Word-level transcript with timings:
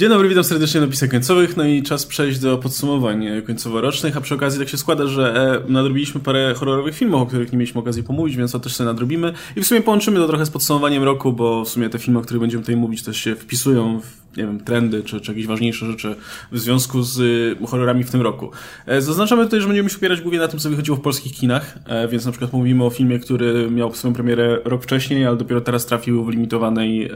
Dzień 0.00 0.08
dobry, 0.08 0.28
witam 0.28 0.44
serdecznie 0.44 0.80
na 0.80 0.86
napisach 0.86 1.10
końcowych, 1.10 1.56
no 1.56 1.64
i 1.64 1.82
czas 1.82 2.06
przejść 2.06 2.38
do 2.38 2.58
podsumowań 2.58 3.26
końcowo-rocznych, 3.46 4.16
a 4.16 4.20
przy 4.20 4.34
okazji 4.34 4.60
tak 4.60 4.68
się 4.68 4.76
składa, 4.76 5.06
że 5.06 5.34
e, 5.66 5.72
nadrobiliśmy 5.72 6.20
parę 6.20 6.54
horrorowych 6.54 6.94
filmów, 6.94 7.22
o 7.22 7.26
których 7.26 7.52
nie 7.52 7.58
mieliśmy 7.58 7.80
okazji 7.80 8.02
pomówić, 8.02 8.36
więc 8.36 8.52
to 8.52 8.60
też 8.60 8.74
sobie 8.74 8.88
nadrobimy 8.90 9.32
i 9.56 9.62
w 9.62 9.66
sumie 9.66 9.80
połączymy 9.80 10.16
to 10.16 10.28
trochę 10.28 10.46
z 10.46 10.50
podsumowaniem 10.50 11.02
roku, 11.02 11.32
bo 11.32 11.64
w 11.64 11.68
sumie 11.68 11.88
te 11.88 11.98
filmy, 11.98 12.18
o 12.18 12.22
których 12.22 12.40
będziemy 12.40 12.62
tutaj 12.62 12.76
mówić 12.76 13.02
też 13.02 13.16
się 13.16 13.36
wpisują 13.36 14.00
w 14.00 14.24
nie 14.36 14.44
wiem, 14.44 14.60
trendy, 14.60 15.02
czy, 15.02 15.20
czy 15.20 15.32
jakieś 15.32 15.46
ważniejsze 15.46 15.86
rzeczy 15.86 16.16
w 16.52 16.58
związku 16.58 17.02
z 17.02 17.18
y, 17.62 17.66
horrorami 17.66 18.04
w 18.04 18.10
tym 18.10 18.22
roku. 18.22 18.50
E, 18.86 19.02
zaznaczamy 19.02 19.44
tutaj, 19.44 19.60
że 19.60 19.66
będziemy 19.66 19.90
się 19.90 19.96
opierać 19.96 20.20
głównie 20.20 20.38
na 20.38 20.48
tym, 20.48 20.58
co 20.58 20.70
wychodziło 20.70 20.96
w 20.96 21.00
polskich 21.00 21.32
kinach, 21.32 21.78
e, 21.86 22.08
więc 22.08 22.24
na 22.24 22.32
przykład 22.32 22.52
mówimy 22.52 22.84
o 22.84 22.90
filmie, 22.90 23.18
który 23.18 23.70
miał 23.70 23.94
swoją 23.94 24.14
premierę 24.14 24.58
rok 24.64 24.82
wcześniej, 24.82 25.26
ale 25.26 25.36
dopiero 25.36 25.60
teraz 25.60 25.86
trafił 25.86 26.24
w 26.24 26.28
limitowanej 26.28 27.10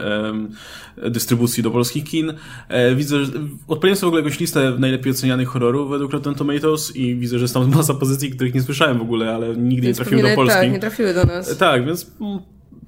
dystrybucji 1.09 1.63
do 1.63 1.71
polskich 1.71 2.03
kin. 2.03 2.33
E, 2.69 2.95
widzę, 2.95 3.25
że 3.25 3.31
odpaliłem 3.67 3.97
sobie 3.97 4.05
w 4.05 4.09
ogóle 4.09 4.23
jakąś 4.23 4.39
listę 4.39 4.75
najlepiej 4.79 5.11
ocenianych 5.11 5.47
horrorów 5.47 5.89
według 5.89 6.11
Rotten 6.11 6.35
Tomatoes 6.35 6.95
i 6.95 7.15
widzę, 7.15 7.39
że 7.39 7.43
jest 7.43 7.53
tam 7.53 7.75
masa 7.75 7.93
pozycji, 7.93 8.31
których 8.31 8.53
nie 8.53 8.61
słyszałem 8.61 8.97
w 8.97 9.01
ogóle, 9.01 9.35
ale 9.35 9.55
nigdy 9.55 9.87
więc 9.87 9.99
nie 9.99 10.05
trafiły 10.05 10.29
do 10.29 10.35
Polski. 10.35 10.59
Tak, 10.59 10.71
nie 10.71 10.79
trafiły 10.79 11.13
do 11.13 11.23
nas. 11.23 11.57
Tak, 11.57 11.85
więc 11.85 12.11
mm, 12.21 12.39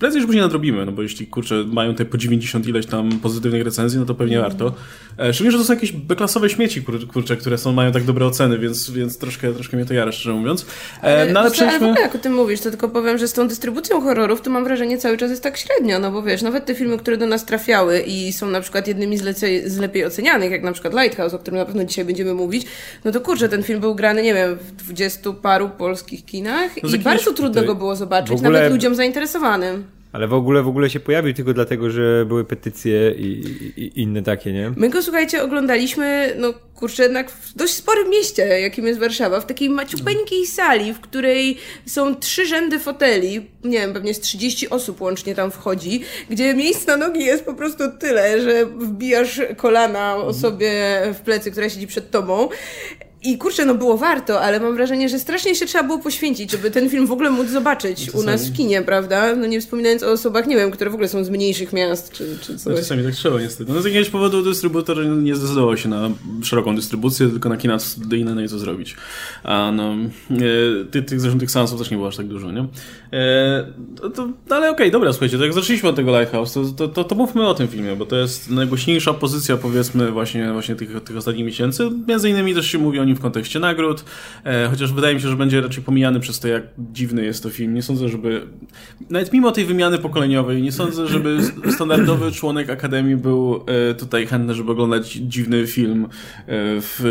prędzej 0.01 0.21
czy 0.21 0.27
później 0.27 0.43
nadrobimy, 0.43 0.85
no 0.85 0.91
bo 0.91 1.01
jeśli, 1.01 1.27
kurczę, 1.27 1.63
mają 1.67 1.95
te 1.95 2.05
po 2.05 2.17
90 2.17 2.67
ileś 2.67 2.85
tam 2.85 3.19
pozytywnych 3.19 3.63
recenzji, 3.63 3.99
no 3.99 4.05
to 4.05 4.15
pewnie 4.15 4.37
mm. 4.39 4.49
warto. 4.49 4.73
E, 5.19 5.33
szczególnie, 5.33 5.51
że 5.51 5.57
to 5.57 5.63
są 5.63 5.73
jakieś 5.73 5.91
beklasowe 5.91 6.49
śmieci, 6.49 6.83
kurczę, 7.13 7.37
które 7.37 7.57
są, 7.57 7.73
mają 7.73 7.91
tak 7.91 8.03
dobre 8.03 8.25
oceny, 8.25 8.57
więc, 8.57 8.91
więc 8.91 9.17
troszkę, 9.17 9.53
troszkę 9.53 9.77
mnie 9.77 9.85
to 9.85 9.93
jara, 9.93 10.11
szczerze 10.11 10.33
mówiąc. 10.33 10.65
E, 11.01 11.33
no 11.33 11.39
ale, 11.39 11.51
przejdźmy... 11.51 11.77
ale 11.77 11.79
w 11.79 11.89
ogóle 11.89 12.01
jak 12.01 12.15
o 12.15 12.17
tym 12.17 12.33
mówisz, 12.33 12.61
to 12.61 12.69
tylko 12.69 12.89
powiem, 12.89 13.17
że 13.17 13.27
z 13.27 13.33
tą 13.33 13.47
dystrybucją 13.47 14.01
horrorów 14.01 14.41
to 14.41 14.49
mam 14.49 14.63
wrażenie 14.63 14.97
cały 14.97 15.17
czas 15.17 15.29
jest 15.29 15.43
tak 15.43 15.57
średnio, 15.57 15.99
no 15.99 16.11
bo 16.11 16.23
wiesz, 16.23 16.41
nawet 16.41 16.65
te 16.65 16.75
filmy, 16.75 16.97
które 16.97 17.17
do 17.17 17.25
nas 17.25 17.45
trafiały 17.45 17.99
i 17.99 18.33
są 18.33 18.49
na 18.49 18.61
przykład 18.61 18.87
jednymi 18.87 19.17
z, 19.17 19.21
lecie, 19.21 19.69
z 19.69 19.77
lepiej 19.77 20.05
ocenianych, 20.05 20.51
jak 20.51 20.63
na 20.63 20.71
przykład 20.71 20.93
Lighthouse, 20.93 21.33
o 21.33 21.39
którym 21.39 21.59
na 21.59 21.65
pewno 21.65 21.83
dzisiaj 21.83 22.05
będziemy 22.05 22.33
mówić, 22.33 22.65
no 23.05 23.11
to 23.11 23.21
kurczę, 23.21 23.49
ten 23.49 23.63
film 23.63 23.79
był 23.79 23.95
grany, 23.95 24.23
nie 24.23 24.33
wiem, 24.33 24.55
w 24.55 24.71
dwudziestu 24.71 25.33
paru 25.33 25.69
polskich 25.69 26.25
kinach 26.25 26.71
no 26.83 26.89
i 26.89 26.99
bardzo 26.99 27.33
trudno 27.33 27.63
go 27.63 27.75
było 27.75 27.95
zobaczyć, 27.95 28.35
ogóle... 28.35 28.51
nawet 28.51 28.71
ludziom 28.71 28.95
zainteresowanym. 28.95 29.90
Ale 30.13 30.27
w 30.27 30.33
ogóle 30.33 30.63
w 30.63 30.67
ogóle 30.67 30.89
się 30.89 30.99
pojawił 30.99 31.33
tylko 31.33 31.53
dlatego, 31.53 31.89
że 31.89 32.25
były 32.25 32.45
petycje 32.45 33.11
i, 33.11 33.45
i, 33.77 34.01
inne 34.01 34.23
takie, 34.23 34.53
nie? 34.53 34.71
My 34.75 34.89
go, 34.89 35.01
słuchajcie, 35.01 35.43
oglądaliśmy, 35.43 36.33
no 36.37 36.53
kurczę, 36.75 37.03
jednak 37.03 37.31
w 37.31 37.53
dość 37.55 37.73
sporym 37.73 38.09
mieście, 38.09 38.61
jakim 38.61 38.87
jest 38.87 38.99
Warszawa, 38.99 39.39
w 39.39 39.45
takiej 39.45 39.69
maciupeńkiej 39.69 40.47
sali, 40.47 40.93
w 40.93 40.99
której 40.99 41.57
są 41.85 42.15
trzy 42.15 42.45
rzędy 42.45 42.79
foteli, 42.79 43.47
nie 43.63 43.79
wiem, 43.79 43.93
pewnie 43.93 44.13
z 44.13 44.19
30 44.19 44.69
osób 44.69 45.01
łącznie 45.01 45.35
tam 45.35 45.51
wchodzi, 45.51 46.01
gdzie 46.29 46.53
miejsc 46.53 46.87
na 46.87 46.97
nogi 46.97 47.25
jest 47.25 47.45
po 47.45 47.53
prostu 47.53 47.83
tyle, 47.99 48.41
że 48.41 48.65
wbijasz 48.65 49.41
kolana 49.57 50.15
osobie 50.15 51.01
w 51.13 51.21
plecy, 51.21 51.51
która 51.51 51.69
siedzi 51.69 51.87
przed 51.87 52.11
tobą 52.11 52.49
i 53.23 53.37
kurczę, 53.37 53.65
no 53.65 53.75
było 53.75 53.97
warto, 53.97 54.41
ale 54.41 54.59
mam 54.59 54.75
wrażenie, 54.75 55.09
że 55.09 55.19
strasznie 55.19 55.55
się 55.55 55.65
trzeba 55.65 55.83
było 55.83 55.99
poświęcić, 55.99 56.51
żeby 56.51 56.71
ten 56.71 56.89
film 56.89 57.07
w 57.07 57.11
ogóle 57.11 57.29
móc 57.29 57.49
zobaczyć 57.49 58.09
u 58.13 58.23
nas 58.23 58.47
w 58.49 58.53
kinie, 58.53 58.81
prawda? 58.81 59.35
No 59.35 59.47
nie 59.47 59.61
wspominając 59.61 60.03
o 60.03 60.11
osobach, 60.11 60.47
nie 60.47 60.55
wiem, 60.55 60.71
które 60.71 60.89
w 60.89 60.93
ogóle 60.93 61.09
są 61.09 61.23
z 61.23 61.29
mniejszych 61.29 61.73
miast, 61.73 62.11
czy, 62.11 62.37
czy 62.41 62.57
coś. 62.57 62.73
No 62.73 62.79
czasami 62.79 63.03
tak 63.03 63.13
trzeba 63.13 63.41
niestety. 63.41 63.73
No 63.73 63.81
z 63.81 63.85
jakiegoś 63.85 64.09
powodu 64.09 64.43
dystrybutor 64.43 65.05
nie 65.05 65.35
zdecydował 65.35 65.77
się 65.77 65.89
na 65.89 66.09
szeroką 66.43 66.75
dystrybucję, 66.75 67.29
tylko 67.29 67.49
na 67.49 67.57
kina 67.57 67.79
studyjne, 67.79 68.35
no 68.35 68.41
i 68.41 68.49
co 68.49 68.59
zrobić. 68.59 68.95
A 69.43 69.71
no, 69.71 69.95
e, 70.31 70.37
ty, 70.91 71.03
tych, 71.03 71.21
zresztą 71.21 71.39
tych 71.39 71.51
seansów 71.51 71.79
też 71.79 71.91
nie 71.91 71.97
było 71.97 72.09
aż 72.09 72.17
tak 72.17 72.27
dużo, 72.27 72.51
nie? 72.51 72.65
E, 73.13 73.65
to, 74.01 74.09
to, 74.09 74.25
no 74.25 74.55
ale 74.55 74.69
okej, 74.69 74.71
okay, 74.71 74.91
dobra, 74.91 75.13
słuchajcie, 75.13 75.37
to 75.37 75.43
jak 75.43 75.53
zaczęliśmy 75.53 75.89
od 75.89 75.95
tego 75.95 76.19
Lighthouse, 76.19 76.53
to, 76.53 76.65
to, 76.65 76.87
to, 76.87 77.03
to 77.03 77.15
mówmy 77.15 77.47
o 77.47 77.53
tym 77.53 77.67
filmie, 77.67 77.95
bo 77.95 78.05
to 78.05 78.15
jest 78.15 78.49
najgłośniejsza 78.49 79.13
pozycja, 79.13 79.57
powiedzmy, 79.57 80.11
właśnie, 80.11 80.51
właśnie 80.53 80.75
tych, 80.75 81.03
tych 81.03 81.17
ostatnich 81.17 81.45
miesięcy. 81.45 81.89
Między 82.07 82.29
innymi 82.29 82.55
też 82.55 82.67
się 82.67 82.77
mówi 82.77 82.99
o 82.99 83.10
w 83.15 83.19
kontekście 83.19 83.59
nagród, 83.59 84.05
e, 84.43 84.67
chociaż 84.69 84.93
wydaje 84.93 85.15
mi 85.15 85.21
się, 85.21 85.27
że 85.27 85.35
będzie 85.35 85.61
raczej 85.61 85.83
pomijany 85.83 86.19
przez 86.19 86.39
to, 86.39 86.47
jak 86.47 86.63
dziwny 86.77 87.25
jest 87.25 87.43
to 87.43 87.49
film. 87.49 87.73
Nie 87.73 87.81
sądzę, 87.81 88.09
żeby, 88.09 88.41
nawet 89.09 89.33
mimo 89.33 89.51
tej 89.51 89.65
wymiany 89.65 89.97
pokoleniowej, 89.97 90.61
nie 90.61 90.71
sądzę, 90.71 91.07
żeby 91.07 91.37
standardowy 91.75 92.31
członek 92.31 92.69
Akademii 92.69 93.15
był 93.15 93.65
e, 93.89 93.93
tutaj 93.93 94.27
chętny, 94.27 94.53
żeby 94.53 94.71
oglądać 94.71 95.11
dziwny 95.11 95.67
film 95.67 96.05
e, 96.05 96.07
w, 96.81 97.01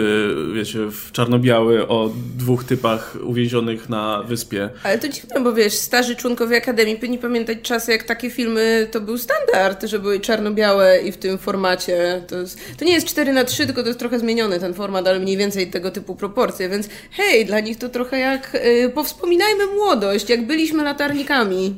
wiecie, 0.55 0.79
w 0.91 1.13
czarno-biały 1.13 1.89
o 1.89 2.11
dwóch 2.37 2.65
typach 2.65 3.17
uwięzionych 3.25 3.89
na 3.89 4.23
wyspie. 4.23 4.71
Ale 4.83 4.99
to 4.99 5.09
dziwne, 5.09 5.41
bo 5.41 5.53
wiesz, 5.53 5.75
starzy 5.75 6.17
członkowie 6.17 6.57
Akademii 6.57 6.97
powinni 6.97 7.19
pamiętać 7.19 7.59
czasy, 7.63 7.93
jak 7.93 8.03
takie 8.03 8.31
filmy 8.31 8.89
to 8.91 9.01
był 9.01 9.19
standard, 9.19 9.85
że 9.85 9.99
były 9.99 10.21
czarno-białe 10.21 11.01
i 11.01 11.13
w 11.13 11.17
tym 11.17 11.39
formacie. 11.39 12.23
To, 12.29 12.37
jest, 12.39 12.59
to 12.79 12.85
nie 12.85 12.93
jest 12.93 13.07
4 13.07 13.33
na 13.33 13.45
3 13.45 13.67
tylko 13.67 13.83
to 13.83 13.89
jest 13.89 13.99
trochę 13.99 14.19
zmieniony 14.19 14.61
ten 14.61 14.75
format, 14.75 15.09
ale 15.09 15.21
mniej 15.21 15.37
więcej 15.37 15.71
tego 15.71 15.90
typu 15.91 16.17
proporcje, 16.17 16.69
więc 16.69 16.89
hej, 17.11 17.47
dla 17.47 17.61
nich 17.61 17.79
to 17.79 17.89
trochę 17.89 18.19
jak 18.19 18.61
yy, 18.65 18.91
powspominajmy 18.91 19.67
młodość, 19.67 20.31
jak 20.31 20.47
byliśmy 20.47 20.85
latarnikami. 20.85 21.75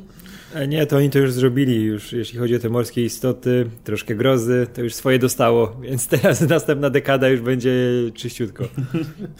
E, 0.55 0.67
nie, 0.67 0.85
to 0.85 0.97
oni 0.97 1.09
to 1.09 1.19
już 1.19 1.31
zrobili, 1.31 1.83
już 1.83 2.13
jeśli 2.13 2.39
chodzi 2.39 2.55
o 2.55 2.59
te 2.59 2.69
morskie 2.69 3.05
istoty, 3.05 3.65
troszkę 3.83 4.15
grozy, 4.15 4.67
to 4.73 4.81
już 4.81 4.93
swoje 4.93 5.19
dostało, 5.19 5.75
więc 5.81 6.07
teraz 6.07 6.41
następna 6.49 6.89
dekada 6.89 7.29
już 7.29 7.41
będzie 7.41 7.73
czyściutko. 8.13 8.63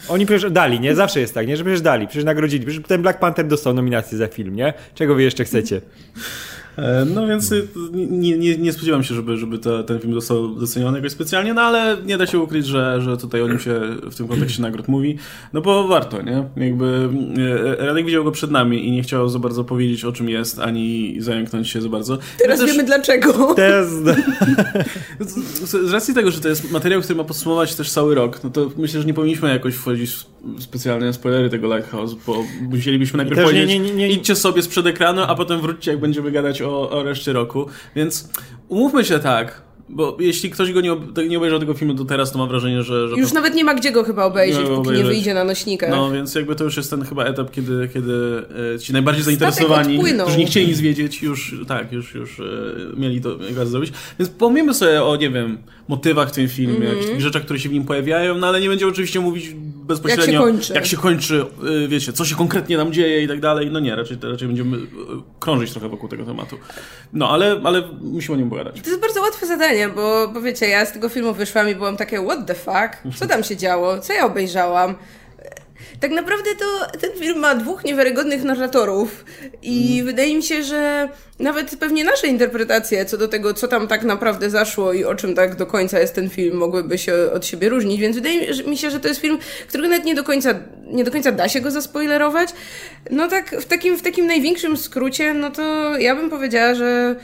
Oni 0.08 0.26
przecież 0.26 0.50
dali, 0.50 0.80
nie? 0.80 0.94
Zawsze 0.94 1.20
jest 1.20 1.34
tak, 1.34 1.46
nie? 1.46 1.56
Że 1.56 1.64
przecież 1.64 1.80
dali, 1.80 2.06
przecież 2.06 2.24
nagrodzili, 2.24 2.66
przecież 2.66 2.84
ten 2.86 3.02
Black 3.02 3.18
Panther 3.18 3.46
dostał 3.46 3.74
nominację 3.74 4.18
za 4.18 4.26
film, 4.26 4.56
nie? 4.56 4.74
Czego 4.94 5.14
wy 5.14 5.22
jeszcze 5.22 5.44
chcecie? 5.44 5.80
E, 6.76 7.04
no 7.04 7.26
więc 7.26 7.52
y, 7.52 7.68
nie, 7.92 8.38
nie, 8.38 8.56
nie 8.58 8.72
spodziewam 8.72 9.02
się, 9.02 9.14
żeby, 9.14 9.36
żeby 9.36 9.58
ten 9.86 10.00
film 10.00 10.14
został 10.14 10.48
doceniony 10.48 10.98
jakoś 10.98 11.12
specjalnie, 11.12 11.54
no 11.54 11.62
ale 11.62 11.96
nie 12.06 12.18
da 12.18 12.26
się 12.26 12.38
ukryć, 12.38 12.66
że, 12.66 13.00
że 13.02 13.16
tutaj 13.16 13.42
o 13.42 13.48
nim 13.48 13.58
się 13.58 13.80
w 14.10 14.16
tym 14.16 14.28
kontekście 14.28 14.62
nagród 14.62 14.88
mówi, 14.88 15.18
no 15.52 15.60
bo 15.60 15.88
warto, 15.88 16.22
nie? 16.22 16.44
Jakby 16.56 17.08
e, 17.80 17.86
Radek 17.86 18.06
widział 18.06 18.24
go 18.24 18.30
przed 18.30 18.50
nami 18.50 18.88
i 18.88 18.92
nie 18.92 19.02
chciał 19.02 19.28
za 19.28 19.38
bardzo 19.38 19.64
powiedzieć 19.64 20.04
o 20.04 20.12
czym 20.12 20.28
jest, 20.28 20.58
ani 20.58 21.16
zająknąć 21.18 21.70
się 21.70 21.80
za 21.82 21.88
bardzo. 21.88 22.18
Teraz 22.38 22.60
też... 22.60 22.70
wiemy 22.70 22.84
dlaczego. 22.84 23.54
Teraz... 23.54 23.88
Z 25.64 25.92
racji 25.92 26.14
tego, 26.14 26.30
że 26.30 26.40
to 26.40 26.48
jest 26.48 26.70
materiał, 26.70 27.00
który 27.02 27.16
ma 27.16 27.24
podsumować 27.24 27.74
też 27.74 27.90
cały 27.90 28.14
rok, 28.14 28.44
no 28.44 28.50
to 28.50 28.70
myślę, 28.76 29.00
że 29.00 29.06
nie 29.06 29.14
powinniśmy 29.14 29.48
jakoś 29.48 29.74
wchodzić 29.74 30.10
w 30.58 30.62
specjalne 30.62 31.12
spoilery 31.12 31.50
tego 31.50 31.76
Lighthouse, 31.76 32.14
bo 32.26 32.44
musielibyśmy 32.70 33.16
najpierw 33.16 33.42
powiedzieć, 33.42 33.68
nie, 33.68 33.78
nie, 33.78 33.94
nie, 33.94 34.10
idźcie 34.10 34.36
sobie 34.36 34.62
sprzed 34.62 34.86
ekranu, 34.86 35.22
a 35.22 35.34
potem 35.34 35.60
wróćcie, 35.60 35.90
jak 35.90 36.00
będziemy 36.00 36.30
gadać 36.30 36.62
o, 36.64 36.90
o 36.90 37.02
reszcie 37.02 37.32
roku. 37.32 37.66
Więc 37.96 38.28
umówmy 38.68 39.04
się 39.04 39.18
tak, 39.18 39.64
bo 39.88 40.16
jeśli 40.20 40.50
ktoś 40.50 40.72
go 40.72 40.80
nie, 40.80 40.96
nie 41.28 41.38
obejrzał 41.38 41.60
tego 41.60 41.74
filmu 41.74 41.94
do 41.94 42.04
teraz, 42.04 42.32
to 42.32 42.38
mam 42.38 42.48
wrażenie, 42.48 42.82
że... 42.82 43.08
że 43.08 43.16
już 43.16 43.28
to... 43.28 43.34
nawet 43.34 43.54
nie 43.54 43.64
ma 43.64 43.74
gdzie 43.74 43.92
go 43.92 44.04
chyba 44.04 44.24
obejrzeć, 44.24 44.60
nie 44.60 44.66
póki 44.66 44.80
obejrzeć. 44.80 45.04
nie 45.04 45.10
wyjdzie 45.10 45.34
na 45.34 45.44
nośnikach. 45.44 45.90
No, 45.90 46.10
więc 46.10 46.34
jakby 46.34 46.56
to 46.56 46.64
już 46.64 46.76
jest 46.76 46.90
ten 46.90 47.04
chyba 47.04 47.24
etap, 47.24 47.50
kiedy, 47.50 47.88
kiedy 47.94 48.42
e, 48.74 48.78
ci 48.78 48.92
najbardziej 48.92 49.24
zainteresowani, 49.24 49.98
którzy 50.22 50.38
nie 50.38 50.46
chcieli 50.46 50.66
nic 50.66 50.80
wiedzieć, 50.80 51.22
już 51.22 51.54
tak, 51.68 51.92
już, 51.92 52.14
już 52.14 52.40
e, 52.40 52.44
mieli 52.96 53.20
to 53.20 53.36
jak 53.56 53.66
zrobić. 53.66 53.92
Więc 54.18 54.30
powiemy 54.30 54.74
sobie 54.74 55.02
o, 55.02 55.16
nie 55.16 55.30
wiem, 55.30 55.58
motywach 55.88 56.28
w 56.28 56.32
tym 56.32 56.48
filmie, 56.48 56.76
mm 56.76 56.98
-hmm. 56.98 57.02
jakichś 57.02 57.22
rzeczach, 57.22 57.42
które 57.42 57.58
się 57.58 57.68
w 57.68 57.72
nim 57.72 57.84
pojawiają, 57.84 58.38
no 58.38 58.46
ale 58.46 58.60
nie 58.60 58.68
będzie 58.68 58.86
oczywiście 58.86 59.20
mówić 59.20 59.54
bezpośrednio, 59.84 60.24
jak 60.24 60.32
się 60.32 60.52
kończy, 60.52 60.74
jak 60.74 60.86
się 60.86 60.96
kończy 60.96 61.44
y, 61.84 61.88
wiecie, 61.88 62.12
co 62.12 62.24
się 62.24 62.34
konkretnie 62.34 62.76
nam 62.76 62.92
dzieje 62.92 63.22
i 63.22 63.28
tak 63.28 63.40
dalej. 63.40 63.70
No 63.70 63.80
nie, 63.80 63.96
raczej, 63.96 64.18
raczej 64.22 64.48
będziemy 64.48 64.76
y, 64.76 64.80
krążyć 65.40 65.70
trochę 65.70 65.88
wokół 65.88 66.08
tego 66.08 66.24
tematu. 66.24 66.58
No, 67.12 67.30
ale, 67.30 67.60
ale 67.64 67.82
musimy 68.00 68.34
o 68.34 68.40
nim 68.40 68.50
pogadać. 68.50 68.80
To 68.80 68.88
jest 68.88 69.00
bardzo 69.00 69.20
łatwe 69.20 69.46
zadanie, 69.46 69.88
bo, 69.88 70.28
bo 70.28 70.40
wiecie, 70.40 70.68
ja 70.68 70.86
z 70.86 70.92
tego 70.92 71.08
filmu 71.08 71.34
wyszłam 71.34 71.68
i 71.68 71.74
byłam 71.74 71.96
takie, 71.96 72.24
what 72.24 72.46
the 72.46 72.54
fuck? 72.54 73.18
Co 73.18 73.26
tam 73.26 73.44
się 73.44 73.56
działo? 73.56 73.98
Co 73.98 74.12
ja 74.12 74.26
obejrzałam? 74.26 74.94
Tak 76.04 76.12
naprawdę 76.12 76.50
to 76.58 76.98
ten 76.98 77.10
film 77.18 77.38
ma 77.38 77.54
dwóch 77.54 77.84
niewiarygodnych 77.84 78.44
narratorów 78.44 79.24
i 79.62 79.92
mm. 79.94 80.06
wydaje 80.06 80.36
mi 80.36 80.42
się, 80.42 80.62
że 80.62 81.08
nawet 81.38 81.76
pewnie 81.76 82.04
nasze 82.04 82.26
interpretacje 82.26 83.04
co 83.04 83.18
do 83.18 83.28
tego, 83.28 83.54
co 83.54 83.68
tam 83.68 83.88
tak 83.88 84.04
naprawdę 84.04 84.50
zaszło 84.50 84.92
i 84.92 85.04
o 85.04 85.14
czym 85.14 85.34
tak 85.34 85.56
do 85.56 85.66
końca 85.66 86.00
jest 86.00 86.14
ten 86.14 86.30
film, 86.30 86.56
mogłyby 86.56 86.98
się 86.98 87.14
od 87.32 87.46
siebie 87.46 87.68
różnić, 87.68 88.00
więc 88.00 88.16
wydaje 88.16 88.64
mi 88.66 88.76
się, 88.76 88.90
że 88.90 89.00
to 89.00 89.08
jest 89.08 89.20
film, 89.20 89.38
którego 89.68 89.88
nawet 89.88 90.04
nie 90.04 90.14
do 90.14 90.24
końca, 90.24 90.54
nie 90.86 91.04
do 91.04 91.10
końca 91.10 91.32
da 91.32 91.48
się 91.48 91.60
go 91.60 91.70
zaspoilerować. 91.70 92.48
No 93.10 93.28
tak, 93.28 93.50
w 93.50 93.64
takim, 93.64 93.98
w 93.98 94.02
takim 94.02 94.26
największym 94.26 94.76
skrócie, 94.76 95.34
no 95.34 95.50
to 95.50 95.98
ja 95.98 96.16
bym 96.16 96.30
powiedziała, 96.30 96.74
że 96.74 97.16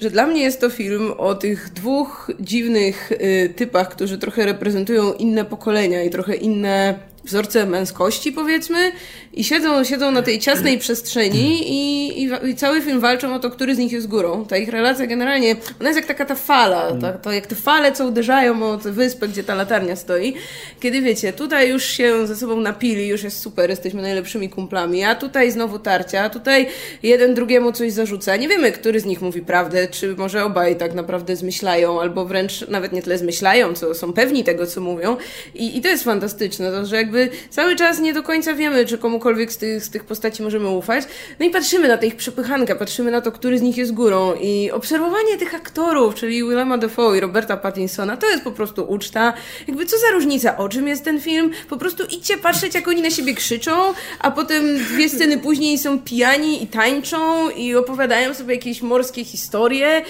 że 0.00 0.10
dla 0.10 0.26
mnie 0.26 0.42
jest 0.42 0.60
to 0.60 0.70
film 0.70 1.12
o 1.18 1.34
tych 1.34 1.70
dwóch 1.72 2.30
dziwnych 2.40 3.12
y, 3.12 3.54
typach, 3.56 3.88
którzy 3.88 4.18
trochę 4.18 4.46
reprezentują 4.46 5.12
inne 5.12 5.44
pokolenia 5.44 6.02
i 6.02 6.10
trochę 6.10 6.34
inne 6.34 6.98
wzorce 7.24 7.66
męskości, 7.66 8.32
powiedzmy, 8.32 8.92
i 9.32 9.44
siedzą, 9.44 9.84
siedzą 9.84 10.10
na 10.10 10.22
tej 10.22 10.38
ciasnej 10.38 10.78
przestrzeni 10.78 11.72
i, 11.72 12.22
i, 12.22 12.30
i, 12.50 12.54
cały 12.54 12.82
film 12.82 13.00
walczą 13.00 13.34
o 13.34 13.38
to, 13.38 13.50
który 13.50 13.74
z 13.74 13.78
nich 13.78 13.92
jest 13.92 14.06
górą. 14.06 14.46
Ta 14.46 14.56
ich 14.56 14.68
relacja 14.68 15.06
generalnie, 15.06 15.56
ona 15.80 15.88
jest 15.88 15.96
jak 15.96 16.06
taka 16.06 16.24
ta 16.24 16.34
fala, 16.34 16.92
ta, 17.00 17.12
to 17.12 17.32
jak 17.32 17.46
te 17.46 17.54
fale, 17.54 17.92
co 17.92 18.06
uderzają 18.06 18.70
o 18.70 18.76
tę 18.76 18.92
wyspę, 18.92 19.28
gdzie 19.28 19.44
ta 19.44 19.54
latarnia 19.54 19.96
stoi. 19.96 20.34
Kiedy 20.80 21.00
wiecie, 21.00 21.32
tutaj 21.32 21.70
już 21.70 21.84
się 21.84 22.26
ze 22.26 22.36
sobą 22.36 22.60
napili, 22.60 23.08
już 23.08 23.22
jest 23.22 23.40
super, 23.40 23.70
jesteśmy 23.70 24.02
najlepszymi 24.02 24.48
kumplami, 24.48 25.04
a 25.04 25.14
tutaj 25.14 25.50
znowu 25.50 25.78
tarcia, 25.78 26.22
a 26.22 26.30
tutaj 26.30 26.66
jeden 27.02 27.34
drugiemu 27.34 27.72
coś 27.72 27.92
zarzuca. 27.92 28.36
Nie 28.36 28.48
wiemy, 28.48 28.72
który 28.72 29.00
z 29.00 29.04
nich 29.04 29.22
mówi 29.22 29.42
prawdę, 29.42 29.88
czy 29.88 30.16
może 30.16 30.44
obaj 30.44 30.76
tak 30.76 30.94
naprawdę 30.94 31.36
zmyślają, 31.36 32.00
albo 32.00 32.24
wręcz 32.24 32.68
nawet 32.68 32.92
nie 32.92 33.02
tyle 33.02 33.18
zmyślają, 33.18 33.74
co 33.74 33.94
są 33.94 34.12
pewni 34.12 34.44
tego, 34.44 34.66
co 34.66 34.80
mówią. 34.80 35.16
I, 35.54 35.78
i 35.78 35.80
to 35.80 35.88
jest 35.88 36.04
fantastyczne, 36.04 36.70
to, 36.70 36.86
że 36.86 36.96
jakby 36.96 37.13
cały 37.50 37.76
czas 37.76 38.00
nie 38.00 38.12
do 38.12 38.22
końca 38.22 38.54
wiemy, 38.54 38.86
czy 38.86 38.98
komukolwiek 38.98 39.52
z 39.52 39.56
tych, 39.56 39.84
z 39.84 39.90
tych 39.90 40.04
postaci 40.04 40.42
możemy 40.42 40.68
ufać. 40.68 41.04
No 41.40 41.46
i 41.46 41.50
patrzymy 41.50 41.88
na 41.88 41.98
tę 41.98 42.06
ich 42.06 42.16
przepychankę, 42.16 42.76
patrzymy 42.76 43.10
na 43.10 43.20
to, 43.20 43.32
który 43.32 43.58
z 43.58 43.62
nich 43.62 43.76
jest 43.76 43.92
górą 43.92 44.34
i 44.34 44.70
obserwowanie 44.70 45.36
tych 45.38 45.54
aktorów, 45.54 46.14
czyli 46.14 46.36
Willema 46.36 46.78
Dafoe 46.78 47.16
i 47.16 47.20
Roberta 47.20 47.56
Pattinsona, 47.56 48.16
to 48.16 48.30
jest 48.30 48.44
po 48.44 48.52
prostu 48.52 48.84
uczta. 48.88 49.32
Jakby 49.68 49.86
co 49.86 49.98
za 49.98 50.10
różnica, 50.12 50.56
o 50.56 50.68
czym 50.68 50.88
jest 50.88 51.04
ten 51.04 51.20
film? 51.20 51.50
Po 51.68 51.76
prostu 51.76 52.04
idźcie 52.04 52.38
patrzeć, 52.38 52.74
jak 52.74 52.88
oni 52.88 53.02
na 53.02 53.10
siebie 53.10 53.34
krzyczą, 53.34 53.72
a 54.18 54.30
potem 54.30 54.78
dwie 54.78 55.08
sceny 55.08 55.38
później 55.38 55.78
są 55.78 55.98
pijani 55.98 56.62
i 56.62 56.66
tańczą 56.66 57.50
i 57.50 57.74
opowiadają 57.74 58.34
sobie 58.34 58.54
jakieś 58.54 58.82
morskie 58.82 59.24
historie. 59.24 60.02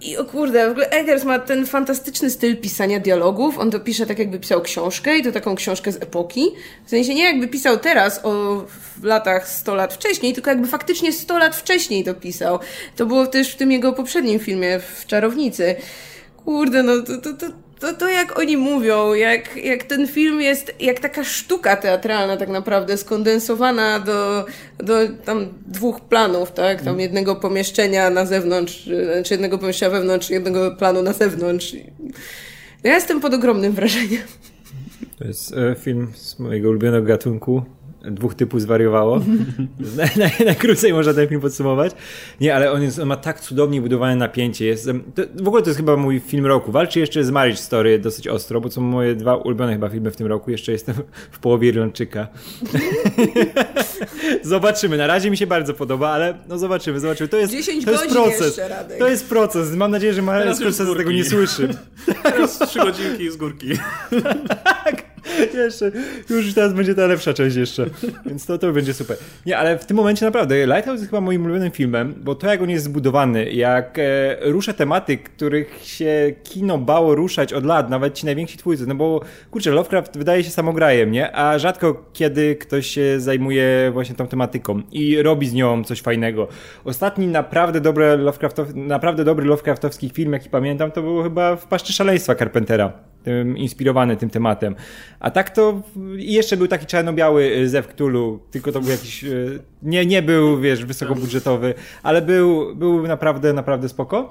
I 0.00 0.16
o 0.16 0.24
kurde, 0.24 0.68
w 0.68 0.70
ogóle 0.70 0.90
Eggers 0.90 1.24
ma 1.24 1.38
ten 1.38 1.66
fantastyczny 1.66 2.30
styl 2.30 2.56
pisania 2.56 3.00
dialogów. 3.00 3.58
On 3.58 3.70
to 3.70 3.80
pisze 3.80 4.06
tak, 4.06 4.18
jakby 4.18 4.38
pisał 4.38 4.62
książkę 4.62 5.18
i 5.18 5.22
to 5.22 5.32
taką 5.32 5.54
książkę 5.54 5.92
z 5.92 5.96
epoki. 5.96 6.25
W 6.86 6.90
sensie 6.90 7.14
nie 7.14 7.24
jakby 7.24 7.48
pisał 7.48 7.78
teraz 7.78 8.20
o 8.22 8.64
w 9.00 9.04
latach 9.04 9.48
100 9.48 9.74
lat 9.74 9.94
wcześniej, 9.94 10.32
tylko 10.32 10.50
jakby 10.50 10.68
faktycznie 10.68 11.12
100 11.12 11.38
lat 11.38 11.56
wcześniej 11.56 12.04
to 12.04 12.14
pisał. 12.14 12.58
To 12.96 13.06
było 13.06 13.26
też 13.26 13.52
w 13.52 13.56
tym 13.56 13.72
jego 13.72 13.92
poprzednim 13.92 14.38
filmie, 14.38 14.80
w 14.80 15.06
Czarownicy. 15.06 15.76
Kurde, 16.44 16.82
no 16.82 17.02
to, 17.02 17.18
to, 17.18 17.32
to 17.32 17.46
to, 17.80 17.92
to 17.92 18.08
jak 18.08 18.38
oni 18.38 18.56
mówią, 18.56 19.14
jak, 19.14 19.56
jak 19.56 19.82
ten 19.82 20.08
film 20.08 20.40
jest 20.40 20.74
jak 20.80 21.00
taka 21.00 21.24
sztuka 21.24 21.76
teatralna 21.76 22.36
tak 22.36 22.48
naprawdę, 22.48 22.96
skondensowana 22.96 24.00
do, 24.00 24.44
do 24.78 24.94
tam 25.24 25.48
dwóch 25.66 26.00
planów, 26.00 26.52
tak? 26.52 26.82
Tam 26.82 27.00
jednego 27.00 27.36
pomieszczenia 27.36 28.10
na 28.10 28.26
zewnątrz, 28.26 28.90
czy 29.24 29.34
jednego 29.34 29.58
pomieszczenia 29.58 29.90
wewnątrz, 29.90 30.30
jednego 30.30 30.70
planu 30.70 31.02
na 31.02 31.12
zewnątrz. 31.12 31.76
Ja 32.84 32.94
jestem 32.94 33.20
pod 33.20 33.34
ogromnym 33.34 33.72
wrażeniem. 33.72 34.22
To 35.18 35.24
jest 35.24 35.54
e, 35.56 35.74
film 35.74 36.12
z 36.14 36.38
mojego 36.38 36.68
ulubionego 36.68 37.06
gatunku, 37.06 37.62
dwóch 38.10 38.34
typów 38.34 38.60
zwariowało. 38.60 39.20
Najkrócej 40.44 40.92
można 40.92 41.14
ten 41.14 41.28
film 41.28 41.40
podsumować. 41.40 41.92
Nie, 42.40 42.54
ale 42.54 42.72
on, 42.72 42.82
jest, 42.82 42.98
on 42.98 43.08
ma 43.08 43.16
tak 43.16 43.40
cudownie 43.40 43.80
budowane 43.80 44.16
napięcie. 44.16 44.66
Jest, 44.66 44.86
to, 45.14 45.22
w 45.42 45.48
ogóle 45.48 45.62
to 45.62 45.68
jest 45.68 45.76
chyba 45.78 45.96
mój 45.96 46.20
film 46.20 46.46
roku. 46.46 46.72
Walczy 46.72 47.00
jeszcze 47.00 47.24
z 47.24 47.30
Marriage 47.30 47.60
Story 47.60 47.98
dosyć 47.98 48.28
ostro, 48.28 48.60
bo 48.60 48.70
są 48.70 48.80
moje 48.80 49.14
dwa 49.14 49.36
ulubione 49.36 49.72
chyba 49.72 49.88
filmy 49.88 50.10
w 50.10 50.16
tym 50.16 50.26
roku. 50.26 50.50
Jeszcze 50.50 50.72
jestem 50.72 50.94
w 51.30 51.38
połowie 51.38 51.68
Irlandczyka. 51.68 52.28
zobaczymy. 54.42 54.96
Na 54.96 55.06
razie 55.06 55.30
mi 55.30 55.36
się 55.36 55.46
bardzo 55.46 55.74
podoba, 55.74 56.08
ale 56.08 56.38
no 56.48 56.58
zobaczymy, 56.58 57.00
zobaczymy. 57.00 57.28
To 57.28 57.36
jest, 57.36 57.52
10 57.52 57.84
to 57.84 57.90
jest 57.90 58.06
proces. 58.06 58.56
Jeszcze, 58.56 58.86
to 58.98 59.08
jest 59.08 59.28
proces. 59.28 59.76
Mam 59.76 59.90
nadzieję, 59.90 60.14
że 60.14 60.22
Marek 60.22 60.54
Scorsese 60.54 60.96
tego 60.96 61.12
nie 61.12 61.24
słyszy. 61.24 61.68
Teraz 62.22 62.58
trzy 62.58 62.78
godzinki 62.78 63.30
z 63.30 63.36
górki. 63.36 63.68
tak. 64.64 65.05
Jeszcze, 65.54 65.92
już 66.30 66.54
teraz 66.54 66.72
będzie 66.72 66.94
ta 66.94 67.06
lepsza 67.06 67.34
część 67.34 67.56
jeszcze. 67.56 67.86
Więc 68.26 68.46
to, 68.46 68.58
to 68.58 68.72
będzie 68.72 68.94
super. 68.94 69.16
Nie, 69.46 69.58
ale 69.58 69.78
w 69.78 69.86
tym 69.86 69.96
momencie 69.96 70.26
naprawdę 70.26 70.66
Lighthouse 70.66 71.00
jest 71.00 71.10
chyba 71.10 71.20
moim 71.20 71.44
ulubionym 71.44 71.70
filmem, 71.70 72.14
bo 72.24 72.34
to 72.34 72.46
jak 72.46 72.62
on 72.62 72.70
jest 72.70 72.84
zbudowany, 72.84 73.50
jak 73.50 73.98
e, 73.98 74.36
rusza 74.40 74.72
tematy, 74.72 75.16
których 75.18 75.78
się 75.82 76.32
kino 76.44 76.78
bało 76.78 77.14
ruszać 77.14 77.52
od 77.52 77.64
lat, 77.64 77.90
nawet 77.90 78.14
ci 78.14 78.26
najwięksi 78.26 78.58
twórcy, 78.58 78.86
no 78.86 78.94
bo 78.94 79.20
kurczę, 79.50 79.70
Lovecraft 79.70 80.18
wydaje 80.18 80.44
się 80.44 80.50
samograjem, 80.50 81.10
nie? 81.10 81.36
A 81.36 81.58
rzadko 81.58 82.10
kiedy 82.12 82.56
ktoś 82.56 82.86
się 82.86 83.20
zajmuje 83.20 83.90
właśnie 83.92 84.14
tą 84.14 84.26
tematyką 84.26 84.82
i 84.92 85.22
robi 85.22 85.48
z 85.48 85.54
nią 85.54 85.84
coś 85.84 86.00
fajnego. 86.00 86.48
Ostatni 86.84 87.26
naprawdę 87.26 87.80
dobry 87.80 88.16
Lovecraftow, 88.16 88.74
naprawdę 88.74 89.24
dobry 89.24 89.46
Lovecraftowski 89.46 90.10
film, 90.10 90.32
jaki 90.32 90.50
pamiętam, 90.50 90.90
to 90.90 91.02
było 91.02 91.22
chyba 91.22 91.56
w 91.56 91.66
Paszczy 91.66 91.92
Szaleństwa 91.92 92.34
Carpentera 92.34 93.15
inspirowany 93.56 94.16
tym 94.16 94.30
tematem. 94.30 94.76
A 95.20 95.30
tak 95.30 95.50
to 95.50 95.82
i 96.18 96.32
jeszcze 96.32 96.56
był 96.56 96.68
taki 96.68 96.86
czarno-biały 96.86 97.44
y, 97.44 97.68
Zew 97.68 97.86
Cthulhu, 97.88 98.38
tylko 98.50 98.72
to 98.72 98.80
był 98.80 98.90
jakiś, 98.90 99.24
y, 99.24 99.60
nie, 99.82 100.06
nie 100.06 100.22
był, 100.22 100.60
wiesz, 100.60 100.84
wysokobudżetowy, 100.84 101.74
ale 102.02 102.22
był, 102.22 102.76
był 102.76 103.06
naprawdę, 103.06 103.52
naprawdę 103.52 103.88
spoko. 103.88 104.30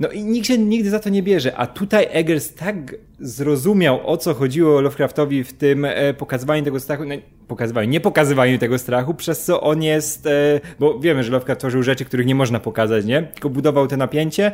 No 0.00 0.08
i 0.08 0.24
nikt 0.24 0.46
się 0.46 0.58
nigdy 0.58 0.90
za 0.90 0.98
to 0.98 1.08
nie 1.08 1.22
bierze, 1.22 1.56
a 1.56 1.66
tutaj 1.66 2.06
Eggers 2.10 2.54
tak 2.54 2.94
zrozumiał, 3.18 4.00
o 4.06 4.16
co 4.16 4.34
chodziło 4.34 4.80
Lovecraftowi 4.80 5.44
w 5.44 5.52
tym 5.52 5.84
e, 5.84 6.14
pokazywaniu 6.14 6.64
tego 6.64 6.80
strachu, 6.80 7.04
no, 7.04 7.14
pokazywaniu, 7.48 7.90
nie 7.90 8.00
pokazywaniu 8.00 8.58
tego 8.58 8.78
strachu, 8.78 9.14
przez 9.14 9.44
co 9.44 9.60
on 9.60 9.82
jest, 9.82 10.26
e, 10.26 10.60
bo 10.78 10.98
wiemy, 10.98 11.24
że 11.24 11.32
Lovecraft 11.32 11.60
tworzył 11.60 11.82
rzeczy, 11.82 12.04
których 12.04 12.26
nie 12.26 12.34
można 12.34 12.60
pokazać, 12.60 13.04
nie? 13.04 13.22
Tylko 13.22 13.50
budował 13.50 13.86
te 13.86 13.96
napięcie 13.96 14.52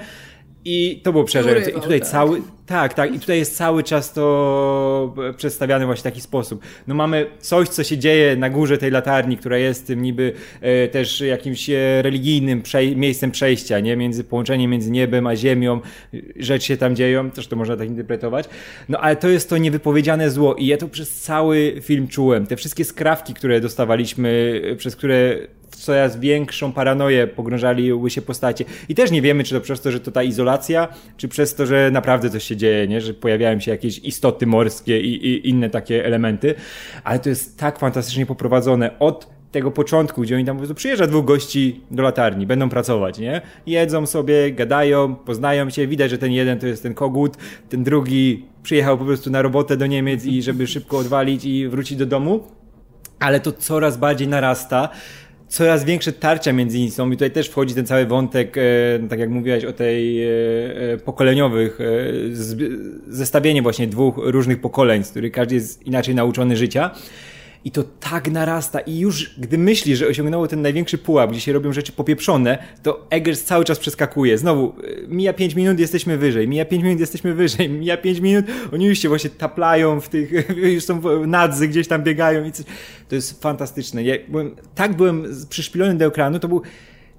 i 0.69 1.01
to 1.03 1.13
było 1.13 1.25
przerażające. 1.25 1.71
I 1.71 1.81
tutaj 1.81 2.01
tak. 2.01 2.09
cały, 2.09 2.43
tak, 2.67 2.95
tak, 2.95 3.15
i 3.15 3.21
tutaj 3.21 3.39
jest 3.39 3.57
cały 3.57 3.83
czas 3.83 4.13
to 4.13 5.15
przedstawiane 5.37 5.87
właśnie 5.87 6.01
w 6.01 6.05
taki 6.05 6.21
sposób. 6.21 6.63
No 6.87 6.95
mamy 6.95 7.27
coś, 7.41 7.69
co 7.69 7.85
się 7.85 7.99
dzieje 7.99 8.37
na 8.37 8.51
górze 8.51 8.79
tej 8.79 8.91
latarni, 8.91 9.37
która 9.37 9.59
jest 9.59 9.87
tym 9.87 10.03
niby 10.03 10.33
e, 10.61 10.89
też 10.89 11.21
jakimś 11.21 11.71
e, 11.71 12.03
religijnym 12.03 12.63
przej 12.63 12.97
miejscem 12.97 13.31
przejścia, 13.31 13.81
nie? 13.81 13.97
Między 13.97 14.25
połączeniem 14.25 14.71
między 14.71 14.91
niebem 14.91 15.27
a 15.27 15.37
ziemią. 15.37 15.81
Rzeczy 16.37 16.67
się 16.67 16.77
tam 16.77 16.97
dzieją, 16.97 17.31
też 17.31 17.47
to 17.47 17.57
można 17.57 17.77
tak 17.77 17.89
interpretować. 17.89 18.49
No 18.89 19.01
ale 19.01 19.17
to 19.17 19.29
jest 19.29 19.51
to 19.51 19.59
niewypowiedziane 19.59 20.31
zło 20.31 20.55
i 20.55 20.67
ja 20.67 20.77
to 20.77 20.89
przez 20.89 21.21
cały 21.21 21.75
film 21.83 22.09
czułem. 22.09 22.47
Te 22.47 22.57
wszystkie 22.57 22.85
skrawki, 22.85 23.35
które 23.35 23.61
dostawaliśmy, 23.61 24.63
e, 24.73 24.77
przez 24.77 24.97
które 24.97 25.39
coraz 25.77 26.21
większą 26.21 26.73
paranoję 26.73 27.27
pogrążaliły 27.27 28.11
się 28.11 28.23
postacie. 28.23 28.65
I 28.89 28.95
też 28.95 29.11
nie 29.11 29.23
wiemy, 29.23 29.45
czy 29.45 29.55
to 29.55 29.61
przez 29.61 29.81
to, 29.81 29.91
że 29.91 30.01
to 30.01 30.11
ta 30.11 30.23
izolacja, 30.23 30.89
czy 31.17 31.29
przez 31.29 31.55
to, 31.55 31.67
że 31.67 31.91
naprawdę 31.91 32.31
coś 32.31 32.45
się 32.45 32.57
dzieje, 32.57 32.89
nie? 32.89 33.01
że 33.01 33.15
pojawiają 33.15 33.61
się 33.61 33.71
jakieś 33.71 33.99
istoty 33.99 34.47
morskie 34.47 35.01
i, 35.01 35.27
i 35.27 35.49
inne 35.49 35.71
takie 35.71 36.05
elementy. 36.05 36.55
Ale 37.05 37.19
to 37.19 37.29
jest 37.29 37.59
tak 37.59 37.79
fantastycznie 37.79 38.27
poprowadzone 38.27 38.99
od 38.99 39.37
tego 39.53 39.71
początku, 39.71 40.23
gdzie 40.23 40.37
oni 40.37 40.45
tam 40.45 40.57
po 40.57 40.61
prostu 40.61 40.75
przyjeżdża 40.75 41.07
dwóch 41.07 41.25
gości 41.25 41.81
do 41.91 42.03
latarni, 42.03 42.47
będą 42.47 42.69
pracować, 42.69 43.19
nie? 43.19 43.41
Jedzą 43.67 44.07
sobie, 44.07 44.53
gadają, 44.53 45.15
poznają 45.15 45.71
się, 45.71 45.87
widać, 45.87 46.11
że 46.11 46.19
ten 46.19 46.33
jeden 46.33 46.59
to 46.59 46.67
jest 46.67 46.83
ten 46.83 46.95
kogut, 46.95 47.37
ten 47.69 47.85
drugi 47.85 48.45
przyjechał 48.63 48.99
po 48.99 49.05
prostu 49.05 49.31
na 49.31 49.43
robotę 49.43 49.77
do 49.77 49.87
Niemiec 49.87 50.25
i 50.25 50.43
żeby 50.43 50.67
szybko 50.67 50.99
odwalić 50.99 51.45
i 51.45 51.69
wrócić 51.69 51.99
do 51.99 52.07
domu. 52.07 52.41
Ale 53.19 53.41
to 53.41 53.53
coraz 53.53 53.97
bardziej 53.97 54.29
narasta 54.29 54.89
coraz 55.49 55.85
większe 55.85 56.13
tarcia 56.13 56.53
między 56.53 56.79
nimi 56.79 56.91
są 56.91 57.11
i 57.11 57.13
tutaj 57.13 57.31
też 57.31 57.49
wchodzi 57.49 57.75
ten 57.75 57.87
cały 57.87 58.07
wątek, 58.07 58.59
e, 58.59 58.63
tak 59.09 59.19
jak 59.19 59.31
mówiłaś 59.31 59.65
o 59.65 59.73
tej 59.73 60.25
e, 60.25 60.29
e, 60.93 60.99
pokoleniowych, 60.99 61.79
zestawienie 63.09 63.63
właśnie 63.63 63.87
dwóch 63.87 64.15
różnych 64.19 64.61
pokoleń, 64.61 65.05
z 65.05 65.11
których 65.11 65.33
każdy 65.33 65.55
jest 65.55 65.87
inaczej 65.87 66.15
nauczony 66.15 66.57
życia 66.57 66.91
i 67.67 67.71
to 67.71 67.85
tak 68.01 68.31
narasta 68.31 68.81
i 68.81 68.99
już 68.99 69.35
gdy 69.39 69.59
myśli, 69.59 69.97
że 69.97 70.07
osiągnęło 70.07 70.49
ten 70.49 70.63
największy 70.63 70.99
pułap, 70.99 71.31
gdzie 71.31 71.41
się 71.41 71.53
robią 71.53 71.73
rzeczy 71.73 71.93
popieprzone, 71.93 72.59
to 72.83 73.07
Eggers 73.11 73.45
cały 73.45 73.65
czas 73.65 73.79
przeskakuje. 73.79 74.39
Znowu, 74.39 74.75
y, 74.85 75.05
mija 75.09 75.33
5 75.33 75.55
minut, 75.55 75.79
jesteśmy 75.79 76.19
wyżej, 76.19 76.49
mija 76.49 76.65
5 76.65 76.83
minut, 76.85 77.01
jesteśmy 77.01 77.35
wyżej, 77.35 77.69
mija 77.71 77.97
5 77.97 78.21
minut, 78.21 78.47
oni 78.73 78.87
już 78.87 78.99
się 78.99 79.09
właśnie 79.09 79.31
taplają 79.31 80.01
w 80.01 80.09
tych, 80.09 80.33
już 80.75 80.85
są 80.85 81.27
nadzy, 81.27 81.69
gdzieś 81.69 81.89
tam 81.89 82.03
biegają 82.03 82.45
i 82.45 82.53
coś. 82.53 82.67
To 83.09 83.15
jest 83.15 83.43
fantastyczne. 83.43 84.03
Ja 84.03 84.15
byłem, 84.29 84.57
tak 84.75 84.97
byłem 84.97 85.25
przyszpilony 85.49 85.95
do 85.95 86.05
ekranu, 86.05 86.39
to 86.39 86.49
był 86.49 86.63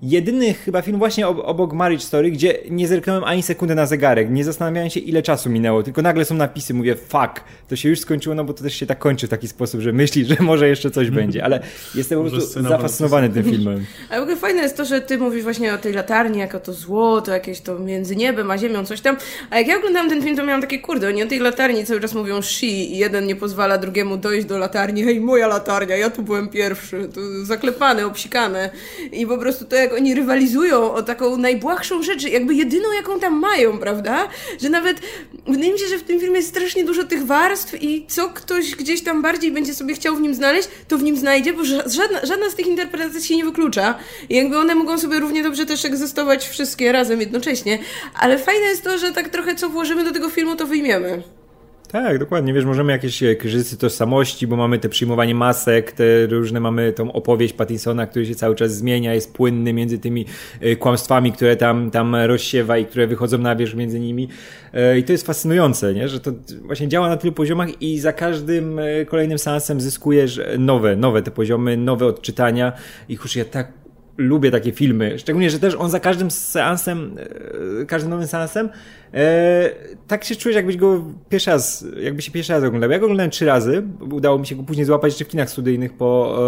jedyny 0.01 0.54
chyba 0.54 0.82
film 0.82 0.98
właśnie 0.98 1.27
obok 1.27 1.74
Marriage 1.74 2.04
Story, 2.04 2.32
gdzie 2.32 2.60
nie 2.70 2.88
zerknąłem 2.88 3.24
ani 3.24 3.44
sekundy 3.44 3.75
na 3.75 3.86
zegarek, 3.86 4.30
nie 4.30 4.44
zastanawiałem 4.44 4.89
się 4.89 5.00
ile 5.00 5.22
czasu 5.22 5.50
minęło, 5.50 5.84
tylko 5.84 6.01
nagle 6.01 6.25
są 6.25 6.36
napisy, 6.36 6.74
mówię 6.74 6.96
fuck, 6.96 7.44
to 7.68 7.75
się 7.75 7.89
już 7.89 8.00
skończyło, 8.00 8.36
no 8.36 8.44
bo 8.44 8.54
to 8.54 8.63
też 8.63 8.75
się 8.75 8.86
tak 8.86 9.00
kończy 9.00 9.27
w 9.27 9.30
taki 9.30 9.48
sposób, 9.48 9.82
że 9.82 9.94
myśli, 9.94 10.25
że 10.25 10.36
może 10.39 10.68
jeszcze 10.70 10.92
coś 10.92 11.10
będzie, 11.20 11.44
ale 11.44 11.60
jestem 11.96 12.24
po 12.24 12.30
prostu 12.30 12.63
zafascynowany 12.63 13.30
tym 13.30 13.44
filmem. 13.44 13.86
Ale 14.10 14.20
w 14.20 14.24
ogóle 14.24 14.38
fajne 14.38 14.62
jest 14.62 14.77
to, 14.77 14.86
że 14.86 15.01
ty 15.01 15.18
mówisz 15.18 15.44
właśnie 15.44 15.74
o 15.74 15.77
tej 15.77 15.94
latarni, 15.94 16.39
jako 16.39 16.60
to 16.60 16.74
zło, 16.74 17.22
to 17.22 17.32
jakieś 17.32 17.62
to 17.62 17.80
między 17.80 18.16
niebem 18.16 18.51
a 18.51 18.58
ziemią, 18.58 18.86
coś 18.86 19.01
tam, 19.01 19.18
a 19.50 19.58
jak 19.58 19.68
ja 19.68 19.77
oglądałam 19.77 20.10
ten 20.10 20.24
film, 20.24 20.38
to 20.38 20.46
miałam 20.46 20.62
takie, 20.62 20.80
kurde, 20.80 21.08
oni 21.08 21.24
o 21.24 21.27
tej 21.27 21.39
latarni 21.39 21.86
cały 21.86 22.00
czas 22.00 22.13
mówią 22.13 22.42
she 22.42 22.66
i 22.66 22.98
jeden 22.98 23.25
nie 23.25 23.36
pozwala 23.36 23.77
drugiemu 23.77 24.18
dojść 24.18 24.48
do 24.48 24.58
latarni, 24.58 25.04
hej, 25.04 25.20
moja 25.22 25.48
latarnia, 25.48 25.98
ja 25.98 26.10
tu 26.10 26.24
byłem 26.24 26.50
pierwszy, 26.50 27.10
tu 27.13 27.46
zaklepany, 27.46 28.06
obsikany 28.06 28.70
i 29.12 29.27
po 29.27 29.38
prostu 29.38 29.66
to 29.66 29.75
jak 29.75 29.87
jak 29.88 29.98
oni 29.98 30.15
rywalizują 30.15 30.94
o 30.94 31.03
taką 31.03 31.38
najbłahszą 31.38 32.03
rzecz, 32.03 32.24
jakby 32.24 32.53
jedyną, 32.53 32.91
jaką 32.91 33.20
tam 33.20 33.39
mają, 33.39 33.77
prawda? 33.77 34.27
Że 34.62 34.70
nawet 34.70 34.98
wydaje 35.48 35.74
mi 35.74 35.79
się, 35.79 35.88
że 35.88 35.98
w 35.98 36.03
tym 36.03 36.20
filmie 36.20 36.36
jest 36.36 36.50
strasznie 36.50 36.84
dużo 36.84 37.03
tych 37.03 37.25
warstw 37.25 37.84
i 37.84 38.06
co 38.08 38.29
ktoś 38.29 38.75
gdzieś 38.75 39.03
tam 39.03 39.22
bardziej 39.22 39.51
będzie 39.51 39.74
sobie 39.74 39.94
chciał 39.94 40.15
w 40.15 40.22
nim 40.22 40.36
znaleźć, 40.36 40.70
to 40.88 40.98
w 40.98 41.03
nim 41.03 41.17
znajdzie, 41.17 41.53
bo 41.53 41.65
żadna, 41.65 42.20
żadna 42.24 42.50
z 42.50 42.56
tych 42.56 42.67
interpretacji 42.67 43.24
się 43.24 43.36
nie 43.36 43.46
wyklucza. 43.46 43.96
I 44.29 44.36
jakby 44.36 44.58
one 44.58 44.75
mogą 44.75 44.98
sobie 44.98 45.20
równie 45.20 45.44
dobrze 45.44 45.65
też 45.65 45.86
egzystować 45.86 46.48
wszystkie 46.48 46.91
razem 46.91 47.20
jednocześnie. 47.20 47.79
Ale 48.20 48.39
fajne 48.39 48.65
jest 48.65 48.84
to, 48.84 48.98
że 48.98 49.12
tak 49.12 49.29
trochę 49.29 49.56
co 49.56 49.70
włożymy 49.70 50.03
do 50.03 50.12
tego 50.12 50.29
filmu, 50.29 50.56
to 50.56 50.65
wyjmiemy. 50.65 51.37
Tak, 51.91 52.20
dokładnie. 52.20 52.53
Wiesz, 52.53 52.65
możemy 52.65 52.91
jakieś 52.91 53.24
e, 53.24 53.36
kryzysy 53.36 53.77
tożsamości, 53.77 54.48
bo 54.48 54.56
mamy 54.56 54.79
te 54.79 54.89
przyjmowanie 54.89 55.36
masek, 55.36 55.91
te 55.91 56.27
różne, 56.27 56.60
mamy 56.60 56.94
tą 56.94 57.12
opowieść 57.12 57.53
Pattinsona, 57.53 58.08
który 58.08 58.25
się 58.25 58.36
cały 58.36 58.56
czas 58.56 58.75
zmienia, 58.75 59.13
jest 59.13 59.34
płynny 59.34 59.74
między 59.74 60.00
tymi 60.00 60.25
e, 60.62 60.75
kłamstwami, 60.75 61.32
które 61.32 61.56
tam, 61.56 61.91
tam 61.91 62.15
rozsiewa 62.15 62.77
i 62.77 62.86
które 62.86 63.08
wychodzą 63.08 63.38
na 63.38 63.56
wierzch 63.56 63.75
między 63.75 64.00
nimi. 64.00 64.27
E, 64.74 65.00
I 65.00 65.03
to 65.03 65.12
jest 65.12 65.25
fascynujące, 65.25 65.94
nie? 65.94 66.08
że 66.10 66.20
to 66.20 66.32
właśnie 66.62 66.88
działa 66.88 67.10
na 67.10 67.17
tylu 67.17 67.34
poziomach 67.34 67.82
i 67.82 68.00
za 68.00 68.13
każdym 68.13 68.79
kolejnym 69.08 69.39
seansem 69.39 69.82
zyskujesz 69.82 70.41
nowe, 70.60 70.96
nowe 70.96 71.22
te 71.22 71.32
poziomy, 71.32 71.77
nowe 71.77 72.06
odczytania 72.06 72.74
i 73.10 73.13
już 73.13 73.36
ja 73.36 73.46
tak 73.46 73.87
lubię 74.18 74.52
takie 74.52 74.72
filmy. 74.72 75.20
Szczególnie, 75.20 75.50
że 75.50 75.60
też 75.60 75.76
on 75.76 75.90
za 75.90 76.00
każdym 76.00 76.32
seansem, 76.32 77.16
e, 77.82 77.86
każdym 77.86 78.12
nowym 78.12 78.28
seansem, 78.28 78.70
e, 79.14 79.70
tak 80.08 80.24
się 80.24 80.36
czujesz, 80.36 80.56
jakbyś 80.56 80.78
go 80.78 81.04
pierwszy 81.30 81.52
raz, 81.52 81.86
jakby 82.02 82.22
się 82.22 82.32
pierwszy 82.32 82.54
raz 82.54 82.64
oglądał. 82.64 82.92
Ja 82.92 83.00
go 83.00 83.06
oglądałem 83.06 83.32
trzy 83.32 83.46
razy. 83.46 83.84
Udało 84.12 84.40
mi 84.40 84.48
się 84.48 84.56
go 84.56 84.64
później 84.64 84.86
złapać 84.86 85.12
jeszcze 85.12 85.26
w 85.26 85.28
kinach 85.28 85.50
studyjnych 85.50 85.94
po 85.94 86.40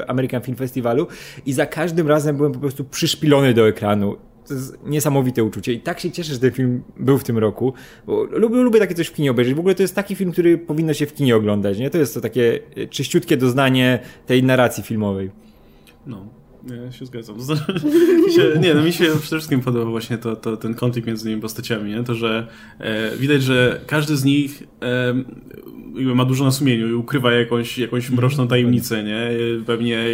e, 0.00 0.10
American 0.10 0.42
Film 0.42 0.56
Festivalu 0.56 1.06
i 1.46 1.52
za 1.52 1.66
każdym 1.66 2.08
razem 2.08 2.36
byłem 2.36 2.52
po 2.52 2.58
prostu 2.58 2.84
przyszpilony 2.84 3.54
do 3.54 3.68
ekranu. 3.68 4.16
To 4.46 4.54
jest 4.54 4.78
niesamowite 4.86 5.44
uczucie 5.44 5.72
i 5.72 5.80
tak 5.80 6.00
się 6.00 6.10
cieszę, 6.10 6.32
że 6.32 6.38
ten 6.38 6.50
film 6.50 6.82
był 6.96 7.18
w 7.18 7.24
tym 7.24 7.38
roku, 7.38 7.72
bo 8.06 8.24
lubię, 8.24 8.56
lubię 8.56 8.78
takie 8.78 8.94
coś 8.94 9.06
w 9.06 9.12
kinie 9.12 9.30
obejrzeć. 9.30 9.54
W 9.54 9.58
ogóle 9.58 9.74
to 9.74 9.82
jest 9.82 9.94
taki 9.94 10.16
film, 10.16 10.32
który 10.32 10.58
powinno 10.58 10.94
się 10.94 11.06
w 11.06 11.14
kinie 11.14 11.36
oglądać, 11.36 11.78
nie? 11.78 11.90
To 11.90 11.98
jest 11.98 12.14
to 12.14 12.20
takie 12.20 12.58
czyściutkie 12.90 13.36
doznanie 13.36 13.98
tej 14.26 14.42
narracji 14.42 14.82
filmowej. 14.82 15.30
No, 16.06 16.39
ja 16.84 16.92
się 16.92 17.06
zgadzam. 17.06 17.36
nie, 18.62 18.74
no 18.74 18.82
mi 18.82 18.92
się 18.92 19.04
przede 19.04 19.20
wszystkim 19.20 19.60
podoba 19.60 19.90
właśnie 19.90 20.18
to, 20.18 20.36
to, 20.36 20.56
ten 20.56 20.74
konflikt 20.74 21.08
między 21.08 21.24
tymi 21.24 21.40
postaciami, 21.40 21.90
nie? 21.90 22.04
to, 22.04 22.14
że 22.14 22.46
e, 22.78 23.16
widać, 23.16 23.42
że 23.42 23.80
każdy 23.86 24.16
z 24.16 24.24
nich 24.24 24.62
e, 24.82 25.14
ma 25.94 26.24
dużo 26.24 26.44
na 26.44 26.50
sumieniu 26.50 26.88
i 26.88 26.92
ukrywa 26.92 27.32
jakąś, 27.32 27.78
jakąś 27.78 28.04
mhm. 28.04 28.16
mroczną 28.16 28.48
tajemnicę, 28.48 29.04
nie? 29.04 29.30
Pewnie 29.66 30.04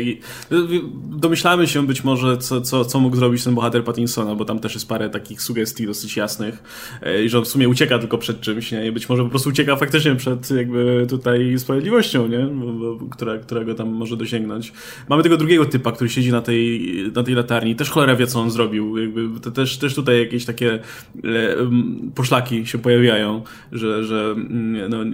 domyślamy 1.04 1.66
się 1.66 1.86
być 1.86 2.04
może, 2.04 2.38
co, 2.38 2.60
co, 2.60 2.84
co 2.84 3.00
mógł 3.00 3.16
zrobić 3.16 3.44
ten 3.44 3.54
bohater 3.54 3.84
Pattinsona, 3.84 4.34
bo 4.34 4.44
tam 4.44 4.58
też 4.58 4.74
jest 4.74 4.88
parę 4.88 5.10
takich 5.10 5.42
sugestii 5.42 5.86
dosyć 5.86 6.16
jasnych 6.16 6.62
e, 7.02 7.24
i 7.24 7.28
że 7.28 7.38
on 7.38 7.44
w 7.44 7.48
sumie 7.48 7.68
ucieka 7.68 7.98
tylko 7.98 8.18
przed 8.18 8.40
czymś, 8.40 8.72
nie? 8.72 8.86
I 8.86 8.92
być 8.92 9.08
może 9.08 9.22
po 9.22 9.30
prostu 9.30 9.48
ucieka 9.48 9.76
faktycznie 9.76 10.14
przed 10.14 10.50
jakby 10.50 11.06
tutaj 11.08 11.58
sprawiedliwością, 11.58 12.28
nie? 12.28 12.38
Bo, 12.38 12.72
bo, 12.72 13.06
która, 13.06 13.38
która 13.38 13.64
go 13.64 13.74
tam 13.74 13.88
może 13.88 14.16
dosięgnąć. 14.16 14.72
Mamy 15.08 15.22
tego 15.22 15.36
drugiego 15.36 15.64
typa, 15.64 15.92
który 15.92 16.10
siedzi 16.10 16.32
na 16.32 16.35
tej, 16.40 16.92
na 17.14 17.22
tej 17.22 17.34
latarni. 17.34 17.76
Też 17.76 17.90
cholera 17.90 18.16
wie, 18.16 18.26
co 18.26 18.40
on 18.40 18.50
zrobił. 18.50 18.98
Jakby 18.98 19.40
to 19.40 19.50
też, 19.50 19.78
też 19.78 19.94
tutaj 19.94 20.18
jakieś 20.18 20.44
takie 20.44 20.74
e, 20.74 20.80
poszlaki 22.14 22.66
się 22.66 22.78
pojawiają, 22.78 23.42
że, 23.72 24.04
że 24.04 24.34
mm, 24.36 24.90
no, 24.90 25.04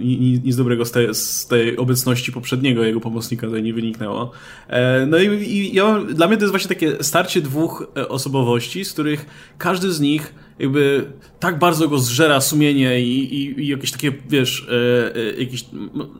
nic 0.43 0.55
dobrego 0.55 0.85
z 0.85 0.91
tej, 0.91 1.15
z 1.15 1.47
tej 1.47 1.77
obecności 1.77 2.31
poprzedniego 2.31 2.83
jego 2.83 2.99
pomocnika 2.99 3.47
tutaj 3.47 3.63
nie 3.63 3.73
wyniknęło. 3.73 4.31
E, 4.67 5.05
no 5.05 5.17
i, 5.17 5.27
i 5.27 5.75
ja, 5.75 5.99
dla 5.99 6.27
mnie 6.27 6.37
to 6.37 6.43
jest 6.43 6.51
właśnie 6.51 6.69
takie 6.69 7.03
starcie 7.03 7.41
dwóch 7.41 7.87
e, 7.97 8.09
osobowości, 8.09 8.85
z 8.85 8.93
których 8.93 9.25
każdy 9.57 9.91
z 9.91 9.99
nich 9.99 10.33
jakby 10.59 11.05
tak 11.39 11.59
bardzo 11.59 11.87
go 11.87 11.99
zżera 11.99 12.41
sumienie 12.41 13.01
i, 13.01 13.35
i, 13.35 13.61
i 13.61 13.67
jakieś 13.67 13.91
takie, 13.91 14.11
wiesz, 14.29 14.67
e, 14.69 15.15
e, 15.15 15.33
jakieś, 15.39 15.65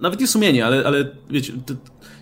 nawet 0.01 0.19
nie 0.19 0.27
sumienie, 0.27 0.65
ale, 0.65 0.83
ale 0.85 1.09
wiecie, 1.29 1.53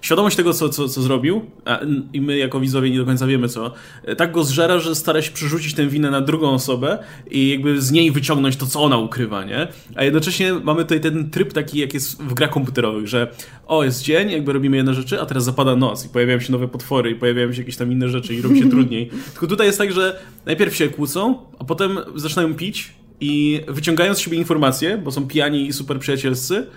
świadomość 0.01 0.36
tego, 0.36 0.53
co, 0.53 0.70
co, 0.70 0.89
co 0.89 1.01
zrobił, 1.01 1.46
a, 1.65 1.79
i 2.13 2.22
my 2.22 2.38
jako 2.38 2.60
widzowie 2.60 2.89
nie 2.89 2.98
do 2.98 3.05
końca 3.05 3.27
wiemy 3.27 3.50
co, 3.50 3.74
e, 4.03 4.15
tak 4.15 4.31
go 4.31 4.43
zżera, 4.43 4.79
że 4.79 4.96
stara 4.96 5.22
się 5.22 5.31
przerzucić 5.31 5.74
tę 5.74 5.88
winę 5.88 6.12
na 6.12 6.22
drugą 6.22 6.50
osobę 6.50 6.98
i 7.31 7.50
jakby 7.50 7.81
z 7.81 7.91
niej 7.91 8.12
wyciągnąć 8.12 8.55
to, 8.55 8.65
co 8.65 8.81
ona 8.81 8.98
ukrywa, 8.98 9.43
nie? 9.43 9.67
A 9.96 10.03
jednocześnie 10.03 10.53
mamy 10.53 10.81
tutaj 10.81 11.01
ten 11.01 11.29
tryb 11.29 11.53
taki, 11.53 11.79
jak 11.79 11.93
jest 11.93 12.24
w 12.24 12.34
grach 12.34 12.50
komputerowych, 12.50 13.08
że 13.08 13.27
o, 13.67 13.84
jest 13.84 14.03
dzień, 14.03 14.31
jakby 14.31 14.53
robimy 14.53 14.77
jedne 14.77 14.93
rzeczy, 14.93 15.22
a 15.22 15.25
teraz 15.25 15.43
zapada 15.43 15.75
noc 15.75 16.05
i 16.05 16.10
pojawiają 16.10 16.39
się 16.39 16.51
nowe 16.51 16.67
potwory 16.67 17.12
i 17.12 17.15
pojawiają 17.15 17.53
się 17.53 17.60
jakieś 17.60 17.77
tam 17.77 17.91
inne 17.91 18.10
rzeczy 18.10 18.36
i 18.36 18.41
robi 18.41 18.60
się 18.60 18.70
trudniej. 18.75 19.10
Tylko 19.31 19.48
tutaj 19.48 19.67
jest 19.67 19.77
tak, 19.77 19.91
że 19.91 20.20
najpierw 20.46 20.75
się 20.75 20.89
kłócą, 20.89 21.38
a 21.60 21.63
potem 21.63 22.00
zaczynają 22.15 22.53
pić 22.55 22.93
i 23.22 23.62
wyciągają 23.67 24.13
z 24.13 24.20
siebie 24.20 24.38
informacje, 24.38 24.98
bo 24.98 25.12
są 25.12 25.27
pijani 25.27 25.67
i 25.67 25.74
super 25.74 26.00
przyjacielscy, 26.00 26.67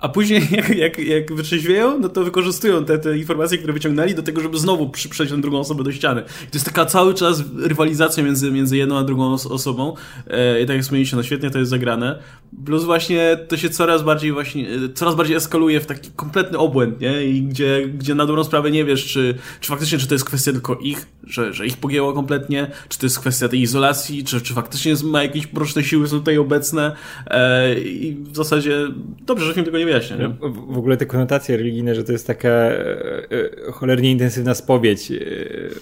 a 0.00 0.08
później 0.08 0.42
jak, 0.56 0.68
jak, 0.68 0.98
jak 0.98 1.34
wytrzeźwieją, 1.34 1.98
no 1.98 2.08
to 2.08 2.24
wykorzystują 2.24 2.84
te, 2.84 2.98
te 2.98 3.18
informacje, 3.18 3.58
które 3.58 3.72
wyciągnęli 3.72 4.14
do 4.14 4.22
tego, 4.22 4.40
żeby 4.40 4.58
znowu 4.58 4.88
przyprzeć 4.90 5.30
tę 5.30 5.40
drugą 5.40 5.58
osobę 5.58 5.84
do 5.84 5.92
ściany. 5.92 6.20
I 6.20 6.50
to 6.50 6.54
jest 6.54 6.66
taka 6.66 6.86
cały 6.86 7.14
czas 7.14 7.42
rywalizacja 7.56 8.22
między, 8.22 8.50
między 8.50 8.76
jedną 8.76 8.98
a 8.98 9.04
drugą 9.04 9.32
os 9.32 9.46
osobą. 9.46 9.94
E, 10.26 10.62
I 10.62 10.66
tak 10.66 10.76
jak 10.76 10.82
wspomnieliście, 10.82 11.16
no 11.16 11.22
świetnie 11.22 11.50
to 11.50 11.58
jest 11.58 11.70
zagrane. 11.70 12.18
Plus 12.64 12.84
właśnie 12.84 13.38
to 13.48 13.56
się 13.56 13.70
coraz 13.70 14.02
bardziej 14.02 14.32
właśnie, 14.32 14.68
e, 14.68 14.88
coraz 14.94 15.14
bardziej 15.14 15.36
eskaluje 15.36 15.80
w 15.80 15.86
taki 15.86 16.10
kompletny 16.16 16.58
obłęd, 16.58 17.00
nie? 17.00 17.24
I 17.24 17.42
gdzie, 17.42 17.88
gdzie 17.88 18.14
na 18.14 18.26
dobrą 18.26 18.44
sprawę 18.44 18.70
nie 18.70 18.84
wiesz, 18.84 19.06
czy, 19.06 19.34
czy 19.60 19.68
faktycznie, 19.68 19.98
czy 19.98 20.06
to 20.06 20.14
jest 20.14 20.24
kwestia 20.24 20.52
tylko 20.52 20.74
ich, 20.74 21.06
że, 21.24 21.52
że 21.52 21.66
ich 21.66 21.76
pogięło 21.76 22.12
kompletnie, 22.12 22.70
czy 22.88 22.98
to 22.98 23.06
jest 23.06 23.18
kwestia 23.18 23.48
tej 23.48 23.60
izolacji, 23.60 24.24
czy, 24.24 24.40
czy 24.40 24.54
faktycznie 24.54 24.94
ma 25.04 25.22
jakieś 25.22 25.52
mroczne 25.52 25.84
siły 25.84 26.08
są 26.08 26.18
tutaj 26.18 26.38
obecne. 26.38 26.96
E, 27.26 27.80
I 27.80 28.16
w 28.32 28.36
zasadzie 28.36 28.86
dobrze, 29.26 29.46
że 29.46 29.54
film 29.54 29.64
tego 29.64 29.78
nie 29.78 29.87
wyjaśnia. 29.88 30.16
Nie? 30.16 30.28
W 30.50 30.78
ogóle 30.78 30.96
te 30.96 31.06
konotacje 31.06 31.56
religijne, 31.56 31.94
że 31.94 32.04
to 32.04 32.12
jest 32.12 32.26
taka 32.26 32.48
e, 32.48 32.72
e, 33.68 33.72
cholernie 33.72 34.10
intensywna 34.10 34.54
spowiedź 34.54 35.12
e, 35.12 35.16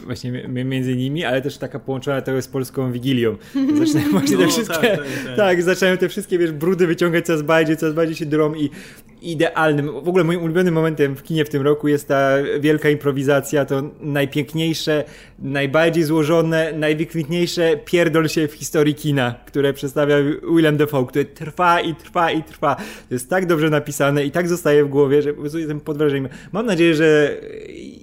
właśnie 0.05 0.33
między 0.49 0.97
nimi, 0.97 1.25
ale 1.25 1.43
też 1.43 1.59
taka 1.59 1.79
połączona 1.79 2.23
trochę 2.23 2.43
z 2.43 2.49
polską 2.49 2.93
Wigilią. 2.93 3.37
Zaczynają 3.79 4.11
właśnie 4.11 4.37
no, 4.37 4.43
te 4.43 4.49
wszystkie, 4.49 4.75
tak, 4.75 4.99
tak, 4.99 5.07
tak. 5.27 5.37
tak, 5.37 5.63
zaczynają 5.63 5.97
te 5.97 6.09
wszystkie, 6.09 6.39
wiesz, 6.39 6.53
brudy 6.53 6.87
wyciągać 6.87 7.27
coraz 7.27 7.43
bardziej, 7.43 7.77
coraz 7.77 7.95
bardziej 7.95 8.17
się 8.17 8.27
drą 8.27 8.55
i 8.55 8.71
idealnym, 9.31 9.87
w 9.87 10.09
ogóle 10.09 10.25
moim 10.25 10.43
ulubionym 10.43 10.75
momentem 10.75 11.17
w 11.17 11.23
kinie 11.23 11.45
w 11.45 11.49
tym 11.49 11.63
roku 11.63 11.89
jest 11.89 12.09
ta 12.09 12.31
wielka 12.61 12.89
improwizacja, 12.91 13.65
to 13.65 13.83
najpiękniejsze, 14.01 15.05
najbardziej 15.39 16.05
złożone, 16.05 16.73
najwykwintniejsze 16.73 17.77
pierdol 17.85 18.29
się 18.29 18.49
w 18.49 18.53
historii 18.53 18.95
kina, 18.95 19.35
które 19.47 19.73
przedstawia 19.73 20.17
Willem 20.57 20.77
Dafoe, 20.77 21.07
które 21.07 21.25
trwa 21.25 21.81
i 21.81 21.95
trwa 21.95 22.31
i 22.31 22.43
trwa. 22.43 22.75
To 23.09 23.15
jest 23.15 23.31
tak 23.31 23.47
dobrze 23.47 23.71
napisane 23.71 24.25
i 24.25 24.31
tak 24.31 24.49
zostaje 24.49 24.85
w 24.85 24.89
głowie, 24.89 25.23
że 25.23 25.33
po 25.33 25.41
prostu 25.41 25.59
jestem 25.59 25.81
pod 25.81 25.99
wrażeniem. 25.99 26.29
Mam 26.53 26.67
nadzieję, 26.67 26.95
że 26.95 27.37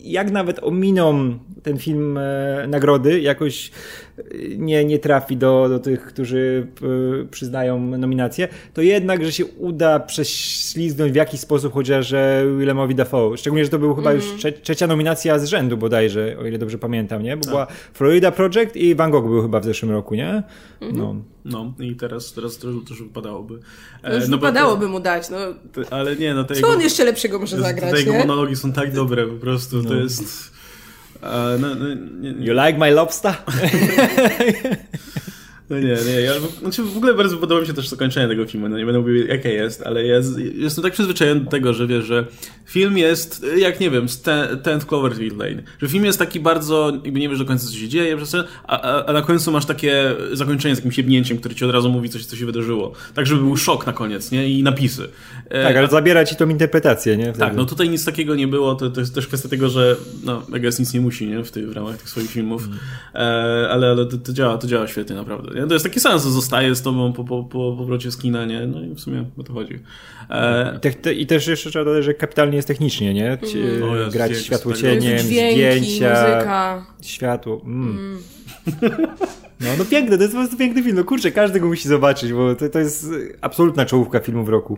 jak 0.04 0.32
nawet 0.32 0.64
ominą 0.64 1.40
ten 1.64 1.78
film 1.78 2.18
e, 2.18 2.66
nagrody, 2.68 3.22
jakoś 3.22 3.72
nie, 4.58 4.86
nie 4.86 5.00
trafi 5.00 5.38
do, 5.38 5.70
do 5.70 5.80
tych, 5.80 6.06
którzy 6.06 6.68
e, 7.22 7.26
przyznają 7.26 7.80
nominację, 7.80 8.48
to 8.74 8.82
jednak, 8.82 9.26
że 9.26 9.32
się 9.32 9.46
uda 9.46 10.00
prześlizgnąć 10.00 11.12
w 11.12 11.16
jakiś 11.16 11.40
sposób 11.40 11.74
chociaż 11.74 12.14
Willemowi 12.58 12.96
Dafoe. 12.96 13.38
Szczególnie, 13.38 13.64
że 13.64 13.70
to 13.70 13.80
był 13.80 13.96
chyba 13.96 14.12
mm. 14.12 14.24
już 14.24 14.34
mhm. 14.34 14.54
trzecia 14.64 14.88
nominacja 14.88 15.40
z 15.40 15.46
rzędu 15.46 15.78
bodajże, 15.78 16.38
o 16.42 16.46
ile 16.46 16.58
dobrze 16.58 16.78
pamiętam, 16.78 17.24
nie? 17.24 17.38
Bo 17.38 17.46
była 17.46 17.68
Florida 17.94 18.32
Project 18.32 18.76
i 18.76 18.96
Van 18.96 19.12
Gogh 19.12 19.28
był 19.28 19.42
chyba 19.42 19.60
w 19.60 19.66
zeszłym 19.66 19.92
roku, 19.92 20.16
nie? 20.16 20.30
Mm 20.82 20.94
-hmm. 20.94 20.98
No. 20.98 21.16
No 21.46 21.74
i 21.80 21.96
teraz, 21.96 22.34
teraz 22.34 22.58
też, 22.58 22.76
też 22.88 23.02
wypadałoby. 23.02 23.60
E, 24.04 24.16
już 24.16 24.28
no 24.28 24.38
wypadałoby 24.38 24.86
to, 24.86 24.92
mu 24.92 25.00
dać, 25.00 25.30
no. 25.30 25.38
To, 25.74 25.94
ale 25.94 26.16
nie, 26.16 26.34
no 26.34 26.46
Co 26.46 26.54
jego, 26.54 26.68
on 26.68 26.82
jeszcze 26.82 27.04
lepszego 27.04 27.40
może 27.40 27.58
zagrać, 27.58 27.92
Te 27.92 28.00
jego 28.00 28.14
monologi 28.14 28.56
są 28.56 28.74
tak 28.74 28.94
dobre 28.94 29.28
po 29.28 29.36
prostu, 29.36 29.78
no. 29.78 29.90
to 29.90 29.96
jest... 29.96 30.53
Uh, 31.24 31.58
no, 31.58 31.74
no, 31.74 31.96
nie, 31.96 32.34
nie. 32.34 32.46
You 32.46 32.54
like 32.54 32.78
my 32.78 32.92
lobster? 32.92 33.38
No 35.74 35.80
nie, 35.80 36.14
nie. 36.14 36.22
Ja, 36.22 36.34
znaczy 36.60 36.84
w 36.84 36.98
ogóle 36.98 37.14
bardzo 37.14 37.38
podoba 37.38 37.62
mi 37.62 37.68
się 37.68 37.74
też 37.74 37.88
zakończenie 37.88 38.28
tego 38.28 38.46
filmu. 38.46 38.70
No 38.70 38.78
nie 38.78 38.86
będę 38.86 39.00
mówił, 39.00 39.28
jakie 39.28 39.50
jest, 39.50 39.82
ale 39.82 40.06
ja 40.06 40.22
jestem 40.56 40.84
tak 40.84 40.94
przyzwyczajony 40.94 41.42
do 41.42 41.52
tego, 41.52 41.74
że 41.74 41.88
wiesz, 41.88 42.06
że 42.06 42.26
film 42.66 42.98
jest, 42.98 43.46
jak 43.58 43.80
nie 43.80 43.90
wiem, 43.90 44.10
z 44.10 44.22
Tenth 44.64 44.86
Cloverfield 44.86 45.38
Lane. 45.38 45.64
Że 45.82 45.88
film 45.88 46.06
jest 46.06 46.20
taki 46.20 46.40
bardzo, 46.40 46.92
jakby 47.04 47.20
nie 47.20 47.30
wiesz 47.30 47.40
do 47.40 47.46
końca, 47.46 47.68
co 47.68 47.74
się 47.74 47.88
dzieje, 47.88 48.18
a, 48.68 48.82
a, 48.82 49.06
a 49.06 49.14
na 49.14 49.22
końcu 49.22 49.52
masz 49.52 49.66
takie 49.66 50.16
zakończenie 50.34 50.76
z 50.76 50.78
jakimś 50.78 50.98
jebnięciem, 50.98 51.38
które 51.38 51.56
ci 51.56 51.66
od 51.66 51.72
razu 51.72 51.90
mówi 51.90 52.10
coś, 52.10 52.26
co 52.26 52.36
się 52.36 52.46
wydarzyło. 52.46 52.94
Tak, 53.14 53.28
żeby 53.28 53.42
był 53.42 53.58
szok 53.58 53.88
na 53.88 53.94
koniec, 53.94 54.32
nie? 54.32 54.50
I 54.50 54.64
napisy. 54.64 55.10
E, 55.50 55.64
tak, 55.64 55.76
ale 55.76 55.88
zabiera 55.88 56.26
ci 56.26 56.36
tą 56.36 56.50
interpretację, 56.50 57.18
nie? 57.18 57.24
Wtedy. 57.24 57.40
Tak, 57.40 57.56
no 57.56 57.66
tutaj 57.66 57.90
nic 57.90 58.06
takiego 58.06 58.36
nie 58.36 58.48
było. 58.48 58.76
To, 58.76 58.90
to 58.90 59.00
jest 59.00 59.16
też 59.16 59.28
kwestia 59.28 59.50
tego, 59.50 59.70
że 59.70 59.96
no, 60.24 60.44
Megas 60.50 60.80
nic 60.80 60.94
nie 60.94 61.02
musi, 61.02 61.28
nie? 61.28 61.44
W, 61.44 61.52
tej, 61.52 61.66
w 61.66 61.72
ramach 61.72 61.98
tych 61.98 62.10
swoich 62.10 62.30
filmów. 62.30 62.66
Mm. 62.66 62.80
E, 63.16 63.70
ale 63.70 63.94
ale 63.94 64.06
to, 64.06 64.18
to, 64.18 64.34
działa, 64.34 64.58
to 64.58 64.68
działa 64.68 64.88
świetnie, 64.88 65.16
naprawdę. 65.16 65.60
Nie? 65.64 65.68
To 65.68 65.74
jest 65.74 65.86
taki 65.86 66.00
sens, 66.00 66.24
zostaje 66.24 66.76
z 66.76 66.82
tobą 66.82 67.14
po, 67.14 67.24
po, 67.24 67.44
po 67.44 67.76
powrocie 67.78 68.12
z 68.12 68.18
kina, 68.18 68.46
nie? 68.46 68.68
No 68.68 68.82
i 68.82 68.96
w 68.96 69.00
sumie 69.00 69.26
o 69.38 69.44
to 69.44 69.54
chodzi. 69.54 69.80
E... 70.30 70.80
Te, 70.82 70.92
te, 70.92 71.14
I 71.14 71.28
też 71.28 71.48
jeszcze 71.48 71.70
trzeba 71.70 71.86
dodać, 71.86 72.04
że 72.04 72.14
kapitalnie 72.14 72.56
jest 72.56 72.68
technicznie, 72.68 73.14
nie? 73.14 73.38
Ci, 73.52 73.60
mm. 73.60 74.10
Grać 74.10 74.38
światło 74.38 74.74
cieniem, 74.74 75.20
zdjęcia, 75.20 76.10
muzyka. 76.10 76.86
światło. 77.02 77.62
Mm. 77.66 78.20
Mm. 78.82 79.02
No, 79.64 79.70
no 79.78 79.86
piękne, 79.86 80.18
to 80.18 80.24
jest 80.24 80.34
po 80.34 80.40
prostu 80.40 80.58
piękny 80.58 80.84
film. 80.84 80.96
No 80.96 81.04
kurczę, 81.04 81.32
każdy 81.32 81.60
go 81.60 81.68
musi 81.68 81.88
zobaczyć, 81.88 82.34
bo 82.34 82.56
to, 82.56 82.70
to 82.70 82.80
jest 82.80 83.06
absolutna 83.42 83.86
czołówka 83.86 84.20
filmu 84.20 84.44
w 84.44 84.50
roku. 84.50 84.78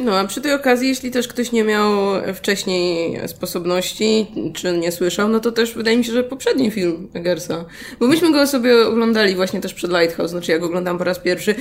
No, 0.00 0.18
a 0.18 0.26
przy 0.26 0.40
tej 0.40 0.52
okazji, 0.52 0.88
jeśli 0.88 1.10
też 1.10 1.28
ktoś 1.28 1.52
nie 1.52 1.64
miał 1.64 1.92
wcześniej 2.34 3.20
sposobności, 3.28 4.26
czy 4.54 4.78
nie 4.78 4.92
słyszał, 4.92 5.28
no 5.28 5.40
to 5.40 5.52
też 5.52 5.74
wydaje 5.74 5.96
mi 5.96 6.04
się, 6.04 6.12
że 6.12 6.24
poprzedni 6.24 6.70
film 6.70 7.08
Eggersa. 7.14 7.64
Bo 8.00 8.06
myśmy 8.06 8.32
go 8.32 8.46
sobie 8.46 8.86
oglądali 8.86 9.34
właśnie 9.34 9.60
też 9.60 9.74
przed 9.74 9.90
Lighthouse, 9.90 10.30
znaczy 10.30 10.52
ja 10.52 10.58
go 10.58 10.66
oglądam 10.66 10.98
po 10.98 11.04
raz 11.04 11.18
pierwszy. 11.18 11.54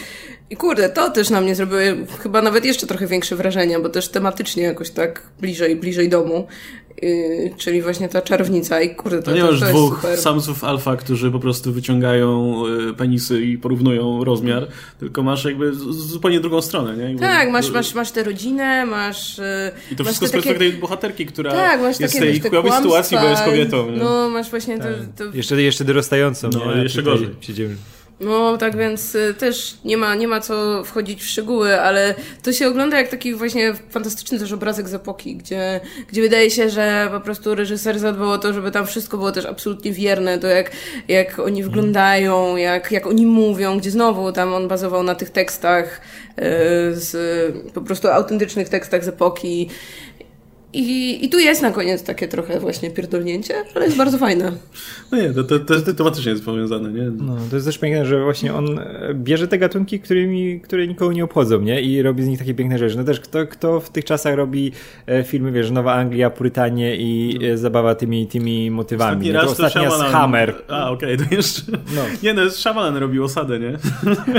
I 0.50 0.56
kurde, 0.56 0.90
to 0.90 1.10
też 1.10 1.30
na 1.30 1.42
mnie 1.42 1.56
zrobiło 1.56 1.80
chyba 2.20 2.42
nawet 2.42 2.66
jeszcze 2.66 2.88
trochę 2.88 3.08
większe 3.08 3.36
wrażenie, 3.36 3.80
bo 3.80 3.90
też 3.90 4.08
tematycznie 4.08 4.64
jakoś 4.64 4.90
tak 4.90 5.22
bliżej, 5.42 5.76
bliżej 5.76 6.10
domu. 6.10 6.48
Yy, 7.02 7.54
czyli 7.58 7.82
właśnie 7.82 8.10
ta 8.10 8.22
czarownica 8.22 8.82
i 8.82 8.96
kurde, 8.96 9.18
to, 9.20 9.24
to 9.24 9.32
nie 9.32 9.42
to, 9.42 9.52
masz 9.52 9.60
to 9.60 9.66
dwóch 9.66 9.96
super. 9.96 10.18
samców 10.18 10.64
alfa, 10.64 10.96
którzy 10.96 11.32
po 11.32 11.40
prostu 11.40 11.74
wyciągają 11.74 12.64
y, 12.90 12.94
penisy 12.94 13.46
i 13.46 13.58
porównują 13.58 14.24
rozmiar, 14.24 14.68
tylko 15.00 15.24
masz 15.24 15.46
jakby 15.46 15.74
zupełnie 15.92 16.40
drugą 16.40 16.62
stronę, 16.62 16.98
nie? 16.98 17.04
Jakby, 17.04 17.20
tak, 17.20 17.52
masz, 17.52 17.72
masz, 17.72 17.94
masz 17.94 18.12
tę 18.12 18.24
rodzinę, 18.24 18.86
masz... 18.86 19.40
Y, 19.40 19.72
I 19.92 19.96
to 19.96 20.04
masz 20.04 20.08
wszystko 20.08 20.28
z 20.28 20.32
takie... 20.32 20.44
perspektywy 20.44 20.82
bohaterki, 20.82 21.26
która 21.26 21.52
tak, 21.52 21.82
masz 21.82 22.00
jest 22.00 22.14
w 22.14 22.20
takie, 22.20 22.32
tej 22.32 22.42
chujowej 22.42 22.72
sytuacji, 22.72 23.18
bo 23.18 23.30
jest 23.30 23.44
kobietą. 23.44 23.92
Nie? 23.92 23.98
No, 23.98 24.30
masz 24.30 24.50
właśnie 24.50 24.78
tak. 24.78 24.88
to, 25.18 25.26
to... 25.26 25.38
Jeszcze, 25.38 25.62
jeszcze 25.62 25.86
dorastającą. 25.86 26.50
No, 26.54 26.76
nie? 26.76 26.84
jeszcze 26.84 27.04
gorzej. 27.04 27.30
Siedzimy. 27.42 27.76
No, 28.24 28.58
tak 28.58 28.78
więc 28.78 29.16
y, 29.16 29.34
też 29.34 29.78
nie 29.86 29.98
ma, 29.98 30.16
nie 30.16 30.28
ma 30.28 30.40
co 30.40 30.84
wchodzić 30.84 31.22
w 31.22 31.28
szczegóły, 31.28 31.82
ale 31.82 32.16
to 32.44 32.54
się 32.54 32.68
ogląda 32.68 32.98
jak 32.98 33.08
taki 33.08 33.34
właśnie 33.34 33.74
fantastyczny 33.90 34.40
też 34.40 34.52
obrazek 34.52 34.90
z 34.90 34.94
epoki, 34.94 35.36
gdzie, 35.36 35.80
gdzie 36.08 36.22
wydaje 36.22 36.52
się, 36.52 36.70
że 36.70 37.10
po 37.12 37.20
prostu 37.20 37.56
reżyser 37.56 38.00
zadbał 38.00 38.30
o 38.30 38.38
to, 38.38 38.54
żeby 38.54 38.72
tam 38.72 38.88
wszystko 38.88 39.18
było 39.18 39.32
też 39.32 39.46
absolutnie 39.46 39.92
wierne, 39.92 40.40
to 40.40 40.48
jak, 40.48 40.72
jak 41.08 41.40
oni 41.40 41.64
wyglądają, 41.64 42.56
jak, 42.56 42.92
jak 42.92 43.08
oni 43.08 43.26
mówią, 43.26 43.78
gdzie 43.78 43.92
znowu 43.92 44.32
tam 44.32 44.54
on 44.54 44.68
bazował 44.68 45.04
na 45.04 45.16
tych 45.16 45.30
tekstach, 45.30 46.02
y, 46.32 46.42
z, 46.96 47.16
po 47.74 47.82
prostu 47.82 48.08
autentycznych 48.08 48.70
tekstach 48.70 49.04
z 49.04 49.08
epoki. 49.08 49.70
I, 50.74 51.26
I 51.26 51.30
tu 51.30 51.40
jest 51.40 51.62
na 51.62 51.72
koniec 51.72 52.04
takie 52.04 52.28
trochę 52.28 52.60
właśnie 52.60 52.92
pierdolnięcie, 52.92 53.54
ale 53.76 53.86
jest 53.86 53.98
bardzo 53.98 54.18
fajne. 54.18 54.52
No 55.12 55.18
nie, 55.18 55.34
to, 55.34 55.44
to, 55.44 55.60
to, 55.60 55.82
to 55.82 55.94
tematycznie 55.94 56.32
jest 56.32 56.46
powiązane, 56.46 56.92
nie? 56.92 57.12
No, 57.18 57.38
to 57.50 57.56
jest 57.56 57.68
też 57.68 57.78
piękne, 57.78 58.06
że 58.06 58.24
właśnie 58.24 58.54
on 58.54 58.80
bierze 59.14 59.48
te 59.48 59.58
gatunki, 59.58 60.00
którymi, 60.00 60.62
które 60.62 60.88
nikogo 60.88 61.14
nie 61.14 61.24
obchodzą, 61.24 61.62
nie? 61.62 61.82
I 61.82 62.02
robi 62.02 62.24
z 62.24 62.28
nich 62.28 62.40
takie 62.40 62.54
piękne 62.54 62.78
rzeczy. 62.78 62.98
No 62.98 63.04
też 63.04 63.20
kto, 63.20 63.48
kto 63.48 63.80
w 63.80 63.90
tych 63.90 64.06
czasach 64.06 64.36
robi 64.36 64.72
filmy, 65.26 65.52
wiesz, 65.52 65.72
Nowa 65.72 65.94
Anglia, 65.94 66.30
Purytanie 66.30 66.96
i 66.96 67.40
no. 67.52 67.58
zabawa 67.58 67.96
tymi, 67.96 68.28
tymi 68.28 68.72
motywami. 68.72 69.12
Ostatni 69.12 69.28
nie? 69.28 69.34
raz 69.34 69.46
to 69.46 69.52
ostatnia 69.52 69.90
to 69.90 69.98
z 69.98 70.02
Hammer. 70.02 70.56
A, 70.68 70.92
okej, 70.92 71.16
okay, 71.16 71.28
to 71.28 71.36
jeszcze... 71.36 71.62
No. 71.72 72.02
Nie, 72.24 72.34
no 72.34 72.50
Shyamalan 72.50 72.98
robił 72.98 73.24
osadę, 73.24 73.60
nie? 73.60 73.78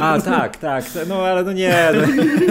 A, 0.02 0.20
tak, 0.20 0.56
tak. 0.56 0.84
No, 1.08 1.16
ale 1.16 1.44
no 1.44 1.52
nie, 1.52 1.88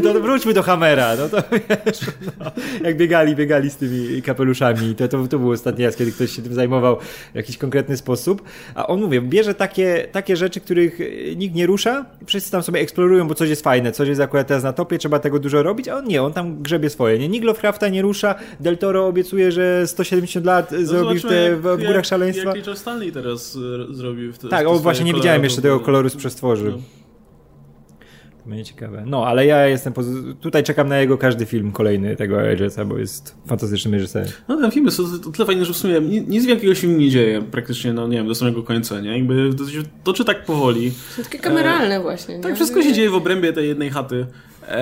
no, 0.03 0.13
to 0.13 0.21
wróćmy 0.21 0.53
do 0.53 0.63
Hammera. 0.63 1.15
No 1.15 1.29
to 1.29 1.37
wiesz, 1.51 1.99
no, 2.39 2.51
jak 2.83 2.97
biegali, 2.97 3.35
biegali 3.35 3.69
z 3.73 3.77
tymi 3.77 4.21
kapeluszami. 4.21 4.95
To, 4.95 5.07
to, 5.07 5.27
to 5.27 5.39
był 5.39 5.51
ostatni 5.51 5.85
raz, 5.85 5.95
kiedy 5.95 6.11
ktoś 6.11 6.31
się 6.31 6.41
tym 6.41 6.53
zajmował 6.53 6.97
w 7.33 7.35
jakiś 7.35 7.57
konkretny 7.57 7.97
sposób. 7.97 8.41
A 8.75 8.87
on, 8.87 9.01
mówię, 9.01 9.21
bierze 9.21 9.53
takie, 9.53 10.07
takie 10.11 10.35
rzeczy, 10.35 10.59
których 10.59 10.99
nikt 11.35 11.55
nie 11.55 11.65
rusza, 11.65 12.05
wszyscy 12.25 12.51
tam 12.51 12.63
sobie 12.63 12.79
eksplorują, 12.79 13.27
bo 13.27 13.35
coś 13.35 13.49
jest 13.49 13.63
fajne, 13.63 13.91
coś 13.91 14.07
jest 14.07 14.21
akurat 14.21 14.47
teraz 14.47 14.63
na 14.63 14.73
topie, 14.73 14.97
trzeba 14.97 15.19
tego 15.19 15.39
dużo 15.39 15.63
robić, 15.63 15.87
a 15.87 15.97
on 15.97 16.05
nie, 16.05 16.23
on 16.23 16.33
tam 16.33 16.61
grzebie 16.61 16.89
swoje. 16.89 17.19
Nie? 17.19 17.29
Nikt 17.29 17.45
Lovecrafta 17.45 17.89
nie 17.89 18.01
rusza, 18.01 18.35
Del 18.59 18.77
Toro 18.77 19.07
obiecuje, 19.07 19.51
że 19.51 19.87
170 19.87 20.45
lat 20.45 20.71
no 20.71 20.85
zrobisz 20.85 21.21
te 21.21 21.55
w, 21.55 21.61
w 21.61 21.85
Górach 21.85 22.05
Szaleństwa. 22.05 22.53
Jak 22.55 22.77
Stanley 22.77 23.11
teraz 23.11 23.57
zrobił. 23.89 24.33
W 24.33 24.37
te, 24.37 24.47
tak, 24.47 24.67
o 24.67 24.79
właśnie 24.79 25.05
nie 25.05 25.13
widziałem 25.13 25.43
jeszcze 25.43 25.61
tego 25.61 25.79
koloru 25.79 26.09
z 26.09 26.15
przestworzy. 26.15 26.71
No. 26.71 27.02
To 28.43 28.49
będzie 28.49 28.65
ciekawe. 28.65 29.03
No, 29.05 29.27
ale 29.27 29.45
ja 29.45 29.67
jestem. 29.67 29.93
Tutaj 30.41 30.63
czekam 30.63 30.89
na 30.89 30.97
jego 30.97 31.17
każdy 31.17 31.45
film 31.45 31.71
kolejny 31.71 32.15
tego 32.15 32.41
Edgesa, 32.41 32.85
bo 32.85 32.97
jest 32.97 33.35
fantastycznym 33.47 33.93
reżyserem. 33.93 34.27
No, 34.47 34.57
ten 34.57 34.71
film 34.71 34.85
jest 34.85 34.99
o 34.99 35.31
tyle 35.31 35.45
fajny, 35.45 35.65
że 35.65 35.73
w 35.73 35.77
sumie 35.77 36.01
nic 36.27 36.45
wielkiego 36.45 36.75
się 36.75 36.87
nie 36.87 37.09
dzieje 37.09 37.41
praktycznie, 37.41 37.93
no 37.93 38.07
nie 38.07 38.17
wiem, 38.17 38.27
do 38.27 38.35
samego 38.35 38.63
końca, 38.63 39.01
nie? 39.01 39.17
Jakby 39.17 39.49
toczy 40.03 40.25
tak 40.25 40.45
powoli. 40.45 40.91
To 41.17 41.23
takie 41.23 41.39
kameralne 41.39 41.95
e, 41.95 42.01
właśnie. 42.01 42.39
Tak, 42.39 42.51
nie? 42.51 42.55
wszystko 42.55 42.81
się 42.81 42.93
dzieje 42.93 43.09
w 43.09 43.15
obrębie 43.15 43.53
tej 43.53 43.67
jednej 43.67 43.89
chaty. 43.89 44.25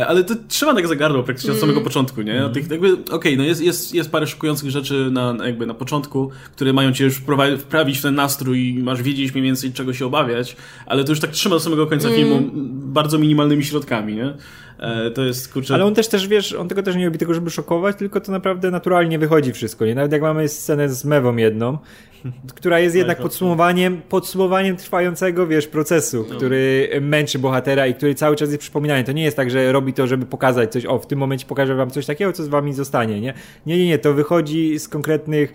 Ale 0.07 0.23
to 0.23 0.33
trzyma 0.47 0.73
tak 0.73 0.87
za 0.87 0.95
gardło 0.95 1.23
praktycznie 1.23 1.51
od 1.53 1.59
samego 1.59 1.77
mm. 1.77 1.83
początku, 1.83 2.21
nie? 2.21 2.39
Mm. 2.39 2.53
Tych, 2.53 2.71
jakby, 2.71 2.93
okej, 2.93 3.11
okay, 3.11 3.37
no 3.37 3.43
jest, 3.43 3.61
jest, 3.61 3.93
jest 3.95 4.11
parę 4.11 4.27
szokujących 4.27 4.69
rzeczy 4.69 5.09
na, 5.11 5.35
jakby 5.45 5.65
na 5.65 5.73
początku, 5.73 6.31
które 6.55 6.73
mają 6.73 6.93
cię 6.93 7.03
już 7.03 7.21
wprawić 7.57 7.97
w 7.97 8.01
ten 8.01 8.15
nastrój 8.15 8.67
i 8.67 8.83
masz 8.83 9.01
wiedzieć 9.01 9.33
mniej 9.33 9.43
więcej 9.43 9.73
czego 9.73 9.93
się 9.93 10.05
obawiać, 10.05 10.55
ale 10.85 11.03
to 11.03 11.11
już 11.11 11.19
tak 11.19 11.31
trzyma 11.31 11.55
do 11.55 11.59
samego 11.59 11.87
końca 11.87 12.07
mm. 12.07 12.19
filmu 12.19 12.49
bardzo 12.71 13.17
minimalnymi 13.17 13.63
środkami, 13.63 14.15
nie? 14.15 14.33
E, 14.81 15.11
to 15.11 15.23
jest 15.23 15.53
kurczę. 15.53 15.73
Ale 15.73 15.85
on 15.85 15.95
też 15.95 16.07
też 16.07 16.27
wiesz, 16.27 16.53
on 16.53 16.67
tego 16.67 16.83
też 16.83 16.95
nie 16.95 17.05
robi 17.05 17.17
tego, 17.17 17.33
żeby 17.33 17.49
szokować, 17.49 17.95
tylko 17.95 18.21
to 18.21 18.31
naprawdę 18.31 18.71
naturalnie 18.71 19.19
wychodzi 19.19 19.53
wszystko. 19.53 19.85
Nie? 19.85 19.95
Nawet 19.95 20.11
jak 20.11 20.21
mamy 20.21 20.47
scenę 20.47 20.89
z 20.89 21.05
Mewą 21.05 21.35
jedną, 21.35 21.77
która 22.55 22.79
jest 22.79 22.95
jednak 22.95 23.17
podsumowaniem, 23.17 24.01
podsumowaniem 24.09 24.77
trwającego, 24.77 25.47
wiesz, 25.47 25.67
procesu, 25.67 26.25
no. 26.29 26.35
który 26.35 26.89
męczy 27.01 27.39
bohatera 27.39 27.87
i 27.87 27.93
który 27.93 28.15
cały 28.15 28.35
czas 28.35 28.49
jest 28.49 28.61
przypominany. 28.61 29.03
To 29.03 29.11
nie 29.11 29.23
jest 29.23 29.37
tak, 29.37 29.51
że 29.51 29.71
robi 29.71 29.93
to, 29.93 30.07
żeby 30.07 30.25
pokazać 30.25 30.71
coś, 30.71 30.85
o, 30.85 30.99
w 30.99 31.07
tym 31.07 31.19
momencie 31.19 31.45
pokażę 31.45 31.75
wam 31.75 31.89
coś 31.89 32.05
takiego, 32.05 32.33
co 32.33 32.43
z 32.43 32.47
wami 32.47 32.73
zostanie, 32.73 33.21
nie? 33.21 33.33
Nie, 33.65 33.77
nie, 33.77 33.87
nie, 33.87 33.99
to 33.99 34.13
wychodzi 34.13 34.79
z 34.79 34.87
konkretnych 34.87 35.53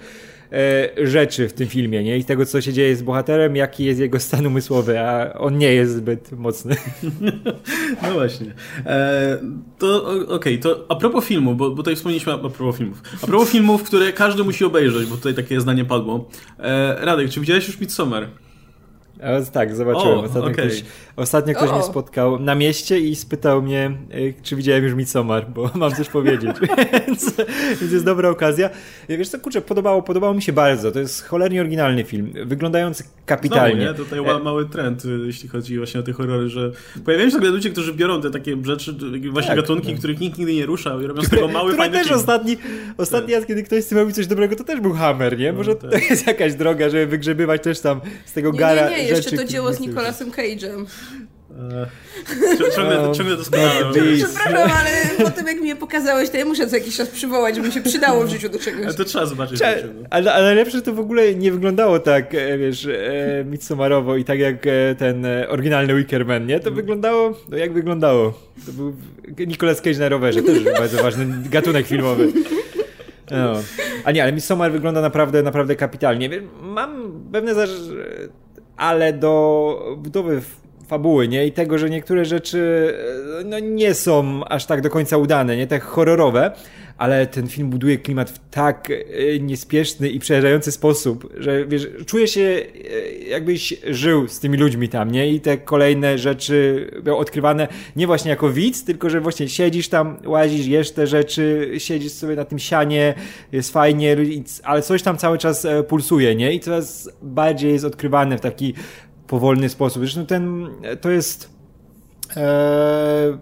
rzeczy 1.03 1.49
w 1.49 1.53
tym 1.53 1.69
filmie, 1.69 2.03
nie? 2.03 2.19
I 2.19 2.25
tego, 2.25 2.47
co 2.47 2.61
się 2.61 2.73
dzieje 2.73 2.97
z 2.97 3.03
bohaterem, 3.03 3.57
jaki 3.57 3.85
jest 3.85 4.01
jego 4.01 4.21
stan 4.21 4.47
umysłowy, 4.47 5.01
a 5.01 5.33
on 5.39 5.59
nie 5.59 5.75
jest 5.75 5.97
zbyt 5.97 6.33
mocny. 6.33 6.77
No 8.03 8.13
właśnie. 8.13 8.55
E, 8.87 9.39
to 9.79 10.07
okej, 10.07 10.29
okay, 10.29 10.59
to 10.59 10.87
a 10.89 10.95
propos 10.95 11.25
filmu, 11.25 11.55
bo, 11.55 11.71
bo 11.71 11.77
tutaj 11.77 11.97
wspomnieliśmy 11.97 12.33
a 12.33 12.39
propos 12.39 12.77
filmów. 12.77 13.03
A 13.23 13.27
propos 13.27 13.51
filmów, 13.51 13.83
które 13.83 14.13
każdy 14.13 14.45
musi 14.45 14.65
obejrzeć, 14.65 15.09
bo 15.09 15.17
tutaj 15.17 15.35
takie 15.35 15.61
zdanie 15.61 15.85
padło. 15.85 16.29
E, 16.59 16.97
Radek, 17.01 17.31
czy 17.31 17.41
widziałeś 17.41 17.67
już 17.67 17.81
Midsommar? 17.81 18.29
Tak, 19.53 19.77
zobaczyłem. 19.77 20.19
O, 20.19 20.23
ostatnio, 20.23 20.51
okay. 20.51 20.67
ktoś, 20.67 20.85
ostatnio 21.17 21.55
ktoś 21.55 21.71
mnie 21.71 21.83
spotkał 21.83 22.41
na 22.41 22.55
mieście 22.55 23.01
i 23.01 23.17
spytał 23.17 23.63
mnie, 23.63 23.97
czy 24.43 24.57
widziałem 24.57 24.85
już 24.85 24.95
Midsommar, 24.95 25.51
bo 25.51 25.71
mam 25.75 25.95
coś 25.95 26.09
powiedzieć. 26.09 26.57
więc, 27.07 27.33
więc 27.81 27.93
jest 27.93 28.05
dobra 28.05 28.29
okazja. 28.29 28.71
Ja, 29.09 29.19
wiesz 29.19 29.29
co, 29.29 29.39
kurczę, 29.39 29.61
podobało, 29.61 30.03
podobało 30.03 30.35
mi 30.35 30.43
się 30.43 30.53
bardzo. 30.53 30.93
To 30.93 30.99
jest 30.99 31.25
cholernie 31.25 31.61
oryginalny 31.61 32.05
film, 32.05 32.33
wyglądający 32.45 33.05
kapitalnie. 33.27 33.83
Znowu, 33.83 33.99
nie? 33.99 34.05
Tutaj 34.05 34.19
e... 34.19 34.39
mały 34.39 34.69
trend, 34.69 35.03
jeśli 35.27 35.49
chodzi 35.49 35.79
właśnie 35.79 36.01
o 36.01 36.03
te 36.03 36.13
horrory, 36.13 36.49
że 36.49 36.73
pojawiają 37.05 37.31
się 37.31 37.37
nagle 37.37 37.51
ludzie, 37.51 37.71
którzy 37.71 37.95
biorą 37.95 38.21
te 38.21 38.31
takie 38.31 38.57
rzeczy, 38.63 38.95
właśnie 39.31 39.49
tak, 39.49 39.61
gatunki, 39.61 39.89
tak. 39.89 39.99
których 39.99 40.21
nikt 40.21 40.39
nigdy 40.39 40.55
nie 40.55 40.67
ruszał 40.67 41.01
i 41.01 41.07
robią 41.07 41.23
z 41.23 41.31
tego 41.31 41.49
mały, 41.49 41.75
fajny 41.75 41.99
też 41.99 42.07
film. 42.07 42.19
ostatni, 42.19 42.57
ostatni 42.97 43.29
tak. 43.29 43.37
raz, 43.37 43.47
kiedy 43.47 43.63
ktoś 43.63 43.85
z 43.85 43.87
tym 43.87 43.99
robi 43.99 44.13
coś 44.13 44.27
dobrego, 44.27 44.57
to 44.57 44.65
też 44.65 44.81
był 44.81 44.93
Hammer, 44.93 45.39
nie? 45.39 45.53
Może 45.53 45.71
no, 45.71 45.77
tak. 45.77 45.91
to 45.91 45.97
jest 45.97 46.27
jakaś 46.27 46.55
droga, 46.55 46.89
żeby 46.89 47.07
wygrzebywać 47.07 47.63
też 47.63 47.81
tam 47.81 48.01
z 48.25 48.33
tego 48.33 48.53
nie, 48.53 48.59
gara 48.59 48.91
nie, 48.91 49.05
nie, 49.05 49.06
jeszcze 49.09 49.37
to 49.37 49.45
dzieło 49.45 49.73
z 49.73 49.81
Nicolasem 49.81 50.31
Cage'em. 50.31 50.87
Ciągle, 52.77 53.13
ciągle 53.15 53.37
doskonale. 53.37 53.73
Przepraszam, 54.17 54.71
ale 54.81 54.91
po 55.25 55.31
tym 55.31 55.47
jak 55.47 55.61
mi 55.61 55.69
je 55.69 55.77
pokazałeś, 55.77 56.31
to 56.31 56.37
ja 56.37 56.45
muszę 56.45 56.67
co 56.67 56.77
jakiś 56.77 56.97
czas 56.97 57.09
przywołać, 57.09 57.55
żeby 57.55 57.69
mi 57.69 57.75
się 57.75 57.81
przydało 57.81 58.25
w 58.25 58.29
życiu 58.29 58.49
do 58.49 58.59
czegoś. 58.59 58.85
Ale 58.85 58.95
to 58.95 59.05
trzeba 59.05 59.27
zobaczyć. 59.27 59.59
Trzeba, 59.59 59.73
ale, 60.11 60.33
ale 60.33 60.55
lepsze 60.55 60.83
to 60.83 60.93
w 60.93 61.01
ogóle 61.01 61.35
nie 61.35 61.53
wyglądało 61.53 61.99
tak, 61.99 62.35
e, 62.35 62.59
wiesz, 62.59 62.87
e, 62.87 63.45
Midsommarowo 63.45 64.17
i 64.17 64.25
tak 64.25 64.39
jak 64.39 64.67
e, 64.67 64.95
ten 64.99 65.27
oryginalny 65.49 65.95
Wickerman, 65.95 66.47
nie? 66.47 66.61
To 66.61 66.67
mm. 66.67 66.77
wyglądało, 66.77 67.39
no 67.49 67.57
jak 67.57 67.73
wyglądało. 67.73 68.41
To 68.67 68.73
był 68.73 68.97
Nicolas 69.47 69.81
Cage 69.81 69.99
na 69.99 70.09
rowerze, 70.09 70.43
też 70.43 70.65
bardzo 70.65 71.03
ważny 71.03 71.27
gatunek 71.51 71.87
filmowy. 71.87 72.33
No. 73.31 73.63
A 74.05 74.13
nie, 74.13 74.23
ale 74.23 74.33
Midsommar 74.33 74.73
wygląda 74.73 75.01
naprawdę, 75.01 75.43
naprawdę 75.43 75.77
kapitalnie. 75.77 76.31
Mam 76.63 77.13
pewne 77.33 77.55
zaż... 77.55 77.71
ale 78.77 79.13
do 79.13 79.97
budowy 79.99 80.43
fabuły, 80.87 81.29
nie? 81.29 81.47
I 81.47 81.53
tego, 81.53 81.79
że 81.79 81.91
niektóre 81.91 82.25
rzeczy 82.25 82.93
no, 83.45 83.59
nie 83.59 83.95
są 83.95 84.45
aż 84.45 84.67
tak 84.67 84.81
do 84.81 84.91
końca 84.91 85.17
udane, 85.17 85.57
nie? 85.57 85.67
Tak 85.67 85.83
horrorowe, 85.83 86.51
ale 86.99 87.27
ten 87.27 87.49
film 87.49 87.71
buduje 87.71 87.99
klimat 87.99 88.31
w 88.31 88.39
tak 88.51 88.91
e, 88.91 89.39
niespieszny 89.41 90.09
i 90.09 90.19
przerażający 90.19 90.73
sposób, 90.73 91.33
że 91.39 91.67
wiesz, 91.67 91.89
czuję 92.07 92.29
się 92.29 92.41
e, 92.41 93.13
jakbyś 93.29 93.75
żył 93.91 94.29
z 94.29 94.41
tymi 94.41 94.59
ludźmi 94.59 94.89
tam, 94.89 95.11
nie? 95.11 95.31
I 95.31 95.41
te 95.41 95.59
kolejne 95.59 96.19
rzeczy 96.19 96.91
były 97.03 97.17
odkrywane 97.17 97.69
nie 97.97 98.07
właśnie 98.07 98.31
jako 98.31 98.51
widz, 98.51 98.85
tylko 98.85 99.11
że 99.11 99.21
właśnie 99.21 99.49
siedzisz 99.49 99.89
tam, 99.89 100.17
łazisz, 100.27 100.67
jesz 100.67 100.91
te 100.91 101.07
rzeczy, 101.07 101.73
siedzisz 101.79 102.13
sobie 102.13 102.37
na 102.37 102.45
tym 102.45 102.59
sianie, 102.59 103.15
jest 103.53 103.73
fajnie, 103.73 104.17
ale 104.63 104.83
coś 104.83 105.03
tam 105.03 105.19
cały 105.19 105.39
czas 105.39 105.65
e, 105.65 105.83
pulsuje, 105.83 106.35
nie? 106.35 106.53
I 106.53 106.61
coraz 106.61 107.11
bardziej 107.23 107.73
jest 107.73 107.85
odkrywane 107.85 108.39
w 108.39 108.41
taki 108.41 108.75
powolny 109.27 109.69
sposób. 109.69 110.03
Zresztą 110.03 110.27
ten, 110.27 110.69
to 111.01 111.11
jest 111.11 111.51
e, 112.37 113.39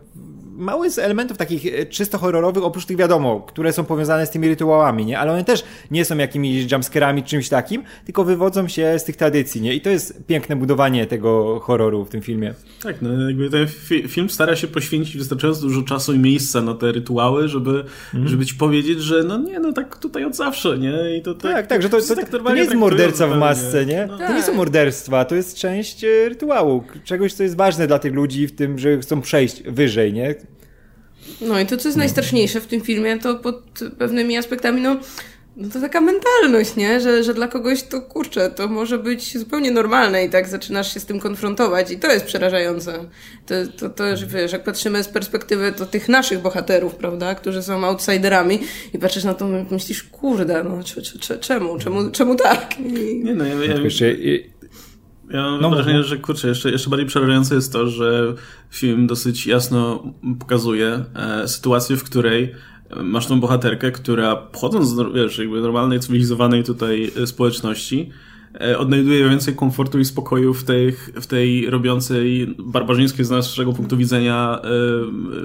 mały 0.57 0.90
z 0.90 0.99
elementów 0.99 1.37
takich 1.37 1.67
e, 1.67 1.87
czysto 1.87 2.19
horrorowych, 2.19 2.64
oprócz 2.64 2.87
tych 2.87 2.97
wiadomo, 2.97 3.40
które 3.40 3.73
są 3.73 3.85
powiązane 3.85 4.27
z 4.27 4.31
tymi 4.31 4.49
rytuałami, 4.49 5.07
nie? 5.07 5.19
Ale 5.19 5.33
one 5.33 5.45
też 5.45 5.64
nie 5.90 6.05
są 6.05 6.19
jakimiś 6.19 6.73
jumpscarami, 6.73 7.23
czymś 7.23 7.49
takim, 7.49 7.83
tylko 8.05 8.25
wywodzą 8.25 8.69
się 8.69 8.99
z 8.99 9.05
tych 9.05 9.17
tradycji, 9.17 9.61
nie? 9.61 9.75
I 9.75 9.81
to 9.81 9.90
jest 9.90 10.27
piękne 10.27 10.57
budowanie 10.57 11.07
tego 11.07 11.61
horroru 11.61 12.05
w 12.05 12.09
tym 12.09 12.23
filmie. 12.23 12.55
Tak, 12.83 13.03
no 13.03 13.29
jakby 13.29 13.51
ten 13.51 13.67
fi 13.69 14.09
film 14.09 14.31
stara 14.31 14.57
się 14.57 14.67
poświęcić 14.67 15.17
wystarczająco 15.17 15.61
dużo 15.61 15.83
czasu 15.83 16.12
i 16.12 16.19
miejsca 16.19 16.62
na 16.62 16.75
te 16.75 16.93
rytuały, 16.93 17.49
żeby, 17.49 17.85
mm. 18.14 18.29
żeby 18.29 18.47
ci 18.47 18.55
powiedzieć, 18.55 19.01
że 19.01 19.23
no 19.23 19.38
nie, 19.38 19.61
no 19.61 19.73
tak 19.73 19.99
tutaj 19.99 20.25
od 20.25 20.37
zawsze, 20.37 20.79
nie? 20.79 21.17
I 21.19 21.23
to 21.23 21.35
tak, 21.35 21.53
tak, 21.53 21.67
tak 21.67 21.83
że 21.83 21.88
to, 21.88 22.01
to, 22.01 22.17
tak 22.17 22.29
to, 22.29 22.38
to 22.38 22.55
nie 22.55 22.61
jest 22.61 22.75
morderca 22.75 23.27
w 23.27 23.38
masce, 23.38 23.87
nie? 23.87 24.07
No. 24.07 24.19
To 24.19 24.35
nie 24.35 24.43
są 24.43 24.47
tak. 24.47 24.57
morderstwa, 24.57 25.25
to 25.25 25.35
jest 25.35 25.57
część 25.57 26.05
e, 26.05 26.29
rytuału, 26.29 26.85
czegoś, 27.05 27.33
co 27.33 27.43
jest 27.43 27.57
ważne 27.57 27.87
dla 27.87 27.99
tych 27.99 28.14
ludzi 28.14 28.47
w 28.47 28.55
tym, 28.55 28.79
że 28.79 28.99
chcą 28.99 29.21
przejść 29.21 29.62
wyżej, 29.62 30.12
nie? 30.12 30.35
No 31.40 31.60
i 31.60 31.66
to, 31.66 31.76
co 31.76 31.88
jest 31.88 31.98
najstraszniejsze 31.98 32.60
w 32.60 32.66
tym 32.66 32.80
filmie, 32.80 33.18
to 33.18 33.34
pod 33.34 33.62
pewnymi 33.98 34.37
aspektami, 34.37 34.80
no, 34.80 34.96
no 35.56 35.68
to 35.68 35.80
taka 35.80 36.00
mentalność, 36.00 36.76
nie? 36.76 37.00
Że, 37.00 37.24
że 37.24 37.34
dla 37.34 37.48
kogoś 37.48 37.82
to 37.82 38.02
kurczę, 38.02 38.50
to 38.50 38.68
może 38.68 38.98
być 38.98 39.38
zupełnie 39.38 39.70
normalne 39.70 40.24
i 40.24 40.30
tak 40.30 40.48
zaczynasz 40.48 40.94
się 40.94 41.00
z 41.00 41.04
tym 41.04 41.20
konfrontować 41.20 41.90
i 41.90 41.98
to 41.98 42.12
jest 42.12 42.24
przerażające. 42.24 43.04
To, 43.46 43.54
to, 43.78 43.90
to 43.90 44.16
że 44.16 44.26
wiesz, 44.26 44.52
jak 44.52 44.64
patrzymy 44.64 45.02
z 45.02 45.08
perspektywy 45.08 45.72
to 45.72 45.87
tych 45.87 46.08
naszych 46.08 46.38
bohaterów, 46.38 46.94
prawda, 46.94 47.34
którzy 47.34 47.62
są 47.62 47.84
outsiderami 47.84 48.58
i 48.94 48.98
patrzysz 48.98 49.24
na 49.24 49.34
to 49.34 49.48
myślisz, 49.70 50.02
kurde, 50.02 50.64
no 50.64 50.80
czemu, 51.40 51.78
czemu, 51.78 52.10
czemu 52.10 52.34
tak? 52.37 52.78
I... 52.80 53.20
Nie 53.24 53.34
no, 53.34 53.44
ja, 53.44 53.54
ja, 53.54 53.74
ja, 53.74 53.80
ja 55.30 55.42
mam 55.42 55.60
no, 55.60 55.70
wrażenie, 55.70 56.02
że 56.02 56.16
kurczę, 56.16 56.48
jeszcze, 56.48 56.70
jeszcze 56.70 56.90
bardziej 56.90 57.06
przerażające 57.08 57.54
jest 57.54 57.72
to, 57.72 57.88
że 57.88 58.34
film 58.70 59.06
dosyć 59.06 59.46
jasno 59.46 60.12
pokazuje 60.38 61.04
e, 61.14 61.48
sytuację, 61.48 61.96
w 61.96 62.04
której 62.04 62.54
masz 63.02 63.26
tą 63.26 63.40
bohaterkę, 63.40 63.92
która 63.92 64.37
pochodząc 64.37 64.88
z 64.88 65.14
wiesz, 65.14 65.38
jakby 65.38 65.60
normalnej, 65.60 66.00
cywilizowanej 66.00 66.64
tutaj 66.64 67.12
e, 67.22 67.26
społeczności, 67.26 68.10
E, 68.10 68.34
odnajduje 68.79 69.29
więcej 69.29 69.55
komfortu 69.55 69.99
i 69.99 70.05
spokoju 70.05 70.55
w 70.55 70.64
tej, 70.64 70.93
w 71.14 71.27
tej 71.27 71.71
robiącej 71.71 72.55
barbarzyńskiej 72.59 73.25
z 73.25 73.31
naszego 73.31 73.73
punktu 73.73 73.97
widzenia, 73.97 74.61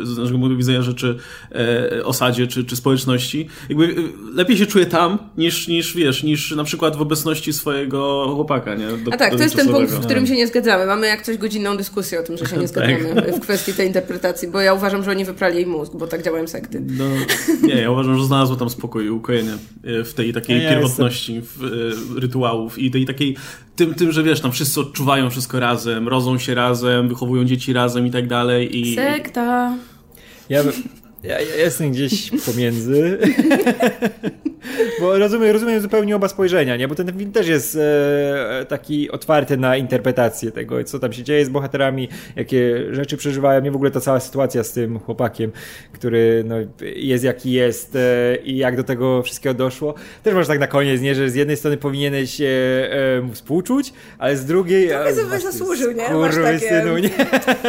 e, 0.01 0.05
z 0.05 0.17
naszego 0.17 0.39
punktu 0.39 0.57
widzenia 0.57 0.81
rzeczy 0.81 1.17
e, 1.51 2.05
osadzie 2.05 2.47
czy, 2.47 2.65
czy 2.65 2.75
społeczności. 2.75 3.47
Jakby 3.69 3.95
lepiej 4.33 4.57
się 4.57 4.65
czuje 4.65 4.85
tam 4.85 5.17
niż, 5.37 5.67
niż 5.67 5.95
wiesz, 5.95 6.23
niż 6.23 6.51
na 6.51 6.63
przykład 6.63 6.95
w 6.95 7.01
obecności 7.01 7.53
swojego 7.53 8.31
chłopaka, 8.35 8.75
nie? 8.75 8.87
Do, 8.87 9.13
A 9.13 9.17
tak, 9.17 9.35
to 9.35 9.43
jest 9.43 9.55
ten 9.55 9.67
punkt, 9.67 9.91
w 9.91 9.99
którym 9.99 10.27
się 10.27 10.35
nie 10.35 10.47
zgadzamy. 10.47 10.85
Mamy 10.85 11.07
jak 11.07 11.21
coś 11.21 11.37
godzinną 11.37 11.77
dyskusję 11.77 12.19
o 12.19 12.23
tym, 12.23 12.37
że 12.37 12.45
się 12.45 12.57
nie 12.57 12.69
tak. 12.69 13.01
zgadzamy 13.01 13.21
tak. 13.21 13.35
w 13.35 13.39
kwestii 13.39 13.73
tej 13.73 13.87
interpretacji, 13.87 14.47
bo 14.47 14.61
ja 14.61 14.73
uważam, 14.73 15.03
że 15.03 15.11
oni 15.11 15.25
wyprali 15.25 15.55
jej 15.55 15.65
mózg, 15.65 15.93
bo 15.95 16.07
tak 16.07 16.23
działają 16.23 16.47
sekty. 16.47 16.81
No, 16.97 17.05
nie, 17.67 17.75
ja 17.75 17.91
uważam, 17.91 18.17
że 18.17 18.25
znalazło 18.25 18.55
tam 18.55 18.69
spokój 18.69 19.05
i 19.05 19.09
ukojenie 19.09 19.57
w 19.83 20.13
tej 20.13 20.33
takiej 20.33 20.63
ja 20.63 20.69
pierwotności 20.69 21.41
w, 21.41 21.63
rytuałów 22.19 22.79
i 22.79 22.91
tej 22.91 22.98
tej 23.05 23.15
takiej, 23.15 23.35
tym, 23.75 23.93
tym, 23.93 24.11
że 24.11 24.23
wiesz, 24.23 24.41
tam 24.41 24.51
wszyscy 24.51 24.79
odczuwają 24.79 25.29
wszystko 25.29 25.59
razem, 25.59 26.07
rodzą 26.07 26.37
się 26.37 26.55
razem, 26.55 27.09
wychowują 27.09 27.45
dzieci 27.45 27.73
razem 27.73 28.07
i 28.07 28.11
tak 28.11 28.27
dalej. 28.27 28.79
I, 28.79 28.95
Sekta. 28.95 29.77
Ja, 30.49 30.63
ja, 31.23 31.41
ja 31.41 31.55
jestem 31.55 31.91
gdzieś 31.91 32.31
pomiędzy. 32.45 33.17
Bo 34.99 35.17
rozumiem, 35.17 35.51
rozumiem 35.51 35.81
zupełnie 35.81 36.15
oba 36.15 36.27
spojrzenia, 36.27 36.77
nie? 36.77 36.87
Bo 36.87 36.95
ten 36.95 37.17
film 37.17 37.31
też 37.31 37.47
jest 37.47 37.75
e, 37.75 38.65
taki 38.69 39.11
otwarty 39.11 39.57
na 39.57 39.77
interpretację 39.77 40.51
tego, 40.51 40.83
co 40.83 40.99
tam 40.99 41.13
się 41.13 41.23
dzieje 41.23 41.45
z 41.45 41.49
bohaterami, 41.49 42.09
jakie 42.35 42.85
rzeczy 42.91 43.17
przeżywają. 43.17 43.61
Mnie 43.61 43.71
w 43.71 43.75
ogóle 43.75 43.91
ta 43.91 43.99
cała 43.99 44.19
sytuacja 44.19 44.63
z 44.63 44.71
tym 44.71 44.99
chłopakiem, 44.99 45.51
który 45.91 46.43
no, 46.47 46.55
jest 46.95 47.23
jaki 47.23 47.51
jest 47.51 47.95
e, 47.95 48.35
i 48.43 48.57
jak 48.57 48.77
do 48.77 48.83
tego 48.83 49.23
wszystkiego 49.23 49.53
doszło. 49.53 49.93
Też 50.23 50.33
masz 50.33 50.47
tak 50.47 50.59
na 50.59 50.67
koniec, 50.67 51.01
nie? 51.01 51.15
Że 51.15 51.29
z 51.29 51.35
jednej 51.35 51.57
strony 51.57 51.77
powinieneś 51.77 52.41
e, 52.41 52.47
e 53.17 53.21
mu 53.21 53.33
współczuć, 53.33 53.93
ale 54.17 54.37
z 54.37 54.45
drugiej... 54.45 54.87
Trochę 54.87 55.15
sobie 55.15 55.39
zasłużył, 55.39 55.91
nie? 55.91 56.05
Kurwy 56.05 56.43
takie... 56.43 56.59
synu, 56.59 56.97
nie? 56.97 57.09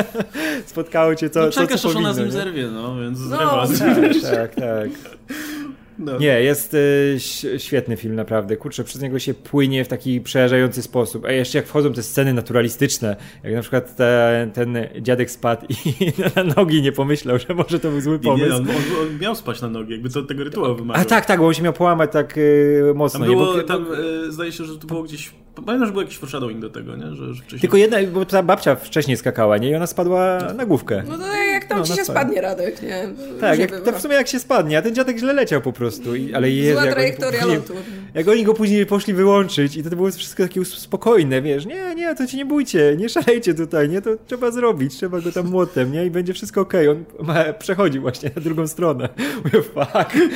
Spotkało 0.67 1.15
cię 1.15 1.31
co, 1.31 1.41
no, 1.41 1.51
co, 1.51 1.67
co 1.67 1.89
powinno, 1.89 2.15
z 2.15 2.19
nim 2.19 2.31
zerwie, 2.31 2.67
no, 2.67 3.01
więc 3.01 3.19
no, 3.31 3.67
tak, 3.79 4.55
tak, 4.55 4.55
tak. 4.55 4.89
No. 6.01 6.19
Nie, 6.19 6.43
jest 6.43 6.75
y, 6.75 7.17
świetny 7.59 7.97
film, 7.97 8.15
naprawdę. 8.15 8.57
Kurczę, 8.57 8.85
przez 8.85 9.03
niego 9.03 9.19
się 9.19 9.35
płynie 9.35 9.85
w 9.85 9.89
taki 9.89 10.21
przerażający 10.21 10.83
sposób. 10.83 11.25
A 11.25 11.33
jeszcze 11.33 11.59
jak 11.59 11.67
wchodzą 11.67 11.93
te 11.93 12.03
sceny 12.03 12.35
naturalistyczne, 12.35 13.17
jak 13.45 13.55
na 13.55 13.61
przykład 13.61 13.97
te, 13.97 14.51
ten 14.55 14.79
dziadek 15.01 15.31
spadł 15.31 15.67
i 15.69 15.77
na 16.37 16.45
nogi 16.45 16.83
nie 16.83 16.93
pomyślał, 16.93 17.39
że 17.39 17.55
może 17.55 17.81
to 17.81 17.91
był 17.91 18.01
zły 18.01 18.19
pomysł. 18.19 18.45
Nie, 18.45 18.51
nie 18.51 18.57
on, 18.57 18.69
on, 19.03 19.19
miał 19.21 19.35
spać 19.35 19.61
na 19.61 19.69
nogi, 19.69 19.93
jakby 19.93 20.11
to 20.11 20.23
tego 20.23 20.45
rytuału 20.45 20.77
wymagał. 20.77 21.03
A 21.03 21.05
tak, 21.05 21.27
tak, 21.27 21.41
bo 21.41 21.47
on 21.47 21.55
się 21.55 21.63
miał 21.63 21.73
połamać 21.73 22.13
tak 22.13 22.39
y, 22.39 22.93
mocno. 22.95 23.21
Tam, 23.21 23.29
było, 23.29 23.57
nie, 23.57 23.63
bo, 23.63 23.69
tam 23.69 23.87
y, 23.93 24.33
zdaje 24.33 24.53
się, 24.53 24.65
że 24.65 24.79
to 24.79 24.87
było 24.87 25.03
gdzieś 25.03 25.33
Pamiętam, 25.55 25.87
że 25.87 25.93
był 25.93 26.01
jakiś 26.01 26.19
foreshadowing 26.19 26.61
do 26.61 26.71
tego, 26.71 26.97
nie? 26.97 27.15
Że, 27.15 27.35
że 27.35 27.43
wcześniej... 27.43 27.61
Tylko 27.61 27.77
jedna, 27.77 27.97
bo 28.13 28.25
ta 28.25 28.43
babcia 28.43 28.75
wcześniej 28.75 29.17
skakała, 29.17 29.59
nie? 29.59 29.71
I 29.71 29.75
ona 29.75 29.87
spadła 29.87 30.39
na 30.57 30.67
główkę. 30.67 31.03
No 31.09 31.19
to 31.19 31.27
jak 31.61 31.65
tam 31.65 31.79
no, 31.79 31.85
ci 31.85 31.93
się 31.93 32.05
spadnie 32.05 32.41
Radek, 32.41 32.83
nie? 32.83 33.09
Tak, 33.41 33.59
jak, 33.59 33.81
to 33.81 33.93
w 33.93 34.01
sumie 34.01 34.15
jak 34.15 34.29
się 34.29 34.39
spadnie, 34.39 34.79
a 34.79 34.83
ten 34.83 34.95
dziadek 34.95 35.19
źle 35.19 35.33
leciał 35.33 35.61
po 35.61 35.73
prostu. 35.73 36.15
I, 36.15 36.35
ale 36.35 36.51
jest, 36.51 36.81
Zła 36.81 36.91
trajektoria 36.91 37.47
lotu. 37.47 37.75
Jak 38.15 38.29
oni 38.29 38.45
go 38.45 38.55
później 38.55 38.87
poszli 38.87 39.15
wyłączyć 39.15 39.77
i 39.77 39.83
to 39.83 39.91
było 39.91 40.11
wszystko 40.11 40.43
takie 40.43 40.65
spokojne, 40.65 41.43
wiesz, 41.43 41.67
nie, 41.67 41.95
nie, 41.95 42.15
to 42.15 42.27
ci 42.27 42.37
nie 42.37 42.45
bójcie, 42.45 42.95
nie 42.99 43.09
szalejcie 43.09 43.55
tutaj, 43.55 43.89
nie, 43.89 44.03
to 44.03 44.11
trzeba 44.27 44.51
zrobić, 44.51 44.97
trzeba 44.97 45.21
go 45.21 45.33
tam 45.33 45.47
młotem, 45.47 45.93
nie, 45.93 46.07
i 46.07 46.11
będzie 46.11 46.35
wszystko 46.35 46.61
okej. 46.61 46.89
Okay. 46.89 47.05
On 47.19 47.27
ma, 47.27 47.53
przechodzi 47.53 48.01
właśnie 48.01 48.31
na 48.37 48.43
drugą 48.43 48.67
stronę. 48.67 49.09
Mówię, 49.45 49.63
fuck, 49.63 50.31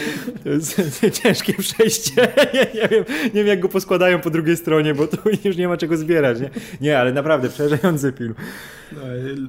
to 0.45 0.49
jest 0.49 0.81
ciężkie 1.23 1.53
przejście, 1.53 2.29
nie, 2.55 2.81
nie, 2.83 2.89
wiem, 2.89 3.05
nie 3.25 3.31
wiem 3.31 3.47
jak 3.47 3.61
go 3.61 3.69
poskładają 3.69 4.21
po 4.21 4.31
drugiej 4.31 4.57
stronie, 4.57 4.95
bo 4.95 5.04
tu 5.07 5.17
już 5.49 5.57
nie 5.57 5.69
ma 5.69 5.77
czego 5.77 5.97
zbierać, 5.97 6.41
nie, 6.41 6.51
nie 6.81 6.99
ale 6.99 7.13
naprawdę 7.13 7.49
przerażający 7.49 8.13
film. 8.19 8.35
No, 8.93 9.01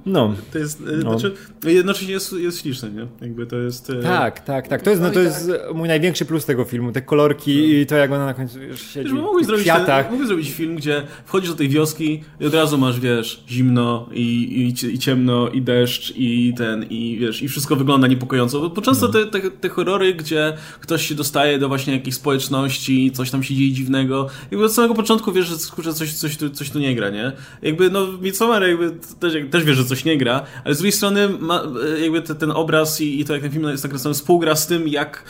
no. 0.06 0.34
To 0.52 0.60
jest, 0.60 0.82
e, 0.82 0.84
no. 1.04 1.20
znaczy, 1.20 1.36
jednocześnie 1.66 2.14
jest, 2.14 2.34
jest 2.34 2.62
śliczny, 2.62 2.92
nie? 2.92 3.08
Jakby 3.22 3.46
to 3.46 3.56
jest... 3.56 3.90
E, 3.90 4.04
tak, 4.04 4.40
tak, 4.40 4.68
tak. 4.68 4.82
To 4.82 4.90
jest, 4.90 5.02
no, 5.02 5.12
to 5.12 5.20
jest 5.20 5.52
tak. 5.52 5.76
mój 5.76 5.88
największy 5.88 6.26
plus 6.26 6.46
tego 6.46 6.64
filmu. 6.64 6.92
Te 6.92 7.02
kolorki 7.02 7.58
no. 7.58 7.68
i 7.68 7.86
to, 7.86 7.96
jak 7.96 8.12
ona 8.12 8.26
na 8.26 8.34
końcu 8.34 8.60
siedzi 8.76 9.14
wiesz, 9.14 9.44
w 9.44 9.46
zrobić 9.46 9.64
kwiatach. 9.64 10.10
Ten, 10.10 10.28
zrobić 10.28 10.52
film, 10.52 10.76
gdzie 10.76 11.04
wchodzisz 11.26 11.50
do 11.50 11.56
tej 11.56 11.70
wioski 11.70 12.24
i 12.40 12.46
od 12.46 12.54
razu 12.54 12.78
masz, 12.78 13.00
wiesz, 13.00 13.44
zimno 13.50 14.10
i, 14.12 14.22
i, 14.22 14.94
i 14.94 15.00
ciemno 15.00 15.50
i 15.50 15.62
deszcz 15.62 16.14
i 16.16 16.54
ten, 16.58 16.84
i 16.90 17.18
wiesz, 17.20 17.42
i 17.42 17.48
wszystko 17.48 17.76
wygląda 17.76 18.08
niepokojąco. 18.08 18.70
Bo 18.70 18.82
często 18.82 19.08
no. 19.08 19.14
te, 19.14 19.26
te, 19.26 19.52
te 19.52 19.70
horrory, 19.70 20.14
gdzie 20.14 20.54
ktoś 20.80 21.08
się 21.08 21.16
dostaje 21.16 21.60
do 21.60 21.68
właśnie 21.68 21.94
jakiejś 21.94 22.16
społeczności, 22.16 23.12
coś 23.12 23.32
tam 23.32 23.44
się 23.44 23.56
dzieje 23.56 23.72
dziwnego, 23.72 24.28
jakby 24.52 24.66
od 24.66 24.74
samego 24.74 24.94
początku 24.94 25.32
wiesz, 25.32 25.45
że 25.46 25.56
kurczę, 25.76 25.94
coś, 25.94 26.14
coś, 26.14 26.38
tu, 26.38 26.50
coś 26.50 26.70
tu 26.70 26.80
nie 26.80 26.96
gra, 26.96 27.10
nie? 27.10 27.32
Jakby, 27.62 27.90
no, 27.90 28.08
Midsommar 28.22 28.68
jakby 28.68 28.92
też, 29.20 29.34
też 29.52 29.64
wiesz, 29.64 29.78
że 29.78 29.86
coś 29.86 30.06
nie 30.06 30.18
gra, 30.18 30.46
ale 30.64 30.76
z 30.76 30.78
drugiej 30.78 30.92
strony 30.92 31.30
ma, 31.30 31.64
jakby 32.02 32.22
te, 32.22 32.36
ten 32.36 32.52
obraz 32.52 33.02
i, 33.02 33.20
i 33.20 33.26
to, 33.26 33.34
jak 33.34 33.42
ten 33.42 33.52
film 33.52 33.70
jest 33.70 33.84
nakręcony, 33.84 34.16
współgra 34.16 34.56
z 34.56 34.68
tym, 34.68 34.88
jak 34.88 35.24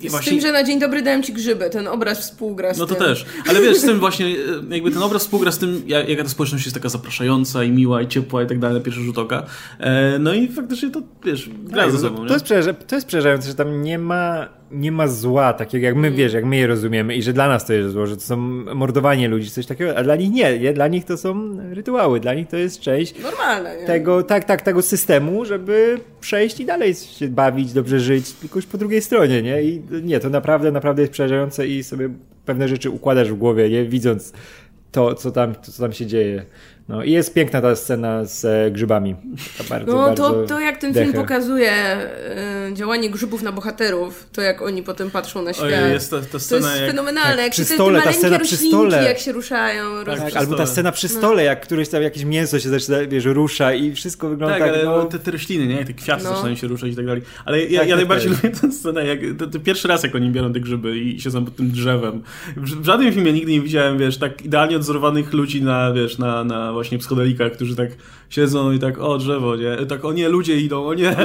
i 0.00 0.08
z 0.08 0.10
właśnie... 0.10 0.32
tym, 0.32 0.40
że 0.40 0.52
na 0.52 0.64
dzień 0.64 0.80
dobry 0.80 1.02
dałem 1.02 1.22
ci 1.22 1.32
grzyby, 1.32 1.70
ten 1.70 1.88
obraz 1.88 2.20
współgra 2.20 2.74
z 2.74 2.78
No 2.78 2.86
to 2.86 2.94
tym. 2.94 3.04
też, 3.04 3.26
ale 3.48 3.60
wiesz, 3.60 3.76
z 3.76 3.80
tym 3.80 3.98
właśnie, 4.06 4.26
e, 4.26 4.74
jakby 4.74 4.90
ten 4.90 5.02
obraz 5.02 5.22
współgra 5.22 5.52
z 5.52 5.58
tym, 5.58 5.82
jaka 5.86 6.22
ta 6.22 6.28
społeczność 6.28 6.64
jest 6.64 6.74
taka 6.74 6.88
zapraszająca 6.88 7.64
i 7.64 7.70
miła 7.70 8.02
i 8.02 8.08
ciepła 8.08 8.42
i 8.42 8.46
tak 8.46 8.58
dalej, 8.58 8.82
pierwszy 8.82 9.02
rzut 9.02 9.18
oka. 9.18 9.46
E, 9.78 10.18
no 10.18 10.34
i 10.34 10.48
faktycznie 10.48 10.90
to, 10.90 11.02
wiesz, 11.24 11.50
gra 11.64 11.82
tak, 11.82 11.92
ze 11.92 11.98
sobą. 11.98 12.26
To, 12.26 12.40
to, 12.40 12.54
jest 12.54 12.68
to 12.86 12.94
jest 12.94 13.06
przerażające, 13.06 13.48
że 13.48 13.54
tam 13.54 13.82
nie 13.82 13.98
ma 13.98 14.48
nie 14.70 14.92
ma 14.92 15.08
zła 15.08 15.52
takiego, 15.52 15.86
jak 15.86 15.96
my, 15.96 16.06
mm. 16.06 16.18
wiesz, 16.18 16.32
jak 16.32 16.44
my 16.44 16.56
je 16.56 16.66
rozumiemy 16.66 17.14
i 17.14 17.22
że 17.22 17.32
dla 17.32 17.48
nas 17.48 17.66
to 17.66 17.72
jest 17.72 17.90
zło, 17.90 18.06
że 18.06 18.16
to 18.16 18.22
są 18.22 18.36
mordowanie 18.74 19.28
ludzi, 19.28 19.50
coś 19.50 19.66
takiego, 19.66 19.96
a 19.96 20.02
dla 20.02 20.16
nich 20.16 20.30
nie, 20.30 20.58
nie? 20.58 20.72
dla 20.72 20.88
nich 20.88 21.04
to 21.04 21.16
są 21.16 21.56
rytuały, 21.74 22.20
dla 22.20 22.34
nich 22.34 22.48
to 22.48 22.56
jest 22.56 22.80
część 22.80 23.22
Normalne, 23.22 23.76
nie? 23.76 23.86
tego, 23.86 24.22
tak, 24.22 24.44
tak, 24.44 24.62
tego 24.62 24.82
systemu, 24.82 25.44
żeby 25.44 26.00
przejść 26.20 26.60
i 26.60 26.64
dalej 26.64 26.94
się 26.94 27.28
bawić, 27.28 27.72
dobrze 27.72 28.00
żyć, 28.00 28.32
tylko 28.32 28.58
już 28.58 28.66
po 28.66 28.78
drugiej 28.78 29.02
stronie, 29.02 29.42
nie? 29.42 29.62
I 29.62 29.82
nie, 30.02 30.20
to 30.20 30.30
naprawdę, 30.30 30.72
naprawdę 30.72 31.02
jest 31.02 31.12
przerażające 31.12 31.66
i 31.66 31.82
sobie 31.82 32.08
pewne 32.44 32.68
rzeczy 32.68 32.90
układasz 32.90 33.30
w 33.30 33.36
głowie, 33.36 33.70
nie? 33.70 33.84
Widząc 33.84 34.32
to, 34.92 35.14
co 35.14 35.30
tam, 35.30 35.54
to, 35.54 35.72
co 35.72 35.82
tam 35.82 35.92
się 35.92 36.06
dzieje. 36.06 36.46
No 36.88 37.04
i 37.04 37.10
jest 37.10 37.34
piękna 37.34 37.60
ta 37.60 37.76
scena 37.76 38.24
z 38.24 38.44
e, 38.44 38.70
grzybami. 38.70 39.16
Bardzo, 39.68 39.92
no 39.92 40.14
to, 40.14 40.46
to 40.46 40.60
jak 40.60 40.78
ten 40.78 40.94
film 40.94 41.12
pokazuje 41.12 41.72
e, 41.72 42.70
działanie 42.72 43.10
grzybów 43.10 43.42
na 43.42 43.52
bohaterów, 43.52 44.26
to 44.32 44.42
jak 44.42 44.62
oni 44.62 44.82
potem 44.82 45.10
patrzą 45.10 45.42
na 45.42 45.52
świat. 45.52 45.64
Ojej, 45.64 45.92
jest 45.92 46.10
ta, 46.10 46.20
ta 46.20 46.26
to 46.26 46.40
scena 46.40 46.68
jest 46.68 46.80
jak... 46.80 46.90
fenomenalne, 46.90 47.30
jak 47.30 47.40
jak 47.40 47.52
przy 47.52 47.64
stole, 47.64 47.98
te 47.98 48.04
ta 48.04 48.12
scena 48.12 48.38
przy 48.38 48.56
stole. 48.56 49.04
jak 49.04 49.18
się 49.18 49.32
ruszają. 49.32 50.04
Tak, 50.04 50.18
Tak, 50.20 50.36
albo 50.36 50.56
ta 50.56 50.66
scena 50.66 50.92
przy 50.92 51.08
stole, 51.08 51.44
jak 51.44 51.60
któryś 51.60 51.88
tam 51.88 52.02
jakieś 52.02 52.24
mięso 52.24 52.60
się 52.60 52.68
zaczyna, 52.68 52.98
wiesz, 53.08 53.24
rusza 53.24 53.74
i 53.74 53.92
wszystko 53.92 54.28
wygląda 54.28 54.58
Tak, 54.58 54.68
tak, 54.68 54.74
ale 54.74 54.84
no... 54.84 55.04
te, 55.04 55.18
te 55.18 55.30
rośliny, 55.30 55.66
nie? 55.66 55.84
Te 55.84 55.94
kwiaty 55.94 56.24
No. 56.24 56.30
zaczynają 56.30 56.56
się 56.56 56.66
ruszać 56.66 56.92
i 56.92 56.96
tak 56.96 57.06
dalej. 57.06 57.22
Ale 57.44 57.64
ja, 57.64 57.80
Tak, 57.80 57.88
ja 57.88 57.96
tak, 57.96 57.96
najbardziej 57.96 58.32
tak. 58.32 58.44
lubię 58.44 58.56
tę 58.56 58.72
scenę, 58.72 59.06
jak 59.06 59.18
to, 59.38 59.46
to 59.46 59.60
pierwszy 59.60 59.88
raz, 59.88 60.02
jak 60.02 60.14
oni 60.14 60.30
biorą 60.30 60.52
te 60.52 60.60
grzyby 60.60 60.98
i 60.98 61.20
siedzą 61.20 61.44
pod 61.44 61.56
tym 61.56 61.70
drzewem. 61.70 62.22
W, 62.56 62.80
w 62.82 62.84
żadnym 62.84 63.12
filmie 63.12 63.32
nigdy 63.32 63.52
nie 63.52 63.60
widziałem, 63.60 63.98
wiesz, 63.98 64.18
tak 64.18 64.44
idealnie 64.44 64.76
odzorowanych 64.76 65.32
ludzi 65.32 65.62
na, 65.62 65.92
wiesz, 65.92 66.18
na, 66.18 66.44
na 66.44 66.72
właśnie 66.78 66.98
psychodelikach, 66.98 67.52
którzy 67.52 67.76
tak 67.76 67.90
siedzą 68.30 68.72
i 68.72 68.78
tak, 68.78 68.98
o 68.98 69.18
drzewo, 69.18 69.56
nie? 69.56 69.86
Tak, 69.86 70.04
o 70.04 70.12
nie, 70.12 70.28
ludzie 70.28 70.60
idą, 70.60 70.86
o 70.86 70.94
nie. 70.94 71.16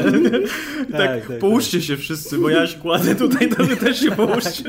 I 0.87 0.91
tak, 0.91 1.13
Tak, 1.13 1.27
tak, 1.27 1.39
połóżcie 1.39 1.81
się 1.81 1.97
wszyscy, 1.97 2.37
bo 2.37 2.49
ja 2.49 2.67
się 2.67 2.79
kładę 2.79 3.15
tutaj, 3.15 3.49
to 3.49 3.63
wy 3.63 3.77
też 3.77 3.99
się 3.99 4.11
połóżcie. 4.25 4.63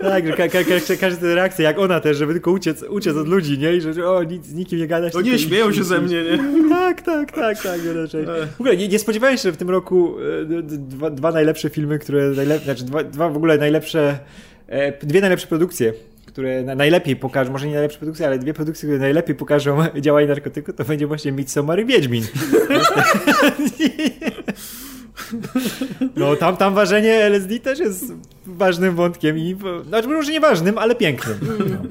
Tak, 0.00 0.26
że 0.26 0.32
ka 0.32 0.48
ka 0.48 0.64
ka 0.64 0.96
każda 1.00 1.34
reakcja, 1.34 1.64
jak 1.64 1.78
ona 1.78 2.00
też, 2.00 2.16
żeby 2.16 2.32
tylko 2.32 2.50
uciec, 2.50 2.84
uciec 2.90 3.16
od 3.16 3.28
ludzi, 3.28 3.58
nie? 3.58 3.76
I 3.76 3.80
że 3.80 4.10
o, 4.10 4.22
nic, 4.22 4.46
z 4.46 4.54
nikim 4.54 4.78
nie 4.78 4.86
gadać. 4.86 5.14
O 5.14 5.20
nie, 5.20 5.38
śmieją 5.38 5.72
się 5.72 5.84
ze 5.84 6.00
mnie, 6.00 6.22
nie? 6.22 6.38
Tak, 6.86 7.02
tak, 7.02 7.32
tak, 7.32 7.62
tak, 7.62 7.80
no 7.84 8.02
raczej. 8.02 8.26
W 8.56 8.60
ogóle 8.60 8.76
nie, 8.76 8.88
nie 8.88 8.98
spodziewałem 8.98 9.36
się, 9.36 9.42
że 9.42 9.52
w 9.52 9.56
tym 9.56 9.70
roku 9.70 10.16
e, 10.58 10.62
dwa, 10.62 11.10
dwa 11.10 11.32
najlepsze 11.32 11.70
filmy, 11.70 11.98
które 11.98 12.30
najlep... 12.30 12.64
znaczy 12.64 12.84
dwa, 12.84 13.04
dwa 13.04 13.28
w 13.28 13.36
ogóle 13.36 13.58
najlepsze, 13.58 14.18
e, 14.68 15.06
dwie 15.06 15.20
najlepsze 15.20 15.46
produkcje, 15.46 15.92
które 16.26 16.62
na, 16.62 16.74
najlepiej 16.74 17.16
pokażą, 17.16 17.52
może 17.52 17.66
nie 17.66 17.72
najlepsze 17.72 17.98
produkcje, 17.98 18.26
ale 18.26 18.38
dwie 18.38 18.54
produkcje, 18.54 18.86
które 18.86 18.98
najlepiej 18.98 19.34
pokażą 19.34 19.78
działanie 20.00 20.26
narkotyku, 20.26 20.72
to 20.72 20.84
będzie 20.84 21.06
właśnie 21.06 21.32
Midsommar 21.32 21.80
i 21.80 21.84
Wiedźmin. 21.84 22.24
No 26.16 26.36
tam, 26.36 26.56
tam 26.56 26.74
ważenie 26.74 27.14
LSD 27.14 27.58
też 27.58 27.78
jest 27.78 28.12
ważnym 28.46 28.94
wątkiem 28.94 29.38
i, 29.38 29.56
znaczy 29.88 30.08
może 30.08 30.32
nie 30.32 30.40
ważnym, 30.40 30.78
ale 30.78 30.94
pięknym. 30.94 31.38
No, 31.42 31.88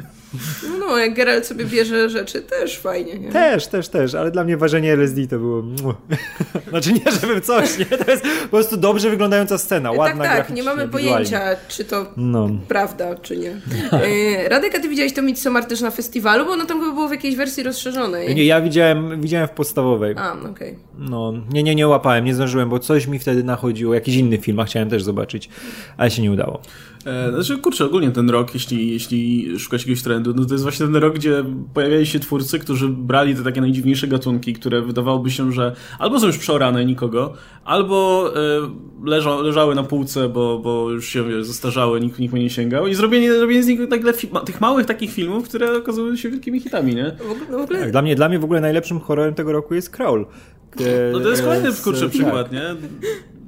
no, 0.80 0.98
jak 0.98 1.14
Geralt 1.14 1.46
sobie 1.46 1.66
bierze 1.66 2.10
rzeczy, 2.10 2.42
też 2.42 2.80
fajnie, 2.80 3.20
nie? 3.20 3.32
Też, 3.32 3.68
też, 3.68 3.88
też, 3.88 4.16
ale 4.16 4.32
dla 4.32 4.44
mnie 4.44 4.58
ważenie 4.58 4.94
LSD 4.94 5.28
to 5.28 5.40
było. 5.40 5.64
Znaczy 6.70 6.94
nie, 6.94 7.12
żebym 7.22 7.42
coś, 7.42 7.78
nie? 7.78 7.86
To 7.86 8.12
jest 8.12 8.24
po 8.44 8.48
prostu 8.50 8.78
dobrze 8.78 9.10
wyglądająca 9.10 9.58
scena, 9.58 9.90
tak, 9.90 10.00
ładna 10.00 10.24
tak, 10.24 10.34
graficznie, 10.36 10.56
nie 10.56 10.64
mamy 10.64 10.88
pojęcia, 10.88 11.42
czy 11.68 11.86
to 11.86 12.06
No. 12.18 12.50
prawda, 12.68 13.16
czy 13.16 13.38
nie. 13.38 13.52
E, 13.92 14.50
Radek, 14.50 14.76
a 14.76 14.80
ty 14.80 14.90
widziałeś 14.90 15.14
to 15.14 15.22
Midsommar 15.22 15.66
też 15.66 15.82
na 15.82 15.92
festiwalu, 15.92 16.46
bo 16.46 16.52
ono 16.52 16.66
tam 16.66 16.80
chyba 16.80 16.94
było 16.94 17.08
w 17.08 17.12
jakiejś 17.12 17.36
wersji 17.36 17.64
rozszerzonej. 17.64 18.36
Nie, 18.36 18.46
ja 18.46 18.62
widziałem, 18.62 19.22
widziałem 19.22 19.48
w 19.48 19.52
podstawowej. 19.52 20.16
A, 20.18 20.34
okej. 20.50 20.76
No, 20.98 21.34
nie, 21.54 21.64
nie, 21.64 21.76
nie 21.76 21.88
łapałem, 21.88 22.26
nie 22.26 22.36
zdążyłem, 22.36 22.70
bo 22.70 22.80
coś 22.80 23.08
mi 23.08 23.20
wtedy 23.20 23.44
nachodziło, 23.44 23.94
jakiś 23.94 24.16
inny 24.16 24.38
film, 24.38 24.60
a 24.60 24.64
chciałem 24.66 24.90
też 24.90 25.04
zobaczyć, 25.04 25.50
ale 25.98 26.12
się 26.12 26.22
nie 26.22 26.32
udało. 26.32 26.62
E, 27.06 27.32
Znaczy, 27.32 27.58
kurczę, 27.58 27.86
ogólnie 27.86 28.12
ten 28.12 28.30
rok, 28.30 28.54
jeśli, 28.54 28.92
jeśli 28.92 29.48
szukać 29.60 29.82
jakiegoś 29.82 30.02
trendu, 30.04 30.34
no 30.36 30.46
to 30.46 30.54
jest 30.54 30.64
właśnie 30.64 30.86
ten 30.86 30.96
rok, 30.96 31.16
gdzie 31.16 31.44
pojawiali 31.74 32.06
się 32.06 32.20
twórcy, 32.20 32.60
którzy 32.60 32.90
brali 32.90 33.36
te 33.36 33.44
takie 33.44 33.62
najdziwniejsze 33.62 34.08
gatunki, 34.08 34.54
które 34.54 34.82
wydawałoby 34.82 35.32
się, 35.32 35.52
że 35.52 35.76
albo 36.00 36.20
są 36.20 36.28
już 36.28 36.38
przeorane 36.38 36.86
nikogo, 36.86 37.34
albo 37.66 38.30
e, 38.36 38.40
leżą, 39.06 39.42
leżały 39.42 39.76
na 39.76 39.84
półce, 39.84 40.30
bo, 40.30 40.60
bo 40.60 40.92
już 40.92 41.06
się 41.08 41.24
wiesz, 41.30 41.46
zestarzały, 41.46 42.00
nikt, 42.02 42.20
nikt 42.20 42.34
nie 42.34 42.50
sięgał 42.50 42.88
i 42.88 42.94
zrobienie, 42.96 43.34
zrobienie 43.34 43.64
z 43.64 43.68
nich 43.68 43.80
nagle 43.90 44.14
fi- 44.14 44.32
ma- 44.34 44.42
tych 44.42 44.62
małych 44.62 44.86
takich 44.86 45.12
filmów, 45.12 45.50
które 45.50 45.78
okazują 45.78 46.16
się 46.16 46.30
wielkimi 46.30 46.60
hitami, 46.60 46.96
nie? 46.96 47.16
W 47.20 47.32
ogóle, 47.32 47.46
w 47.60 47.62
ogóle 47.64 47.80
Tak, 47.80 47.92
dla, 47.92 48.02
mnie, 48.02 48.16
dla 48.16 48.30
mnie 48.30 48.40
w 48.40 48.44
ogóle 48.44 48.62
najlepszym 48.62 49.00
horrorem 49.00 49.34
tego 49.34 49.52
roku 49.52 49.76
jest 49.76 49.90
Crawl. 49.90 50.22
E, 50.80 51.12
No 51.12 51.20
to 51.20 51.30
jest 51.30 51.44
kolejny, 51.44 51.72
z- 51.72 51.82
kurczę, 51.82 52.02
tak. 52.02 52.10
przykład, 52.10 52.52
nie? 52.52 52.62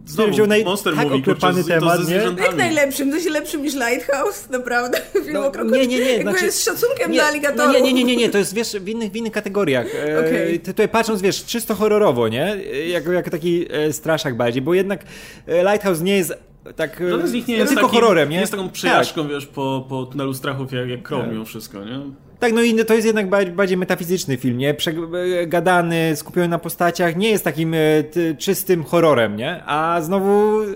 Znowu, 0.07 0.31
wziął 0.31 0.47
naj- 0.47 0.65
Monster 0.65 0.95
tak 0.95 1.03
Movie, 1.03 1.23
kurczę, 1.23 1.31
oklepany 1.47 1.63
temat, 1.63 2.07
nie? 2.07 2.43
jak 2.43 2.55
najlepszym, 2.55 3.11
to 3.11 3.19
się 3.19 3.29
lepszym 3.29 3.61
niż 3.63 3.73
Lighthouse, 3.73 4.49
naprawdę. 4.49 5.01
Film 5.23 5.33
No, 5.33 5.51
o 5.51 5.63
nie, 5.63 5.87
nie, 5.87 5.99
nie, 5.99 6.11
Jakby 6.13 6.31
znaczy- 6.31 6.51
z 6.51 6.63
szacunkiem 6.63 7.11
Nie, 7.11 7.17
dla 7.17 7.27
aligatorów. 7.27 7.73
no 7.73 7.79
nie, 7.79 7.81
nie, 7.81 7.93
nie, 7.93 8.03
nie, 8.03 8.15
nie, 8.15 8.29
to 8.29 8.37
jest 8.37 8.53
wiesz, 8.53 8.71
w 8.79 8.87
innych, 8.89 9.11
w 9.11 9.15
innych 9.15 9.31
kategoriach. 9.33 9.87
E, 9.95 10.19
Okej. 10.19 10.59
ty- 10.59 10.73
Tutaj 10.73 10.89
patrząc, 10.89 11.21
wiesz, 11.21 11.45
czysto 11.45 11.75
horrorowo, 11.75 12.27
nie? 12.27 12.43
E, 12.73 12.87
Jako, 12.87 13.11
jako 13.11 13.29
taki 13.29 13.65
e, 13.71 13.93
straszak 13.93 14.37
bardziej, 14.37 14.61
bo 14.61 14.73
jednak 14.73 15.03
e, 15.47 15.63
Lighthouse 15.63 16.01
nie 16.01 16.17
jest 16.17 16.33
tak 16.75 17.01
e, 17.01 17.09
Żaden 17.09 17.27
z 17.27 17.33
nich 17.33 17.47
nie 17.47 17.53
no, 17.55 17.59
jest 17.59 17.73
tylko 17.73 17.87
takim, 17.87 17.99
horrorem, 18.01 18.29
nie? 18.29 18.35
Nie 18.35 18.41
jest 18.41 18.51
taką 18.51 18.69
przejażdżką, 18.69 19.27
wiesz, 19.27 19.45
po, 19.45 19.85
po 19.89 20.05
tunelu 20.05 20.33
strachów 20.33 20.71
jak, 20.73 20.89
jak 20.89 21.03
Crow 21.07 21.25
mimo 21.31 21.45
wszystko, 21.45 21.85
nie? 21.85 21.99
Tak, 22.39 22.53
no 22.53 22.61
i 22.61 22.85
to 22.85 22.93
jest 22.93 23.05
jednak 23.07 23.29
ba- 23.29 23.45
bardziej 23.45 23.77
metafizyczny 23.77 24.37
film, 24.37 24.57
nie? 24.57 24.73
Przegadany, 24.73 26.15
skupiony 26.15 26.47
na 26.47 26.59
postaciach, 26.59 27.15
nie 27.15 27.29
jest 27.29 27.43
takim 27.43 27.73
e, 27.73 28.03
ty, 28.11 28.35
czystym 28.39 28.83
horrorem, 28.83 29.35
nie? 29.37 29.63
A 29.65 30.01
znowu 30.01 30.61
e, 30.61 30.67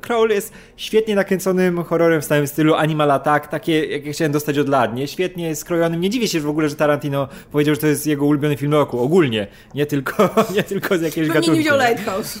Crawl 0.00 0.30
jest 0.30 0.52
świetnie 0.76 1.14
nakręconym 1.14 1.82
horrorem 1.84 2.20
w 2.20 2.24
stałym 2.24 2.46
stylu 2.46 2.74
Animal 2.74 3.10
Attack, 3.10 3.46
takie 3.48 3.86
jak 3.86 4.06
ja 4.06 4.12
chciałem 4.12 4.32
dostać 4.32 4.58
od 4.58 4.68
lat, 4.68 4.94
nie? 4.94 5.06
Świetnie 5.08 5.56
skrojonym. 5.56 6.00
Nie 6.00 6.10
dziwię 6.10 6.28
się 6.28 6.40
w 6.40 6.48
ogóle, 6.48 6.68
że 6.68 6.76
Tarantino 6.76 7.28
powiedział, 7.52 7.74
że 7.74 7.80
to 7.80 7.86
jest 7.86 8.06
jego 8.06 8.26
ulubiony 8.26 8.56
film 8.56 8.72
roku, 8.72 8.98
ogólnie, 9.00 9.46
nie 9.74 9.86
tylko, 9.86 10.30
nie 10.56 10.62
tylko 10.62 10.98
z 10.98 11.02
jakiegoś 11.02 11.28
Pewnie 11.28 11.34
gatunku. 11.34 11.52
nie 11.52 11.58
widział 11.58 11.78
Lighthouse. 11.78 12.40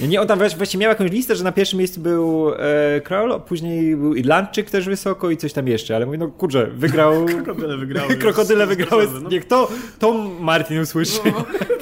Nie, 0.00 0.08
nie, 0.08 0.20
on 0.20 0.26
tam 0.26 0.38
właś- 0.38 0.56
właściwie 0.56 0.82
miał 0.82 0.88
jakąś 0.88 1.10
listę, 1.10 1.36
że 1.36 1.44
na 1.44 1.52
pierwszym 1.52 1.78
miejscu 1.78 2.00
był 2.00 2.52
e, 2.58 3.00
Crawl, 3.00 3.32
a 3.32 3.38
później 3.38 3.96
był 3.96 4.14
Irlandczyk 4.14 4.70
też 4.70 4.86
wysoko 4.86 5.30
i 5.30 5.36
coś 5.36 5.52
tam 5.52 5.68
jeszcze, 5.68 5.96
ale 5.96 6.06
mówię, 6.06 6.18
no 6.18 6.28
kurczę, 6.28 6.66
wygrał... 6.66 7.26
Krokodyle 7.44 7.76
wygrały. 7.76 8.16
Krokodyle 8.24 8.66
wygrały. 8.66 9.08
No. 9.22 9.28
Niech 9.28 9.44
to, 9.44 9.68
to 9.98 10.14
Martin 10.40 10.80
usłyszy. 10.80 11.18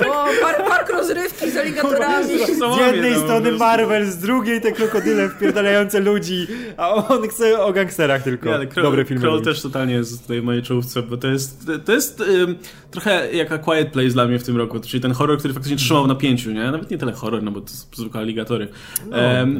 O, 0.09 0.27
park, 0.42 0.68
park 0.68 0.90
rozrywki 0.92 1.51
z 1.51 1.57
aligatorami. 1.57 2.29
Z 2.77 2.79
jednej 2.87 3.14
strony 3.14 3.53
Marvel, 3.53 4.11
z 4.11 4.18
drugiej 4.18 4.61
te 4.61 4.73
krokodyle 4.73 5.29
wpierdalające 5.29 6.01
ludzi, 6.01 6.47
a 6.77 6.95
on 6.95 7.29
chce 7.29 7.61
o 7.61 7.73
gangsterach 7.73 8.23
tylko. 8.23 8.49
Nie, 8.49 8.55
ale 8.55 8.66
Kroll, 8.66 8.85
Dobre 8.85 9.05
filmy. 9.05 9.42
Też 9.42 9.62
totalnie 9.62 9.95
jest 9.95 10.23
tutaj 10.23 10.40
w 10.40 10.45
mojej 10.45 10.62
czołówce, 10.62 11.03
bo 11.03 11.16
to 11.16 11.29
jest, 11.29 11.71
to 11.85 11.92
jest 11.92 12.21
ym, 12.21 12.59
trochę 12.90 13.33
jak 13.33 13.53
A 13.53 13.59
Quiet 13.59 13.92
Place 13.92 14.09
dla 14.09 14.27
mnie 14.27 14.38
w 14.38 14.45
tym 14.45 14.57
roku, 14.57 14.81
czyli 14.81 15.01
ten 15.01 15.12
horror, 15.12 15.38
który 15.38 15.55
faktycznie 15.55 15.77
trzymał 15.79 16.05
w 16.05 16.09
napięciu, 16.09 16.51
nie? 16.51 16.71
Nawet 16.71 16.90
nie 16.90 16.99
tyle 16.99 17.12
horror, 17.12 17.42
no 17.42 17.51
bo 17.51 17.61
to 17.61 17.71
zwykłe 17.94 18.20
aligatory. 18.20 18.68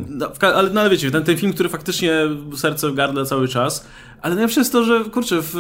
No, 0.09 0.31
ka- 0.39 0.55
ale, 0.55 0.71
no, 0.71 0.81
ale 0.81 0.91
wiecie, 0.91 1.11
ten, 1.11 1.25
ten 1.25 1.37
film, 1.37 1.53
który 1.53 1.69
faktycznie 1.69 2.13
serce 2.57 2.91
w 2.91 2.95
gardle 2.95 3.25
cały 3.27 3.49
czas, 3.49 3.87
ale 4.23 4.35
najlepsze 4.35 4.61
jest 4.61 4.73
to, 4.73 4.85
że 4.85 5.05
kurczę, 5.05 5.37
w, 5.43 5.55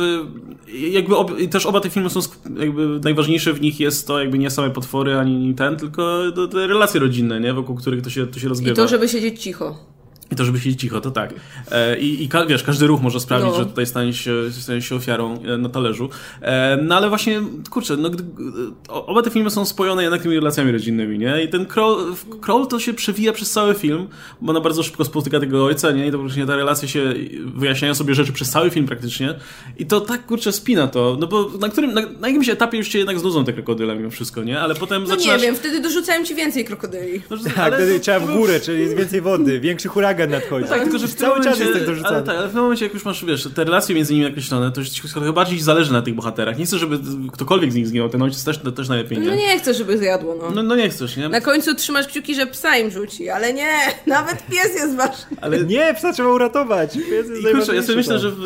jakby 0.90 1.16
ob, 1.16 1.32
też 1.50 1.66
oba 1.66 1.80
te 1.80 1.90
filmy 1.90 2.10
są 2.10 2.20
jakby 2.58 3.00
najważniejsze 3.04 3.52
w 3.52 3.60
nich 3.60 3.80
jest 3.80 4.06
to 4.06 4.20
jakby 4.20 4.38
nie 4.38 4.50
same 4.50 4.70
potwory 4.70 5.18
ani 5.18 5.54
ten, 5.54 5.76
tylko 5.76 6.20
te 6.50 6.66
relacje 6.66 7.00
rodzinne, 7.00 7.40
nie? 7.40 7.52
Wokół 7.54 7.76
których 7.76 8.02
to 8.02 8.10
się, 8.10 8.26
to 8.26 8.40
się 8.40 8.48
rozgrywa. 8.48 8.72
I 8.72 8.76
to, 8.76 8.88
żeby 8.88 9.08
siedzieć 9.08 9.42
cicho. 9.42 9.91
I 10.32 10.36
to, 10.36 10.44
żeby 10.44 10.60
siedzieć 10.60 10.80
cicho, 10.80 11.00
to 11.00 11.10
tak. 11.10 11.34
E, 11.70 11.98
I, 11.98 12.24
i 12.24 12.28
wiesz, 12.48 12.62
każdy 12.62 12.86
ruch 12.86 13.02
może 13.02 13.20
sprawić, 13.20 13.46
No. 13.46 13.56
że 13.58 13.66
tutaj 13.66 13.86
stanie 13.86 14.12
się, 14.12 14.32
stanie 14.50 14.82
się 14.82 14.94
ofiarą 14.94 15.42
e, 15.42 15.58
na 15.58 15.68
talerzu. 15.68 16.08
E, 16.42 16.78
no 16.82 16.96
ale 16.96 17.08
właśnie, 17.08 17.40
kurczę, 17.70 17.96
no, 17.96 18.10
gdy, 18.10 18.24
oba 18.88 19.22
te 19.22 19.30
filmy 19.30 19.50
są 19.50 19.64
spojone 19.64 20.02
jednak 20.02 20.22
tymi 20.22 20.34
relacjami 20.34 20.72
rodzinnymi, 20.72 21.18
nie? 21.18 21.42
I 21.44 21.48
ten 21.48 21.66
Kroll, 22.40 22.66
to 22.70 22.78
się 22.78 22.94
przewija 22.94 23.32
przez 23.32 23.50
cały 23.50 23.74
film, 23.74 24.08
bo 24.40 24.50
ona 24.50 24.60
bardzo 24.60 24.82
szybko 24.82 25.04
spotyka 25.04 25.40
tego 25.40 25.64
ojca, 25.64 25.90
nie? 25.90 26.06
I 26.06 26.10
to 26.10 26.18
właśnie 26.18 26.46
ta 26.46 26.56
relacja 26.56 26.88
się, 26.88 27.14
wyjaśniają 27.54 27.94
sobie 27.94 28.14
rzeczy 28.14 28.32
przez 28.32 28.50
cały 28.50 28.70
film 28.70 28.86
praktycznie. 28.86 29.34
I 29.78 29.86
to 29.86 30.00
tak, 30.00 30.26
kurczę, 30.26 30.52
spina 30.52 30.86
to, 30.86 31.16
no 31.20 31.26
bo 31.26 31.50
na 31.60 31.68
którym, 31.68 31.94
na, 31.94 32.00
na 32.20 32.28
jakimś 32.28 32.48
etapie 32.48 32.78
już 32.78 32.88
cię 32.88 32.98
jednak 32.98 33.18
znudzą 33.18 33.44
te 33.44 33.52
krokodyle 33.52 33.96
mimo 33.96 34.10
wszystko, 34.10 34.42
nie? 34.42 34.60
Ale 34.60 34.74
potem 34.74 35.02
No 35.02 35.08
zaczynasz... 35.08 35.40
nie 35.40 35.46
wiem, 35.46 35.56
wtedy 35.56 35.80
dorzucałem 35.80 36.24
ci 36.24 36.34
więcej 36.34 36.64
krokodyli. 36.64 37.22
No, 37.30 37.36
Tak, 37.56 37.74
wtedy 37.74 37.94
to- 37.94 38.00
trzeba 38.00 38.20
w 38.20 38.32
górę, 38.36 38.60
czyli 38.60 38.80
jest 38.80 38.96
więcej 38.96 39.20
wody, 39.20 39.60
większy 39.60 39.88
huragan 39.88 40.21
nadchodzi. 40.30 40.68
Tak, 40.68 40.82
tylko 40.82 40.98
że 40.98 41.08
w 41.08 41.14
cały 41.14 41.44
czas 41.44 41.58
jest 41.60 41.72
tak 41.72 41.86
dorzucany. 41.86 42.16
Ale 42.16 42.26
tak, 42.26 42.36
ale 42.36 42.48
w 42.48 42.52
tym 42.52 42.60
momencie, 42.60 42.84
jak 42.84 42.94
już 42.94 43.04
masz, 43.04 43.24
wiesz, 43.24 43.48
te 43.54 43.64
relacje 43.64 43.94
między 43.94 44.14
nimi 44.14 44.24
nakreślone, 44.26 44.72
to 44.72 44.80
już 44.80 44.90
ci 44.90 45.02
trochę 45.08 45.32
bardziej 45.32 45.60
zależy 45.60 45.92
na 45.92 46.02
tych 46.02 46.14
bohaterach. 46.14 46.58
Nie 46.58 46.66
chcę, 46.66 46.78
żeby 46.78 46.98
ktokolwiek 47.32 47.72
z 47.72 47.74
nich 47.74 47.88
zginął, 47.88 48.08
ten 48.08 48.22
ojciec 48.22 48.44
też, 48.44 48.60
też 48.76 48.88
najlepiej 48.88 49.18
No 49.18 49.30
nie. 49.30 49.36
nie 49.36 49.58
chcę, 49.58 49.74
żeby 49.74 49.98
zjadło, 49.98 50.34
no. 50.42 50.50
No, 50.50 50.62
no 50.62 50.76
nie 50.76 50.88
chcesz, 50.90 51.16
nie? 51.16 51.28
Na 51.28 51.40
końcu 51.40 51.74
trzymasz 51.74 52.06
kciuki, 52.06 52.34
że 52.34 52.46
psa 52.46 52.76
im 52.76 52.90
rzuci, 52.90 53.28
ale 53.30 53.52
nie, 53.52 53.72
nawet 54.06 54.46
pies 54.46 54.74
jest 54.74 54.96
ważny. 54.96 55.36
Ale 55.40 55.64
Nie, 55.64 55.94
psa 55.94 56.12
trzeba 56.12 56.28
uratować. 56.32 56.94
Pies 56.94 57.28
jest 57.28 57.42
I 57.42 57.54
kurczę, 57.54 57.74
ja 57.74 57.82
sobie 57.82 57.96
myślę, 57.96 58.18
że 58.18 58.30
w, 58.30 58.40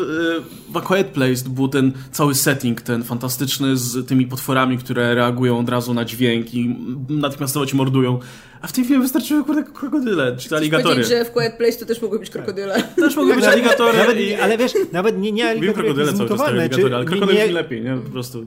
e, 0.69 0.73
w 0.73 0.77
A 0.77 0.81
Quiet 0.81 1.07
Place 1.07 1.43
to 1.43 1.49
był 1.49 1.67
ten 1.67 1.91
cały 2.11 2.35
setting, 2.35 2.81
ten 2.81 3.03
fantastyczny 3.03 3.77
z 3.77 4.07
tymi 4.07 4.27
potworami, 4.27 4.77
które 4.77 5.15
reagują 5.15 5.59
od 5.59 5.69
razu 5.69 5.93
na 5.93 6.05
dźwięk 6.05 6.53
i 6.53 6.75
natychmiastowo 7.09 7.65
ci 7.65 7.75
mordują. 7.75 8.19
A 8.61 8.67
w 8.67 8.71
tym 8.71 8.85
filmie 8.85 9.01
wystarczyły 9.01 9.43
kurde 9.43 9.63
krokodyle, 9.63 10.37
czy 10.37 10.49
to 10.49 10.55
aligatory. 10.55 10.89
Powiedzieć, 10.95 11.09
że 11.17 11.25
w 11.25 11.31
Quiet 11.31 11.57
Place 11.57 11.79
to 11.79 11.85
też 11.85 12.01
mogły 12.01 12.19
być 12.19 12.29
krokodyle. 12.29 12.83
Też 12.95 13.15
mogły 13.15 13.35
być 13.35 13.45
aligatory 13.45 13.97
Nawet, 13.97 14.19
i... 14.19 14.35
ale 14.35 14.57
wiesz, 14.57 14.71
nawet 14.91 15.17
nie, 15.17 15.31
nie 15.31 15.49
aligatory 15.49 15.83
krokodyle 15.83 16.13
cały 16.13 16.29
czas, 16.29 16.41
aligatory, 16.41 16.95
ale 16.95 17.05
nie- 17.05 17.09
krokodyl 17.11 17.35
nie- 17.35 17.47
nie, 17.47 17.53
lepiej, 17.53 17.81
nie? 17.81 17.97
Po 18.05 18.09
prostu. 18.09 18.45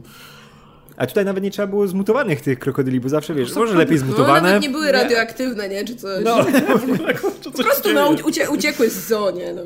A 0.97 1.07
tutaj 1.07 1.25
nawet 1.25 1.45
nie 1.45 1.51
trzeba 1.51 1.69
było 1.69 1.89
zmutowanych 1.89 2.41
tych 2.41 2.59
krokodyli, 2.59 3.01
bo 3.01 3.09
zawsze 3.09 3.35
wiesz, 3.35 3.55
może 3.55 3.73
są- 3.73 3.79
lepiej 3.79 3.99
No 3.99 4.05
zmutowane. 4.07 4.49
nawet 4.49 4.63
nie 4.63 4.71
były 4.71 4.93
radioaktywne, 4.93 5.69
nie, 5.69 5.85
czy 5.85 5.97
coś. 5.97 6.25
No, 6.25 6.37
po 7.57 7.63
prostu 7.63 7.93
no, 7.93 8.15
ucie, 8.27 8.51
uciekły 8.51 8.91
z 8.91 9.09
zoo, 9.09 9.31
nie, 9.31 9.53
no, 9.55 9.63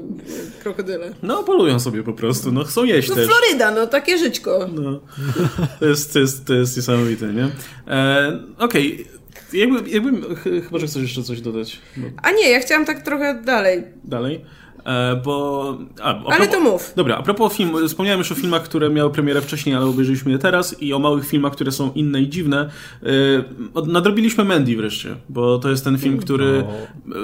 krokodyle. 0.62 1.10
No, 1.22 1.42
polują 1.42 1.80
sobie 1.80 2.02
po 2.02 2.12
prostu, 2.12 2.52
no 2.52 2.64
chcą 2.64 2.84
jeść 2.84 3.08
No 3.08 3.14
też. 3.14 3.28
Floryda, 3.28 3.70
no 3.70 3.86
takie 3.86 4.18
żyćko. 4.18 4.68
No. 4.74 5.00
To 5.80 5.86
jest, 5.86 6.12
to 6.12 6.18
jest, 6.18 6.44
to 6.46 6.54
jest 6.54 6.76
niesamowite, 6.76 7.26
nie? 7.26 7.48
E, 7.88 8.38
Okej. 8.58 9.06
Jakby, 9.52 9.90
jakby, 9.90 10.36
chyba, 10.62 10.78
że 10.78 10.86
chcesz 10.86 11.02
jeszcze 11.02 11.22
coś 11.22 11.40
dodać. 11.40 11.80
Bo... 11.96 12.06
A 12.22 12.30
nie, 12.30 12.50
ja 12.50 12.60
chciałam 12.60 12.84
tak 12.84 13.02
trochę 13.02 13.42
dalej. 13.42 13.82
Dalej? 14.04 14.44
E, 14.84 15.20
bo... 15.24 15.78
A, 16.02 16.24
ale 16.24 16.36
propos, 16.36 16.50
to 16.50 16.60
mów. 16.60 16.92
Dobra, 16.96 17.16
a 17.16 17.22
propos 17.22 17.56
filmu, 17.56 17.88
wspomniałem 17.88 18.18
już 18.18 18.32
o 18.32 18.34
filmach, 18.34 18.62
które 18.62 18.90
miały 18.90 19.10
premierę 19.10 19.40
wcześniej, 19.40 19.74
ale 19.74 19.84
obejrzeliśmy 19.84 20.32
je 20.32 20.38
teraz 20.38 20.82
i 20.82 20.92
o 20.92 20.98
małych 20.98 21.28
filmach, 21.28 21.52
które 21.52 21.72
są 21.72 21.92
inne 21.92 22.20
i 22.20 22.28
dziwne. 22.28 22.70
E, 23.02 23.86
nadrobiliśmy 23.86 24.44
Mandy 24.44 24.76
wreszcie, 24.76 25.16
bo 25.28 25.58
to 25.58 25.70
jest 25.70 25.84
ten 25.84 25.98
film, 25.98 26.18
który 26.18 26.64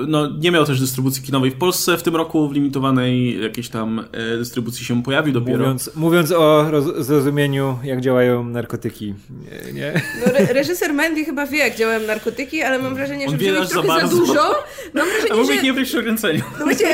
no, 0.06 0.28
nie 0.38 0.50
miał 0.50 0.64
też 0.64 0.80
dystrybucji 0.80 1.22
kinowej 1.22 1.50
w 1.50 1.56
Polsce 1.56 1.96
w 1.96 2.02
tym 2.02 2.16
roku, 2.16 2.48
w 2.48 2.52
limitowanej 2.52 3.42
jakiejś 3.42 3.68
tam 3.68 4.04
e, 4.12 4.36
dystrybucji 4.36 4.84
się 4.84 5.02
pojawił 5.02 5.32
dopiero. 5.32 5.58
Mówiąc, 5.58 5.90
mówiąc 5.96 6.32
o 6.32 6.66
zrozumieniu, 6.98 7.78
jak 7.84 8.00
działają 8.00 8.44
narkotyki, 8.44 9.14
nie? 9.30 9.72
nie? 9.72 10.02
No, 10.26 10.32
re 10.38 10.52
reżyser 10.52 10.94
Mandy 10.94 11.24
chyba 11.24 11.46
wie, 11.46 11.58
jak 11.58 11.76
działają 11.76 12.06
narkotyki, 12.06 12.62
ale 12.62 12.78
mam 12.78 12.94
wrażenie, 12.94 13.28
że 13.30 13.36
wziął 13.36 13.64
trochę 13.66 13.88
za, 13.88 14.08
za 14.08 14.16
dużo. 14.16 14.54
Mam 14.94 15.06
wrażenie, 15.08 15.32
a 15.32 15.36
mógł 15.36 15.52
że... 15.52 15.62
nie 15.62 15.72
wejść 15.72 15.92
w 15.94 15.98
ograniczeniu. 15.98 16.42
No 16.60 16.66
wiecie, 16.66 16.86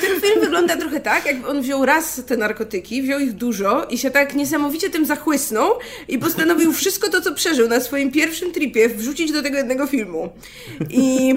ten 0.00 0.20
film 0.20 0.40
wygląda 0.40 0.76
trochę 0.76 1.00
tak, 1.00 1.26
jakby 1.26 1.48
on 1.48 1.62
wziął 1.62 1.86
raz 1.86 2.22
te 2.26 2.36
narkotyki, 2.36 3.02
wziął 3.02 3.20
ich 3.20 3.32
dużo 3.32 3.84
i 3.84 3.98
się 3.98 4.10
tak 4.10 4.34
niesamowicie 4.34 4.90
tym 4.90 5.06
zachłysnął 5.06 5.72
i 6.08 6.18
postanowił 6.18 6.72
wszystko 6.72 7.10
to, 7.10 7.20
co 7.20 7.34
przeżył 7.34 7.68
na 7.68 7.80
swoim 7.80 8.12
pierwszym 8.12 8.52
tripie 8.52 8.88
wrzucić 8.88 9.32
do 9.32 9.42
tego 9.42 9.56
jednego 9.56 9.86
filmu. 9.86 10.28
I 10.90 11.34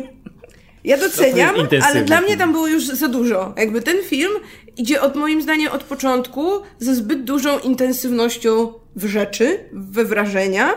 ja 0.84 0.98
doceniam, 0.98 1.56
ale 1.84 2.04
dla 2.04 2.22
mnie 2.22 2.38
tam 2.38 2.52
było 2.52 2.68
już 2.68 2.86
za 2.86 3.08
dużo. 3.08 3.54
Jakby 3.58 3.82
ten 3.82 3.98
film 4.04 4.32
idzie 4.78 5.02
od 5.02 5.16
moim 5.16 5.42
zdaniem 5.42 5.72
od 5.72 5.84
początku 5.84 6.62
ze 6.80 6.96
zbyt 6.96 7.24
dużą 7.24 7.60
intensywnością 7.60 8.74
w 8.96 9.06
rzeczy, 9.06 9.60
we 9.72 10.06
wrażenia 10.06 10.74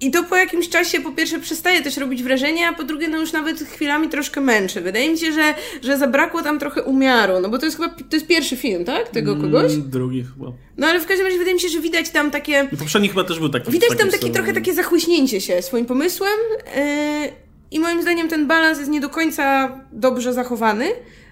i 0.00 0.10
to 0.10 0.24
po 0.24 0.36
jakimś 0.36 0.68
czasie 0.68 1.00
po 1.00 1.12
pierwsze 1.12 1.40
przestaje 1.40 1.82
też 1.82 1.96
robić 1.96 2.22
wrażenie, 2.22 2.68
a 2.68 2.72
po 2.72 2.84
drugie 2.84 3.08
no 3.08 3.18
już 3.18 3.32
nawet 3.32 3.60
chwilami 3.60 4.08
troszkę 4.08 4.40
męczy. 4.40 4.80
Wydaje 4.80 5.10
mi 5.10 5.18
się, 5.18 5.32
że, 5.32 5.54
że 5.82 5.98
zabrakło 5.98 6.42
tam 6.42 6.58
trochę 6.58 6.82
umiaru, 6.82 7.40
no 7.40 7.48
bo 7.48 7.58
to 7.58 7.64
jest 7.64 7.76
chyba, 7.76 7.88
to 7.88 8.16
jest 8.16 8.26
pierwszy 8.26 8.56
film, 8.56 8.84
tak? 8.84 9.08
Tego 9.08 9.32
mm, 9.32 9.42
kogoś? 9.42 9.72
Mm, 9.72 9.90
drugi 9.90 10.24
chyba. 10.34 10.52
No 10.76 10.86
ale 10.86 11.00
w 11.00 11.06
każdym 11.06 11.26
razie 11.26 11.38
wydaje 11.38 11.54
mi 11.54 11.60
się, 11.60 11.68
że 11.68 11.80
widać 11.80 12.10
tam 12.10 12.30
takie... 12.30 12.68
I 12.72 12.76
poprzedni 12.76 13.08
chyba 13.08 13.24
też 13.24 13.38
był 13.38 13.48
taki. 13.48 13.72
Widać 13.72 13.98
tam 13.98 14.10
takie, 14.10 14.30
trochę 14.30 14.52
takie 14.52 14.74
zachłyśnięcie 14.74 15.40
się 15.40 15.62
swoim 15.62 15.86
pomysłem 15.86 16.38
yy, 16.76 17.32
i 17.70 17.80
moim 17.80 18.02
zdaniem 18.02 18.28
ten 18.28 18.46
balans 18.46 18.78
jest 18.78 18.90
nie 18.90 19.00
do 19.00 19.08
końca 19.08 19.76
dobrze 19.92 20.32
zachowany. 20.32 20.86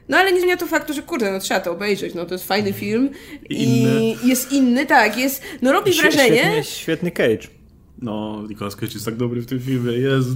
No 0.09 0.16
ale 0.16 0.33
nie 0.33 0.40
zmienia 0.40 0.57
to 0.57 0.66
faktu, 0.66 0.94
że 0.94 1.02
kurde, 1.02 1.33
no 1.33 1.40
trzeba 1.40 1.61
to 1.61 1.72
obejrzeć, 1.72 2.14
no 2.14 2.24
to 2.24 2.35
jest 2.35 2.46
fajny 2.46 2.72
film 2.72 3.11
i, 3.50 3.85
i 4.22 4.29
jest 4.29 4.52
inny, 4.52 4.87
tak, 4.87 5.18
jest, 5.18 5.42
no 5.62 5.72
robi 5.72 5.92
wrażenie. 5.92 6.38
Świetny, 6.38 6.64
świetny 6.64 7.11
Cage. 7.11 7.56
No, 8.02 8.42
Nicolas 8.48 8.76
Cage 8.76 8.92
jest 8.92 9.04
tak 9.04 9.16
dobry 9.16 9.40
w 9.40 9.46
tym 9.46 9.61
filmie, 9.61 9.92
jest. 9.92 10.28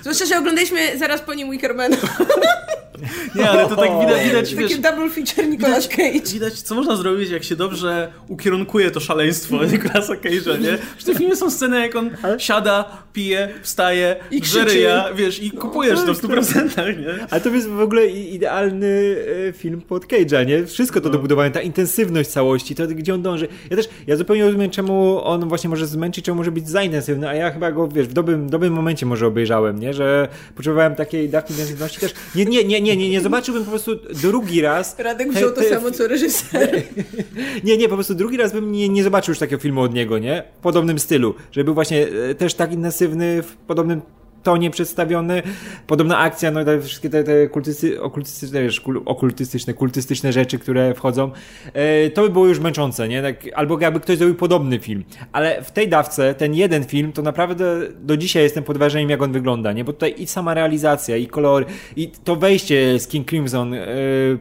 Zwłaszcza, 0.00 0.26
że 0.26 0.38
oglądaliśmy 0.38 0.98
zaraz 0.98 1.20
po 1.20 1.34
nim 1.34 1.50
Wickermana. 1.50 1.96
Nie, 3.34 3.50
ale 3.50 3.68
to 3.68 3.76
tak 3.76 3.90
widać, 4.00 4.24
widać 4.24 4.54
wiesz, 4.54 4.78
double 4.78 5.10
feature 5.10 5.48
Nicolas 5.48 5.88
Cage. 5.88 6.32
Widać, 6.32 6.62
co 6.62 6.74
można 6.74 6.96
zrobić, 6.96 7.30
jak 7.30 7.44
się 7.44 7.56
dobrze 7.56 8.12
ukierunkuje 8.28 8.90
to 8.90 9.00
szaleństwo 9.00 9.64
Nicolasa 9.72 10.14
Cage'a, 10.14 10.60
nie? 10.60 10.78
W 10.98 11.04
tym 11.04 11.16
filmie 11.16 11.36
są 11.36 11.50
sceny, 11.50 11.80
jak 11.80 11.96
on 11.96 12.10
siada, 12.38 13.02
pije, 13.12 13.48
wstaje, 13.62 14.16
I 14.30 14.44
żeryja, 14.44 15.04
wiesz, 15.14 15.42
i 15.42 15.50
kupujesz 15.50 15.98
no, 15.98 16.06
to 16.06 16.14
w 16.14 16.22
100%, 16.22 16.74
tak, 16.74 16.98
nie? 16.98 17.26
Ale 17.30 17.40
to 17.40 17.48
jest 17.48 17.68
w 17.68 17.80
ogóle 17.80 18.06
idealny 18.06 19.16
e, 19.48 19.52
film 19.52 19.80
pod 19.80 20.06
Cage'a, 20.06 20.46
nie? 20.46 20.66
Wszystko 20.66 21.00
to 21.00 21.08
no. 21.08 21.12
dobudowane, 21.12 21.50
ta 21.50 21.60
intensywność 21.60 22.30
całości, 22.30 22.74
to 22.74 22.86
gdzie 22.86 23.14
on 23.14 23.22
dąży. 23.22 23.48
Ja 23.70 23.76
też, 23.76 23.88
ja 24.06 24.16
zupełnie 24.16 24.44
rozumiem, 24.44 24.70
czemu 24.70 25.24
on 25.24 25.48
właśnie 25.48 25.70
może 25.70 25.86
zmęczyć, 25.86 26.24
czemu 26.24 26.36
może 26.36 26.52
być 26.52 26.68
za 26.68 26.82
intensywny, 26.82 27.28
a 27.28 27.34
ja 27.34 27.50
chyba 27.50 27.72
go, 27.72 27.88
wiesz, 27.88 28.06
w 28.06 28.12
dobrym, 28.12 28.50
dobrym 28.50 28.72
momencie 28.72 29.06
może 29.06 29.26
obejrzałem, 29.26 29.78
nie? 29.78 29.94
Że 29.94 30.28
potrzebowałem 30.54 30.94
takiej 30.94 31.28
dawki 31.28 31.52
intensywności 31.52 32.00
też. 32.00 32.14
Nie, 32.34 32.44
nie, 32.44 32.64
nie, 32.64 32.80
nie, 32.80 32.93
nie, 32.96 33.10
nie 33.10 33.20
zobaczyłbym 33.20 33.64
po 33.64 33.70
prostu 33.70 33.96
drugi 34.22 34.60
raz. 34.60 34.98
Radek 34.98 35.32
wziął 35.32 35.50
to 35.50 35.62
samo 35.62 35.90
co 35.90 36.08
reżyser. 36.08 36.82
Nie, 37.64 37.76
nie, 37.76 37.88
po 37.88 37.94
prostu 37.94 38.14
drugi 38.14 38.36
raz 38.36 38.52
bym 38.52 38.72
nie, 38.72 38.88
nie 38.88 39.02
zobaczył 39.02 39.32
już 39.32 39.38
takiego 39.38 39.62
filmu 39.62 39.80
od 39.80 39.94
niego, 39.94 40.18
nie? 40.18 40.42
W 40.58 40.62
podobnym 40.62 40.98
stylu. 40.98 41.34
Żeby 41.52 41.64
był 41.64 41.74
właśnie 41.74 42.06
e, 42.30 42.34
też 42.34 42.54
tak 42.54 42.72
intensywny, 42.72 43.42
w 43.42 43.56
podobnym 43.56 44.02
tonie 44.44 44.70
przedstawiony. 44.70 45.42
Podobna 45.86 46.18
akcja, 46.18 46.50
no 46.50 46.64
te 46.64 46.80
wszystkie 46.80 47.10
te, 47.10 47.24
te 47.24 47.48
kultysty, 47.48 48.02
okultystyczne, 48.02 48.62
wiesz, 48.62 48.82
okultystyczne, 49.04 49.74
kultystyczne 49.74 50.32
rzeczy, 50.32 50.58
które 50.58 50.94
wchodzą, 50.94 51.30
e, 51.72 52.10
to 52.10 52.22
by 52.22 52.30
było 52.30 52.46
już 52.46 52.58
męczące, 52.58 53.08
nie? 53.08 53.22
Tak, 53.22 53.36
albo 53.54 53.80
jakby 53.80 54.00
ktoś 54.00 54.18
zrobił 54.18 54.34
podobny 54.34 54.78
film. 54.78 55.04
Ale 55.32 55.62
w 55.62 55.70
tej 55.70 55.88
dawce, 55.88 56.34
ten 56.34 56.54
jeden 56.54 56.84
film, 56.84 57.12
to 57.12 57.22
naprawdę 57.22 57.80
do 58.00 58.16
dzisiaj 58.16 58.42
jestem 58.42 58.64
pod 58.64 58.78
wrażeniem, 58.78 59.10
jak 59.10 59.22
on 59.22 59.32
wygląda, 59.32 59.72
nie? 59.72 59.84
Bo 59.84 59.92
tutaj 59.92 60.14
i 60.18 60.26
sama 60.26 60.54
realizacja, 60.54 61.16
i 61.16 61.26
kolor, 61.26 61.66
i 61.96 62.08
to 62.24 62.36
wejście 62.36 62.98
z 62.98 63.08
King 63.08 63.28
Crimson, 63.28 63.74
e, 63.74 63.86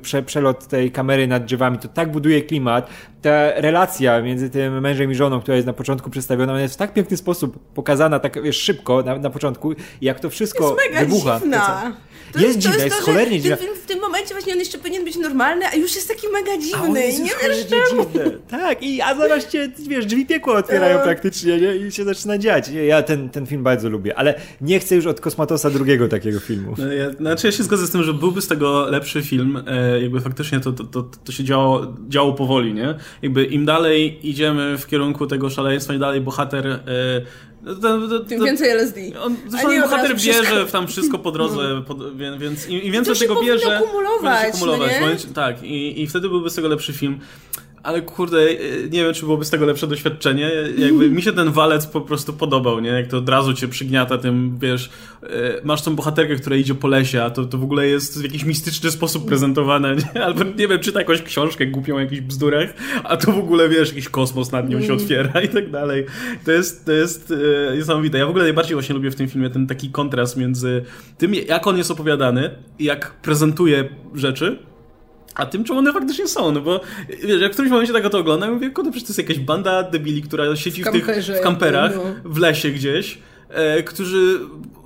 prze, 0.01 0.23
przelot 0.23 0.67
tej 0.67 0.91
kamery 0.91 1.27
nad 1.27 1.45
drzewami, 1.45 1.77
to 1.77 1.87
tak 1.87 2.11
buduje 2.11 2.41
klimat, 2.41 2.89
ta 3.23 3.61
relacja 3.61 4.21
między 4.21 4.49
tym 4.49 4.81
mężem 4.81 5.11
i 5.11 5.15
żoną, 5.15 5.41
która 5.41 5.55
jest 5.55 5.67
na 5.67 5.73
początku 5.73 6.09
przedstawiona, 6.09 6.53
ona 6.53 6.61
jest 6.61 6.73
w 6.73 6.77
tak 6.77 6.93
piękny 6.93 7.17
sposób 7.17 7.59
pokazana, 7.73 8.19
tak 8.19 8.43
wiesz, 8.43 8.57
szybko 8.57 9.03
na, 9.03 9.17
na 9.17 9.29
początku, 9.29 9.73
jak 10.01 10.19
to 10.19 10.29
wszystko 10.29 10.63
jest 10.63 10.77
mega 10.77 10.99
wybucha. 10.99 11.39
Dziwna. 11.39 11.93
To 12.33 12.39
jest, 12.39 12.55
jest 12.55 12.59
dziwne, 12.59 12.83
jest, 12.83 12.97
to, 12.97 13.05
cholernie 13.05 13.41
dziwne. 13.41 13.57
W 13.83 13.85
tym 13.85 13.99
momencie 14.01 14.33
właśnie 14.33 14.53
on 14.53 14.59
jeszcze 14.59 14.77
powinien 14.77 15.05
być 15.05 15.15
normalny, 15.15 15.65
a 15.67 15.75
już 15.75 15.95
jest 15.95 16.07
taki 16.07 16.27
mega 16.27 16.57
dziwny 16.57 17.07
i 17.07 17.21
nie 17.21 17.31
wiesz 17.43 17.67
czemu. 17.67 18.05
Tak, 18.49 18.83
i 18.83 19.01
a 19.01 19.15
zaraz 19.15 19.47
cię, 19.47 19.71
wiesz, 19.87 20.05
drzwi 20.05 20.25
piekła 20.25 20.57
otwierają 20.57 20.97
uh. 20.97 21.03
praktycznie 21.03 21.57
nie? 21.57 21.75
i 21.75 21.91
się 21.91 22.03
zaczyna 22.03 22.37
dziać. 22.37 22.69
Ja 22.87 23.03
ten, 23.03 23.29
ten 23.29 23.45
film 23.45 23.63
bardzo 23.63 23.89
lubię, 23.89 24.15
ale 24.15 24.41
nie 24.61 24.79
chcę 24.79 24.95
już 24.95 25.05
od 25.05 25.21
Kosmatosa 25.21 25.69
drugiego 25.69 26.07
takiego 26.07 26.39
filmu. 26.39 26.75
No, 26.77 26.93
ja, 26.93 27.11
znaczy 27.11 27.47
ja 27.47 27.51
się 27.51 27.63
zgodzę 27.63 27.87
z 27.87 27.91
tym, 27.91 28.03
że 28.03 28.13
byłby 28.13 28.41
z 28.41 28.47
tego 28.47 28.89
lepszy 28.89 29.23
film, 29.23 29.63
e, 29.67 30.01
jakby 30.01 30.21
faktycznie 30.21 30.59
to, 30.59 30.71
to, 30.71 30.83
to, 30.83 31.03
to 31.03 31.31
się 31.31 31.43
działo, 31.43 31.93
działo 32.07 32.33
powoli, 32.33 32.73
nie? 32.73 32.95
Jakby 33.21 33.45
im 33.45 33.65
dalej 33.65 34.29
idziemy 34.29 34.77
w 34.77 34.87
kierunku 34.87 35.27
tego 35.27 35.49
szaleństwa, 35.49 35.93
im 35.93 35.99
dalej 35.99 36.21
bohater 36.21 36.67
e, 36.67 36.81
to, 37.65 37.75
to, 37.75 38.07
to, 38.09 38.19
Tym 38.19 38.45
więcej 38.45 38.69
LSD. 38.69 38.99
On, 39.21 39.35
zresztą 39.47 39.81
bohater 39.81 40.15
bierze 40.15 40.65
tam 40.65 40.87
wszystko 40.87 41.19
po 41.19 41.31
drodze, 41.31 41.55
no. 41.55 41.81
pod, 41.81 42.17
więc 42.37 42.67
im, 42.67 42.81
im 42.81 42.91
więcej 42.91 43.15
tego 43.15 43.41
bierze, 43.41 43.81
kumulować, 43.85 44.41
będzie 44.41 44.57
się 44.57 44.65
kumulować. 44.65 45.27
No 45.27 45.33
tak, 45.33 45.63
i, 45.63 46.01
i 46.01 46.07
wtedy 46.07 46.29
byłby 46.29 46.49
z 46.49 46.55
tego 46.55 46.67
lepszy 46.67 46.93
film. 46.93 47.19
Ale 47.83 48.01
kurde, 48.01 48.37
nie 48.83 49.03
wiem, 49.03 49.13
czy 49.13 49.21
byłoby 49.21 49.45
z 49.45 49.49
tego 49.49 49.65
lepsze 49.65 49.87
doświadczenie. 49.87 50.51
Jakby 50.77 51.09
mi 51.09 51.21
się 51.21 51.33
ten 51.33 51.51
walec 51.51 51.87
po 51.87 52.01
prostu 52.01 52.33
podobał, 52.33 52.79
nie? 52.79 52.89
Jak 52.89 53.07
to 53.07 53.17
od 53.17 53.29
razu 53.29 53.53
cię 53.53 53.67
przygniata 53.67 54.17
tym, 54.17 54.57
wiesz, 54.59 54.89
e, 55.23 55.27
masz 55.63 55.81
tą 55.81 55.95
bohaterkę, 55.95 56.35
która 56.35 56.55
idzie 56.55 56.75
po 56.75 56.87
lesie, 56.87 57.23
a 57.23 57.29
to, 57.29 57.45
to 57.45 57.57
w 57.57 57.63
ogóle 57.63 57.87
jest 57.87 58.21
w 58.21 58.23
jakiś 58.23 58.43
mistyczny 58.43 58.91
sposób 58.91 59.27
prezentowane, 59.27 59.95
nie? 59.95 60.23
Albo 60.25 60.43
nie 60.43 60.67
wiem, 60.67 60.79
czyta 60.79 60.99
jakąś 60.99 61.21
książkę 61.21 61.65
głupią 61.65 61.95
o 61.95 61.99
jakichś 61.99 62.21
bzdurach, 62.21 62.73
a 63.03 63.17
to 63.17 63.31
w 63.31 63.37
ogóle, 63.37 63.69
wiesz, 63.69 63.89
jakiś 63.89 64.09
kosmos 64.09 64.51
nad 64.51 64.69
nią 64.69 64.79
się 64.79 64.85
mm. 64.85 64.97
otwiera 64.97 65.41
i 65.41 65.49
tak 65.49 65.71
dalej. 65.71 66.05
To 66.45 66.51
jest, 66.51 66.85
to 66.85 66.91
jest 66.91 67.33
e, 67.71 67.77
niesamowite. 67.77 68.17
Ja 68.17 68.25
w 68.25 68.29
ogóle 68.29 68.43
najbardziej 68.43 68.75
właśnie 68.75 68.95
lubię 68.95 69.11
w 69.11 69.15
tym 69.15 69.29
filmie 69.29 69.49
ten 69.49 69.67
taki 69.67 69.89
kontrast 69.89 70.37
między 70.37 70.85
tym, 71.17 71.33
jak 71.33 71.67
on 71.67 71.77
jest 71.77 71.91
opowiadany 71.91 72.49
i 72.79 72.83
jak 72.83 73.13
prezentuje 73.21 73.89
rzeczy, 74.15 74.72
a 75.35 75.45
tym, 75.45 75.63
czym 75.63 75.77
one 75.77 75.93
faktycznie 75.93 76.27
są, 76.27 76.51
no 76.51 76.61
bo 76.61 76.81
wiesz, 77.23 77.41
jak 77.41 77.51
w 77.51 77.53
którymś 77.53 77.71
momencie 77.71 77.93
tak 77.93 78.09
to 78.09 78.19
oglądam, 78.19 78.53
mówię, 78.53 78.69
kurde, 78.69 78.91
przecież 78.91 79.07
to 79.07 79.11
jest 79.11 79.29
jakaś 79.29 79.39
banda 79.39 79.83
debili, 79.83 80.21
która 80.21 80.55
siedzi 80.55 80.83
w, 80.83 80.91
tych, 80.91 81.05
w 81.05 81.41
kamperach, 81.41 81.95
no. 81.95 82.03
w 82.25 82.37
lesie 82.37 82.69
gdzieś, 82.69 83.17
e, 83.49 83.83
którzy 83.83 84.39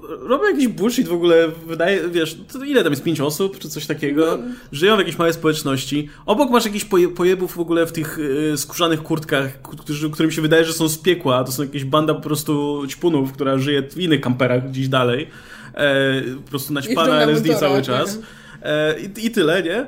robią 0.07 0.43
jakiś 0.43 0.67
bullshit 0.67 1.07
w 1.07 1.13
ogóle, 1.13 1.47
wydaje, 1.67 2.09
wiesz, 2.09 2.37
to 2.53 2.63
ile 2.63 2.83
tam 2.83 2.91
jest, 2.91 3.03
pięć 3.03 3.21
osób, 3.21 3.59
czy 3.59 3.69
coś 3.69 3.85
takiego, 3.85 4.37
no. 4.37 4.43
żyją 4.71 4.95
w 4.95 4.99
jakiejś 4.99 5.17
małej 5.17 5.33
społeczności, 5.33 6.09
obok 6.25 6.49
masz 6.49 6.65
jakichś 6.65 6.85
poje, 6.85 7.07
pojebów 7.07 7.55
w 7.55 7.59
ogóle 7.59 7.85
w 7.85 7.91
tych 7.91 8.19
e, 8.53 8.57
skórzanych 8.57 9.03
kurtkach, 9.03 9.61
którzy, 9.61 10.09
którym 10.09 10.31
się 10.31 10.41
wydaje, 10.41 10.65
że 10.65 10.73
są 10.73 10.87
z 10.87 10.97
piekła, 10.97 11.43
to 11.43 11.51
są 11.51 11.63
jakieś 11.63 11.83
banda 11.83 12.13
po 12.13 12.21
prostu 12.21 12.83
ćpunów, 12.87 13.33
która 13.33 13.57
żyje 13.57 13.83
w 13.89 13.97
innych 13.97 14.21
kamperach 14.21 14.69
gdzieś 14.69 14.87
dalej, 14.87 15.27
e, 15.73 16.21
po 16.21 16.49
prostu 16.49 16.73
naćpana 16.73 17.21
LSD 17.21 17.55
cały 17.55 17.81
czas. 17.81 18.19
E, 18.61 18.95
i, 18.99 19.25
I 19.25 19.31
tyle, 19.31 19.63
nie? 19.63 19.85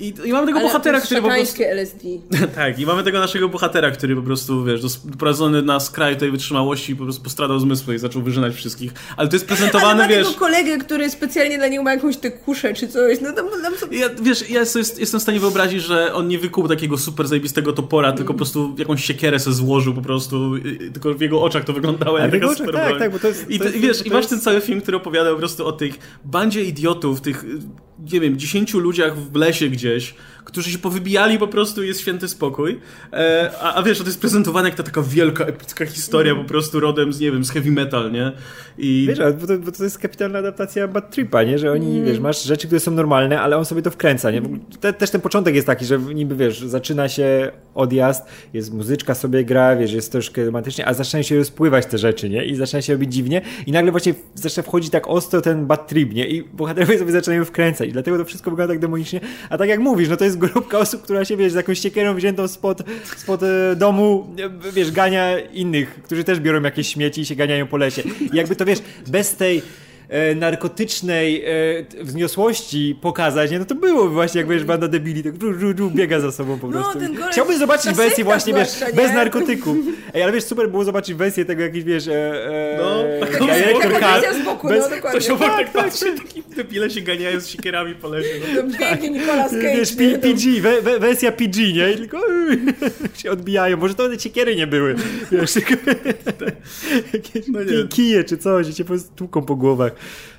I, 0.00 0.14
I, 0.24 0.32
mamy 0.32 0.46
tego 0.46 0.58
Ale 0.58 0.68
bohatera, 0.68 1.00
który 1.00 1.22
po 1.22 1.28
prostu... 1.28 1.62
LSD. 1.62 2.08
tak, 2.54 2.78
i 2.78 2.86
mamy 2.86 3.02
tego 3.02 3.18
naszego 3.18 3.48
bohatera, 3.48 3.90
który 3.90 4.16
po 4.16 4.22
prostu, 4.22 4.64
wiesz, 4.64 4.80
doprowadzony 5.04 5.62
na 5.62 5.80
skraj 5.80 6.16
tej 6.16 6.30
wytrzymałości 6.30 6.96
po 6.96 7.04
prostu 7.04 7.22
postradał 7.22 7.58
zmysły 7.58 7.94
i 7.94 7.98
zaczął 7.98 8.22
wyżynać 8.22 8.54
wszystkich. 8.54 8.92
Ale 9.16 9.28
to 9.28 9.36
jest 9.36 9.46
prezentowane, 9.46 9.90
Ale 9.90 10.02
ma 10.02 10.08
wiesz... 10.08 10.26
tego 10.26 10.38
kolegę, 10.38 10.78
który 10.78 11.10
specjalnie 11.10 11.58
dla 11.58 11.68
niego 11.68 11.82
ma 11.82 11.94
jakąś 11.94 12.16
tę 12.16 12.30
kuszę 12.30 12.74
czy 12.74 12.88
coś, 12.88 13.20
no 13.20 13.32
tam... 13.32 13.46
tam... 13.62 13.92
Ja, 13.92 14.08
wiesz, 14.22 14.50
ja 14.50 14.60
jest, 14.60 15.00
jestem 15.00 15.20
w 15.20 15.22
stanie 15.22 15.40
wyobrazić, 15.40 15.82
że 15.82 16.14
on 16.14 16.28
nie 16.28 16.38
wykuł 16.38 16.68
takiego 16.68 16.98
super 16.98 17.28
zajebistego 17.28 17.72
topora, 17.72 18.08
mm. 18.08 18.16
tylko 18.16 18.32
po 18.32 18.36
prostu 18.36 18.74
jakąś 18.78 19.04
siekierę 19.04 19.38
se 19.38 19.52
złożył 19.52 19.94
po 19.94 20.02
prostu, 20.02 20.52
tylko 20.92 21.14
w 21.14 21.20
jego 21.20 21.42
oczach 21.42 21.64
to 21.64 21.72
wyglądało 21.72 22.18
jak 22.18 22.30
taka 22.30 22.54
super 22.54 22.74
tak, 22.74 22.98
tak, 22.98 23.12
bo 23.12 23.18
to 23.18 23.28
jest... 23.28 23.50
I, 23.50 23.58
to 23.58 23.64
jest, 23.64 23.76
i 23.76 23.80
wiesz, 23.80 23.98
to 23.98 24.04
i 24.04 24.10
masz 24.10 24.26
ten 24.26 24.40
cały 24.40 24.60
film, 24.60 24.80
który 24.80 24.96
opowiada 24.96 25.30
po 25.30 25.38
prostu 25.38 25.66
o 25.66 25.72
tych 25.72 25.94
bandzie 26.24 26.64
idiotów, 26.64 27.20
tych, 27.20 27.44
nie 27.98 28.20
wiem, 28.20 28.38
dziesięciu 28.38 28.78
ludziach 28.78 29.18
w 29.18 29.36
lesie 29.36 29.68
gdzieś, 29.68 30.14
którzy 30.46 30.70
się 30.70 30.78
powybijali 30.78 31.38
po 31.38 31.48
prostu 31.48 31.82
jest 31.82 32.00
święty 32.00 32.28
spokój. 32.28 32.80
E, 33.12 33.50
a, 33.60 33.74
a 33.74 33.82
wiesz, 33.82 33.98
to 33.98 34.04
jest 34.04 34.20
prezentowane 34.20 34.68
jak 34.68 34.76
ta 34.76 34.82
taka 34.82 35.02
wielka, 35.02 35.44
epicka 35.44 35.86
historia 35.86 36.34
po 36.34 36.44
prostu 36.44 36.80
rodem 36.80 37.12
z, 37.12 37.20
nie 37.20 37.32
wiem, 37.32 37.44
z 37.44 37.50
heavy 37.50 37.70
metal, 37.70 38.12
nie? 38.12 38.32
I... 38.78 39.06
Wiesz, 39.08 39.18
bo 39.40 39.46
to, 39.46 39.58
bo 39.58 39.72
to 39.72 39.84
jest 39.84 39.98
kapitalna 39.98 40.38
adaptacja 40.38 40.88
Bad 40.88 41.10
Tripa, 41.10 41.42
nie? 41.42 41.58
Że 41.58 41.72
oni, 41.72 41.90
mm. 41.90 42.04
wiesz, 42.04 42.18
masz 42.18 42.44
rzeczy, 42.44 42.66
które 42.66 42.80
są 42.80 42.90
normalne, 42.90 43.40
ale 43.40 43.56
on 43.56 43.64
sobie 43.64 43.82
to 43.82 43.90
wkręca, 43.90 44.30
nie? 44.30 44.42
Te, 44.80 44.92
też 44.92 45.10
ten 45.10 45.20
początek 45.20 45.54
jest 45.54 45.66
taki, 45.66 45.84
że 45.84 45.98
niby, 45.98 46.36
wiesz, 46.36 46.60
zaczyna 46.60 47.08
się 47.08 47.50
odjazd, 47.74 48.24
jest 48.52 48.74
muzyczka 48.74 49.14
sobie 49.14 49.44
gra, 49.44 49.76
wiesz, 49.76 49.92
jest 49.92 50.12
troszkę 50.12 50.44
romantycznie, 50.44 50.86
a 50.86 50.94
zaczynają 50.94 51.22
się 51.22 51.36
rozpływać 51.36 51.86
te 51.86 51.98
rzeczy, 51.98 52.28
nie? 52.28 52.44
I 52.44 52.54
zaczyna 52.54 52.82
się 52.82 52.92
robić 52.92 53.12
dziwnie 53.12 53.42
i 53.66 53.72
nagle 53.72 53.90
właśnie 53.90 54.14
zaczyna 54.34 54.62
wchodzić 54.62 54.90
tak 54.90 55.08
ostro 55.08 55.40
ten 55.40 55.66
Bad 55.66 55.88
Trip, 55.88 56.14
nie? 56.14 56.28
I 56.28 56.42
bohaterowie 56.42 56.98
sobie 56.98 57.12
zaczynają 57.12 57.44
wkręcać. 57.44 57.88
I 57.88 57.92
dlatego 57.92 58.18
to 58.18 58.24
wszystko 58.24 58.50
wygląda 58.50 58.74
tak 58.74 58.80
demonicznie. 58.80 59.20
A 59.50 59.58
tak 59.58 59.68
jak 59.68 59.80
mówisz, 59.80 60.08
no 60.08 60.16
to 60.16 60.24
jest 60.24 60.35
grupka 60.38 60.78
osób, 60.78 61.02
która 61.02 61.24
się, 61.24 61.36
wiesz, 61.36 61.52
z 61.52 61.54
jakąś 61.54 61.78
siekierą 61.78 62.14
wziętą 62.14 62.48
spod, 62.48 62.82
spod 63.16 63.42
e, 63.42 63.76
domu, 63.76 64.26
e, 64.66 64.72
wiesz, 64.72 64.90
gania 64.90 65.38
innych, 65.38 66.02
którzy 66.02 66.24
też 66.24 66.40
biorą 66.40 66.62
jakieś 66.62 66.88
śmieci 66.88 67.20
i 67.20 67.26
się 67.26 67.34
ganiają 67.34 67.66
po 67.66 67.76
lesie. 67.76 68.02
I 68.32 68.36
jakby 68.36 68.56
to, 68.56 68.64
wiesz, 68.64 68.78
bez 69.06 69.36
tej 69.36 69.62
e, 70.08 70.34
narkotycznej 70.34 71.44
e, 71.44 72.04
wzniosłości 72.04 72.98
pokazać, 73.00 73.50
nie? 73.50 73.58
No 73.58 73.64
to 73.64 73.74
było 73.74 74.08
właśnie, 74.08 74.40
jak 74.40 74.50
wiesz, 74.50 74.64
banda 74.64 74.88
debili, 74.88 75.22
tak 75.22 75.42
żu, 75.42 75.54
żu, 75.54 75.78
żu, 75.78 75.90
biega 75.90 76.20
za 76.20 76.32
sobą 76.32 76.58
po 76.58 76.66
no, 76.66 76.72
prostu. 76.72 76.98
No, 77.20 77.26
Chciałbym 77.32 77.58
zobaczyć 77.58 77.92
wersję 77.92 78.24
właśnie, 78.24 78.54
wiesz, 78.54 78.68
bez 78.94 79.12
narkotyku. 79.12 79.76
Ej, 80.14 80.22
ale 80.22 80.32
wiesz, 80.32 80.44
super 80.44 80.70
było 80.70 80.84
zobaczyć 80.84 81.14
wersję 81.14 81.44
tego 81.44 81.62
jakiś, 81.62 81.84
wiesz, 81.84 82.08
e, 82.08 82.12
e, 82.12 82.78
no, 82.78 83.26
taką 83.26 83.46
taka 83.92 84.32
z 84.34 84.44
boku, 84.44 84.68
bez, 84.68 84.84
no 84.84 84.96
dokładnie. 84.96 85.20
To 85.20 85.26
się 85.26 85.38
tak, 85.38 85.56
tak 85.56 85.72
patrzy, 85.72 86.18
taki 86.18 86.42
debile 86.56 86.90
się 86.90 87.00
ganiają 87.00 87.40
z 87.40 87.46
siekierami 87.46 87.94
po 87.94 88.08
lesie. 88.08 88.28
No. 88.54 88.78
Pięknie 88.78 89.10
Nicolas 89.10 89.50
Cage. 89.50 89.76
Wiesz, 89.76 89.92
PG, 90.22 90.60
we, 90.60 90.82
we, 90.82 90.98
wersja 90.98 91.32
PG, 91.32 91.72
nie? 91.72 91.92
I 91.92 91.96
tylko 91.96 92.20
się 93.22 93.30
odbijają. 93.30 93.76
Może 93.76 93.94
to 93.94 94.04
one 94.04 94.18
siekiery 94.18 94.56
nie 94.56 94.66
były. 94.66 94.94
Wiesz, 95.32 95.52
tylko 95.52 95.74
jakieś 97.12 97.48
no 97.48 97.60
kije 97.90 98.24
czy 98.24 98.38
coś, 98.38 98.68
i 98.68 98.74
cię 98.74 98.84
po 98.84 98.88
prostu 98.88 99.14
tłuką 99.16 99.42
po 99.42 99.56
głowach. 99.56 99.92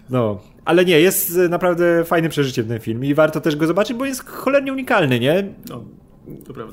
No, 0.10 0.40
ale 0.66 0.86
nie, 0.86 1.00
jest 1.00 1.38
naprawdę 1.50 2.06
fajnym 2.06 2.32
przeżyciem 2.32 2.68
ten 2.68 2.80
film 2.80 3.06
i 3.06 3.14
warto 3.14 3.42
też 3.42 3.56
go 3.56 3.68
zobaczyć, 3.68 3.98
bo 3.98 4.06
jest 4.06 4.26
cholernie 4.26 4.72
unikalny, 4.72 5.20
nie? 5.20 5.44
No 5.70 5.84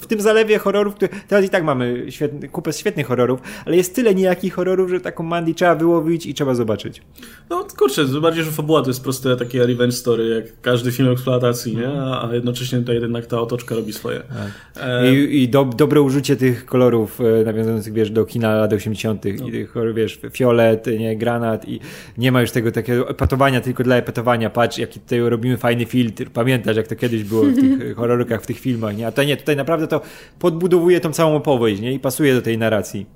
w 0.01 0.07
tym 0.07 0.21
zalewie 0.21 0.59
horrorów, 0.59 0.95
które 0.95 1.09
teraz 1.29 1.45
i 1.45 1.49
tak 1.49 1.65
mamy 1.65 2.07
świetny, 2.09 2.49
kupę 2.49 2.73
świetnych 2.73 3.07
horrorów, 3.07 3.41
ale 3.67 3.77
jest 3.77 3.95
tyle 3.95 4.15
niejakich 4.15 4.55
horrorów, 4.55 4.91
że 4.91 5.01
taką 5.01 5.23
Mandy 5.23 5.55
trzeba 5.55 5.75
wyłowić 5.75 6.27
i 6.27 6.35
trzeba 6.35 6.55
zobaczyć. 6.55 7.03
No 7.51 7.67
kurczę, 7.79 8.05
bardziej, 8.05 8.45
że 8.45 8.51
fabuła 8.51 8.83
to 8.83 8.91
jest 8.91 9.03
proste 9.03 9.37
takie 9.37 9.67
revenge 9.67 9.93
story, 9.93 10.29
jak 10.29 10.61
każdy 10.61 10.93
film 10.93 11.13
eksploatacji, 11.13 11.77
nie? 11.77 11.89
A, 11.89 12.29
a 12.29 12.35
jednocześnie 12.35 12.79
tutaj 12.79 12.95
jednak 12.95 13.27
ta 13.27 13.41
otoczka 13.41 13.75
robi 13.75 13.93
swoje. 13.93 14.21
Tak. 14.21 14.83
E... 14.85 15.15
I, 15.15 15.43
i 15.43 15.49
do, 15.49 15.65
dobre 15.65 16.03
użycie 16.03 16.37
tych 16.37 16.67
kolorów 16.67 17.21
e, 17.21 17.45
nawiązujących, 17.45 17.93
wiesz, 17.93 18.11
do 18.11 18.25
kina 18.25 18.55
lat 18.55 18.73
80. 18.73 19.25
No. 19.25 19.49
i 19.49 19.53
tych, 19.53 19.75
wiesz, 19.95 20.21
fiolet, 20.33 20.87
nie, 20.99 21.17
granat 21.17 21.69
i 21.69 21.81
nie 22.19 22.33
ma 22.33 22.41
już 22.41 22.51
tego 22.51 22.73
takiego 22.73 23.09
epatowania 23.09 23.61
tylko 23.61 23.85
dla 23.85 23.97
epatowania. 23.97 24.51
Patrz, 24.51 24.79
jaki 24.79 25.01
tutaj 25.01 25.21
robimy 25.21 25.57
fajny 25.57 25.87
filtr. 25.87 26.25
Pamiętasz, 26.33 26.77
jak 26.77 26.89
to 26.89 26.97
kiedyś 26.97 27.25
było 27.25 27.43
w 27.43 27.55
tych 27.55 27.97
horrorkach, 27.97 28.43
w 28.43 28.47
tych 28.47 28.59
filmach, 28.59 28.97
nie? 28.97 29.07
A 29.07 29.13
to 29.13 29.25
nie, 29.25 29.37
tutaj 29.45 29.57
naprawdę 29.57 29.87
to 29.87 30.01
podbudowuje 30.39 31.01
tą 31.01 31.13
całą 31.13 31.37
opowieść 31.37 31.83
nie? 31.83 31.93
i 31.93 32.01
pasuje 32.01 32.35
do 32.35 32.43
tej 32.43 32.59
narracji. 32.59 33.07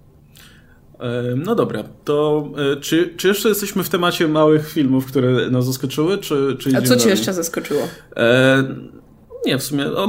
No 1.37 1.55
dobra, 1.55 1.85
to 2.05 2.49
e, 2.73 2.81
czy, 2.81 3.15
czy 3.17 3.29
jeszcze 3.29 3.49
jesteśmy 3.49 3.83
w 3.83 3.89
temacie 3.89 4.29
małych 4.29 4.73
filmów, 4.73 5.07
które 5.07 5.51
nas 5.51 5.67
zaskoczyły? 5.67 6.19
Czy, 6.19 6.57
czy 6.59 6.77
A 6.77 6.83
co 6.83 6.97
cię 6.97 7.09
jeszcze 7.09 7.35
zaskoczyło? 7.35 7.81
E, 8.17 8.65
nie, 9.47 9.59
w 9.59 9.63
sumie. 9.63 9.87
O, 9.87 10.05
e, 10.05 10.09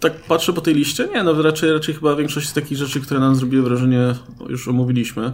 tak 0.00 0.12
patrzę 0.28 0.52
po 0.52 0.60
tej 0.60 0.74
liście. 0.74 1.08
Nie, 1.14 1.22
no 1.22 1.42
raczej, 1.42 1.72
raczej 1.72 1.94
chyba 1.94 2.16
większość 2.16 2.48
z 2.48 2.52
takich 2.52 2.78
rzeczy, 2.78 3.00
które 3.00 3.20
nam 3.20 3.36
zrobiły 3.36 3.62
wrażenie, 3.62 4.14
już 4.48 4.68
omówiliśmy. 4.68 5.32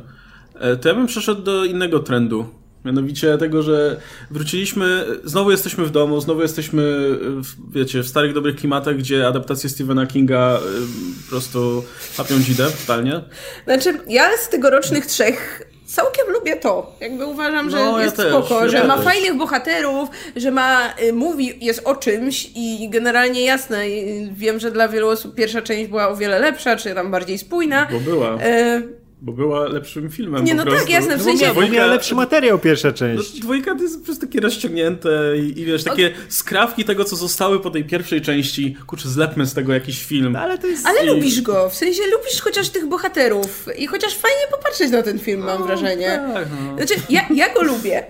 E, 0.55 0.77
to 0.77 0.89
ja 0.89 0.95
bym 0.95 1.07
przeszedł 1.07 1.43
do 1.43 1.65
innego 1.65 2.01
trendu. 2.01 2.47
Mianowicie 2.85 3.39
tego, 3.39 3.63
że 3.63 4.01
wróciliśmy, 4.31 5.05
znowu 5.25 5.51
jesteśmy 5.51 5.85
w 5.85 5.91
domu, 5.91 6.21
znowu 6.21 6.43
jesteśmy, 6.43 6.83
w, 7.21 7.73
wiecie, 7.75 8.03
w 8.03 8.09
starych, 8.09 8.35
dobrych 8.35 8.57
klimatach, 8.57 8.97
gdzie 8.97 9.27
adaptacje 9.27 9.71
Stephena 9.71 10.07
Kinga 10.07 10.57
y, 10.57 11.23
po 11.25 11.31
prostu 11.31 11.85
hapią 12.17 12.41
dzidę 12.41 12.67
totalnie. 12.81 13.21
Znaczy, 13.65 14.01
ja 14.09 14.37
z 14.37 14.49
tegorocznych 14.49 15.07
trzech 15.07 15.63
całkiem 15.87 16.27
lubię 16.33 16.57
to. 16.57 16.97
Jakby 17.01 17.27
uważam, 17.27 17.71
że 17.71 17.77
no, 17.77 18.01
jest 18.01 18.19
ja 18.19 18.29
spoko, 18.29 18.61
też, 18.61 18.71
że 18.71 18.77
ja 18.79 18.87
ma 18.87 18.97
też. 18.97 19.05
fajnych 19.05 19.37
bohaterów, 19.37 20.09
że 20.37 20.51
ma, 20.51 20.95
y, 21.03 21.13
mówi, 21.13 21.59
jest 21.61 21.81
o 21.85 21.97
czymś 21.97 22.51
i 22.55 22.89
generalnie 22.91 23.45
jasne, 23.45 23.85
wiem, 24.33 24.61
że 24.61 24.71
dla 24.71 24.89
wielu 24.89 25.09
osób 25.09 25.35
pierwsza 25.35 25.63
część 25.63 25.91
była 25.91 26.09
o 26.09 26.17
wiele 26.17 26.39
lepsza, 26.39 26.77
czy 26.77 26.95
tam 26.95 27.11
bardziej 27.11 27.39
spójna. 27.39 27.89
Bo 27.93 28.01
była. 28.01 28.39
Y 28.43 29.02
bo 29.23 29.33
była 29.33 29.69
lepszym 29.69 30.11
filmem. 30.11 30.45
Nie, 30.45 30.55
no 30.55 30.65
tak, 30.65 30.91
jasne, 30.91 31.17
w 31.17 31.23
sensie. 31.23 31.47
No, 31.47 31.53
dwójka, 31.53 31.73
miała 31.73 31.87
lepszy 31.87 32.15
materiał 32.15 32.59
pierwsza 32.59 32.93
część. 32.93 33.35
No, 33.35 33.41
dwójka 33.41 33.75
to 33.75 33.83
jest 33.83 33.99
po 33.99 34.05
prostu 34.05 34.27
takie 34.27 34.41
rozciągnięte 34.41 35.11
i, 35.39 35.61
i 35.61 35.65
wiesz, 35.65 35.85
takie 35.85 36.11
skrawki 36.29 36.85
tego, 36.85 37.05
co 37.05 37.17
zostały 37.17 37.61
po 37.61 37.71
tej 37.71 37.85
pierwszej 37.85 38.21
części. 38.21 38.77
Kurczę, 38.87 39.09
zlepmy 39.09 39.47
z 39.47 39.55
tego 39.55 39.75
jakiś 39.75 40.05
film. 40.05 40.37
Ale, 40.37 40.59
to 40.59 40.67
jest... 40.67 40.87
Ale 40.87 41.05
i... 41.05 41.07
lubisz 41.07 41.41
go, 41.41 41.71
w 41.71 41.75
sensie 41.75 42.03
lubisz 42.03 42.41
chociaż 42.41 42.69
tych 42.69 42.87
bohaterów 42.87 43.67
i 43.79 43.87
chociaż 43.87 44.15
fajnie 44.15 44.43
popatrzeć 44.51 44.91
na 44.91 45.03
ten 45.03 45.19
film, 45.19 45.41
mam 45.41 45.61
no, 45.61 45.67
wrażenie. 45.67 46.21
Tak, 46.35 46.47
no. 46.67 46.77
Znaczy, 46.77 46.95
ja, 47.11 47.23
ja 47.35 47.55
go 47.55 47.63
lubię. 47.63 48.07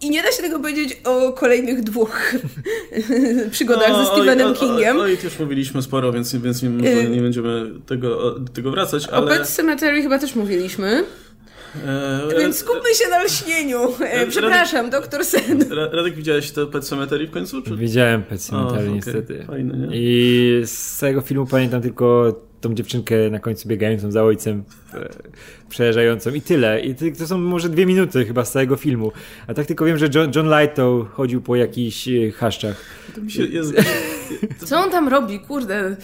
I 0.00 0.10
nie 0.10 0.22
da 0.22 0.32
się 0.32 0.42
tego 0.42 0.58
powiedzieć 0.58 1.00
o 1.04 1.32
kolejnych 1.32 1.82
dwóch 1.82 2.34
przygodach 3.50 3.88
no, 3.88 4.04
ze 4.04 4.12
Stephenem 4.12 4.50
o, 4.50 4.54
Kingiem. 4.54 4.96
O, 4.96 5.02
o, 5.02 5.06
już 5.06 5.38
mówiliśmy 5.38 5.82
sporo, 5.82 6.12
więc, 6.12 6.36
więc 6.36 6.62
nie, 6.62 6.70
może 6.70 7.04
nie 7.04 7.20
będziemy 7.20 7.70
tego, 7.86 8.38
do 8.40 8.52
tego 8.52 8.70
wracać, 8.70 9.08
ale... 9.08 9.26
O 9.26 9.28
Pet 9.28 9.48
Cemetery 9.48 10.02
chyba 10.02 10.18
też 10.18 10.34
mówiliśmy. 10.34 11.04
E, 11.86 12.38
Więc 12.38 12.58
skupmy 12.58 12.94
się 12.94 13.10
na 13.10 13.22
lśnieniu. 13.22 13.78
E, 14.00 14.26
przepraszam, 14.26 14.90
doktor 14.90 15.24
Sen. 15.24 15.64
Radek, 15.92 16.14
widziałeś 16.14 16.50
to 16.50 16.66
Pet 16.66 16.84
Cemetery 16.84 17.26
w 17.26 17.30
końcu? 17.30 17.62
Czy? 17.62 17.76
Widziałem 17.76 18.22
Pet 18.22 18.42
Cemetery, 18.42 18.88
o, 18.88 18.94
niestety. 18.94 19.34
Okay. 19.34 19.46
Fajne, 19.46 19.78
nie? 19.78 19.88
I 19.92 20.62
z 20.64 20.98
tego 20.98 21.20
filmu 21.20 21.46
pamiętam 21.46 21.82
tylko 21.82 22.34
tą 22.60 22.74
dziewczynkę 22.74 23.30
na 23.30 23.38
końcu 23.38 23.68
biegającą 23.68 24.10
za 24.10 24.24
ojcem, 24.24 24.64
e, 24.94 25.08
przejeżdżającą 25.68 26.30
i 26.30 26.40
tyle. 26.40 26.80
I 26.80 27.12
to 27.18 27.26
są 27.26 27.38
może 27.38 27.68
dwie 27.68 27.86
minuty 27.86 28.24
chyba 28.24 28.44
z 28.44 28.52
całego 28.52 28.76
filmu. 28.76 29.12
A 29.46 29.54
tak 29.54 29.66
tylko 29.66 29.84
wiem, 29.84 29.98
że 29.98 30.08
John, 30.14 30.32
John 30.36 30.60
Lightow 30.60 31.08
chodził 31.10 31.40
po 31.40 31.56
jakichś 31.56 32.08
e, 32.08 32.30
chaszczach. 32.30 32.76
Jest... 33.50 33.74
Co 34.66 34.78
on 34.78 34.90
tam 34.90 35.08
robi? 35.08 35.40
Kurde. 35.40 35.96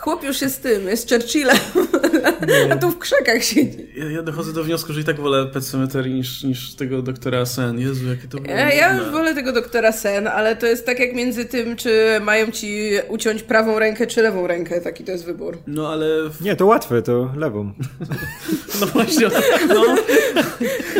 Chłop 0.00 0.24
już 0.24 0.40
jest 0.42 0.62
tym, 0.62 0.86
jest 0.86 1.10
Churchillem, 1.10 1.56
a 2.72 2.76
tu 2.76 2.90
w 2.90 2.98
krzakach 2.98 3.44
siedzi. 3.44 3.86
Ja, 3.96 4.10
ja, 4.10 4.22
dochodzę 4.22 4.52
do 4.52 4.64
wniosku, 4.64 4.92
że 4.92 5.00
i 5.00 5.04
tak 5.04 5.20
wolę 5.20 5.46
Pet 5.46 5.64
Cemetery 5.64 6.10
niż, 6.10 6.42
niż 6.42 6.74
tego 6.74 7.02
doktora 7.02 7.46
Sen. 7.46 7.80
Jezu, 7.80 8.08
jakie 8.08 8.28
to 8.28 8.38
było. 8.38 8.56
Ja, 8.56 8.74
ja 8.74 8.96
już 8.96 9.10
wolę 9.10 9.34
tego 9.34 9.52
doktora 9.52 9.92
Sen, 9.92 10.26
ale 10.26 10.56
to 10.56 10.66
jest 10.66 10.86
tak 10.86 11.00
jak 11.00 11.14
między 11.14 11.44
tym, 11.44 11.76
czy 11.76 12.20
mają 12.22 12.50
ci 12.50 12.90
uciąć 13.08 13.42
prawą 13.42 13.78
rękę, 13.78 14.06
czy 14.06 14.22
lewą 14.22 14.46
rękę. 14.46 14.80
Taki 14.80 15.04
to 15.04 15.12
jest 15.12 15.24
wybór. 15.24 15.58
No 15.66 15.88
ale... 15.88 16.06
Nie, 16.40 16.56
to 16.56 16.66
łatwe, 16.66 17.02
to 17.02 17.30
lewą. 17.36 17.72
no 18.80 18.86
właśnie, 18.86 19.28
no. 19.68 19.84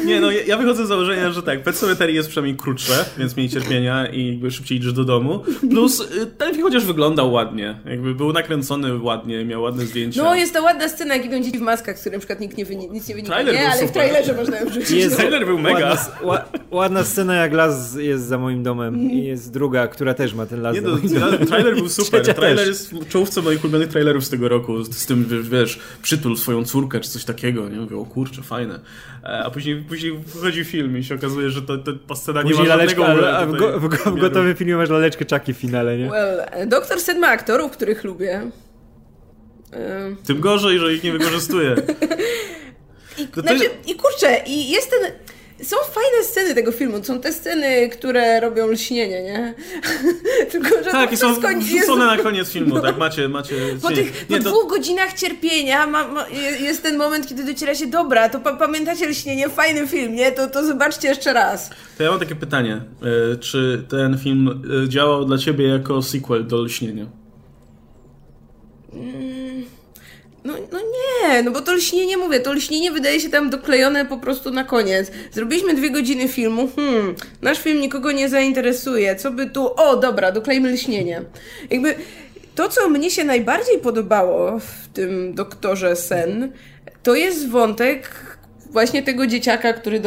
Nie, 0.05 0.21
no 0.21 0.31
ja 0.31 0.57
wychodzę 0.57 0.85
z 0.85 0.89
założenia, 0.89 1.31
że 1.31 1.43
tak, 1.43 1.63
Pet 1.63 1.77
Cemetery 1.77 2.13
jest 2.13 2.29
przynajmniej 2.29 2.57
krótsze, 2.57 3.05
więc 3.19 3.37
mniej 3.37 3.49
cierpienia 3.49 4.07
i 4.07 4.29
jakby 4.29 4.51
szybciej 4.51 4.79
idziesz 4.79 4.93
do 4.93 5.05
domu. 5.05 5.43
Plus 5.71 6.01
y, 6.01 6.27
ten 6.27 6.53
film 6.55 6.63
chociaż 6.63 6.85
wyglądał 6.85 7.33
ładnie. 7.33 7.81
Jakby 7.85 8.15
był 8.15 8.33
nakręcony 8.33 8.90
ładnie, 8.99 9.45
miał 9.45 9.63
ładne 9.63 9.87
zdjęcia. 9.87 10.23
No, 10.23 10.35
jest 10.35 10.53
ta 10.53 10.61
ładna 10.61 10.89
scena, 10.89 11.17
jak 11.17 11.27
idą 11.27 11.43
dzieci 11.43 11.59
w 11.59 11.63
maskach, 11.63 11.99
z 11.99 12.01
której 12.01 12.17
na 12.17 12.19
przykład 12.19 12.41
nikt 12.41 12.57
nie 12.57 12.65
wyni- 12.65 12.91
nic 12.91 13.09
nie 13.09 13.15
wynika. 13.15 13.33
Trailer 13.33 13.55
nie, 13.55 13.67
ale 13.67 13.73
super. 13.73 13.89
w 13.89 13.93
trailerze 13.93 14.35
można 14.35 14.61
ją 14.61 14.67
wrzucić. 14.67 14.91
Jest, 14.91 15.17
trailer 15.17 15.47
był 15.47 15.59
mega. 15.59 15.97
Ładna, 16.23 16.61
ładna, 16.71 17.05
scena, 17.05 17.35
jak 17.35 17.53
las 17.53 17.95
jest 17.95 18.25
za 18.25 18.39
moim 18.39 18.63
domem 18.63 18.95
mm. 18.95 19.11
i 19.11 19.25
jest 19.25 19.53
druga, 19.53 19.89
która 19.89 20.15
też 20.15 20.35
ma 20.35 20.47
ten 20.47 20.63
las 20.63 20.75
nie, 20.75 20.81
no, 20.81 20.97
Trailer 21.47 21.75
był 21.75 21.89
super. 21.89 22.23
trailer 22.23 22.59
też. 22.59 22.69
jest 22.69 22.95
czołówce 23.09 23.43
moich 23.43 23.65
ulubionych 23.65 23.89
trailerów 23.89 24.25
z 24.25 24.31
tego 24.31 24.49
roku. 24.49 24.83
Z, 24.83 24.97
z 24.97 25.07
tym, 25.07 25.43
wiesz, 25.43 25.81
przytul 26.03 26.37
swoją 26.37 26.65
córkę, 26.65 27.01
czy 27.01 27.11
coś 27.11 27.25
takiego. 27.25 27.69
Nie 27.69 27.77
mówię, 27.77 27.97
o 27.97 28.05
kurczę, 28.05 28.43
fajne. 28.43 28.81
E, 29.25 29.45
a 29.45 29.51
później, 29.51 29.85
później 29.89 30.21
wchodzi 30.27 30.65
film 30.65 30.99
i 30.99 31.05
się 31.05 31.15
okazuje, 31.15 31.51
że 31.51 31.63
to, 31.63 31.79
to 31.79 32.17
scena 32.17 32.43
nie 32.43 32.55
ma 32.55 32.63
laleczka, 32.63 33.07
ale, 33.07 33.37
a 33.37 33.47
w, 33.47 33.57
go, 33.57 33.81
w, 33.81 33.83
w, 33.83 34.17
w 34.17 34.21
gotowym 34.21 34.55
filmie 34.57 34.77
masz 34.77 34.91
laleczkę 34.91 35.25
Chucky 35.31 35.55
w 35.55 35.57
finale, 35.57 35.99
nie? 35.99 36.11
Well, 36.11 36.69
Doktor 36.69 37.01
Sen 37.01 37.19
ma 37.19 37.29
aktorów, 37.29 37.73
których 37.73 38.05
lubię. 38.05 38.51
Tym 40.27 40.41
gorzej, 40.41 40.79
że 40.79 40.95
ich 40.95 41.05
nie 41.05 41.13
wykorzystuje. 41.13 41.77
I, 43.19 43.41
znaczy, 43.41 43.71
i 43.87 43.95
kurczę, 43.95 44.43
i 44.47 44.71
jest 44.71 44.91
ten 44.91 45.13
są 45.63 45.77
fajne 45.77 46.25
sceny 46.25 46.55
tego 46.55 46.73
filmu. 46.73 47.05
Są 47.05 47.21
te 47.21 47.33
sceny, 47.33 47.89
które 47.89 48.41
robią 48.41 48.67
lśnienie, 48.67 49.23
nie? 49.23 49.55
Tylko, 50.53 50.69
że 50.69 50.91
Tak, 50.91 51.09
to 51.09 51.15
i 51.15 51.17
są 51.17 51.35
wrzucone 51.61 52.07
na 52.07 52.17
koniec 52.19 52.51
filmu, 52.51 52.81
tak? 52.81 52.99
Macie, 52.99 53.29
macie... 53.29 53.55
Po 53.83 53.91
nie, 53.91 53.97
tych 53.97 54.27
po 54.27 54.35
nie, 54.35 54.43
to, 54.43 54.51
dwóch 54.51 54.71
godzinach 54.71 55.13
cierpienia 55.13 55.87
ma, 55.87 56.09
ma, 56.09 56.29
je- 56.29 56.59
jest 56.61 56.83
ten 56.83 56.97
moment, 56.97 57.29
kiedy 57.29 57.45
dociera 57.45 57.75
się, 57.75 57.87
dobra, 57.87 58.29
to 58.29 58.41
pa, 58.41 58.57
pamiętacie 58.57 59.09
lśnienie, 59.09 59.49
fajny 59.49 59.87
film, 59.87 60.15
nie? 60.15 60.33
To, 60.33 60.47
to 60.49 60.67
zobaczcie 60.67 61.09
jeszcze 61.09 61.33
raz. 61.33 61.71
to 61.99 62.03
ja 62.05 62.11
mam 62.11 62.21
takie 62.21 62.35
pytanie. 62.35 62.81
E, 63.33 63.37
Czy 63.37 63.85
ten 63.89 64.19
film 64.19 64.63
e, 64.85 64.89
działał 64.89 65.25
dla 65.25 65.39
ciebie 65.39 65.69
jako 65.69 66.03
sequel 66.03 66.47
do 66.47 66.63
Lśnienia? 66.63 67.07
No, 70.45 70.55
no 70.73 70.79
nie, 70.79 71.43
no 71.43 71.51
bo 71.51 71.61
to 71.61 71.75
lśnienie, 71.75 72.17
mówię, 72.17 72.41
to 72.41 72.53
lśnienie 72.53 72.91
wydaje 72.91 73.21
się 73.21 73.29
tam 73.29 73.51
doklejone 73.51 74.05
po 74.05 74.19
prostu 74.19 74.51
na 74.51 74.65
koniec. 74.65 75.11
Zrobiliśmy 75.33 75.75
dwie 75.75 75.91
godziny 75.91 76.29
filmu, 76.29 76.69
hmm, 76.77 77.15
nasz 77.43 77.59
film 77.59 77.81
nikogo 77.81 78.13
nie 78.13 78.29
zainteresuje, 78.29 79.17
co 79.17 79.31
by 79.31 79.51
tu, 79.51 79.75
o 79.77 79.97
dobra, 79.97 80.33
doklejmy 80.33 80.73
lśnienie. 80.73 81.23
Jakby 81.71 81.95
to, 82.55 82.69
co 82.69 82.89
mnie 82.89 83.11
się 83.11 83.25
najbardziej 83.25 83.79
podobało 83.79 84.59
w 84.59 84.89
tym 84.95 85.35
doktorze 85.35 85.97
Sen, 85.97 86.53
to 87.03 87.15
jest 87.15 87.49
wątek 87.49 88.11
właśnie 88.71 89.03
tego 89.03 89.27
dzieciaka, 89.27 89.73
który, 89.73 90.01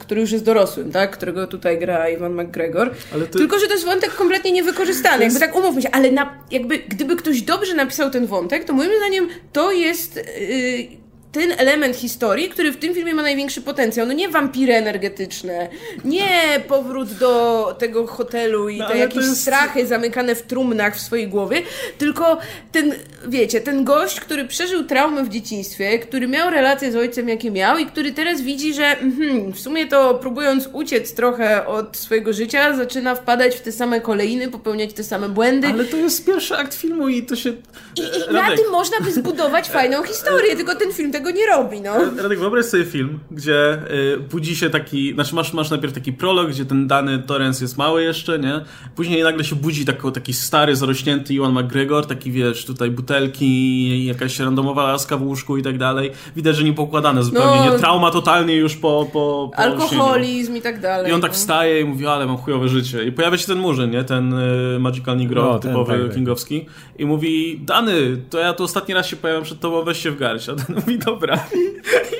który 0.00 0.20
już 0.20 0.32
jest 0.32 0.44
dorosłym, 0.44 0.92
tak? 0.92 1.10
Którego 1.10 1.46
tutaj 1.46 1.78
gra 1.78 2.08
Iwan 2.08 2.32
McGregor. 2.42 2.90
To- 3.32 3.38
Tylko, 3.38 3.58
że 3.58 3.66
to 3.66 3.72
jest 3.72 3.84
wątek 3.84 4.14
kompletnie 4.14 4.52
niewykorzystany, 4.52 5.24
jakby 5.24 5.40
tak 5.40 5.56
umówmy 5.56 5.82
się, 5.82 5.90
ale 5.90 6.10
na, 6.10 6.38
jakby 6.50 6.78
gdyby 6.78 7.16
ktoś 7.16 7.42
dobrze 7.42 7.74
napisał 7.74 8.10
ten 8.10 8.26
wątek, 8.26 8.64
to 8.64 8.72
moim 8.72 8.90
zdaniem 8.98 9.28
to 9.52 9.72
jest 9.72 10.16
yy, 10.16 11.00
ten 11.32 11.52
element 11.58 11.96
historii, 11.96 12.48
który 12.48 12.72
w 12.72 12.76
tym 12.76 12.94
filmie 12.94 13.14
ma 13.14 13.22
największy 13.22 13.62
potencjał. 13.62 14.06
No 14.06 14.12
nie 14.12 14.28
wampiry 14.28 14.74
energetyczne, 14.74 15.68
nie 16.04 16.28
powrót 16.68 17.12
do 17.12 17.76
tego 17.78 18.06
hotelu 18.06 18.68
i 18.68 18.78
No, 18.78 18.88
te 18.88 18.98
jakieś 18.98 19.16
jest- 19.16 19.40
strachy 19.40 19.86
zamykane 19.86 20.34
w 20.34 20.42
trumnach 20.42 20.96
w 20.96 21.00
swojej 21.00 21.28
głowie, 21.28 21.62
tylko 21.98 22.38
ten, 22.72 22.94
wiecie, 23.28 23.60
ten 23.60 23.84
gość, 23.84 24.20
który 24.20 24.44
przeżył 24.44 24.84
traumę 24.84 25.24
w 25.24 25.28
dzieciństwie, 25.28 25.98
który 25.98 26.28
miał 26.28 26.50
relację 26.50 26.92
z 26.92 26.96
ojcem, 26.96 27.28
jakie 27.28 27.50
miał 27.50 27.78
i 27.78 27.86
który 27.86 28.12
teraz 28.12 28.40
widzi, 28.40 28.74
że 28.74 28.98
mhm, 28.98 29.52
w 29.52 29.60
sumie 29.60 29.86
to 29.86 30.14
próbując 30.14 30.68
uciec 30.72 31.14
trochę 31.14 31.66
od 31.66 31.96
swojego 31.96 32.32
życia, 32.32 32.76
zaczyna 32.76 33.14
wpadać 33.14 33.56
w 33.56 33.60
te 33.60 33.72
same 33.72 34.00
kolejny, 34.00 34.48
popełniać 34.48 34.92
te 34.92 35.04
same 35.04 35.28
błędy. 35.28 35.66
Ale 35.66 35.84
to 35.84 35.96
jest 35.96 36.26
pierwszy 36.26 36.56
akt 36.56 36.74
filmu 36.74 37.08
i 37.08 37.22
to 37.22 37.36
się... 37.36 37.50
I, 37.50 38.00
E, 38.00 38.30
I 38.30 38.32
na 38.32 38.40
Radek, 38.40 38.58
tym 38.58 38.72
można 38.72 39.00
by 39.00 39.12
zbudować 39.12 39.68
fajną 39.68 40.02
historię, 40.02 40.56
tylko 40.56 40.74
ten 40.74 40.92
film 40.92 41.12
tego 41.12 41.30
nie 41.30 41.46
robi, 41.46 41.80
no. 41.80 41.92
Radek, 42.22 42.38
wyobraź 42.38 42.64
sobie 42.64 42.84
film, 42.84 43.18
gdzie 43.30 43.82
budzi 44.30 44.56
się 44.56 44.70
taki, 44.70 45.14
znaczy 45.14 45.34
masz, 45.34 45.52
masz 45.52 45.70
najpierw 45.70 45.92
taki 45.92 46.12
prolog, 46.12 46.50
gdzie 46.50 46.64
ten 46.64 46.86
dany 46.86 47.18
Torrens 47.18 47.60
jest 47.60 47.76
mały 47.76 48.02
jeszcze, 48.02 48.38
nie? 48.38 48.60
Później 48.96 49.22
nagle 49.22 49.44
się 49.44 49.56
budzi 49.56 49.84
tako, 49.84 50.10
taki 50.10 50.32
stary, 50.32 50.76
zarośnięty 50.76 51.34
Iwan 51.34 51.52
McGregor, 51.52 52.06
taki 52.06 52.32
wiesz, 52.32 52.64
tutaj 52.64 52.90
butelki, 53.14 54.06
jakaś 54.06 54.38
randomowa 54.38 54.92
laska 54.92 55.16
w 55.16 55.22
łóżku 55.22 55.56
i 55.56 55.62
tak 55.62 55.78
dalej. 55.78 56.10
Widać, 56.36 56.56
że 56.56 56.64
nie 56.64 56.72
poukładane 56.72 57.22
zupełnie, 57.22 57.60
No. 57.66 57.72
nie? 57.72 57.78
Trauma 57.78 58.10
totalnie 58.10 58.56
już 58.56 58.76
po, 58.76 59.06
po, 59.12 59.50
po. 59.56 59.58
Alkoholizm 59.62 60.56
i 60.56 60.60
tak 60.60 60.80
dalej. 60.80 61.10
I 61.10 61.14
on 61.14 61.20
tak 61.20 61.30
no. 61.30 61.34
wstaje 61.34 61.80
i 61.80 61.84
mówi, 61.84 62.06
ale 62.06 62.26
mam 62.26 62.36
chujowe 62.36 62.68
życie. 62.68 63.04
I 63.04 63.12
pojawia 63.12 63.38
się 63.38 63.46
ten 63.46 63.58
murzyn, 63.58 63.90
nie? 63.90 64.04
Ten 64.04 64.32
y, 64.74 64.78
Magical 64.80 65.16
Negro, 65.16 65.42
No, 65.44 65.58
ten, 65.58 65.70
typowy 65.70 65.92
tak, 65.92 66.02
tak. 66.06 66.14
kingowski. 66.14 66.66
I 66.98 67.04
mówi, 67.06 67.60
Dany, 67.62 68.16
to 68.30 68.38
ja 68.38 68.52
tu 68.52 68.64
ostatni 68.64 68.94
raz 68.94 69.06
się 69.06 69.16
pojawiam 69.16 69.42
przed 69.44 69.60
tobą, 69.60 69.82
weź 69.84 70.02
się 70.02 70.10
w 70.10 70.18
garść. 70.18 70.48
A 70.48 70.54
ten 70.54 70.74
mówi, 70.76 70.98
dobra. 70.98 71.44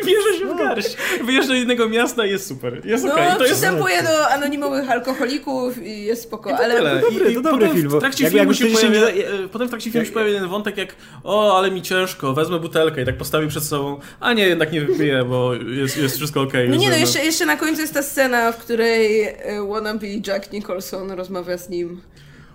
I 0.03 0.07
bierze 0.07 0.39
się 0.39 0.55
w 0.55 0.59
garść. 0.59 0.97
Wyjeżdża 1.25 1.49
do 1.53 1.59
innego 1.59 1.89
miasta 1.89 2.27
i 2.27 2.31
jest 2.31 2.47
super. 2.47 2.87
Jest 2.87 3.05
No, 3.05 3.13
okej. 3.13 3.25
To 3.27 3.31
jest... 3.33 3.45
przystępuje 3.45 4.03
do 4.03 4.29
anonimowych 4.29 4.91
alkoholików 4.91 5.83
i 5.87 6.03
jest 6.05 6.23
spoko, 6.23 6.57
ale... 6.57 6.77
Tyle. 6.77 7.01
dobry- 7.01 7.31
I, 7.31 7.35
to 7.35 7.41
i 7.41 7.43
dobry 7.43 7.51
potem 7.67 7.77
film, 7.77 7.89
bo 7.91 7.97
W 7.97 8.01
trakcie 8.01 8.25
jakby- 8.25 8.39
filmu 8.39 8.53
jakby 8.53 8.55
się 8.55 8.89
ktoś 8.89 9.11
się 9.21 9.25
e, 9.45 9.49
potem 9.49 9.67
w 9.67 9.71
trakcie 9.71 9.91
filmu 9.91 10.07
się 10.07 10.13
pojawia 10.13 10.33
jeden 10.33 10.49
wątek 10.49 10.77
jak 10.81 10.97
o, 11.25 11.59
ale 11.59 11.71
mi 11.71 11.83
ciężko, 11.83 12.33
wezmę 12.33 12.61
butelkę 12.61 13.03
i 13.03 13.05
tak 13.05 13.17
postawi 13.17 13.49
przed 13.49 13.65
sobą, 13.65 14.01
a 14.21 14.33
nie, 14.33 14.47
jednak 14.47 14.73
nie 14.73 14.81
wypiję, 14.81 15.25
bo 15.25 15.55
jest, 15.55 15.97
jest 15.97 16.17
wszystko 16.17 16.41
okej. 16.41 16.69
No 16.69 16.75
już 16.75 16.83
nie 16.85 16.91
no, 16.91 16.97
jeszcze, 16.97 17.25
jeszcze 17.25 17.47
na 17.47 17.57
końcu 17.57 17.81
jest 17.81 17.95
ta 17.95 18.03
scena, 18.03 18.53
w 18.53 18.57
której 18.57 19.23
e, 19.23 19.67
wannabe 19.69 20.07
Jack 20.27 20.53
Nicholson 20.53 21.11
rozmawia 21.11 21.59
z 21.59 21.69
nim. 21.69 22.01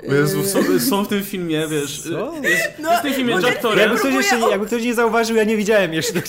O 0.10 0.14
Jezu, 0.14 0.44
są, 0.44 0.80
są 0.80 1.04
w 1.04 1.08
tym 1.08 1.24
filmie, 1.24 1.68
wiesz, 1.68 2.02
Co? 2.02 2.34
jest, 2.44 2.72
No, 2.80 2.90
jest 2.92 3.00
w 3.02 3.06
tym 3.06 3.14
filmie 3.14 3.34
Jack 3.34 3.60
Torrance. 3.62 3.82
Jakby 3.82 3.98
ktoś, 4.00 4.14
jeszcze, 4.14 4.46
o- 4.46 4.50
jakby 4.50 4.66
ktoś 4.68 4.84
nie 4.84 4.94
zauważył, 4.94 5.36
ja 5.36 5.44
nie 5.44 5.58
widziałem 5.58 5.94
jeszcze 5.94 6.14
do 6.14 6.22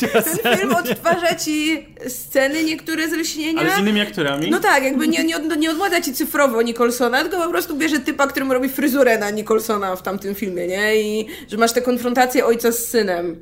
Ten 0.43 0.59
film 0.59 0.75
odtwarza 0.75 1.35
ci 1.35 1.87
sceny 2.09 2.65
niektóre 2.65 3.09
z 3.09 3.13
lśnienia. 3.13 3.61
Ale 3.61 3.77
z 3.77 3.79
innymi 3.79 4.01
aktorami? 4.01 4.51
No 4.51 4.61
tak, 4.61 4.85
jakby 4.85 5.09
nie, 5.09 5.25
nie, 5.25 5.35
nie 5.59 5.71
odmładza 5.71 6.01
ci 6.01 6.13
cyfrowo 6.13 6.63
Nicholsona, 6.63 7.23
tylko 7.23 7.37
po 7.45 7.51
prostu 7.51 7.77
bierze 7.77 7.99
typa, 7.99 8.27
którym 8.27 8.53
robi 8.53 8.69
fryzurę 8.69 9.19
na 9.19 9.31
Nicholsona 9.31 9.97
w 9.97 10.03
tamtym 10.03 10.35
filmie, 10.35 10.67
nie? 10.67 10.97
I 11.03 11.27
że 11.51 11.57
masz 11.57 11.73
tę 11.73 11.83
konfrontację 11.83 12.45
ojca 12.47 12.73
z 12.73 12.79
synem. 12.79 13.37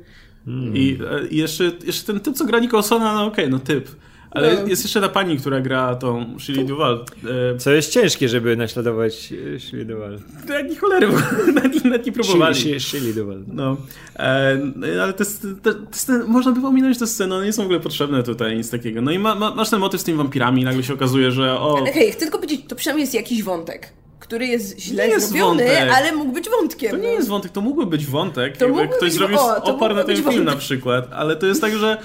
I, 0.73 0.97
e, 1.11 1.27
i 1.27 1.37
jeszcze, 1.37 1.71
jeszcze 1.85 2.03
ten 2.03 2.19
typ, 2.19 2.35
co 2.35 2.45
gra 2.45 2.59
Nicholsona, 2.59 3.13
no 3.13 3.25
okej, 3.25 3.49
no 3.49 3.59
typ. 3.59 3.87
Ale 4.35 4.53
No. 4.61 4.67
jest 4.67 4.83
jeszcze 4.83 5.01
ta 5.01 5.09
pani, 5.09 5.37
która 5.37 5.61
gra 5.61 5.95
tą 5.95 6.39
Shirley 6.39 6.65
Duval. 6.65 7.05
E, 7.53 7.57
Co 7.57 7.71
jest 7.71 7.91
ciężkie, 7.91 8.29
żeby 8.29 8.57
naśladować 8.57 9.33
e, 9.55 9.59
Shirley 9.59 9.85
Duval. 9.85 10.19
to 10.47 10.53
jak 10.53 10.69
ni 10.69 10.75
cholery, 10.75 11.07
bo 11.07 11.13
nawet, 11.53 11.83
nawet 11.85 12.05
nie 12.05 12.11
próbowali. 12.11 12.55
Shirley- 12.55 12.79
Shirley 12.79 13.13
Duval. 13.13 13.43
No, 13.47 13.77
e, 14.19 14.57
ale 15.03 15.13
te, 15.13 15.25
te, 15.63 15.73
te 16.07 16.23
można 16.27 16.51
by 16.51 16.67
ominąć 16.67 16.97
te 16.99 17.07
sceny, 17.07 17.35
one 17.35 17.45
nie 17.45 17.53
są 17.53 17.61
w 17.61 17.65
ogóle 17.65 17.79
potrzebne 17.79 18.23
tutaj, 18.23 18.57
nic 18.57 18.69
takiego. 18.69 19.01
No 19.01 19.11
i 19.11 19.19
ma, 19.19 19.35
ma, 19.35 19.55
masz 19.55 19.69
ten 19.69 19.79
motyw 19.79 20.01
z 20.01 20.03
tymi 20.03 20.17
wampirami, 20.17 20.63
nagle 20.63 20.83
się 20.83 20.93
okazuje, 20.93 21.31
że 21.31 21.53
o... 21.59 21.77
Ale 21.77 21.91
hej, 21.93 22.11
chcę 22.11 22.19
tylko 22.19 22.37
powiedzieć, 22.37 22.61
to 22.67 22.75
przynajmniej 22.75 23.03
jest 23.03 23.13
jakiś 23.13 23.43
wątek, 23.43 23.89
który 24.25 24.47
jest 24.47 24.79
źle 24.79 25.07
jest 25.07 25.29
zrobiony, 25.29 25.63
wątek. 25.63 25.89
ale 25.95 26.11
mógł 26.11 26.31
być 26.31 26.49
wątkiem. 26.49 26.91
To 26.91 26.97
nie 26.97 27.03
no. 27.07 27.13
jest 27.13 27.27
wątek, 27.27 27.51
to 27.51 27.61
mógłby 27.61 27.85
być 27.85 28.05
wątek, 28.05 28.57
To 28.57 28.65
jakby 28.65 28.79
mógłby 28.81 28.97
ktoś 28.97 29.09
być- 29.09 29.17
zrobił 29.17 29.37
opar 29.63 29.95
na 29.95 30.03
ten 30.03 30.15
film 30.15 30.25
wątek. 30.25 30.45
na 30.45 30.55
przykład, 30.55 31.07
ale 31.13 31.35
to 31.35 31.45
jest 31.45 31.61
tak, 31.61 31.73
że 31.77 31.97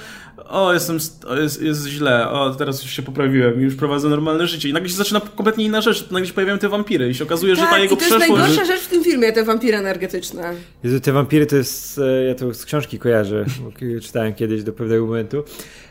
o, 0.49 0.73
jestem, 0.73 1.01
st- 1.01 1.25
o, 1.25 1.37
jest, 1.37 1.63
jest 1.63 1.87
źle, 1.87 2.31
o, 2.31 2.55
teraz 2.55 2.83
już 2.83 2.93
się 2.93 3.03
poprawiłem 3.03 3.61
i 3.61 3.65
już 3.65 3.75
prowadzę 3.75 4.09
normalne 4.09 4.47
życie 4.47 4.69
i 4.69 4.73
nagle 4.73 4.89
się 4.89 4.95
zaczyna 4.95 5.21
kompletnie 5.21 5.65
inna 5.65 5.81
rzecz, 5.81 6.11
nagle 6.11 6.27
się 6.27 6.33
pojawiają 6.35 6.59
te 6.59 6.69
wampiry 6.69 7.09
i 7.11 7.15
się 7.15 7.25
okazuje, 7.25 7.57
że 7.57 7.63
ta 7.63 7.71
Tak, 7.71 7.83
jego 7.83 7.95
i 7.95 7.99
to 7.99 8.05
jest 8.05 8.17
przeszłość... 8.17 8.41
najgorsza 8.43 8.65
rzecz 8.73 8.81
w 8.83 8.89
tym 8.89 9.05
filmie, 9.05 9.33
te 9.33 9.45
wampiry 9.45 9.77
energetyczne. 9.79 10.55
Jezu, 10.85 11.01
te 11.01 11.13
wampiry 11.13 11.47
to 11.47 11.57
jest, 11.57 11.99
e, 11.99 12.25
ja 12.25 12.35
to 12.35 12.55
z 12.55 12.65
książki 12.65 12.99
kojarzę, 12.99 13.45
czytałem 14.07 14.35
kiedyś 14.35 14.63
do 14.63 14.73
pewnego 14.73 15.07
momentu 15.07 15.45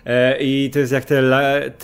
e, 0.05 0.43
i 0.43 0.69
to 0.73 0.80
jest 0.80 0.91
jak 0.91 1.05
te, 1.05 1.21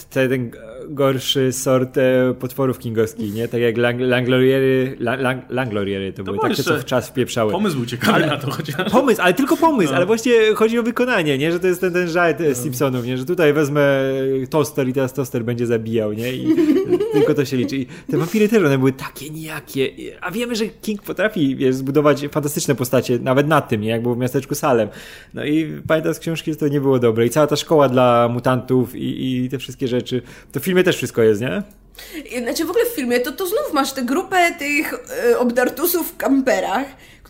te 0.10 0.30
ten 0.30 0.52
gorszy 0.90 1.54
sort 1.54 1.98
e, 1.98 2.34
potworów 2.40 2.80
kingowskich, 2.80 3.34
nie? 3.34 3.48
Tak 3.48 3.62
jak 3.62 3.78
lang, 3.78 4.00
langloriery, 4.00 4.96
lang, 5.00 5.22
lang, 5.22 5.44
langloriery 5.50 6.14
to, 6.14 6.24
były 6.24 6.38
było 6.38 6.50
takie, 6.50 6.64
co 6.64 6.78
w 6.78 6.86
czas 6.86 7.10
wpieprzały. 7.10 7.52
Pomysł 7.52 7.76
był 7.78 7.86
ciekawy 7.86 8.14
Ale- 8.14 8.28
na 8.28 8.38
to 8.38 8.52
chociaż. 8.52 8.92
Pomysł, 8.92 9.22
ale 9.22 9.34
tylko 9.34 9.58
pomysł, 9.58 9.90
No. 9.92 9.98
ale 9.98 10.06
właśnie 10.06 10.34
chodzi 10.56 10.80
o 10.80 10.84
wykonanie, 10.84 11.38
nie? 11.38 11.52
Że 11.52 11.60
to 11.60 11.68
jest 11.68 11.82
ten, 11.82 11.94
ten 11.94 12.08
żart 12.10 12.38
no. 12.50 12.56
Simpsonów, 12.56 13.06
nie? 13.06 13.18
Że 13.18 13.26
tutaj 13.26 13.54
wezmę 13.54 14.00
toster 14.50 14.88
i 14.88 14.94
teraz 14.94 15.14
toster 15.14 15.44
będzie 15.46 15.66
zabijał, 15.66 16.14
nie? 16.14 16.34
I 16.34 16.56
tylko 17.14 17.34
to 17.34 17.46
się 17.46 17.58
liczy. 17.58 17.76
I 17.78 17.86
te 18.12 18.18
wampiry 18.18 18.50
też, 18.50 18.64
one 18.64 18.78
były 18.78 18.92
takie 18.94 19.30
nijakie. 19.30 19.90
A 20.22 20.32
wiemy, 20.32 20.56
że 20.56 20.66
King 20.66 21.02
potrafi, 21.02 21.56
wiesz, 21.56 21.76
zbudować 21.76 22.28
fantastyczne 22.32 22.76
postacie, 22.76 23.20
nawet 23.20 23.48
na 23.48 23.62
tym, 23.62 23.82
nie? 23.82 23.90
Jak 23.90 24.02
było 24.02 24.16
w 24.16 24.18
miasteczku 24.18 24.56
Salem. 24.56 24.90
No 25.34 25.46
i 25.46 25.72
pamiętam 25.88 26.14
z 26.14 26.20
książki, 26.20 26.52
że 26.52 26.58
to 26.58 26.68
nie 26.68 26.82
było 26.82 27.00
dobre. 27.00 27.26
I 27.26 27.30
cała 27.30 27.48
ta 27.48 27.56
szkoła 27.56 27.90
dla 27.90 28.30
mutantów 28.34 28.96
i, 28.96 29.36
i 29.46 29.50
te 29.50 29.58
wszystkie 29.58 29.88
rzeczy. 29.88 30.22
To 30.52 30.60
w 30.60 30.64
filmie 30.76 30.84
też 30.84 30.98
wszystko 30.98 31.24
jest, 31.24 31.42
nie? 31.42 31.64
Znaczy 32.44 32.66
w 32.66 32.70
ogóle 32.70 32.86
w 32.86 32.96
filmie 32.96 33.20
to, 33.20 33.32
to 33.32 33.48
znów 33.48 33.74
masz 33.74 33.94
tę 33.94 34.02
grupę 34.02 34.52
tych 34.60 34.94
e, 34.94 35.40
obdartusów 35.40 36.12
w 36.12 36.18
kamperach, 36.18 36.86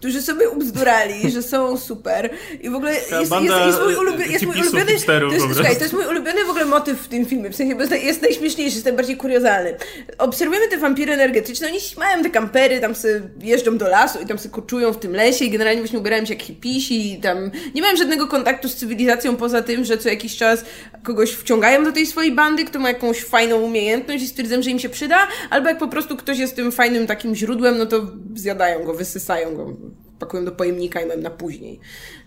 którzy 0.06 0.22
sobie 0.22 0.50
ubzdurali, 0.50 1.32
że 1.32 1.44
są 1.44 1.78
super. 1.78 2.30
I 2.62 2.70
w 2.70 2.76
ogóle 2.76 2.94
jest, 2.94 3.12
jest, 3.12 3.30
banda 3.30 3.66
jest, 3.66 3.80
mój 3.84 3.96
ulubiony, 3.96 4.28
jest 4.28 4.46
mój 4.46 4.56
ulubiony. 4.56 4.86
To 4.86 4.92
jest, 4.92 5.06
słuchaj, 5.54 5.76
to 5.76 5.84
jest 5.84 5.94
mój 5.94 6.06
ulubiony 6.06 6.46
w 6.46 6.50
ogóle 6.50 6.66
motyw 6.66 7.00
w 7.02 7.08
tym 7.08 7.26
filmie. 7.26 7.50
W 7.50 7.56
sensie, 7.56 7.76
bo 7.76 7.82
jest, 7.82 8.04
jest 8.04 8.22
najśmieszniejszy, 8.22 8.74
jest 8.74 8.86
najbardziej 8.86 9.18
kuriozalny. 9.18 9.78
Obserwujemy 10.18 10.68
te 10.68 10.78
wampiry 10.78 11.14
energetyczne, 11.14 11.68
oni 11.68 11.80
mają 11.98 12.24
te 12.24 12.30
kampery, 12.30 12.80
tam 12.80 12.96
sobie 12.96 13.22
jeżdżą 13.42 13.78
do 13.78 13.90
lasu 13.90 14.20
i 14.22 14.26
tam 14.26 14.40
sobie 14.40 14.56
koczują 14.56 14.94
w 14.94 14.98
tym 14.98 15.16
lesie 15.16 15.46
i 15.46 15.50
generalnie 15.50 15.82
właśnie 15.82 16.00
ubierają 16.00 16.26
się 16.26 16.34
jak 16.34 16.44
hipisi 16.44 17.14
i 17.14 17.22
tam 17.22 17.52
nie 17.76 17.82
mają 17.82 17.98
żadnego 17.98 18.28
kontaktu 18.28 18.70
z 18.70 18.76
cywilizacją 18.76 19.36
poza 19.36 19.62
tym, 19.62 19.86
że 19.86 19.98
co 19.98 20.10
jakiś 20.10 20.38
czas 20.38 20.66
kogoś 21.04 21.32
wciągają 21.32 21.84
do 21.84 21.92
tej 21.92 22.06
swojej 22.06 22.32
bandy, 22.32 22.66
kto 22.66 22.80
ma 22.80 22.90
jakąś 22.90 23.24
fajną 23.24 23.62
umiejętność 23.62 24.24
i 24.24 24.28
stwierdzą, 24.28 24.62
że 24.62 24.70
im 24.70 24.80
się 24.80 24.90
przyda, 24.90 25.28
albo 25.50 25.70
jak 25.70 25.78
po 25.78 25.88
prostu 25.88 26.18
ktoś 26.18 26.38
jest 26.40 26.56
tym 26.56 26.72
fajnym 26.72 27.08
takim 27.08 27.36
źródłem, 27.36 27.78
no 27.78 27.86
to 27.86 28.02
zjadają 28.36 28.84
go, 28.84 28.94
wysysają 28.94 29.56
go, 29.56 29.74
pakują 30.20 30.46
do 30.46 30.52
pojemnika 30.52 31.02
i 31.02 31.06
mają 31.06 31.22
na 31.22 31.30
później. 31.30 31.80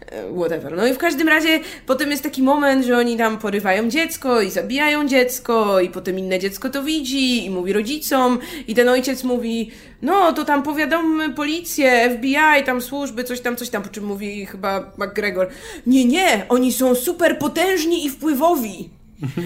E, 0.07 0.33
Whatever. 0.33 0.77
No 0.77 0.87
i 0.87 0.95
w 0.95 0.99
każdym 0.99 1.29
razie 1.29 1.61
potem 1.87 2.11
jest 2.11 2.23
taki 2.23 2.43
moment, 2.43 2.85
że 2.85 2.97
oni 2.97 3.17
tam 3.17 3.39
porywają 3.39 3.89
dziecko 3.89 4.41
i 4.41 4.51
zabijają 4.51 5.09
dziecko 5.09 5.81
i 5.81 5.89
potem 5.89 6.19
inne 6.19 6.39
dziecko 6.39 6.71
to 6.71 6.83
widzi 6.83 7.47
i 7.47 7.51
mówi 7.51 7.73
rodzicom 7.73 8.39
i 8.69 8.75
ten 8.75 8.89
ojciec 8.89 9.25
mówi 9.25 9.71
no 10.03 10.33
to 10.33 10.45
tam 10.45 10.63
powiadommy 10.63 11.31
policję, 11.31 12.11
FBI, 12.17 12.65
tam 12.67 12.81
służby, 12.81 13.25
coś 13.25 13.41
tam, 13.41 13.57
coś 13.57 13.71
tam, 13.71 13.83
po 13.83 13.89
czym 13.89 14.05
mówi 14.05 14.47
chyba 14.47 14.93
McGregor 14.99 15.49
nie, 15.87 16.05
nie, 16.05 16.47
oni 16.49 16.73
są 16.73 16.95
super 16.95 17.39
potężni 17.39 18.07
i 18.07 18.11
wpływowi. 18.11 18.98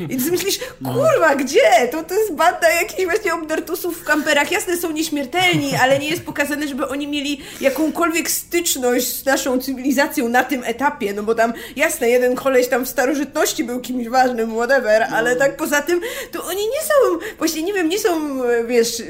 I 0.09 0.17
ty 0.17 0.31
myślisz, 0.31 0.59
kurwa, 0.85 1.37
gdzie? 1.37 1.89
To, 1.91 2.03
to 2.03 2.15
jest 2.15 2.35
banda 2.35 2.71
jakichś 2.71 3.05
właśnie 3.05 3.35
obdartusów 3.35 3.99
w 4.01 4.05
kamperach. 4.05 4.53
Jasne, 4.53 4.77
są 4.77 4.91
nieśmiertelni, 4.91 5.77
ale 5.83 5.99
nie 5.99 6.09
jest 6.09 6.23
pokazane, 6.23 6.69
żeby 6.69 6.89
oni 6.89 7.09
mieli 7.09 7.41
jakąkolwiek 7.61 8.31
styczność 8.31 9.07
z 9.07 9.25
naszą 9.25 9.59
cywilizacją 9.59 10.29
na 10.29 10.45
tym 10.45 10.63
etapie, 10.65 11.13
no 11.13 11.23
bo 11.23 11.35
tam, 11.35 11.53
jasne, 11.77 12.09
jeden 12.09 12.35
koleś 12.35 12.69
tam 12.69 12.85
w 12.85 12.89
starożytności 12.89 13.65
był 13.65 13.81
kimś 13.81 14.09
ważnym, 14.09 14.55
whatever, 14.55 15.03
ale 15.03 15.37
tak 15.37 15.57
poza 15.57 15.83
tym, 15.83 16.01
to 16.33 16.45
oni 16.45 16.63
nie 16.67 16.83
są, 16.83 17.27
właśnie 17.39 17.63
nie 17.63 17.73
wiem, 17.73 17.89
nie 17.89 17.99
są, 17.99 18.41
wiesz, 18.67 19.03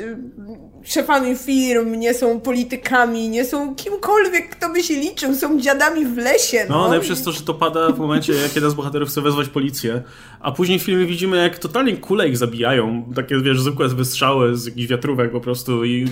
szefami 0.85 1.37
firm, 1.37 1.95
nie 1.95 2.15
są 2.15 2.41
politykami, 2.41 3.29
nie 3.29 3.45
są 3.45 3.75
kimkolwiek, 3.75 4.51
kto 4.51 4.73
by 4.73 4.83
się 4.83 4.95
liczył, 4.95 5.35
są 5.35 5.61
dziadami 5.61 6.07
w 6.07 6.17
lesie. 6.17 6.67
No, 6.69 6.79
No, 6.79 6.89
najlepsze 6.89 7.13
jest 7.13 7.25
to, 7.25 7.33
że 7.33 7.41
to 7.41 7.55
pada 7.55 7.89
w 7.93 7.99
momencie, 7.99 8.33
jak 8.33 8.55
jeden 8.55 8.71
z 8.71 8.75
bohaterów 8.75 9.09
chce 9.09 9.21
wezwać 9.21 9.49
policję, 9.49 10.03
a 10.41 10.53
później 10.53 10.79
w 10.79 10.83
filmie 10.83 11.07
widzimy, 11.07 11.37
jak 11.37 11.59
totalnie 11.59 11.97
kule 11.97 12.29
ich 12.29 12.37
zabijają. 12.37 13.05
Takie, 13.15 13.39
wiesz, 13.41 13.61
zwykłe 13.61 13.89
wystrzały 13.89 14.57
z 14.57 14.67
jakichś 14.67 14.87
wiatrówek 14.89 15.33
po 15.33 15.41
prostu 15.41 15.85
i 15.85 16.07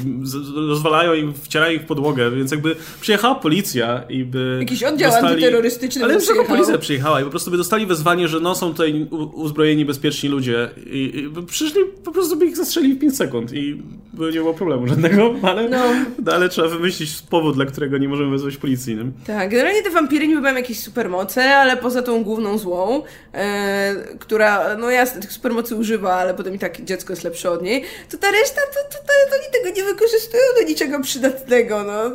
rozwalają 0.69 1.15
i 1.15 1.33
wcierają 1.43 1.73
ich 1.73 1.83
w 1.83 1.87
podłogę, 1.87 2.31
więc 2.31 2.51
jakby 2.51 2.77
przyjechała 3.01 3.35
policja 3.35 4.03
i 4.09 4.25
by 4.25 4.57
Jakiś 4.61 4.83
oddział 4.83 5.11
dostali... 5.11 5.35
antyterrorystyczny 5.35 6.05
Ale 6.05 6.19
przyjechał. 6.19 6.45
policja 6.45 6.79
przyjechała 6.79 7.21
i 7.21 7.25
po 7.25 7.31
prostu 7.31 7.51
by 7.51 7.57
dostali 7.57 7.87
wezwanie, 7.87 8.29
że 8.29 8.41
no 8.41 8.55
są 8.55 8.71
tutaj 8.71 9.07
uzbrojeni, 9.35 9.85
bezpieczni 9.85 10.29
ludzie 10.29 10.71
i, 10.87 11.29
i 11.41 11.47
przyszli, 11.47 11.81
po 12.05 12.13
prostu 12.13 12.37
by 12.37 12.47
ich 12.47 12.57
zastrzelili 12.57 12.95
w 12.95 12.99
5 12.99 13.17
sekund 13.17 13.53
i 13.53 13.83
by 14.13 14.25
nie 14.33 14.39
było 14.41 14.55
problemu 14.61 14.87
żadnego, 14.87 15.35
ale, 15.43 15.69
No. 15.69 15.79
no. 16.25 16.33
ale 16.33 16.49
trzeba 16.49 16.69
wymyślić 16.69 17.23
powód, 17.31 17.55
dla 17.55 17.67
którego 17.67 17.99
nie 17.99 18.09
możemy 18.09 18.31
wezwać 18.31 18.57
policji. 18.57 18.97
Nie? 18.97 19.05
Tak, 19.27 19.51
generalnie 19.51 19.83
te 19.83 19.91
wampiry 19.91 20.29
niby 20.29 20.41
mają 20.41 20.57
jakieś 20.57 20.81
supermoce, 20.83 21.57
ale 21.57 21.77
poza 21.77 22.03
tą 22.03 22.25
główną 22.25 22.59
złą, 22.59 23.03
e, 23.35 23.95
która, 24.19 24.77
no 24.77 24.91
jasne, 24.91 25.21
tych 25.21 25.33
supermocy 25.33 25.77
używa, 25.77 26.13
ale 26.15 26.35
potem 26.35 26.55
i 26.55 26.59
tak 26.59 26.85
dziecko 26.85 27.13
jest 27.13 27.25
lepsze 27.25 27.51
od 27.51 27.63
niej, 27.63 27.85
to 28.11 28.19
ta 28.19 28.31
reszta, 28.31 28.61
to, 28.75 28.97
to, 28.99 28.99
to, 28.99 29.13
to 29.31 29.37
oni 29.37 29.53
tego 29.65 29.77
nie 29.77 29.93
wykorzystują 29.95 30.43
do 30.61 30.69
niczego 30.69 31.01
przydatnego, 31.01 31.85
no. 31.85 32.11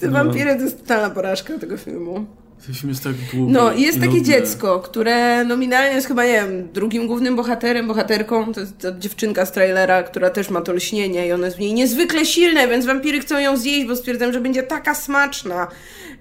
Te 0.00 0.06
No. 0.06 0.12
wampiry 0.12 0.56
to 0.56 0.62
jest 0.62 0.78
totalna 0.80 1.10
porażka 1.10 1.58
tego 1.58 1.76
filmu. 1.76 2.26
Ten 2.66 2.74
film 2.74 2.88
jest 2.88 3.04
tak 3.04 3.12
długi. 3.14 3.52
No 3.52 3.72
jest 3.72 3.98
i 3.98 4.00
takie 4.00 4.22
dziecko, 4.22 4.80
które 4.80 5.44
nominalnie 5.44 5.94
jest 5.94 6.06
chyba, 6.06 6.24
nie 6.24 6.32
wiem, 6.32 6.68
drugim 6.72 7.06
głównym 7.06 7.36
bohaterem, 7.36 7.86
bohaterką, 7.86 8.54
to 8.54 8.60
jest 8.60 8.78
ta 8.78 8.98
dziewczynka 8.98 9.46
z 9.46 9.52
trailera, 9.52 10.02
która 10.02 10.30
też 10.30 10.50
ma 10.50 10.60
to 10.60 10.72
lśnienie 10.72 11.26
i 11.26 11.32
ono 11.32 11.44
jest 11.44 11.56
w 11.56 11.60
niej 11.60 11.74
niezwykle 11.74 12.26
silne, 12.26 12.68
więc 12.68 12.86
wampiry 12.86 13.20
chcą 13.20 13.38
ją 13.38 13.56
zjeść, 13.56 13.86
bo 13.86 13.96
stwierdzają, 13.96 14.32
że 14.32 14.40
będzie 14.40 14.62
taka 14.62 14.94
smaczna. 14.94 15.68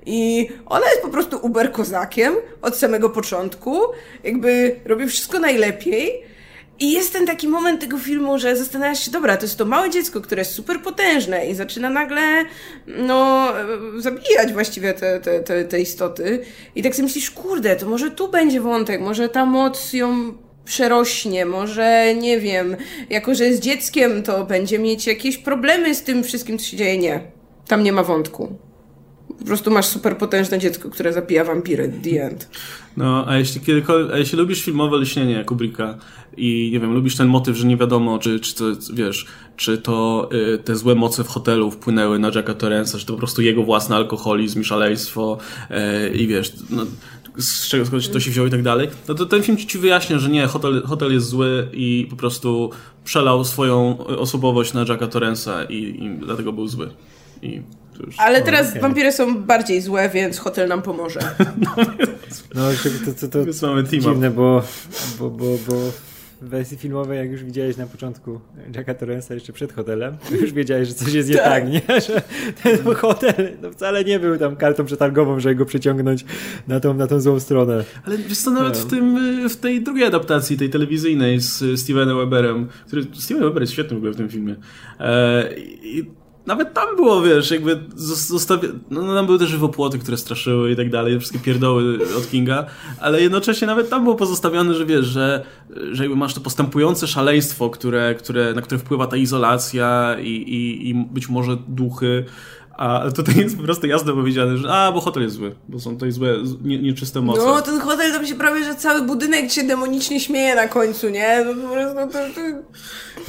I 0.06 0.50
ona 0.66 0.90
jest 0.90 1.02
po 1.02 1.10
prostu 1.10 1.40
uber 1.42 1.72
kozakiem 1.72 2.34
od 2.62 2.78
samego 2.78 3.10
początku, 3.10 3.80
jakby 4.24 4.80
robi 4.86 5.08
wszystko 5.08 5.40
najlepiej. 5.40 6.29
I 6.80 6.92
jest 6.92 7.14
ten 7.14 7.26
taki 7.26 7.48
moment 7.48 7.82
tego 7.82 7.98
filmu, 7.98 8.40
że 8.40 8.56
zastanawiasz 8.56 9.06
się, 9.06 9.12
dobra, 9.12 9.38
to 9.38 9.44
jest 9.44 9.58
to 9.58 9.66
małe 9.66 9.90
dziecko, 9.90 10.22
które 10.22 10.42
jest 10.42 10.54
super 10.54 10.82
potężne 10.82 11.48
i 11.48 11.56
zaczyna 11.56 11.90
nagle, 11.90 12.22
no, 12.88 13.48
zabijać 13.98 14.54
właściwie 14.54 14.94
te, 14.94 15.20
te, 15.20 15.40
te, 15.40 15.66
te 15.66 15.82
istoty. 15.82 16.40
I 16.76 16.84
tak 16.84 16.96
sobie 16.96 17.04
myślisz, 17.04 17.32
kurde, 17.32 17.76
to 17.76 17.86
może 17.90 18.12
tu 18.12 18.28
będzie 18.28 18.62
wątek, 18.62 19.02
może 19.02 19.30
ta 19.30 19.46
moc 19.46 19.94
ją 19.94 20.34
przerośnie, 20.66 21.46
może, 21.46 22.16
nie 22.16 22.40
wiem, 22.40 22.78
jako 23.10 23.36
że 23.36 23.46
jest 23.46 23.62
dzieckiem, 23.62 24.24
to 24.24 24.46
będzie 24.46 24.80
mieć 24.80 25.08
jakieś 25.08 25.38
problemy 25.38 25.96
z 25.96 26.04
tym 26.04 26.24
wszystkim, 26.24 26.58
co 26.58 26.66
się 26.66 26.78
dzieje. 26.78 26.98
Nie. 26.98 27.22
Tam 27.68 27.84
nie 27.84 27.92
ma 27.92 28.04
wątku. 28.04 28.69
Po 29.40 29.46
prostu 29.46 29.72
masz 29.72 29.86
super 29.86 30.18
potężne 30.18 30.60
dziecko, 30.60 30.90
które 30.90 31.14
zabija 31.14 31.44
wampiry. 31.44 31.94
The 32.04 32.24
end. 32.24 32.50
No, 32.98 33.26
a 33.28 33.38
jeśli 33.38 33.62
a 34.14 34.18
jeśli 34.18 34.38
lubisz 34.38 34.64
filmowe 34.64 34.98
lśnienie 34.98 35.44
Kubricka 35.46 35.98
i 36.38 36.70
nie 36.74 36.80
wiem, 36.80 36.94
lubisz 36.94 37.16
ten 37.16 37.28
motyw, 37.28 37.58
że 37.58 37.68
nie 37.68 37.78
wiadomo, 37.78 38.20
czy, 38.20 38.40
czy 38.40 38.56
to, 38.56 38.66
wiesz, 38.94 39.26
czy 39.58 39.78
to 39.78 40.30
y, 40.54 40.58
te 40.58 40.76
złe 40.76 40.96
moce 40.96 41.24
w 41.24 41.28
hotelu 41.28 41.72
wpłynęły 41.72 42.20
na 42.20 42.32
Jacka 42.36 42.54
Torrensa, 42.54 42.98
czy 42.98 43.06
to 43.06 43.14
po 43.14 43.20
prostu 43.20 43.42
jego 43.42 43.64
własny 43.64 43.96
alkoholizm 43.96 44.62
i 44.62 44.64
szaleństwo 44.64 45.38
y, 45.72 46.18
i 46.18 46.28
wiesz, 46.28 46.54
no, 46.70 46.86
z 47.38 47.68
czego 47.68 47.86
skądś 47.86 48.08
to 48.08 48.20
się 48.20 48.32
wziął 48.32 48.48
i 48.48 48.52
tak 48.52 48.64
dalej, 48.64 48.90
no 49.08 49.14
to 49.16 49.26
ten 49.26 49.44
film 49.44 49.58
ci 49.58 49.78
wyjaśnia, 49.78 50.20
że 50.20 50.30
nie, 50.30 50.48
hotel, 50.48 50.84
hotel 50.86 51.14
jest 51.14 51.28
zły 51.28 51.68
i 51.74 52.08
po 52.10 52.16
prostu 52.16 52.70
przelał 53.04 53.46
swoją 53.46 53.98
osobowość 53.98 54.74
na 54.74 54.86
Jacka 54.90 55.08
Torrensa 55.08 55.64
i, 55.64 55.76
i 55.76 56.26
dlatego 56.26 56.54
był 56.54 56.68
zły. 56.68 56.90
I. 57.42 57.62
Ale 58.18 58.42
teraz 58.42 58.70
okej. 58.70 58.82
wampiry 58.82 59.12
są 59.12 59.44
bardziej 59.44 59.82
złe, 59.82 60.10
więc 60.10 60.40
hotel 60.40 60.68
nam 60.68 60.82
pomoże. 60.82 61.20
No, 62.56 62.72
jeszcze 62.72 62.90
to, 62.90 63.14
to, 63.14 63.28
to 63.28 63.46
Więc 63.46 63.62
mamy 63.62 63.84
dziwne, 63.84 64.32
bo, 64.32 64.64
bo, 65.20 65.30
bo, 65.30 65.46
bo 65.68 65.76
w 66.42 66.50
wersji 66.50 66.78
filmowej, 66.78 67.18
jak 67.18 67.32
już 67.32 67.44
widziałeś 67.44 67.78
na 67.78 67.88
początku 67.88 68.40
Jacka 68.76 68.94
Torrensa 68.94 69.34
jeszcze 69.34 69.54
przed 69.54 69.74
hotelem, 69.74 70.18
to 70.30 70.36
już 70.36 70.54
wiedziałeś, 70.54 70.88
że 70.88 70.94
coś 70.94 71.14
jest 71.14 71.30
nie 71.30 71.36
tak, 71.36 71.70
nie? 71.70 71.82
Że 72.08 72.22
ten 72.64 72.96
hotel 72.96 73.58
no 73.62 73.72
wcale 73.72 74.04
nie 74.04 74.20
był 74.20 74.38
tam 74.38 74.56
kartą 74.56 74.86
przetargową, 74.86 75.40
żeby 75.40 75.56
go 75.56 75.66
przyciągnąć 75.66 76.26
na 76.68 76.80
tą, 76.80 76.94
na 76.94 77.08
tą 77.08 77.20
złą 77.20 77.40
stronę. 77.40 77.84
Ale 78.06 78.18
wiesz 78.18 78.38
co, 78.38 78.52
nawet 78.52 78.78
w, 78.78 78.90
tym, 78.90 79.20
w 79.50 79.56
tej 79.56 79.84
drugiej 79.84 80.06
adaptacji, 80.06 80.58
tej 80.58 80.70
telewizyjnej 80.70 81.40
z 81.40 81.80
Stevenem 81.80 82.18
Weberem, 82.18 82.68
który, 82.88 83.04
Steven 83.14 83.44
Weber 83.44 83.64
jest 83.64 83.74
świetny 83.74 83.96
w 83.96 83.98
ogóle 83.98 84.12
w 84.12 84.16
tym 84.16 84.30
filmie. 84.30 84.56
E, 85.00 85.50
I 85.84 86.06
nawet 86.50 86.74
tam 86.74 86.96
było, 86.96 87.22
wiesz, 87.22 87.52
jakby 87.52 87.76
zos- 87.76 88.28
zostawia... 88.28 88.70
No, 88.90 89.02
no 89.02 89.16
tam 89.16 89.26
były 89.26 89.40
też 89.40 89.50
żywopłoty, 89.50 90.00
które 90.00 90.18
straszyły 90.18 90.72
i 90.72 90.76
tak 90.76 90.90
dalej, 90.90 91.20
wszystkie 91.20 91.40
pierdoły 91.40 92.00
od 92.18 92.30
Kinga, 92.30 92.66
ale 93.00 93.22
jednocześnie 93.22 93.68
nawet 93.68 93.90
tam 93.90 94.04
było 94.04 94.16
pozostawione, 94.16 94.74
że 94.74 94.86
wiesz, 94.86 95.06
że, 95.06 95.46
że 95.92 96.04
jakby 96.04 96.18
masz 96.18 96.34
to 96.34 96.42
postępujące 96.42 97.08
szaleństwo, 97.08 97.70
które, 97.70 98.16
które, 98.16 98.54
na 98.54 98.62
które 98.62 98.80
wpływa 98.80 99.08
ta 99.08 99.18
izolacja 99.18 100.16
i, 100.22 100.30
i, 100.30 100.90
i 100.90 100.96
być 100.96 101.30
może 101.30 101.58
duchy, 101.68 102.26
a 102.78 103.12
tutaj 103.16 103.36
jest 103.38 103.58
po 103.58 103.64
prostu 103.64 103.88
jasno 103.88 104.14
powiedziane, 104.14 104.58
że 104.58 104.72
a, 104.72 104.92
bo 104.92 105.02
hotel 105.02 105.24
jest 105.24 105.36
zły, 105.36 105.56
bo 105.70 105.80
są 105.80 105.94
tutaj 105.94 106.12
złe, 106.12 106.36
nie, 106.64 106.80
nieczyste 106.80 107.22
moce. 107.22 107.42
No, 107.46 107.62
ten 107.62 107.80
hotel 107.80 108.12
tam 108.12 108.28
się 108.28 108.36
prawie, 108.36 108.64
że 108.64 108.76
cały 108.76 109.02
budynek 109.02 109.52
się 109.52 109.64
demonicznie 109.64 110.20
śmieje 110.20 110.56
na 110.56 110.68
końcu, 110.68 111.10
nie? 111.10 111.46
No 111.46 111.68
po 111.68 111.74
prostu 111.74 111.96
to, 111.96 112.20
to... 112.36 112.42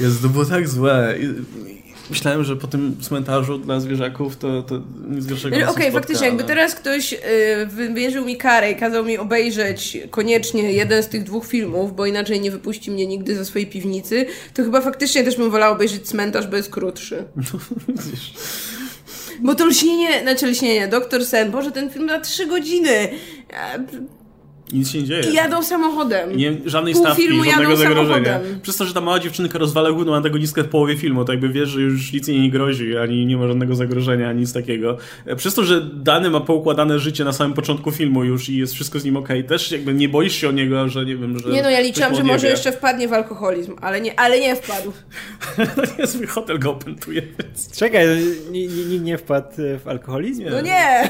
Jest, 0.03 0.21
to 0.21 0.29
było 0.29 0.45
tak 0.45 0.69
złe. 0.69 1.15
I 1.19 1.80
myślałem, 2.11 2.43
że 2.43 2.55
po 2.55 2.67
tym 2.67 2.97
cmentarzu 3.01 3.57
dla 3.57 3.79
zwierzaków 3.79 4.37
to, 4.37 4.63
to 4.63 4.81
nic 5.09 5.25
gorszego 5.25 5.55
Okej, 5.55 5.65
nas 5.65 5.75
nie 5.75 5.81
spotka, 5.81 5.99
faktycznie, 5.99 6.27
jakby 6.27 6.43
teraz 6.43 6.75
ktoś 6.75 7.13
y, 7.13 7.17
wymierzył 7.65 8.25
mi 8.25 8.37
karę 8.37 8.71
i 8.71 8.75
kazał 8.75 9.05
mi 9.05 9.17
obejrzeć 9.17 9.97
koniecznie 10.09 10.71
jeden 10.71 11.03
z 11.03 11.07
tych 11.07 11.23
dwóch 11.23 11.45
filmów, 11.45 11.95
bo 11.95 12.05
inaczej 12.05 12.41
nie 12.41 12.51
wypuści 12.51 12.91
mnie 12.91 13.07
nigdy 13.07 13.35
ze 13.35 13.45
swojej 13.45 13.67
piwnicy, 13.67 14.25
to 14.53 14.63
chyba 14.63 14.81
faktycznie 14.81 15.23
też 15.23 15.35
bym 15.35 15.51
wolała 15.51 15.75
obejrzeć 15.75 16.07
cmentarz, 16.07 16.47
bo 16.47 16.57
jest 16.57 16.69
krótszy. 16.69 17.23
Widzisz. 17.87 18.33
Bo 19.39 19.55
to 19.55 19.65
lśnienie, 19.65 20.21
znaczy 20.21 20.47
lśnienie, 20.47 20.87
Doktor 20.87 21.25
Sen, 21.25 21.51
Boże, 21.51 21.71
ten 21.71 21.89
film 21.89 22.05
na 22.05 22.19
trzy 22.19 22.47
godziny. 22.47 23.09
Nic 24.73 24.89
się 24.91 24.97
nie 24.99 25.03
dzieje. 25.05 25.23
I 25.31 25.33
jadą 25.33 25.63
samochodem. 25.63 26.37
Nie, 26.37 26.53
żadnej 26.65 26.93
Pół 26.93 27.03
stawki, 27.03 27.21
filmu 27.23 27.43
żadnego 27.43 27.71
jadą 27.71 27.77
zagrożenia. 27.83 28.25
samochodem. 28.33 28.59
Przez 28.61 28.75
to, 28.77 28.85
że 28.85 28.93
ta 28.93 29.01
mała 29.01 29.19
dziewczynka 29.19 29.59
rozwala 29.59 29.91
główną 29.91 30.15
antagonistkę 30.15 30.63
w 30.63 30.67
połowie 30.67 30.97
filmu, 30.97 31.25
to 31.25 31.31
jakby 31.31 31.49
wiesz, 31.49 31.69
że 31.69 31.81
już 31.81 32.13
nic 32.13 32.27
jej 32.27 32.39
nie 32.41 32.51
grozi, 32.51 32.97
ani 32.97 33.25
nie 33.25 33.37
ma 33.37 33.47
żadnego 33.47 33.75
zagrożenia, 33.75 34.29
ani 34.29 34.39
nic 34.39 34.53
takiego. 34.53 34.97
E, 35.25 35.35
Przez 35.35 35.53
to, 35.53 35.63
że 35.63 35.81
Dany 35.93 36.29
ma 36.29 36.39
poukładane 36.39 36.99
życie 36.99 37.23
na 37.23 37.33
samym 37.33 37.53
początku 37.53 37.91
filmu 37.91 38.23
już 38.23 38.49
i 38.49 38.57
jest 38.57 38.73
wszystko 38.73 38.99
z 38.99 39.03
nim 39.05 39.17
okej, 39.17 39.43
też 39.43 39.71
jakby 39.71 39.93
nie 39.93 40.09
boisz 40.09 40.35
się 40.35 40.49
o 40.49 40.51
niego, 40.51 40.89
że 40.89 41.05
nie 41.05 41.15
wiem, 41.15 41.39
że... 41.39 41.49
Nie 41.49 41.61
no, 41.63 41.69
ja 41.69 41.79
liczyłam, 41.79 42.15
że 42.15 42.23
może 42.23 42.47
jeszcze 42.47 42.71
wpadnie 42.71 43.07
w 43.07 43.13
alkoholizm, 43.13 43.75
ale 43.81 44.01
nie, 44.01 44.19
ale 44.19 44.39
nie 44.39 44.55
wpadł. 44.55 44.91
to 45.75 45.81
nie 45.99 46.07
swój 46.07 46.27
hotel 46.27 46.59
go 46.59 46.71
opętuje. 46.71 47.21
Czekaj, 47.75 48.05
nie, 48.51 48.67
nie, 48.67 48.99
nie 48.99 49.17
wpadł 49.17 49.47
w 49.83 49.87
alkoholizm? 49.87 50.43
Nie. 50.43 50.49
No 50.51 50.61
nie! 50.61 51.09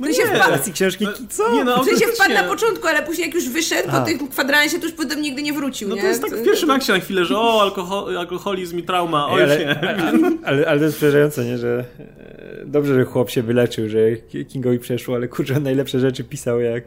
No 0.00 0.06
To 0.06 0.12
się 0.12 0.22
nie. 0.22 0.36
wpadł. 0.40 0.64
Z 0.64 0.70
książki 0.72 1.06
co? 1.30 1.54
Nie 1.54 1.64
no, 1.64 1.82
W 1.82 1.86
sensie 1.86 2.06
wpadł 2.06 2.23
na 2.28 2.34
autentycznie. 2.40 2.66
początku, 2.66 2.88
ale 2.88 3.02
później 3.02 3.26
jak 3.26 3.34
już 3.34 3.48
wyszedł 3.48 3.88
po 3.90 3.96
A. 3.96 4.04
tym 4.04 4.28
kwadransie, 4.28 4.78
to 4.78 4.84
już 4.84 4.94
potem 4.94 5.22
nigdy 5.22 5.42
nie 5.42 5.52
wrócił, 5.52 5.88
No 5.88 5.94
nie? 5.94 6.00
to 6.00 6.06
jest 6.08 6.22
tak 6.22 6.30
w 6.36 6.42
pierwszym 6.44 6.70
akcie 6.70 6.92
na 6.92 6.98
chwilę, 7.00 7.24
że 7.24 7.38
o, 7.38 7.62
alkohol, 7.62 8.18
alkoholizm 8.18 8.78
i 8.78 8.82
trauma, 8.82 9.28
oj 9.28 9.42
ale, 9.42 9.58
nie. 9.58 9.78
ale, 9.80 9.98
ale, 10.44 10.66
ale 10.66 10.78
to 10.78 10.84
jest 10.84 10.96
przerażające, 10.96 11.44
nie? 11.44 11.58
Że 11.58 11.84
e, 11.98 12.64
dobrze, 12.66 12.94
że 12.94 13.04
chłop 13.04 13.30
się 13.30 13.42
wyleczył, 13.42 13.88
że 13.88 13.98
Kingowi 14.48 14.78
przeszło, 14.78 15.14
ale 15.14 15.28
kurczę, 15.28 15.56
on 15.56 15.62
najlepsze 15.62 16.00
rzeczy 16.00 16.24
pisał, 16.24 16.60
jak, 16.60 16.84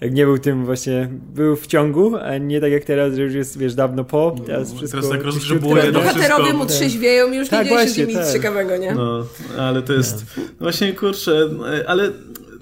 jak 0.00 0.12
nie 0.14 0.24
był 0.24 0.38
tym 0.38 0.64
właśnie, 0.64 1.08
był 1.34 1.56
w 1.56 1.66
ciągu, 1.66 2.16
a 2.16 2.38
nie 2.38 2.60
tak 2.60 2.72
jak 2.72 2.84
teraz, 2.84 3.14
że 3.14 3.22
już 3.22 3.34
jest, 3.34 3.58
wiesz, 3.58 3.74
dawno 3.74 4.04
po. 4.04 4.36
Teraz 4.46 4.74
wszystko 4.74 5.00
Teraz 5.00 5.10
tak 5.10 5.22
rozgrzebuje 5.22 5.82
to 5.82 5.92
bohaterowie 5.92 6.52
mu 6.52 6.66
trzeźwieją 6.66 7.32
i 7.32 7.36
już 7.36 7.48
Tak, 7.48 7.64
nie 7.64 7.70
dzieje 7.70 7.82
się 7.88 7.88
z 7.94 7.96
nimi 7.98 8.14
nic 8.14 8.22
tak. 8.24 8.32
ciekawego, 8.32 8.76
nie? 8.76 8.94
No, 8.94 9.26
ale 9.58 9.82
to 9.82 9.92
jest, 9.92 10.24
właśnie 10.60 10.92
kurczę, 10.92 11.48
ale 11.86 12.10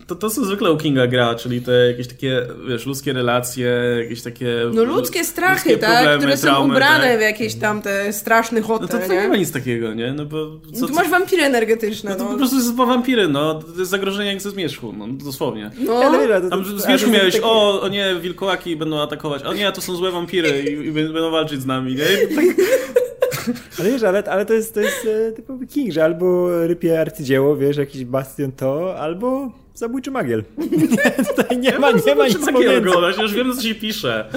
to, 0.07 0.15
to 0.15 0.31
co 0.31 0.45
zwykle 0.45 0.73
u 0.73 0.77
Kinga 0.77 1.07
gra, 1.07 1.35
czyli 1.35 1.63
te 1.63 1.73
jakieś 1.73 2.09
takie, 2.09 2.47
wiesz, 2.69 2.87
ludzkie 2.87 3.13
relacje, 3.13 3.71
jakieś 4.03 4.23
takie... 4.23 4.57
No 4.75 4.85
ludzkie 4.85 5.25
strachy, 5.25 5.71
ludzkie 5.71 5.87
tak? 5.87 5.95
problemy, 5.97 6.19
Które 6.19 6.37
są 6.37 6.43
traumy, 6.43 6.75
ubrane 6.75 7.09
tak. 7.09 7.19
w 7.19 7.21
jakieś 7.21 7.55
tam 7.55 7.83
te 7.83 8.13
straszne 8.13 8.61
No 8.61 8.67
hoty, 8.67 8.89
to, 8.89 8.99
to 8.99 9.07
nie? 9.15 9.21
nie 9.23 9.29
ma 9.29 9.37
nic 9.37 9.53
takiego, 9.53 9.95
nie? 9.95 10.13
No 10.13 10.25
bo... 10.25 10.61
Co, 10.75 10.87
tu 10.87 10.95
masz 10.95 11.11
wampiry 11.11 11.43
energetyczne, 11.43 12.11
no 12.11 12.17
to 12.17 12.25
no. 12.25 12.31
po 12.31 12.37
prostu 12.37 12.57
jest 12.57 12.75
wampiry, 12.75 13.29
no. 13.29 13.55
To 13.55 13.79
jest 13.79 13.91
zagrożenie 13.91 14.31
jak 14.31 14.43
ze 14.43 14.51
zmierzchu, 14.51 14.95
no 14.99 15.07
dosłownie. 15.09 15.71
No, 15.79 16.01
to- 16.41 16.51
Tam 16.51 16.65
to- 16.65 16.79
z 16.79 16.85
ale 16.85 16.93
wierzchu 16.93 17.07
to 17.07 17.13
są 17.13 17.19
miałeś, 17.19 17.35
takie- 17.35 17.47
o, 17.47 17.83
o 17.83 17.89
nie, 17.89 18.15
wilkołaki 18.21 18.77
będą 18.77 19.01
atakować, 19.01 19.43
o 19.43 19.53
nie, 19.55 19.73
to 19.73 19.81
są 19.81 19.97
złe 19.97 20.11
wampiry 20.11 20.63
i, 20.63 20.87
i 20.87 20.93
będą 20.93 21.31
walczyć 21.31 21.61
z 21.61 21.67
nami, 21.67 21.95
nie? 21.95 22.05
Tak, 23.47 23.57
Ale 23.81 23.91
wiesz, 23.91 24.03
ale, 24.03 24.25
ale 24.25 24.47
to 24.47 24.55
jest, 24.55 24.75
to 24.75 24.81
jest 24.81 25.09
e, 25.29 25.33
typowy 25.33 25.67
King, 25.67 25.93
że 25.93 26.05
albo 26.05 26.49
rypie 26.67 27.01
arcydzieło, 27.01 27.57
wiesz, 27.57 27.77
jakiś 27.77 28.05
bastion 28.05 28.53
to, 28.53 28.99
albo 28.99 29.51
zabójczy 29.79 30.11
magiel. 30.11 30.45
Tutaj 31.37 31.59
nie 31.59 31.79
ma, 31.79 31.91
nie 31.91 32.15
ma 32.15 32.29
nic 32.29 32.39
pomiędzy. 32.39 32.79
oglądać, 32.79 33.19
już 33.19 33.35
wiem, 33.35 33.57
co 33.57 33.63
się 33.63 33.75
pisze. 33.75 34.31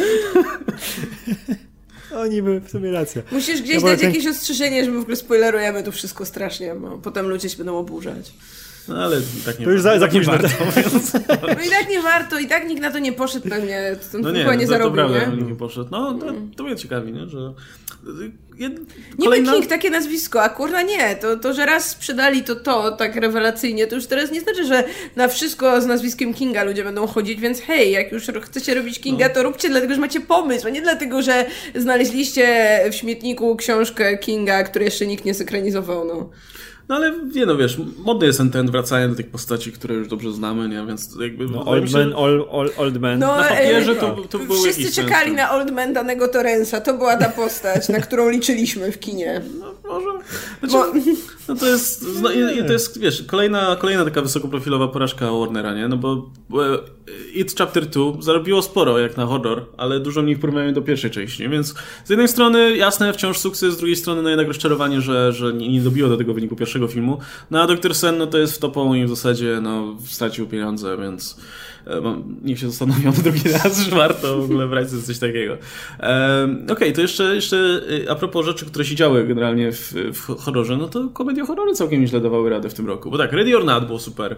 Oni 2.15 2.41
by 2.41 2.59
w 2.59 2.69
sumie 2.71 2.91
racja. 2.91 3.21
Musisz 3.31 3.61
gdzieś 3.61 3.81
bo 3.81 3.87
dać 3.87 3.99
ten- 3.99 4.09
jakieś 4.09 4.27
ostrzeżenie, 4.27 4.85
że 4.85 4.91
my 4.91 4.97
w 4.97 5.01
ogóle 5.01 5.15
spoilerujemy 5.15 5.83
to 5.83 5.91
wszystko 5.91 6.25
strasznie, 6.25 6.75
bo 6.75 6.97
potem 6.97 7.27
ludzie 7.27 7.49
się 7.49 7.57
będą 7.57 7.77
oburzać. 7.77 8.31
No 8.89 9.03
ale 9.03 9.17
tak 9.45 9.59
nie 9.59 9.65
To 9.65 9.71
już 9.71 9.81
za- 9.81 9.89
tak 9.91 9.99
za 9.99 10.05
nie 10.07 10.11
późno. 10.11 10.33
warto, 10.33 10.49
więc... 10.75 11.13
No 11.41 11.63
i 11.65 11.69
tak 11.69 11.89
nie 11.89 12.01
warto, 12.01 12.39
i 12.39 12.47
tak 12.47 12.67
nikt 12.67 12.81
na 12.81 12.91
to 12.91 12.99
nie 12.99 13.13
poszedł 13.13 13.49
pewnie, 13.49 13.95
ten 14.11 14.21
No 14.21 14.31
nie, 14.31 14.43
no 14.45 14.53
nie 14.53 14.59
to, 14.59 14.65
to 14.65 14.69
zarobił, 14.71 14.93
prawda, 14.93 15.25
nie? 15.25 15.35
Nikt 15.37 15.49
nie 15.49 15.55
poszedł. 15.55 15.87
No, 15.91 16.13
to, 16.13 16.25
to 16.57 16.63
mnie 16.63 16.75
ciekawi, 16.75 17.13
nie? 17.13 17.25
Że... 17.27 17.53
Jed... 18.57 18.79
Nie 19.19 19.25
kolejna- 19.27 19.51
ma 19.51 19.57
King, 19.57 19.67
takie 19.67 19.89
nazwisko, 19.89 20.43
a 20.43 20.49
kurwa 20.49 20.81
nie, 20.81 21.15
to, 21.15 21.37
to, 21.37 21.53
że 21.53 21.65
raz 21.65 21.89
sprzedali 21.89 22.43
to 22.43 22.55
to 22.55 22.91
tak 22.91 23.15
rewelacyjnie, 23.15 23.87
to 23.87 23.95
już 23.95 24.05
teraz 24.07 24.31
nie 24.31 24.41
znaczy, 24.41 24.65
że 24.65 24.83
na 25.15 25.27
wszystko 25.27 25.81
z 25.81 25.85
nazwiskiem 25.85 26.33
Kinga 26.33 26.63
ludzie 26.63 26.83
będą 26.83 27.07
chodzić, 27.07 27.39
więc 27.41 27.61
hej, 27.61 27.91
jak 27.91 28.11
już 28.11 28.23
chcecie 28.41 28.73
robić 28.73 28.99
Kinga, 28.99 29.27
No. 29.27 29.33
to 29.33 29.43
róbcie 29.43 29.69
dlatego, 29.69 29.93
że 29.93 29.99
macie 29.99 30.21
pomysł, 30.21 30.67
a 30.67 30.69
nie 30.69 30.81
dlatego, 30.81 31.21
że 31.21 31.45
znaleźliście 31.75 32.79
w 32.91 32.95
śmietniku 32.95 33.55
książkę 33.55 34.17
Kinga, 34.17 34.63
której 34.63 34.85
jeszcze 34.85 35.07
nikt 35.07 35.25
nie 35.25 35.33
zekranizował, 35.33 36.05
no. 36.05 36.29
No 36.89 36.95
ale 36.95 37.13
nie 37.35 37.45
no, 37.45 37.57
wiesz, 37.57 37.77
modny 37.97 38.27
jest 38.27 38.37
ten 38.37 38.51
trend 38.51 38.71
wracania 38.71 39.07
do 39.07 39.15
tych 39.15 39.29
postaci, 39.29 39.71
które 39.71 39.95
już 39.95 40.07
dobrze 40.07 40.31
znamy, 40.31 40.69
nie? 40.69 40.85
Więc 40.85 41.15
jakby... 41.21 41.45
No, 41.45 41.65
old 41.65 41.91
się- 41.91 41.97
man, 41.97 42.13
old, 42.15 42.47
old, 42.49 42.79
old 42.79 43.01
man. 43.01 43.19
No, 43.19 43.37
Na 43.37 43.43
papierze 43.43 43.91
e, 43.91 43.95
to, 43.95 44.15
to 44.29 44.39
był 44.39 44.55
Wszyscy 44.63 44.91
czekali 44.91 45.31
na 45.31 45.51
Old 45.51 45.71
Man 45.71 45.93
danego 45.93 46.27
Torensa, 46.27 46.81
to 46.81 46.93
była 46.93 47.17
ta 47.17 47.29
postać, 47.29 47.89
na 47.89 47.99
którą 47.99 48.29
liczyliśmy 48.29 48.91
w 48.91 48.99
kinie. 48.99 49.41
No. 49.59 49.78
Znaczy, 50.59 50.73
Bo- 50.73 50.99
no 51.47 51.55
to 51.55 51.67
jest, 51.67 52.05
no, 52.21 52.30
to 52.67 52.73
jest, 52.73 52.99
wiesz, 52.99 53.23
kolejna, 53.23 53.75
kolejna 53.75 54.05
taka 54.05 54.21
wysokoprofilowa 54.21 54.88
porażka 54.88 55.32
Warnera, 55.32 55.75
nie? 55.75 55.88
No 55.88 55.97
bo 55.97 56.32
e, 56.51 56.80
It 57.34 57.55
Chapter 57.57 57.86
2 57.86 58.01
zarobiło 58.19 58.61
sporo 58.61 58.99
jak 58.99 59.17
na 59.17 59.25
horror, 59.25 59.65
ale 59.77 59.99
dużo 59.99 60.21
mniej 60.21 60.36
w 60.36 60.39
porównaniu 60.39 60.71
do 60.71 60.82
pierwszej 60.82 61.11
części, 61.11 61.49
więc 61.49 61.73
z 62.05 62.09
jednej 62.09 62.27
strony 62.27 62.77
jasne, 62.77 63.13
wciąż 63.13 63.38
sukces, 63.38 63.73
z 63.73 63.77
drugiej 63.77 63.95
strony 63.95 64.21
no 64.21 64.30
jednak 64.30 64.47
rozczarowanie, 64.47 65.01
że, 65.01 65.34
że 65.34 65.53
nie, 65.53 65.69
nie 65.69 65.82
dobiło 65.82 66.09
do 66.09 66.17
tego 66.17 66.34
wyniku 66.34 66.55
pierwszego 66.55 66.88
filmu. 66.88 67.19
No 67.51 67.61
a 67.61 67.67
Dr. 67.67 67.95
Sen, 67.95 68.17
no 68.17 68.27
to 68.27 68.38
jest 68.38 68.53
w 68.55 68.59
topą 68.59 68.93
i 68.93 69.05
w 69.05 69.09
zasadzie, 69.09 69.59
no, 69.61 69.97
stracił 70.05 70.47
pieniądze, 70.47 70.97
więc 70.97 71.38
e, 71.89 72.23
niech 72.43 72.59
się 72.59 72.69
zastanowią 72.69 73.11
drugi 73.23 73.51
raz, 73.63 73.79
że 73.81 73.95
warto 73.95 74.37
w 74.41 74.43
ogóle 74.43 74.67
brać 74.67 74.89
coś 74.89 75.19
takiego. 75.19 75.57
Okej, 76.71 76.93
to 76.93 77.01
jeszcze, 77.01 77.35
jeszcze 77.35 77.57
y, 77.89 78.11
a 78.11 78.15
propos 78.15 78.45
rzeczy, 78.45 78.65
które 78.65 78.85
się 78.85 78.95
działy 78.95 79.27
generalnie 79.27 79.71
w, 79.71 79.93
w 80.13 80.25
horrorze, 80.25 80.77
no 80.77 80.87
to 80.87 81.07
komedie 81.09 81.45
horrory 81.45 81.73
całkiem 81.73 82.01
nieźle 82.01 82.21
dawały 82.21 82.49
radę 82.49 82.69
w 82.69 82.73
tym 82.73 82.87
roku. 82.87 83.11
Bo 83.11 83.17
tak, 83.17 83.33
Ready 83.33 83.57
or 83.57 83.65
Not 83.65 83.85
było 83.85 83.99
super. 83.99 84.35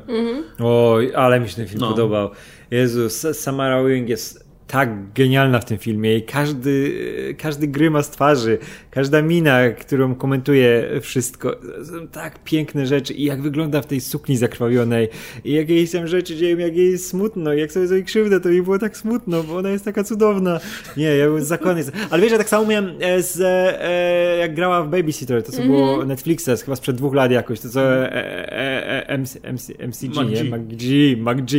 Oj, 0.59 1.15
ale 1.15 1.39
mi 1.39 1.49
się 1.49 1.55
ten 1.55 1.67
film 1.67 1.81
No. 1.81 1.89
podobał. 1.89 2.29
Jezus, 2.71 3.27
Samara 3.33 3.83
Weaving 3.83 4.09
jest 4.09 4.50
tak 4.71 5.13
genialna 5.13 5.59
w 5.59 5.65
tym 5.65 5.77
filmie 5.77 6.17
i 6.17 6.23
każdy, 6.23 6.93
każdy 7.37 7.67
grymas 7.67 8.09
twarzy, 8.09 8.57
każda 8.91 9.21
mina, 9.21 9.69
którą 9.69 10.15
komentuje 10.15 10.89
wszystko, 11.01 11.55
są 11.83 12.07
tak 12.07 12.43
piękne 12.43 12.87
rzeczy 12.87 13.13
i 13.13 13.23
jak 13.23 13.41
wygląda 13.41 13.81
w 13.81 13.85
tej 13.85 14.01
sukni 14.01 14.37
zakrwawionej 14.37 15.09
i 15.45 15.53
jak 15.53 15.69
jej 15.69 15.87
tam 15.87 16.07
rzeczy 16.07 16.35
dzieją, 16.35 16.57
jak 16.57 16.75
jej 16.75 16.91
jest 16.91 17.09
smutno, 17.09 17.53
jak 17.53 17.71
sobie 17.71 17.87
zrobi 17.87 18.03
krzywdę, 18.03 18.39
to 18.39 18.49
mi 18.49 18.61
było 18.61 18.79
tak 18.79 18.97
smutno, 18.97 19.43
bo 19.43 19.57
ona 19.57 19.69
jest 19.69 19.85
taka 19.85 20.03
cudowna. 20.03 20.59
Nie, 20.97 21.05
ja 21.15 21.25
byłem 21.25 21.43
zakonny. 21.43 21.83
Ale 22.09 22.21
wiesz, 22.21 22.31
ja 22.31 22.37
tak 22.37 22.49
samo 22.49 22.65
miałem 22.65 22.91
e, 22.99 23.21
z, 23.21 23.39
e, 23.41 24.37
jak 24.37 24.55
grała 24.55 24.83
w 24.83 24.89
Babysitter, 24.89 25.43
to 25.43 25.51
co 25.51 25.61
było 25.61 26.05
Netflixa, 26.05 26.49
chyba 26.65 26.75
sprzed 26.75 26.95
dwóch 26.95 27.13
lat 27.13 27.31
jakoś, 27.31 27.59
to 27.59 27.69
co 27.69 27.81
e, 27.81 28.13
e, 28.13 29.09
e, 29.09 29.17
MC, 29.17 29.35
MC, 29.43 29.69
MCG, 29.87 30.15
nie? 30.15 30.43
McG. 30.43 30.51
McG, 30.51 31.17
McG, 31.17 31.53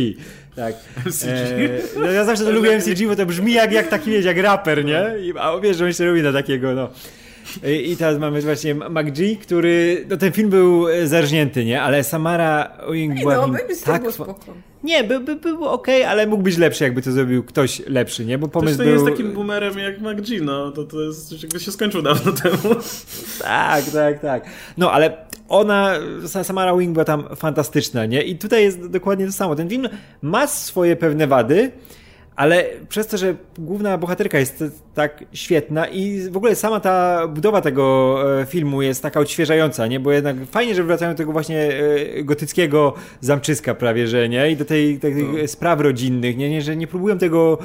tak. 0.55 0.75
E, 1.27 1.99
no 1.99 2.11
ja 2.11 2.25
zawsze 2.25 2.43
to 2.43 2.51
lubię 2.51 2.77
MCG, 2.77 3.07
bo 3.07 3.15
to 3.15 3.25
brzmi 3.25 3.53
jak, 3.53 3.71
jak 3.71 3.87
taki, 3.87 4.11
wiesz, 4.11 4.25
jak 4.25 4.37
raper, 4.37 4.85
nie? 4.85 5.03
I, 5.21 5.33
a 5.39 5.59
wiesz, 5.59 5.77
że 5.77 5.85
on 5.85 5.93
się 5.93 6.05
robi 6.05 6.21
na 6.21 6.33
takiego, 6.33 6.73
no. 6.73 6.89
I 7.69 7.91
i 7.91 7.97
teraz 7.97 8.19
mamy 8.19 8.41
właśnie 8.41 8.75
McG, 8.75 9.41
który, 9.41 10.05
no 10.09 10.17
ten 10.17 10.31
film 10.31 10.49
był 10.49 10.87
e, 10.89 11.07
zarżnięty, 11.07 11.65
nie? 11.65 11.81
Ale 11.81 12.03
Samara 12.03 12.77
Ewing 12.89 13.19
była 13.19 13.47
No, 13.47 13.53
tak... 13.85 14.01
było 14.01 14.13
spoko. 14.13 14.53
Nie, 14.83 15.03
by, 15.03 15.19
by, 15.19 15.35
był 15.35 15.65
okej, 15.65 16.03
ale 16.03 16.27
mógł 16.27 16.43
być 16.43 16.57
lepszy, 16.57 16.83
jakby 16.83 17.01
to 17.01 17.11
zrobił 17.11 17.43
ktoś 17.43 17.81
lepszy, 17.87 18.25
nie? 18.25 18.37
Bo 18.37 18.47
Też 18.47 18.53
pomysł 18.53 18.77
to 18.77 18.83
nie 18.83 18.91
był... 18.91 18.99
jest 19.05 19.17
takim 19.17 19.33
boomerem 19.33 19.79
jak 19.79 20.01
McG, 20.01 20.41
no 20.41 20.71
to, 20.71 20.83
to 20.83 21.01
jest 21.01 21.29
coś, 21.29 21.43
jakby 21.43 21.59
się 21.59 21.71
skończył 21.71 22.01
dawno 22.01 22.31
temu. 22.31 22.75
Tak, 23.39 23.85
tak, 23.85 24.19
tak. 24.19 24.45
No, 24.77 24.91
ale 24.91 25.17
ona, 25.53 25.93
Sa- 26.25 26.43
Samara 26.43 26.75
Wing 26.77 26.93
była 26.93 27.05
tam 27.05 27.23
fantastyczna, 27.35 28.05
nie? 28.05 28.21
I 28.23 28.35
tutaj 28.37 28.63
jest 28.63 28.87
dokładnie 28.87 29.25
to 29.25 29.31
samo. 29.31 29.55
Ten 29.55 29.69
film 29.69 29.89
ma 30.21 30.47
swoje 30.47 30.95
pewne 30.95 31.27
wady, 31.27 31.71
ale 32.35 32.65
przez 32.89 33.07
to, 33.07 33.17
że 33.17 33.35
główna 33.57 33.97
bohaterka 33.97 34.39
jest 34.39 34.63
tak 34.93 35.23
świetna 35.33 35.87
i 35.87 36.29
w 36.29 36.37
ogóle 36.37 36.55
sama 36.55 36.79
ta 36.79 37.27
budowa 37.27 37.61
tego 37.61 38.17
e, 38.41 38.45
filmu 38.45 38.81
jest 38.81 39.03
taka 39.03 39.19
odświeżająca, 39.19 39.87
nie? 39.87 39.99
Bo 39.99 40.11
jednak 40.11 40.35
fajnie, 40.51 40.75
że 40.75 40.83
wracają 40.83 41.11
do 41.11 41.17
tego 41.17 41.31
właśnie 41.31 41.59
e, 42.17 42.23
gotyckiego 42.23 42.93
zamczyska 43.21 43.75
prawie, 43.75 44.07
że 44.07 44.29
nie? 44.29 44.51
I 44.51 44.57
do 44.57 44.65
tej, 44.65 44.99
tych 44.99 45.15
No. 45.17 45.47
spraw 45.47 45.79
rodzinnych, 45.79 46.37
nie? 46.37 46.49
nie? 46.49 46.61
Że 46.61 46.75
nie 46.75 46.87
próbują 46.87 47.17
tego 47.17 47.57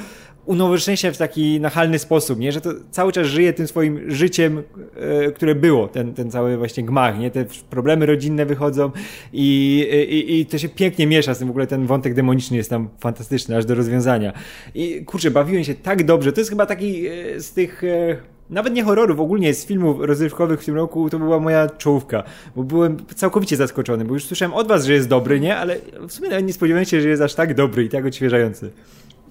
unowocześniać 0.49 1.15
w 1.15 1.17
taki 1.17 1.59
nachalny 1.59 1.99
sposób, 1.99 2.39
nie? 2.39 2.51
Że 2.51 2.61
to 2.61 2.69
cały 2.91 3.11
czas 3.11 3.27
żyje 3.27 3.53
tym 3.53 3.67
swoim 3.67 4.11
życiem, 4.11 4.63
e, 4.95 5.31
które 5.31 5.55
było, 5.55 5.87
ten, 5.87 6.13
ten 6.13 6.31
cały 6.31 6.57
właśnie 6.57 6.83
gmach, 6.83 7.19
nie? 7.19 7.31
Te 7.31 7.45
problemy 7.69 8.05
rodzinne 8.05 8.45
wychodzą 8.45 8.91
i, 9.33 9.79
i, 10.09 10.39
i 10.39 10.45
to 10.45 10.57
się 10.57 10.69
pięknie 10.69 11.07
miesza 11.07 11.33
z 11.33 11.39
tym, 11.39 11.47
w 11.47 11.51
ogóle 11.51 11.67
ten 11.67 11.85
wątek 11.85 12.13
demoniczny 12.13 12.57
jest 12.57 12.69
tam 12.69 12.89
fantastyczny, 12.99 13.57
aż 13.57 13.65
do 13.65 13.75
rozwiązania. 13.75 14.33
I 14.75 15.05
kurczę, 15.05 15.31
bawiłem 15.31 15.63
się 15.63 15.75
tak 15.75 16.03
dobrze, 16.03 16.33
to 16.33 16.41
jest 16.41 16.49
chyba 16.49 16.65
taki 16.65 17.07
e, 17.07 17.39
z 17.39 17.53
tych... 17.53 17.83
E, 17.83 18.17
nawet 18.49 18.73
nie 18.73 18.83
horrorów, 18.83 19.19
ogólnie 19.19 19.53
z 19.53 19.65
filmów 19.65 19.97
rozrywkowych 19.99 20.61
w 20.61 20.65
tym 20.65 20.75
roku 20.75 21.09
to 21.09 21.19
była 21.19 21.39
moja 21.39 21.69
czołówka, 21.69 22.23
bo 22.55 22.63
byłem 22.63 22.97
całkowicie 23.15 23.57
zaskoczony, 23.57 24.05
bo 24.05 24.13
już 24.13 24.25
słyszałem 24.25 24.53
od 24.53 24.67
was, 24.67 24.85
że 24.85 24.93
jest 24.93 25.07
dobry, 25.07 25.39
nie? 25.39 25.57
Ale 25.57 25.77
w 26.07 26.11
sumie 26.11 26.29
nawet 26.29 26.45
nie 26.45 26.53
spodziewałem 26.53 26.85
się, 26.85 27.01
że 27.01 27.09
jest 27.09 27.21
aż 27.21 27.33
tak 27.33 27.53
dobry 27.53 27.83
i 27.83 27.89
tak 27.89 28.05
odświeżający. 28.05 28.71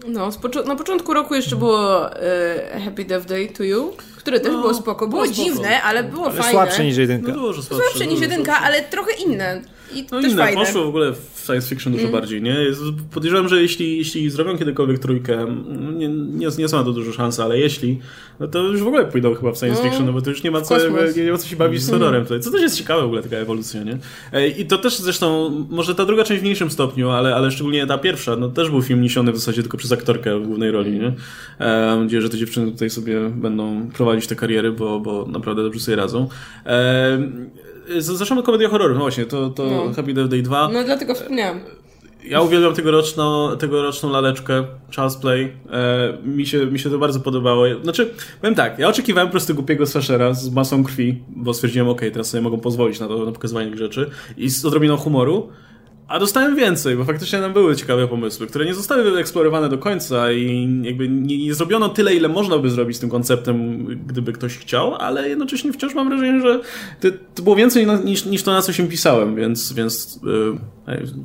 No, 0.07 0.29
poczu- 0.43 0.65
na 0.67 0.77
początku 0.77 1.15
roku 1.15 1.35
jeszcze 1.35 1.57
było 1.57 2.13
e, 2.23 2.81
Happy 2.85 3.05
Death 3.05 3.27
Day 3.27 3.49
to 3.49 3.63
You, 3.65 3.93
które 4.17 4.41
też 4.41 4.53
No, 4.53 4.61
było 4.61 4.75
spoko. 4.75 5.09
Było, 5.09 5.23
było 5.23 5.35
spoko. 5.35 5.51
dziwne, 5.51 5.83
ale 5.83 6.03
było 6.05 6.25
Ale 6.27 6.35
fajne. 6.35 6.51
słabsze 6.53 6.85
niż 6.85 6.97
jedynka. 6.97 7.29
No 7.33 7.39
dużo 7.39 7.63
słabsze. 7.63 7.85
Słabsze 7.85 8.07
niż 8.07 8.15
dużo 8.21 8.23
jedynka, 8.31 8.53
słabsze. 8.53 8.67
ale 8.67 8.83
trochę 8.83 9.13
inne. 9.13 9.63
I 9.95 10.05
No 10.13 10.21
też 10.23 10.33
inne, 10.33 10.43
fajne. 10.43 10.61
poszło 10.65 10.85
w 10.85 10.89
ogóle 10.89 11.13
w 11.13 11.43
science 11.47 11.69
fiction 11.69 11.93
dużo 11.93 12.09
bardziej, 12.09 12.43
nie? 12.43 12.57
Podejrzewam, 13.11 13.49
że 13.49 13.63
jeśli, 13.63 13.99
jeśli 13.99 14.31
zrobią 14.31 14.59
kiedykolwiek 14.59 14.99
trójkę, 14.99 15.47
nie, 15.97 16.09
nie, 16.09 16.49
nie 16.59 16.69
są 16.69 16.77
na 16.77 16.85
to 16.85 16.93
dużo 16.93 17.13
szans, 17.13 17.41
ale 17.41 17.59
jeśli, 17.59 17.99
no 18.41 18.49
to 18.49 18.63
już 18.63 18.83
w 18.83 18.87
ogóle 18.87 19.05
pójdą 19.05 19.35
chyba 19.35 19.53
w 19.53 19.59
science 19.59 19.83
No, 19.83 19.89
fiction, 19.89 20.07
no 20.07 20.13
bo 20.13 20.23
to 20.23 20.31
już 20.31 20.43
nie 20.43 20.51
ma 20.51 20.61
co, 20.61 20.79
nie, 20.79 21.25
nie 21.25 21.33
ma 21.33 21.39
co 21.39 21.47
się 21.49 21.57
bawić 21.57 21.83
z 21.83 21.91
horrorem 21.91 22.23
tutaj. 22.23 22.41
Co 22.41 22.51
też 22.51 22.63
jest 22.63 22.77
ciekawe 22.79 23.03
w 23.03 23.05
ogóle, 23.05 23.23
taka 23.23 23.37
ewolucja, 23.37 23.83
nie? 23.83 23.99
E, 24.33 24.49
I 24.49 24.67
to 24.67 24.79
też 24.79 24.99
zresztą, 24.99 25.51
może 25.71 25.95
ta 25.95 26.05
druga 26.05 26.25
część 26.25 26.41
w 26.41 26.43
mniejszym 26.43 26.71
stopniu, 26.71 27.11
ale, 27.11 27.35
ale 27.35 27.51
szczególnie 27.51 27.87
ta 27.87 27.99
pierwsza, 27.99 28.37
no 28.37 28.49
też 28.49 28.71
był 28.71 28.83
film 28.83 29.03
niesiony 29.03 29.33
w 29.33 29.37
zasadzie 29.39 29.63
tylko 29.63 29.77
przez 29.77 29.93
aktorkę 29.93 30.41
w 30.41 30.47
głównej 30.47 30.71
roli, 30.71 30.91
nie? 30.99 31.13
E, 31.59 31.87
mam 31.87 32.03
nadzieję, 32.03 32.23
że 32.23 32.29
te 32.29 32.39
dziewczyny 32.39 32.73
tutaj 32.73 32.91
sobie 32.91 33.31
będą 33.31 33.91
prowadzić 33.95 34.27
te 34.27 34.37
kariery, 34.37 34.73
bo, 34.73 35.01
bo 35.01 35.27
naprawdę 35.27 35.63
dobrze 35.63 35.81
sobie 35.81 35.97
radzą. 35.97 36.29
Z- 37.99 38.05
Zaczynamy 38.19 38.43
komedię 38.43 38.69
horroru, 38.69 38.95
no 38.95 39.01
właśnie, 39.01 39.27
to, 39.27 39.51
to 39.51 39.67
No. 39.67 39.93
Happy 39.97 40.15
Death 40.15 40.29
Day 40.31 40.43
2. 40.43 40.69
No 40.73 40.85
dlatego 40.85 41.15
wspomniałam. 41.15 41.61
Ja 42.25 42.41
uwielbiam 42.41 42.75
tegoroczną, 42.75 43.57
tegoroczną 43.57 44.11
laleczkę 44.11 44.65
Charles 44.97 45.17
Play. 45.17 45.53
E, 45.73 46.19
mi, 46.29 46.47
się, 46.47 46.67
mi 46.67 46.79
się 46.79 46.91
to 46.91 46.99
bardzo 46.99 47.21
podobało. 47.21 47.65
Znaczy, 47.83 48.11
powiem 48.41 48.55
tak, 48.55 48.79
ja 48.79 48.89
oczekiwałem 48.89 49.29
po 49.29 49.33
prostu 49.33 49.55
głupiego 49.55 49.87
slashera 49.87 50.35
z 50.35 50.51
masą 50.51 50.85
krwi, 50.85 51.23
bo 51.29 51.55
stwierdziłem, 51.55 51.89
okej, 51.89 52.13
teraz 52.13 52.31
sobie 52.31 52.41
mogą 52.43 52.61
pozwolić 52.61 53.01
na 53.01 53.09
to, 53.09 53.25
na 53.25 53.33
pokazywanie 53.33 53.71
tych 53.71 53.79
rzeczy 53.79 54.11
i 54.37 54.49
z 54.51 54.65
odrobiną 54.65 54.97
humoru. 54.97 55.49
A 56.09 56.19
dostałem 56.19 56.57
więcej, 56.57 56.97
bo 56.97 57.05
faktycznie 57.05 57.39
tam 57.39 57.53
były 57.53 57.77
ciekawe 57.77 58.09
pomysły, 58.09 58.47
które 58.47 58.65
nie 58.65 58.75
zostały 58.75 59.11
wyeksplorowane 59.11 59.69
do 59.69 59.79
końca 59.79 60.33
i 60.33 60.69
jakby 60.83 61.09
nie, 61.09 61.39
nie 61.39 61.55
zrobiono 61.55 61.89
tyle, 61.89 62.15
ile 62.15 62.29
można 62.29 62.59
by 62.59 62.71
zrobić 62.71 62.97
z 62.97 63.01
tym 63.01 63.11
konceptem, 63.11 63.87
gdyby 64.07 64.33
ktoś 64.33 64.59
chciał, 64.59 64.95
ale 64.95 65.29
jednocześnie 65.29 65.73
wciąż 65.73 65.95
mam 65.95 66.09
wrażenie, 66.09 66.41
że 66.41 66.61
to, 67.01 67.09
to 67.35 67.43
było 67.43 67.57
więcej 67.57 67.87
na, 67.87 67.97
niż, 67.97 68.25
niż 68.25 68.43
to, 68.43 68.53
na 68.53 68.63
co 68.63 68.73
się 68.73 68.89
pisałem, 68.89 69.37
więc... 69.37 69.73
więc 69.73 70.21
yy, 70.23 70.59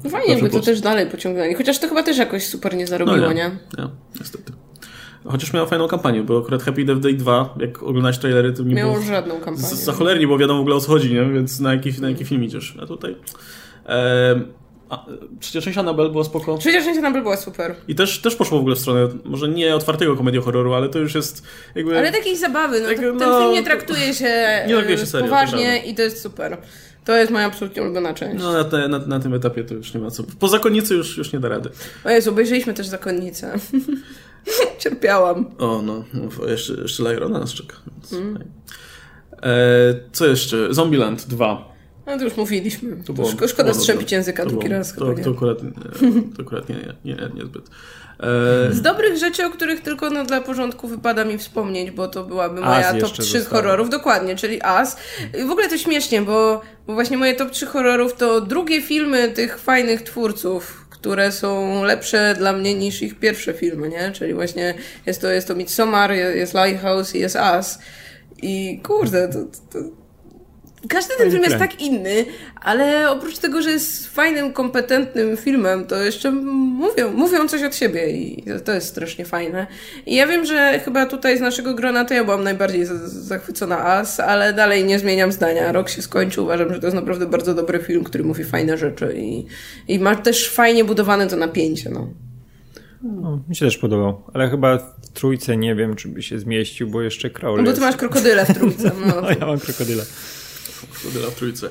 no 0.03 0.09
Fajnie, 0.09 0.41
by 0.41 0.49
to 0.49 0.59
też 0.59 0.81
dalej 0.81 1.07
pociągnęli, 1.07 1.53
chociaż 1.53 1.79
to 1.79 1.87
chyba 1.87 2.03
też 2.03 2.17
jakoś 2.17 2.47
super 2.47 2.75
nie 2.75 2.87
zarobiło, 2.87 3.17
no 3.17 3.33
nie? 3.33 3.33
nie? 3.33 3.51
Nie, 3.77 3.89
niestety. 4.19 4.53
Chociaż 5.25 5.53
miał 5.53 5.67
fajną 5.67 5.87
kampanię, 5.87 6.23
bo 6.23 6.39
akurat 6.39 6.63
Happy 6.63 6.85
Death 6.85 7.01
Day 7.01 7.13
2, 7.13 7.55
jak 7.59 7.83
oglądać 7.83 8.17
trailery, 8.17 8.53
to 8.53 8.63
nie 8.63 8.75
Miało 8.75 8.93
było... 8.93 9.05
żadną 9.05 9.39
kampanię. 9.39 9.67
Za 9.67 9.91
cholernie, 9.91 10.27
bo 10.27 10.37
wiadomo 10.37 10.59
w 10.59 10.61
ogóle 10.61 10.75
o 10.75 10.79
co 10.79 10.87
chodzi, 10.87 11.13
nie? 11.13 11.25
Więc 11.25 11.59
na 11.59 11.73
jaki, 11.73 12.01
na 12.01 12.09
jaki 12.09 12.25
film 12.25 12.43
idziesz? 12.43 12.77
A 12.81 12.85
tutaj... 12.85 13.15
E, 13.85 14.62
a, 14.93 15.05
trzecia 15.39 15.61
część 15.61 15.77
Annabelle 15.77 16.09
była 16.09 16.23
spoko. 16.23 16.57
Część 16.57 16.87
Annabelle 16.87 17.23
była 17.23 17.37
super. 17.37 17.75
I 17.87 17.95
też, 17.95 18.21
też 18.21 18.35
poszło 18.35 18.57
w 18.57 18.61
ogóle 18.61 18.75
w 18.75 18.79
stronę, 18.79 19.07
może 19.23 19.49
nie 19.49 19.75
otwartego 19.75 20.15
komedii-horroru, 20.15 20.73
ale 20.73 20.89
to 20.89 20.99
już 20.99 21.15
jest 21.15 21.43
jakby... 21.75 21.97
Ale 21.97 22.11
takiej 22.11 22.37
zabawy, 22.37 22.81
no, 22.81 22.87
Tak, 22.87 22.97
ten 22.97 23.17
no, 23.17 23.39
film 23.39 23.51
nie 23.51 23.63
traktuje 23.63 24.13
się, 24.13 24.25
nie 24.67 24.73
traktuje 24.73 24.97
się 24.97 25.05
serio, 25.05 25.27
poważnie 25.27 25.85
i 25.85 25.95
to 25.95 26.01
jest 26.01 26.21
super. 26.21 26.57
To 27.05 27.15
jest 27.15 27.31
moja 27.31 27.45
absolutnie 27.45 27.83
ulubiona 27.83 28.13
część. 28.13 28.43
No 28.43 28.53
na, 28.53 28.63
te, 28.63 28.87
na, 28.87 28.99
na, 28.99 29.19
tym 29.19 29.33
etapie 29.33 29.63
to 29.63 29.73
już 29.73 29.93
nie 29.93 29.99
ma 29.99 30.11
co. 30.11 30.23
Po 30.39 30.47
zakonnicy 30.47 30.95
już, 30.95 31.17
już 31.17 31.33
nie 31.33 31.39
da 31.39 31.49
rady. 31.49 31.69
O 32.05 32.09
Jezu, 32.09 32.29
obejrzeliśmy 32.29 32.73
też 32.73 32.87
Zakonnicę. 32.87 33.53
Cierpiałam. 34.79 35.45
O 35.57 35.81
no, 35.81 36.03
no 36.13 36.47
jeszcze, 36.47 36.73
jeszcze 36.73 37.03
Lyrona 37.03 37.39
nas 37.39 37.53
czeka. 37.53 37.75
Więc, 37.87 38.13
mm. 38.13 38.43
e, 39.43 39.49
co 40.11 40.27
jeszcze? 40.27 40.73
Zombieland 40.73 41.27
2. 41.27 41.72
No 42.05 42.17
to 42.17 42.23
już 42.23 42.37
mówiliśmy. 42.37 42.97
To 43.05 43.13
było, 43.13 43.31
Szko 43.31 43.47
szkoda 43.47 43.73
strzępić 43.73 44.11
języka 44.11 44.45
drugi 44.45 44.67
było, 44.67 44.77
raz. 44.77 44.95
To, 44.95 45.05
chyba 45.05 45.23
to, 45.23 45.29
akurat, 45.31 45.63
nie, 45.63 45.71
to 46.37 46.41
akurat 46.41 46.69
nie, 46.69 46.75
nie, 46.75 47.15
nie, 47.15 47.29
niezbyt. 47.35 47.69
E... 48.19 48.73
Z 48.73 48.81
dobrych 48.81 49.17
rzeczy, 49.17 49.45
o 49.45 49.49
których 49.49 49.81
tylko 49.81 50.09
no, 50.09 50.25
dla 50.25 50.41
porządku 50.41 50.87
wypada 50.87 51.25
mi 51.25 51.37
wspomnieć, 51.37 51.91
bo 51.91 52.07
to 52.07 52.23
byłaby 52.23 52.61
moja 52.61 52.93
top 52.93 53.11
3 53.11 53.23
zostało. 53.23 53.61
horrorów. 53.61 53.89
Dokładnie, 53.89 54.35
czyli 54.35 54.61
As. 54.61 54.97
W 55.47 55.51
ogóle 55.51 55.69
to 55.69 55.77
śmiesznie, 55.77 56.21
bo, 56.21 56.61
bo 56.87 56.93
właśnie 56.93 57.17
moje 57.17 57.35
top 57.35 57.51
3 57.51 57.65
horrorów 57.65 58.13
to 58.13 58.41
drugie 58.41 58.81
filmy 58.81 59.29
tych 59.29 59.59
fajnych 59.59 60.01
twórców, 60.01 60.85
które 60.89 61.31
są 61.31 61.83
lepsze 61.83 62.35
dla 62.37 62.53
mnie 62.53 62.73
niż 62.75 63.01
ich 63.01 63.19
pierwsze 63.19 63.53
filmy, 63.53 63.89
nie? 63.89 64.11
Czyli 64.11 64.33
właśnie 64.33 64.73
jest 65.05 65.21
to, 65.21 65.29
jest 65.29 65.47
to 65.47 65.55
Midsommar, 65.55 66.11
jest 66.11 66.53
Lighthouse 66.53 67.15
i 67.15 67.19
jest 67.19 67.35
As. 67.35 67.79
I 68.41 68.79
kurde, 68.83 69.29
to, 69.29 69.39
to, 69.71 70.02
każdy 70.89 71.09
ten 71.09 71.17
Fajny 71.17 71.31
film 71.31 71.43
jest 71.43 71.57
tak 71.57 71.81
inny, 71.81 72.25
ale 72.61 73.11
oprócz 73.11 73.37
tego, 73.37 73.61
że 73.61 73.71
jest 73.71 74.07
fajnym, 74.07 74.53
kompetentnym 74.53 75.37
filmem, 75.37 75.85
to 75.85 76.03
jeszcze 76.03 76.31
mówią, 76.31 77.11
mówią 77.13 77.47
coś 77.47 77.63
od 77.63 77.75
siebie 77.75 78.11
i 78.11 78.43
to 78.65 78.73
jest 78.73 78.87
strasznie 78.87 79.25
fajne. 79.25 79.67
I 80.05 80.15
ja 80.15 80.27
wiem, 80.27 80.45
że 80.45 80.79
chyba 80.85 81.05
tutaj 81.05 81.37
z 81.37 81.41
naszego 81.41 81.73
grona 81.73 82.05
to 82.05 82.13
ja 82.13 82.23
byłam 82.23 82.43
najbardziej 82.43 82.85
zachwycona 83.05 83.85
As, 83.85 84.19
ale 84.19 84.53
dalej 84.53 84.83
nie 84.83 84.99
zmieniam 84.99 85.31
zdania. 85.31 85.71
Rok 85.71 85.89
się 85.89 86.01
skończył, 86.01 86.43
uważam, 86.43 86.73
że 86.73 86.79
to 86.79 86.87
jest 86.87 86.95
naprawdę 86.95 87.25
bardzo 87.25 87.53
dobry 87.53 87.79
film, 87.79 88.03
który 88.03 88.23
mówi 88.23 88.43
fajne 88.43 88.77
rzeczy 88.77 89.13
i, 89.17 89.45
i 89.87 89.99
ma 89.99 90.15
też 90.15 90.49
fajnie 90.49 90.83
budowane 90.85 91.27
to 91.27 91.35
napięcie, 91.35 91.89
no. 91.89 92.07
No, 93.03 93.39
mi 93.49 93.55
się 93.55 93.65
też 93.65 93.77
podobał, 93.77 94.23
ale 94.33 94.49
chyba 94.49 94.77
w 94.77 95.09
trójce 95.13 95.57
nie 95.57 95.75
wiem, 95.75 95.95
czy 95.95 96.07
by 96.07 96.23
się 96.23 96.39
zmieścił, 96.39 96.87
bo 96.89 97.01
jeszcze 97.01 97.29
Crowley 97.29 97.63
No 97.63 97.71
bo 97.71 97.75
ty 97.75 97.81
masz 97.81 97.95
krokodyle 97.95 98.45
w 98.45 98.53
trójce, 98.53 98.91
no. 99.07 99.21
No, 99.21 99.29
ja 99.29 99.45
mam 99.45 99.59
krokodyla. 99.59 100.03
Krokodyla 100.91 101.31
w 101.31 101.35
trójce. 101.35 101.69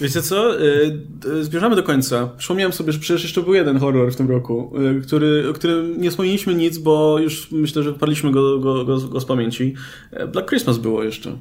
Wiecie 0.00 0.22
co? 0.22 0.60
Y, 0.60 1.44
Zbierzamy 1.44 1.76
do 1.76 1.82
końca. 1.82 2.28
Przypomniałem 2.38 2.72
sobie, 2.72 2.92
że 2.92 2.98
przecież 2.98 3.22
jeszcze 3.22 3.42
był 3.42 3.54
jeden 3.54 3.78
horror 3.78 4.12
w 4.12 4.16
tym 4.16 4.30
roku, 4.30 4.72
y, 4.98 5.02
który, 5.02 5.48
o 5.50 5.52
którym 5.52 6.00
nie 6.00 6.10
wspomnieliśmy 6.10 6.54
nic, 6.54 6.78
bo 6.78 7.18
już 7.18 7.50
myślę, 7.50 7.82
że 7.82 7.92
wyparliśmy 7.92 8.30
go, 8.32 8.58
go, 8.58 8.84
go, 8.84 8.98
go 9.00 9.20
z 9.20 9.24
pamięci. 9.24 9.74
E, 10.12 10.26
Black 10.26 10.48
Christmas 10.48 10.78
było 10.78 11.04
jeszcze. 11.04 11.38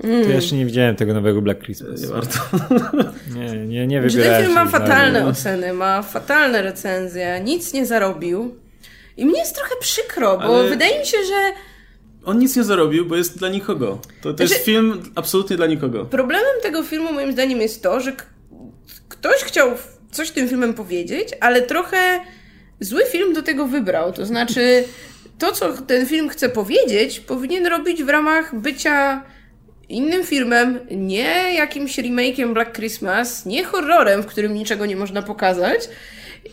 To 0.00 0.08
ja 0.08 0.34
jeszcze 0.34 0.56
nie 0.56 0.66
widziałem 0.66 0.96
tego 0.96 1.14
nowego 1.14 1.42
Black 1.42 1.62
Christmas. 1.62 2.02
Nie 2.02 2.08
warto. 2.08 2.38
Nie, 3.36 3.66
nie, 3.66 3.86
nie 3.86 4.02
Że 4.02 4.08
ten 4.08 4.16
wybierałem 4.16 4.42
film 4.42 4.54
ma 4.54 4.64
na 4.64 4.70
fatalne 4.70 5.26
oceny, 5.26 5.72
ma 5.72 6.02
fatalne 6.02 6.62
recenzje, 6.62 7.40
nic 7.44 7.72
nie 7.72 7.86
zarobił. 7.86 8.54
I 9.16 9.26
mnie 9.26 9.38
jest 9.38 9.54
trochę 9.56 9.74
przykro, 9.80 10.38
bo 10.38 10.58
Ale- 10.60 10.68
wydaje 10.68 11.00
mi 11.00 11.06
się, 11.06 11.16
że 11.18 11.52
On 12.24 12.38
nic 12.38 12.56
nie 12.56 12.64
zarobił, 12.64 13.06
bo 13.06 13.16
jest 13.16 13.38
dla 13.38 13.48
nikogo. 13.48 13.98
To, 14.22 14.34
to 14.34 14.42
jest 14.42 14.54
Znaczy- 14.54 14.64
film 14.66 15.02
absolutnie 15.14 15.56
dla 15.56 15.66
nikogo. 15.66 16.04
problemem 16.04 16.54
tego 16.62 16.82
filmu 16.82 17.12
moim 17.12 17.32
zdaniem 17.32 17.60
jest 17.60 17.82
to, 17.82 18.00
że 18.00 18.12
ktoś 19.08 19.36
chciał 19.36 19.70
coś 20.10 20.30
tym 20.30 20.48
filmem 20.48 20.74
powiedzieć, 20.74 21.28
ale 21.40 21.62
trochę 21.62 22.20
zły 22.80 23.02
film 23.10 23.32
do 23.32 23.42
tego 23.42 23.66
wybrał. 23.66 24.12
To 24.12 24.26
znaczy, 24.26 24.84
to 25.38 25.52
co 25.52 25.72
ten 25.72 26.06
film 26.06 26.28
chce 26.28 26.48
powiedzieć, 26.48 27.20
powinien 27.20 27.66
robić 27.66 28.02
w 28.04 28.08
ramach 28.08 28.54
bycia 28.60 29.22
innym 29.88 30.24
filmem, 30.24 30.78
nie 30.90 31.54
jakimś 31.54 31.98
remake'iem 31.98 32.52
Black 32.54 32.72
Christmas, 32.76 33.46
nie 33.46 33.64
horrorem, 33.64 34.22
w 34.22 34.26
którym 34.26 34.54
niczego 34.54 34.86
nie 34.86 34.96
można 34.96 35.22
pokazać. 35.22 35.88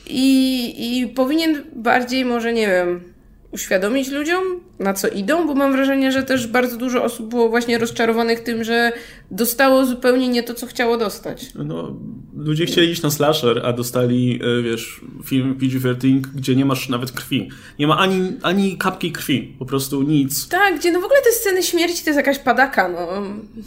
I, 0.08 1.00
I 1.02 1.08
powinien 1.08 1.64
bardziej, 1.76 2.26
może 2.26 2.54
nie 2.54 2.68
wiem, 2.68 3.14
uświadomić 3.52 4.12
ludziom, 4.12 4.44
na 4.80 4.94
co 4.94 5.08
idą, 5.08 5.48
bo 5.48 5.56
mam 5.56 5.72
wrażenie, 5.72 6.12
że 6.12 6.24
też 6.24 6.48
bardzo 6.48 6.78
dużo 6.78 7.04
osób 7.04 7.30
było 7.30 7.50
właśnie 7.50 7.78
rozczarowanych 7.78 8.40
tym, 8.40 8.64
że 8.64 8.92
dostało 9.32 9.86
zupełnie 9.86 10.28
nie 10.28 10.44
to, 10.44 10.54
co 10.54 10.68
chciało 10.68 10.98
dostać. 10.98 11.46
No, 11.56 11.96
ludzie 12.36 12.66
chcieli 12.66 12.92
iść 12.92 13.02
na 13.02 13.12
slasher, 13.12 13.62
a 13.66 13.74
dostali, 13.74 14.40
e, 14.60 14.62
wiesz, 14.62 15.02
film 15.26 15.56
PG-13, 15.56 16.22
gdzie 16.36 16.56
nie 16.56 16.66
masz 16.66 16.90
nawet 16.90 17.12
krwi. 17.12 17.50
Nie 17.80 17.88
ma 17.88 17.98
ani, 17.98 18.32
ani 18.42 18.78
kapki 18.78 19.12
krwi, 19.12 19.56
po 19.60 19.66
prostu 19.66 20.02
nic. 20.02 20.48
Tak, 20.48 20.80
gdzie 20.80 20.92
no 20.92 21.02
w 21.02 21.04
ogóle 21.04 21.22
te 21.22 21.32
sceny 21.32 21.64
śmierci 21.64 22.04
to 22.04 22.10
jest 22.10 22.18
jakaś 22.18 22.40
padaka, 22.40 22.90
no. 22.90 23.08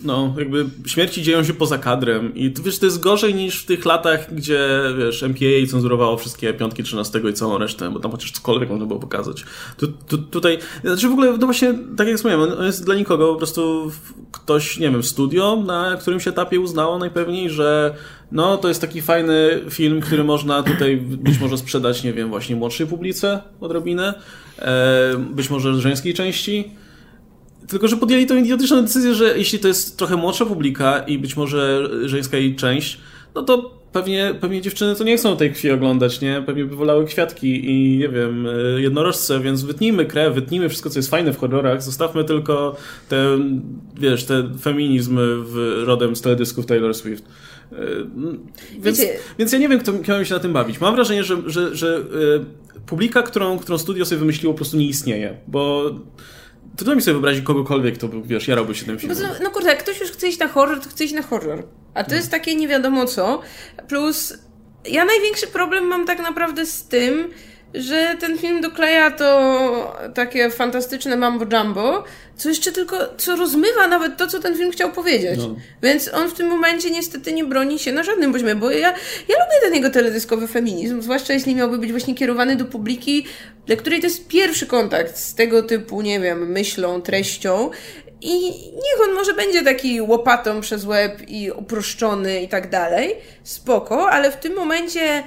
No, 0.05 0.35
jakby 0.39 0.66
śmierci 0.87 1.22
dzieją 1.22 1.45
się 1.45 1.55
poza 1.55 1.78
kadrem 1.78 2.35
i 2.35 2.55
wiesz, 2.64 2.78
to 2.78 2.87
jest 2.87 3.01
gorzej 3.01 3.35
niż 3.35 3.62
w 3.62 3.66
tych 3.66 3.85
latach, 3.85 4.35
gdzie, 4.35 4.80
wiesz, 4.99 5.22
MPA 5.22 5.70
cenzurowało 5.70 6.16
wszystkie 6.16 6.55
piątki 6.55 6.82
13 6.82 7.20
i 7.30 7.32
całą 7.32 7.59
resztę, 7.59 7.91
bo 7.91 8.01
tam 8.01 8.11
chociaż 8.11 8.32
cokolwiek 8.32 8.70
można 8.70 8.87
było 8.87 9.01
pokazać. 9.01 9.45
Tu, 9.77 9.89
tu, 9.89 10.18
tutaj, 10.18 10.59
znaczy 10.85 11.09
w 11.09 11.12
ogóle, 11.12 11.33
no 11.33 11.47
właśnie, 11.47 11.75
tak 11.97 12.09
jak 12.09 12.16
wspomniałem, 12.16 12.53
on 12.59 12.66
jest 12.66 12.85
dla 12.85 12.95
nikogo, 12.95 13.33
po 13.33 13.39
prostu 13.39 13.91
ktoś, 14.33 14.79
nie 14.79 14.91
wiem, 14.91 15.03
studio 15.03 15.62
na 15.66 15.97
którymś 16.01 16.29
etapie 16.29 16.61
uznało 16.61 16.99
najpewniej, 16.99 17.51
że 17.51 17.95
no, 18.33 18.57
to 18.57 18.68
jest 18.68 18.81
taki 18.81 19.03
fajny 19.03 19.61
film, 19.70 20.01
który 20.01 20.25
można 20.25 20.62
tutaj 20.62 20.97
być 20.97 21.41
może 21.41 21.59
sprzedać, 21.59 22.05
nie 22.05 22.12
wiem, 22.12 22.29
właśnie 22.29 22.57
młodszej 22.57 22.87
publice 22.87 23.43
odrobinę, 23.61 24.14
e, 24.59 25.14
być 25.31 25.51
może 25.51 25.81
żeńskiej 25.81 26.14
części, 26.14 26.70
tylko, 27.68 27.89
że 27.89 27.97
podjęli 27.97 28.27
tą 28.27 28.37
idiotyczną 28.37 28.83
decyzję, 28.83 29.14
że 29.14 29.39
jeśli 29.39 29.59
to 29.59 29.68
jest 29.68 29.99
trochę 29.99 30.16
młodsza 30.16 30.47
publika 30.47 30.99
i 30.99 31.18
być 31.18 31.37
może 31.37 31.89
żeńska 32.05 32.37
jej 32.37 32.57
część, 32.57 33.01
no 33.35 33.43
to 33.43 33.84
pewnie, 33.95 34.34
pewnie 34.40 34.61
dziewczyny 34.61 34.95
to 34.97 35.05
nie 35.05 35.16
chcą 35.16 35.36
tej 35.36 35.53
krwi 35.53 35.70
oglądać, 35.70 36.20
nie? 36.20 36.42
Pewnie 36.47 36.64
by 36.64 36.76
wolały 36.76 37.05
kwiatki 37.05 37.70
i, 37.70 37.99
nie 37.99 38.09
wiem, 38.09 38.47
y, 38.47 38.80
jednorożce, 38.82 39.40
więc 39.40 39.62
wytnijmy 39.62 40.05
krew, 40.07 40.34
wytnijmy 40.34 40.68
wszystko, 40.68 40.90
co 40.90 40.99
jest 40.99 41.11
fajne 41.11 41.32
w 41.32 41.38
horrorach, 41.38 41.82
zostawmy 41.82 42.24
tylko 42.24 42.76
ten, 43.09 43.61
wiesz, 44.01 44.24
ten 44.24 44.59
feminizm 44.59 45.18
w, 45.20 45.82
rodem 45.86 46.16
z 46.16 46.20
teledysków 46.20 46.66
Taylor 46.66 46.95
Swift. 46.95 47.24
Y, 47.72 47.76
Więc, 48.80 48.99
Wiecie- 49.01 49.12
więc 49.38 49.53
ja 49.53 49.59
nie 49.59 49.68
wiem, 49.68 49.80
kto, 49.80 49.92
miał 50.09 50.24
się 50.24 50.34
na 50.34 50.40
tym 50.40 50.53
bawić. 50.53 50.80
Mam 50.80 50.95
wrażenie, 50.95 51.24
że, 51.24 51.36
że, 51.47 51.76
że 51.76 51.99
y, 51.99 52.80
publika, 52.86 53.22
którą, 53.22 53.59
którą 53.59 53.78
studio 53.78 54.05
sobie 54.05 54.18
wymyśliło, 54.18 54.55
po 54.55 54.57
prostu 54.59 54.76
nie 54.76 54.86
istnieje, 54.86 55.36
bo 55.47 55.90
trudno 56.77 56.95
mi 56.95 57.03
sobie 57.03 57.12
wyobrazić 57.12 57.45
kogokolwiek, 57.45 57.99
kto 57.99 58.09
by, 58.09 58.22
wiesz, 58.22 58.49
jarałby 58.49 58.75
się 58.75 58.85
tym 58.85 58.95
Bo 58.95 59.01
filmem. 59.01 59.31
no 59.43 59.51
kurde, 59.51 59.68
jak 59.68 59.79
ktoś 59.79 60.01
już 60.01 60.11
chce 60.11 60.29
iść 60.29 60.39
na 60.39 60.49
horror, 60.49 60.81
to 60.81 60.89
chce 60.89 61.05
iść 61.05 61.14
na 61.14 61.22
horror. 61.22 61.62
A 61.95 62.05
to 62.05 62.14
jest 62.14 62.31
takie 62.31 62.57
nie 62.57 62.68
wiadomo 62.68 63.07
co. 63.07 63.41
Plus, 63.89 64.35
ja 64.89 65.05
największy 65.05 65.47
problem 65.47 65.85
mam 65.85 66.07
tak 66.07 66.18
naprawdę 66.18 66.66
z 66.66 66.85
tym, 66.85 67.31
że 67.75 68.16
ten 68.20 68.39
film 68.39 68.61
dokleja 68.61 69.11
to 69.11 69.97
takie 70.14 70.51
fantastyczne 70.51 71.16
mambo 71.16 71.47
jumbo, 71.57 72.05
co 72.37 72.49
jeszcze 72.49 72.72
tylko, 72.72 72.97
co 73.16 73.37
rozmywa 73.37 73.89
nawet 73.89 74.16
to, 74.16 74.27
co 74.27 74.41
ten 74.41 74.57
film 74.57 74.70
chciał 74.70 74.93
powiedzieć. 74.93 75.39
No. 75.39 75.57
Więc 75.83 76.14
on 76.14 76.29
w 76.29 76.35
tym 76.35 76.47
momencie 76.47 76.91
niestety 76.91 77.33
nie 77.33 77.45
broni 77.45 77.79
się 77.79 77.93
na 77.93 78.03
żadnym 78.03 78.33
poziomie, 78.33 78.55
bo 78.55 78.70
ja, 78.70 78.89
ja 79.29 79.35
lubię 79.45 79.61
ten 79.62 79.75
jego 79.75 79.91
teledyskowy 79.91 80.49
feminizm, 80.49 81.03
zwłaszcza 81.03 81.33
jeśli 81.33 81.55
miałby 81.55 81.79
być 81.79 81.91
właśnie 81.91 82.14
kierowany 82.14 82.57
do 82.57 82.64
publiki, 82.64 83.27
dla 83.66 83.77
której 83.77 84.01
to 84.01 84.07
jest 84.07 84.29
pierwszy 84.29 84.66
kontakt 84.66 85.16
z 85.16 85.35
tego 85.35 85.62
typu, 85.62 86.03
nie 86.03 86.20
wiem, 86.20 86.53
myślą, 86.53 87.03
treścią. 87.03 87.70
I 88.20 88.51
niech 88.72 89.09
on 89.09 89.14
może 89.14 89.35
będzie 89.35 89.62
taki 89.62 90.01
łopatą 90.01 90.61
przez 90.61 90.85
łeb 90.85 91.22
i 91.29 91.51
uproszczony 91.51 92.43
i 92.43 92.49
tak 92.49 92.70
dalej, 92.70 93.16
spoko, 93.43 94.11
ale 94.11 94.31
w 94.31 94.37
tym 94.37 94.55
momencie 94.55 95.22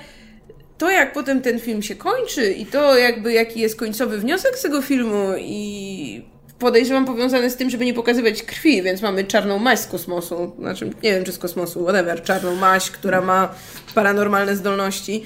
to, 0.78 0.92
jak 0.92 1.14
potem 1.14 1.42
ten 1.42 1.60
film 1.60 1.82
się 1.82 1.96
kończy 1.96 2.52
i 2.52 2.66
to 2.66 2.98
jakby 2.98 3.34
jaki 3.34 3.60
jest 3.60 3.76
końcowy 3.76 4.18
wniosek 4.18 4.58
z 4.58 4.62
tego 4.62 4.82
filmu 4.82 5.34
i 5.40 6.22
podejrzewam 6.60 7.06
powiązane 7.06 7.50
z 7.50 7.56
tym, 7.56 7.70
żeby 7.70 7.86
nie 7.86 7.94
pokazywać 7.94 8.44
krwi, 8.44 8.82
więc 8.82 9.02
mamy 9.02 9.24
czarną 9.24 9.60
maść 9.60 9.82
z 9.82 9.88
kosmosu, 9.88 10.56
znaczy 10.60 10.86
nie 11.04 11.12
wiem 11.12 11.24
czy 11.24 11.32
z 11.32 11.38
kosmosu, 11.38 11.84
whatever, 11.84 12.24
czarną 12.24 12.56
maść, 12.56 12.92
która 12.92 13.22
ma 13.22 13.56
paranormalne 13.96 14.56
zdolności. 14.56 15.24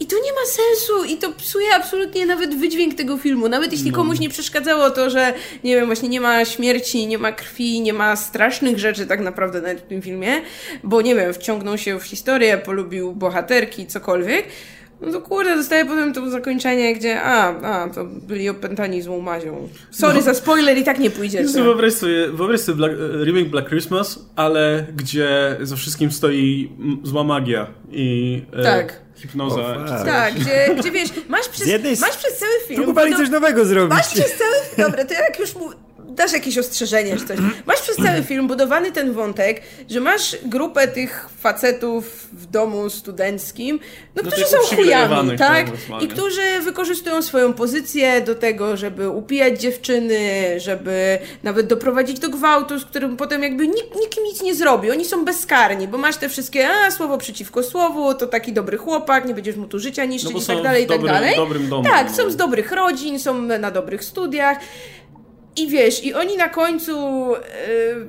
I 0.00 0.06
to 0.06 0.16
nie 0.16 0.32
ma 0.32 0.46
sensu 0.46 1.04
i 1.04 1.16
to 1.16 1.32
psuje 1.32 1.74
absolutnie 1.74 2.26
nawet 2.26 2.54
wydźwięk 2.54 2.94
tego 2.94 3.18
filmu. 3.18 3.48
Nawet 3.48 3.72
jeśli 3.72 3.92
komuś 3.92 4.18
nie 4.18 4.28
przeszkadzało 4.28 4.90
to, 4.90 5.10
że 5.10 5.34
nie 5.64 5.76
wiem, 5.76 5.86
właśnie 5.86 6.08
nie 6.08 6.20
ma 6.20 6.44
śmierci, 6.44 7.06
nie 7.06 7.18
ma 7.18 7.32
krwi, 7.32 7.80
nie 7.80 7.92
ma 7.92 8.16
strasznych 8.16 8.78
rzeczy 8.78 9.06
tak 9.06 9.20
naprawdę 9.20 9.60
nawet 9.60 9.80
w 9.80 9.86
tym 9.86 10.02
filmie, 10.02 10.42
bo 10.84 11.02
nie 11.02 11.14
wiem, 11.14 11.34
wciągnął 11.34 11.78
się 11.78 12.00
w 12.00 12.04
historię, 12.04 12.58
polubił 12.58 13.12
bohaterki, 13.12 13.86
cokolwiek. 13.86 14.44
No 15.02 15.12
to 15.12 15.20
kurde, 15.20 15.56
dostaje 15.56 15.84
potem 15.84 16.12
to 16.12 16.30
zakończenie, 16.30 16.94
gdzie 16.94 17.22
a, 17.22 17.60
a, 17.62 17.88
to 17.88 18.04
byli 18.04 18.48
opętani 18.48 19.02
złą 19.02 19.20
mazią. 19.20 19.68
Sorry 19.90 20.14
No. 20.14 20.22
za 20.22 20.34
spoiler 20.34 20.78
i 20.78 20.84
tak 20.84 20.98
nie 20.98 21.10
pójdziecie. 21.10 21.42
Jezu, 21.42 21.62
wyobraź 21.64 21.92
sobie, 21.92 22.28
wyobraź 22.28 22.60
sobie 22.60 22.76
Black, 22.76 22.94
remake 23.24 23.48
Black 23.50 23.68
Christmas, 23.68 24.18
ale 24.36 24.86
gdzie 24.96 25.56
za 25.60 25.76
wszystkim 25.76 26.12
stoi 26.12 26.72
zła 27.02 27.24
magia 27.24 27.66
i 27.90 28.42
e, 28.52 28.62
Tak. 28.62 29.00
hipnoza. 29.16 29.60
O, 29.60 29.74
czy 29.74 29.78
fuck. 29.80 29.88
coś. 29.88 30.06
Tak, 30.06 30.34
gdzie, 30.34 30.74
gdzie 30.78 30.90
wiesz, 30.90 31.08
masz 31.28 31.48
przez, 31.48 31.66
jednej 31.66 31.96
masz 32.00 32.16
przez 32.16 32.38
cały 32.38 32.52
film... 32.68 32.82
Próbowali 32.82 33.16
coś 33.16 33.30
nowego 33.30 33.64
zrobić. 33.64 33.96
Masz 33.96 34.08
przez 34.08 34.32
cały... 34.38 34.54
Dobra, 34.88 35.04
to 35.04 35.14
jak 35.14 35.38
już 35.38 35.54
mu... 35.54 35.70
dasz 36.10 36.32
jakieś 36.32 36.58
ostrzeżenie 36.58 37.16
czy 37.16 37.26
coś. 37.26 37.38
Masz 37.66 37.80
przez 37.80 37.96
cały 37.96 38.22
film 38.22 38.48
budowany 38.48 38.92
ten 38.92 39.12
wątek, 39.12 39.62
że 39.90 40.00
masz 40.00 40.36
grupę 40.44 40.88
tych 40.88 41.28
facetów 41.40 42.28
w 42.32 42.46
domu 42.46 42.90
studenckim, 42.90 43.80
no, 44.14 44.22
którzy 44.22 44.44
są 44.44 44.76
chujami, 44.76 45.38
tak? 45.38 45.66
I 46.00 46.08
którzy 46.08 46.60
wykorzystują 46.64 47.22
swoją 47.22 47.52
pozycję 47.52 48.20
do 48.20 48.34
tego, 48.34 48.76
żeby 48.76 49.08
upijać 49.10 49.60
dziewczyny, 49.60 50.20
żeby 50.60 51.18
nawet 51.42 51.66
doprowadzić 51.66 52.18
do 52.18 52.28
gwałtu, 52.28 52.78
z 52.78 52.84
którym 52.84 53.16
potem 53.16 53.42
jakby 53.42 53.68
nikt, 53.68 53.94
nikt 54.00 54.18
nic 54.24 54.42
nie 54.42 54.54
zrobi. 54.54 54.90
Oni 54.90 55.04
są 55.04 55.24
bezkarni, 55.24 55.88
bo 55.88 55.98
masz 55.98 56.16
te 56.16 56.28
wszystkie, 56.28 56.68
a 56.70 56.90
słowo 56.90 57.18
przeciwko 57.18 57.62
słowu, 57.62 58.14
to 58.14 58.26
taki 58.26 58.52
dobry 58.52 58.78
chłopak, 58.78 59.28
nie 59.28 59.34
będziesz 59.34 59.56
mu 59.56 59.66
tu 59.66 59.78
życia 59.78 60.04
niszczyć 60.04 60.32
No 60.32 60.40
i 60.40 60.46
tak 60.46 60.62
dalej, 60.62 60.84
i 60.84 60.86
tak 60.86 61.02
dalej. 61.02 61.36
dobrym 61.36 61.68
domu, 61.68 61.84
tak, 61.84 62.06
no. 62.10 62.16
są 62.16 62.30
z 62.30 62.36
dobrych 62.36 62.72
rodzin, 62.72 63.18
są 63.18 63.42
na 63.42 63.70
dobrych 63.70 64.04
studiach. 64.04 64.58
I 65.56 65.66
wiesz, 65.68 66.04
i 66.04 66.14
oni 66.14 66.36
na 66.36 66.48
końcu, 66.48 67.26
yy, 67.68 68.06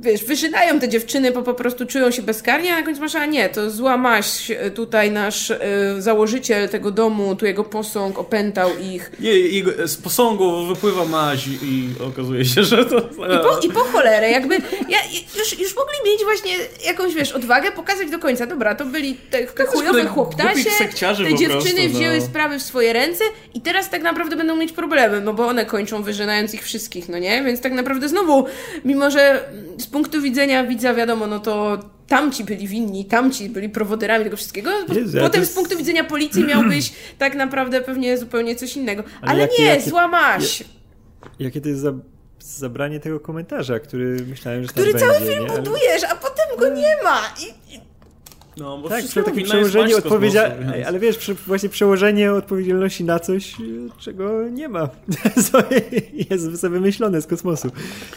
wiesz, 0.00 0.24
wyżynają 0.24 0.80
te 0.80 0.88
dziewczyny, 0.88 1.32
bo 1.32 1.42
po 1.42 1.54
prostu 1.54 1.86
czują 1.86 2.10
się 2.10 2.22
bezkarnie, 2.22 2.74
a 2.74 2.80
na 2.80 2.86
końcu 2.86 3.00
masz, 3.00 3.14
a 3.14 3.26
nie, 3.26 3.48
to 3.48 3.70
zła 3.70 3.96
maść, 3.96 4.48
yy, 4.48 4.70
tutaj 4.70 5.10
nasz 5.10 5.48
yy, 5.48 6.02
założyciel 6.02 6.68
tego 6.68 6.90
domu, 6.90 7.36
tu 7.36 7.46
jego 7.46 7.64
posąg 7.64 8.18
opętał 8.18 8.70
ich. 8.92 9.12
Nie, 9.20 9.30
jego, 9.30 9.88
z 9.88 9.96
posągu 9.96 10.66
wypływa 10.66 11.04
maź 11.04 11.46
i, 11.46 11.50
i 11.50 11.90
okazuje 12.08 12.44
się, 12.44 12.64
że 12.64 12.84
to... 12.84 12.98
I 12.98 13.38
po, 13.42 13.58
I 13.62 13.70
po 13.70 13.80
cholerę, 13.80 14.30
jakby, 14.30 14.54
ja, 14.88 14.98
już, 15.38 15.58
już 15.58 15.76
mogli 15.76 15.96
mieć 16.06 16.24
właśnie 16.24 16.52
jakąś, 16.84 17.14
wiesz, 17.14 17.32
odwagę 17.32 17.72
pokazać 17.72 18.10
do 18.10 18.18
końca, 18.18 18.46
dobra, 18.46 18.74
to 18.74 18.84
byli 18.84 19.16
te, 19.30 19.46
te 19.46 19.66
chujowe 19.66 20.04
chłoptasie, 20.04 20.70
te 21.00 21.34
dziewczyny 21.34 21.80
prostu, 21.80 21.98
wzięły 21.98 22.18
no. 22.18 22.24
sprawy 22.24 22.58
w 22.58 22.62
swoje 22.62 22.92
ręce 22.92 23.24
i 23.54 23.60
teraz 23.60 23.90
tak 23.90 24.02
naprawdę 24.02 24.36
będą 24.36 24.56
mieć 24.56 24.72
problemy, 24.72 25.20
no 25.20 25.34
bo 25.34 25.46
one 25.46 25.66
kończą 25.66 26.02
wyżynając 26.02 26.54
ich 26.54 26.62
wszystkich, 26.62 27.08
no 27.08 27.18
nie? 27.18 27.44
Więc 27.44 27.60
tak 27.60 27.72
naprawdę 27.72 28.08
znowu, 28.08 28.46
mimo 28.84 29.10
że 29.10 29.48
punktu 29.96 30.22
widzenia 30.22 30.64
widza 30.64 30.94
wiadomo, 30.94 31.26
no 31.26 31.38
to 31.40 31.78
tamci 32.08 32.44
byli 32.44 32.68
winni, 32.68 33.04
tamci 33.04 33.48
byli 33.48 33.68
prowoderami 33.68 34.24
tego 34.24 34.36
wszystkiego, 34.36 34.70
Jezu, 34.92 35.18
potem 35.20 35.40
jest- 35.40 35.52
z 35.52 35.54
punktu 35.54 35.76
widzenia 35.78 36.04
policji 36.04 36.44
miałbyś 36.44 36.92
tak 37.18 37.34
naprawdę 37.34 37.80
pewnie 37.80 38.18
zupełnie 38.18 38.56
coś 38.56 38.76
innego. 38.76 39.02
Ale 39.22 39.30
Ale, 39.30 39.40
jakie- 39.42 39.62
nie, 39.62 39.80
jakie-. 39.80 40.64
Jakie 41.38 41.60
to 41.60 41.68
jest 41.68 41.80
za, 41.80 41.92
zabranie 42.38 43.00
tego 43.00 43.20
komentarza, 43.20 43.78
który 43.80 44.16
myślałem, 44.28 44.62
że 44.62 44.68
który 44.68 44.94
cały 44.94 45.12
będzie, 45.12 45.32
film 45.34 45.46
nie? 45.46 45.56
Budujesz, 45.56 46.04
a 46.04 46.14
potem 46.16 46.46
go 46.58 46.68
nie 46.68 46.96
ma. 47.04 47.20
I 47.42 47.65
No, 48.56 48.78
bo 48.78 48.88
Tak, 48.88 48.98
wszystko 48.98 49.22
takie 49.22 49.42
przełożenie 49.42 49.96
odpowiedzialności, 49.96 50.82
ale 50.86 50.98
wiesz, 50.98 51.16
przy, 51.16 51.34
właśnie 51.34 51.68
przełożenie 51.68 52.32
odpowiedzialności 52.32 53.04
na 53.04 53.18
coś, 53.18 53.54
e, 53.54 53.64
czego 53.98 54.48
nie 54.48 54.68
ma. 54.68 54.88
Jest 56.30 56.60
sobie 56.60 56.74
wymyślone 56.74 57.22
z 57.22 57.26
kosmosu. 57.26 57.68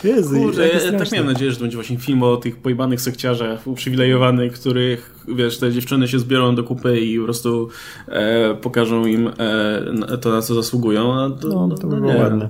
Jezu, 0.03 0.35
Kurde, 0.35 0.67
ja, 0.67 0.99
tak 0.99 1.11
miałem 1.11 1.27
nadzieję, 1.27 1.51
że 1.51 1.57
to 1.57 1.61
będzie 1.63 1.77
właśnie 1.77 1.97
film 1.97 2.23
o 2.23 2.37
tych 2.37 2.57
pojebanych 2.57 3.01
sekciarzach 3.01 3.67
uprzywilejowanych, 3.67 4.53
których, 4.53 5.15
wiesz, 5.27 5.57
te 5.57 5.71
dziewczyny 5.71 6.07
się 6.07 6.19
zbiorą 6.19 6.55
do 6.55 6.63
kupy 6.63 6.99
i 6.99 7.17
po 7.17 7.23
prostu 7.23 7.69
e, 8.07 8.55
pokażą 8.55 9.05
im 9.05 9.27
e, 9.27 10.17
to, 10.21 10.29
na 10.31 10.41
co 10.41 10.55
zasługują, 10.55 11.31
to, 11.41 11.47
No, 11.47 11.77
to 11.77 11.87
by 11.87 11.95
było 11.95 12.13
nie. 12.13 12.19
ładne. 12.19 12.49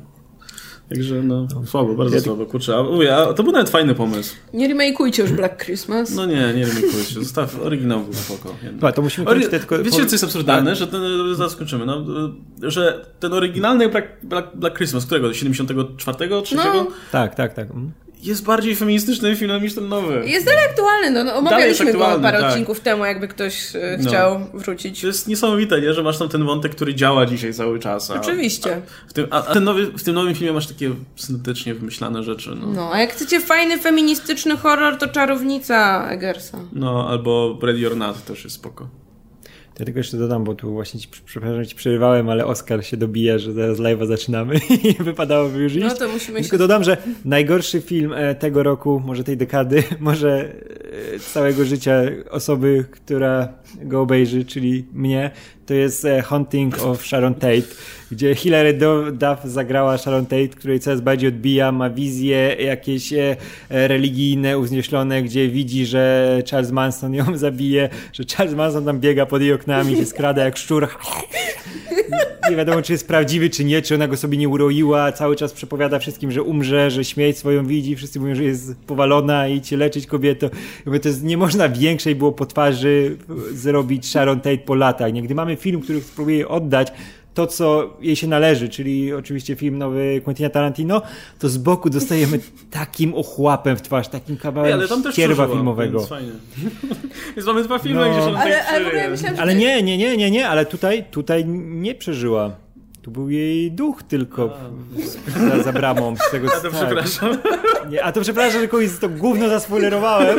Także 0.90 1.24
no, 1.24 1.48
słabo, 1.66 1.96
bardzo 1.96 2.16
Ja- 2.16 2.22
słabo, 2.22 2.46
kurczę. 2.46 2.76
A, 2.78 2.84
mówię, 2.84 3.16
a 3.16 3.34
to 3.34 3.44
był 3.44 3.52
nawet 3.52 3.70
fajny 3.70 3.96
pomysł. 3.96 4.36
nie 4.54 4.68
remakeujcie 4.68 5.22
już 5.22 5.32
Black 5.32 5.64
Christmas. 5.66 6.16
No 6.16 6.26
nie, 6.26 6.54
nie 6.56 6.66
remikujcie, 6.66 7.14
zostaw 7.14 7.60
oryginał 7.62 8.00
był 8.00 8.14
spoko. 8.14 8.56
Dobra, 8.72 8.92
to 8.92 9.02
musimy 9.02 9.28
Ory- 9.28 9.50
tylko... 9.50 9.84
Wiecie, 9.84 10.06
co 10.06 10.12
jest 10.12 10.24
absurdalne? 10.24 10.76
Że 10.76 10.88
ten, 10.88 11.02
zaraz 11.36 11.52
skończymy, 11.52 11.86
no, 11.86 12.06
że 12.62 13.06
ten 13.20 13.34
oryginalny 13.34 13.90
Black, 13.90 14.08
Black, 14.24 14.56
Black 14.56 14.78
Christmas, 14.78 15.06
którego? 15.06 15.34
74? 15.34 16.18
3? 16.44 16.56
No. 16.56 16.88
Tak, 17.12 17.36
tak, 17.36 17.54
tak. 17.54 17.72
Mm. 17.72 17.92
Jest 18.24 18.44
bardziej 18.44 18.76
feministycznym 18.76 19.36
filmem 19.36 19.64
niż 19.64 19.76
ten 19.76 19.88
nowy. 19.88 20.24
Jest 20.26 20.46
dalej 20.46 20.66
aktualny, 20.66 21.12
no, 21.12 21.24
no 21.24 21.36
omawialiśmy 21.36 21.94
go 21.94 22.20
parę 22.22 22.40
tak. 22.40 22.50
odcinków 22.50 22.80
temu, 22.80 23.06
jakby 23.06 23.28
ktoś 23.28 23.76
e, 23.76 23.98
No. 24.02 24.10
chciał 24.10 24.42
wrócić. 24.54 25.02
To 25.02 25.08
jest 25.08 25.28
niesamowite, 25.28 25.82
nie? 25.82 25.94
że 25.94 26.04
masz 26.04 26.18
tam 26.18 26.30
ten 26.30 26.46
wątek, 26.46 26.76
który 26.76 26.96
działa 26.96 27.26
dzisiaj 27.26 27.54
cały 27.54 27.80
czas. 27.80 28.12
A, 28.12 28.14
Oczywiście. 28.14 28.82
W 29.08 29.14
tym, 29.14 29.28
a, 29.32 29.46
a 29.46 29.54
ten 29.54 29.64
nowy, 29.64 29.86
w 29.86 30.04
tym 30.04 30.16
nowym 30.16 30.36
filmie 30.36 30.54
masz 30.54 30.68
takie 30.68 30.92
syntetycznie 31.16 31.74
wymyślane 31.74 32.24
rzeczy. 32.24 32.50
No, 32.50 32.68
no. 32.68 32.74
No, 32.74 32.92
a 32.94 33.00
jak 33.00 33.12
chcecie 33.12 33.40
fajny 33.40 33.78
feministyczny 33.78 34.58
horror, 34.58 34.98
to 34.98 35.08
Czarownica 35.08 36.10
Eggersa. 36.10 36.58
albo 37.08 37.60
Ready 37.64 37.88
or 37.88 37.98
Not 37.98 38.26
też 38.26 38.44
jest 38.44 38.56
spoko. 38.56 38.88
Ja 39.80 39.86
tylko 39.86 40.00
jeszcze 40.00 40.18
dodam, 40.18 40.44
bo 40.44 40.56
tu 40.56 40.72
właśnie 40.72 41.00
ci, 41.00 41.08
przepraszam, 41.26 41.66
ci 41.66 41.76
przerywałem, 41.76 42.30
ale 42.30 42.46
Oskar 42.46 42.86
się 42.86 42.98
dobija, 42.98 43.38
że 43.38 43.54
zaraz 43.54 43.78
live'a 43.78 44.08
zaczynamy 44.08 44.56
i 45.00 45.04
wypadałoby 45.04 45.60
już 45.60 45.76
iść. 45.76 45.86
No 45.86 45.96
to 45.96 46.08
musimy 46.08 46.42
Tylko 46.42 46.56
się... 46.56 46.58
dodam, 46.58 46.84
że 46.84 46.98
najgorszy 47.26 47.82
film 47.82 48.14
e, 48.14 48.36
tego 48.36 48.64
roku, 48.64 49.02
może 49.06 49.24
tej 49.24 49.38
dekady, 49.38 49.84
może 50.00 50.56
e, 51.16 51.20
całego 51.20 51.66
życia 51.66 52.02
osoby, 52.30 52.86
która 52.92 53.54
go 53.82 54.02
obejrzy, 54.02 54.46
czyli 54.46 54.86
mnie, 54.94 55.32
to 55.70 55.74
jest 55.74 56.06
e, 56.06 56.22
Haunting 56.22 56.84
of 56.84 57.06
Sharon 57.06 57.34
Tate, 57.34 57.62
gdzie 58.12 58.36
Hilary 58.36 58.74
Duff 59.12 59.44
zagrała 59.44 59.98
Sharon 59.98 60.26
Tate, 60.26 60.48
której 60.48 60.80
coraz 60.80 61.02
bardziej 61.02 61.30
odbija, 61.30 61.72
ma 61.72 61.90
wizje 61.90 62.56
jakieś 62.60 63.14
e, 63.14 63.36
e, 63.70 63.88
religijne, 63.88 64.58
uznieślone, 64.58 65.24
gdzie 65.24 65.50
widzi, 65.50 65.86
że 65.86 66.44
Charles 66.52 66.72
Manson 66.72 67.14
ją 67.14 67.38
zabije, 67.38 67.90
że 68.14 68.24
Charles 68.36 68.56
Manson 68.56 68.86
tam 68.86 69.00
biega 69.00 69.26
pod 69.26 69.42
jej 69.42 69.54
oknami, 69.54 69.96
się 69.96 70.06
skrada 70.06 70.44
jak 70.44 70.58
szczur. 70.58 70.88
Nie 72.50 72.56
wiadomo, 72.56 72.82
czy 72.82 72.92
jest 72.92 73.08
prawdziwy, 73.08 73.50
czy 73.50 73.64
nie, 73.66 73.82
czy 73.82 73.96
ona 73.96 74.08
go 74.08 74.18
sobie 74.18 74.38
nie 74.38 74.50
uroiła, 74.50 75.12
cały 75.12 75.36
czas 75.36 75.54
przepowiada 75.54 76.00
wszystkim, 76.00 76.32
że 76.32 76.44
umrze, 76.44 76.92
że 76.92 77.06
śmierć 77.06 77.38
swoją 77.38 77.66
widzi, 77.66 77.96
wszyscy 77.96 78.20
mówią, 78.20 78.36
że 78.36 78.44
jest 78.44 78.76
powalona 78.88 79.48
i 79.48 79.62
cię 79.62 79.78
leczyć 79.78 80.08
kobieto. 80.08 80.50
Jakby 80.78 81.00
to 81.00 81.10
jest, 81.10 81.24
nie 81.24 81.38
można 81.38 81.70
większej 81.70 82.16
było 82.16 82.32
po 82.32 82.46
twarzy 82.46 83.18
zrobić 83.54 84.10
Sharon 84.10 84.42
Tate 84.42 84.58
po 84.58 84.76
latach. 84.76 85.14
Nie? 85.14 85.22
Gdy 85.22 85.36
mamy 85.36 85.56
film, 85.56 85.82
który 85.82 86.02
spróbuje 86.02 86.48
oddać 86.48 86.92
to, 87.40 87.48
co 87.48 87.94
jej 88.02 88.16
się 88.16 88.28
należy, 88.28 88.70
czyli 88.70 89.14
oczywiście 89.14 89.56
film 89.56 89.78
nowy 89.78 90.22
Quentina 90.26 90.50
Tarantino, 90.50 91.02
to 91.40 91.50
z 91.50 91.58
boku 91.58 91.90
dostajemy 91.90 92.40
takim 92.72 93.14
ochłapem 93.16 93.78
w 93.78 93.82
twarz, 93.82 94.08
takim 94.08 94.38
kawałem 94.38 94.74
ale 94.74 94.88
tam 94.88 95.04
też 95.04 95.16
kierwa 95.16 95.48
filmowego. 95.48 95.98
Więc 95.98 96.10
fajnie. 96.10 96.32
więc 97.36 97.48
mamy 97.48 97.64
dwa 97.64 97.80
filmy, 97.80 98.02
No. 98.02 98.12
gdzie 98.12 98.22
się 98.32 98.38
Ale, 98.38 98.66
ale 98.68 99.18
że 99.18 99.42
Ale 99.42 99.56
nie, 99.56 99.84
nie, 99.84 99.98
nie, 99.98 100.18
nie, 100.18 100.32
nie, 100.32 100.50
ale 100.50 100.66
tutaj, 100.66 101.04
tutaj 101.12 101.46
nie 101.56 101.96
przeżyła. 101.96 102.52
Tu 103.02 103.12
był 103.12 103.30
jej 103.30 103.72
duch 103.72 104.04
tylko 104.04 104.58
za, 105.50 105.64
za 105.64 105.74
bramą. 105.74 106.16
Z 106.28 106.32
tego, 106.32 106.48
A 106.48 106.52
to 106.52 106.62
tak. 106.62 106.72
przepraszam. 106.72 107.38
Nie, 107.90 108.04
a 108.04 108.12
to 108.12 108.22
przepraszam, 108.22 108.62
że 108.62 108.68
kogoś 108.68 108.88
to 109.02 109.10
gówno 109.10 109.50
zaspoilerowałem. 109.50 110.38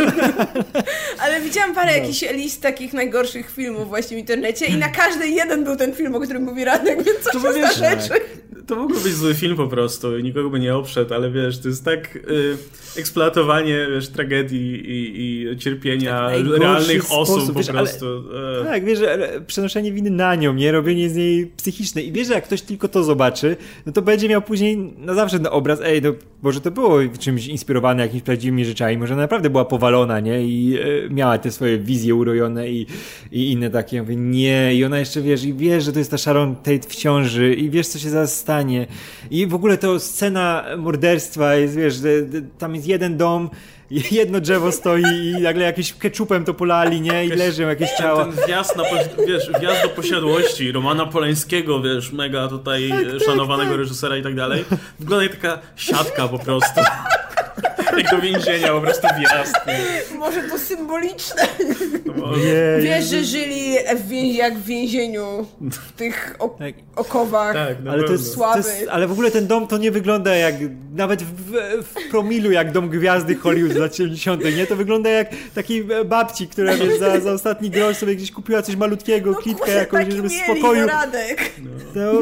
Ale 1.22 1.40
widziałam 1.40 1.70
No. 1.70 1.74
parę 1.74 1.98
jakichś 1.98 2.24
list 2.32 2.62
takich 2.62 2.92
najgorszych 2.92 3.50
filmów 3.50 3.88
właśnie 3.88 4.16
w 4.16 4.20
internecie 4.20 4.66
i 4.66 4.76
na 4.76 4.88
każdy 4.88 5.28
jeden 5.28 5.64
był 5.64 5.76
ten 5.76 5.94
film, 5.94 6.14
o 6.14 6.20
którym 6.20 6.42
mówi 6.42 6.64
Radek, 6.64 7.02
więc 7.04 7.18
co 7.20 7.30
To 7.32 7.40
za 7.40 7.52
wiesz, 7.52 7.76
rzeczy? 7.76 8.20
To 8.66 8.76
mógłby 8.76 9.00
być 9.00 9.12
zły 9.14 9.34
film 9.34 9.56
po 9.56 9.66
prostu 9.66 10.18
i 10.18 10.22
nikogo 10.22 10.50
by 10.50 10.60
nie 10.60 10.74
oprzedł, 10.76 11.14
ale 11.14 11.30
wiesz, 11.30 11.58
to 11.58 11.68
jest 11.68 11.84
tak 11.84 12.16
y, 12.16 12.56
eksploatowanie 12.96 13.86
wiesz, 13.90 14.08
tragedii 14.08 14.74
i, 14.86 15.50
i 15.52 15.56
cierpienia 15.58 16.30
Tak, 16.30 16.60
realnych 16.60 17.12
osób 17.12 17.52
po 17.52 17.58
wiesz, 17.58 17.68
ale- 17.68 17.78
prostu. 17.82 18.06
e. 18.60 18.64
Tak, 18.64 18.84
wiesz, 18.84 18.98
że 18.98 19.12
ale 19.12 19.40
przenoszenie 19.40 19.92
winy 19.92 20.10
na 20.10 20.34
nią, 20.34 20.54
nie? 20.54 20.72
Robienie 20.72 21.10
z 21.10 21.14
niej 21.16 21.46
psychicznej. 21.56 22.08
I 22.08 22.12
wiesz, 22.12 22.26
że 22.28 22.34
jak 22.34 22.48
ktoś 22.50 22.62
tylko 22.62 22.88
to 22.88 23.04
zobaczy, 23.04 23.56
no 23.86 23.92
to 23.92 24.02
będzie 24.02 24.28
miał 24.28 24.42
później 24.42 24.76
na 24.98 25.14
zawsze 25.14 25.38
ten 25.38 25.46
obraz, 25.50 25.80
ej, 25.84 26.02
no 26.02 26.12
może 26.42 26.60
to 26.60 26.70
było 26.70 26.98
czymś 27.18 27.46
inspirowane 27.46 28.02
jakimiś 28.02 28.22
prawdziwymi 28.22 28.64
rzeczami, 28.64 28.98
może 28.98 29.16
naprawdę 29.16 29.50
była 29.50 29.64
powalona, 29.64 30.20
nie? 30.20 30.44
I 30.44 30.78
e, 30.78 31.10
miała 31.10 31.38
te 31.38 31.50
swoje 31.50 31.78
wizje 31.78 32.14
urojone 32.14 32.70
i, 32.70 32.86
i 33.32 33.52
inne 33.52 33.70
takie. 33.70 33.96
Ja 33.96 34.02
mówię, 34.02 34.16
nie, 34.16 34.74
i 34.74 34.84
ona 34.84 34.98
jeszcze 34.98 35.22
wiesz, 35.22 35.44
i 35.44 35.54
wiesz, 35.54 35.84
że 35.84 35.92
to 35.92 35.98
jest 35.98 36.10
ta 36.10 36.18
Sharon 36.18 36.56
Tate 36.56 36.88
w 36.88 36.96
ciąży, 36.96 37.54
i 37.54 37.70
wiesz, 37.70 37.88
co 37.88 37.98
się 37.98 38.10
zaraz 38.10 38.36
stanie. 38.36 38.86
I 39.30 39.46
w 39.46 39.54
ogóle 39.54 39.78
to 39.78 40.00
scena 40.00 40.64
morderstwa 40.78 41.54
jest, 41.54 41.76
wiesz, 41.76 41.94
tam 42.58 42.74
jest 42.74 42.86
jeden 42.86 43.16
dom, 43.16 43.50
jedno 44.10 44.40
drzewo 44.40 44.72
stoi 44.72 45.02
i 45.02 45.42
nagle 45.42 45.64
jakimś 45.64 45.92
keczupem 45.92 46.44
to 46.44 46.54
polali, 46.54 47.00
nie? 47.00 47.24
I 47.24 47.28
leżą 47.28 47.62
jakieś 47.62 47.90
ciała. 47.90 48.24
Ten 48.24 48.46
wjazd, 48.46 48.76
na, 48.76 48.84
wiesz, 49.26 49.50
wjazd 49.60 49.82
do 49.82 49.88
posiadłości 49.88 50.72
Romana 50.72 51.06
Polańskiego, 51.06 51.82
wiesz, 51.82 52.12
mega 52.12 52.48
tutaj 52.48 52.90
tak, 52.90 53.12
tak 53.12 53.22
szanowanego 53.22 53.70
tak, 53.70 53.78
reżysera 53.78 54.16
i 54.16 54.22
tak 54.22 54.34
dalej. 54.34 54.64
Wygląda 54.98 55.22
jak 55.22 55.36
taka 55.36 55.58
siatka 55.76 56.28
po 56.28 56.38
prostu. 56.38 56.80
Jak 58.02 58.10
do 58.10 58.20
więzienia, 58.20 58.68
po 58.68 58.80
prostu 58.80 59.08
wjazd. 59.18 59.54
Może 60.18 60.42
to 60.42 60.58
symboliczne. 60.58 61.42
Nie, 62.44 62.82
Wiesz, 62.82 63.04
że 63.04 63.24
żyli 63.24 63.76
w 63.96 64.12
jak 64.12 64.58
w 64.58 64.64
więzieniu, 64.64 65.46
w 65.60 65.92
tych 65.92 66.36
ok 66.38 66.58
tak. 66.58 66.74
okowach. 66.96 67.54
Tak, 67.54 67.76
ale 67.90 68.04
to 68.04 68.12
jest, 68.12 68.36
to 68.36 68.56
jest, 68.56 68.86
Ale 68.90 69.06
w 69.06 69.12
ogóle 69.12 69.30
ten 69.30 69.46
dom 69.46 69.66
to 69.66 69.78
nie 69.78 69.90
wygląda 69.90 70.34
jak, 70.34 70.54
nawet 70.94 71.22
w, 71.22 71.52
w 71.82 72.10
promilu, 72.10 72.50
jak 72.50 72.72
dom 72.72 72.88
gwiazdy 72.88 73.34
Hollywood 73.34 73.72
z 73.72 73.76
lat 73.76 73.96
70. 73.96 74.44
Nie? 74.56 74.66
To 74.66 74.76
wygląda 74.76 75.10
jak 75.10 75.30
takiej 75.54 75.84
babci, 76.04 76.48
która 76.48 76.76
wiesz, 76.76 76.98
za, 76.98 77.20
za 77.20 77.32
ostatni 77.32 77.70
grosz 77.70 77.96
sobie 77.96 78.16
gdzieś 78.16 78.30
kupiła 78.30 78.62
coś 78.62 78.76
malutkiego, 78.76 79.30
no, 79.30 79.36
klitkę 79.36 79.70
jakąś, 79.70 80.12
żeby 80.14 80.28
w 80.28 80.32
spokoju. 80.32 80.86
Radek. 80.86 81.52
No. 81.94 82.12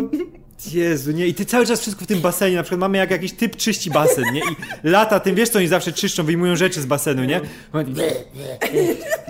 Jezu, 0.66 1.12
nie, 1.12 1.26
i 1.26 1.34
ty 1.34 1.44
cały 1.44 1.66
czas 1.66 1.80
wszystko 1.80 2.04
w 2.04 2.08
tym 2.08 2.20
basenie, 2.20 2.56
na 2.56 2.62
przykład 2.62 2.80
mamy 2.80 2.98
jak 2.98 3.10
jakiś 3.10 3.32
typ 3.32 3.56
czyści 3.56 3.90
basen, 3.90 4.24
nie, 4.32 4.40
i 4.40 4.56
lata 4.84 5.20
tym, 5.20 5.34
wiesz 5.34 5.48
co 5.48 5.58
oni 5.58 5.68
zawsze 5.68 5.92
czyszczą, 5.92 6.24
wyjmują 6.24 6.56
rzeczy 6.56 6.80
z 6.82 6.86
basenu, 6.86 7.24
nie? 7.24 7.40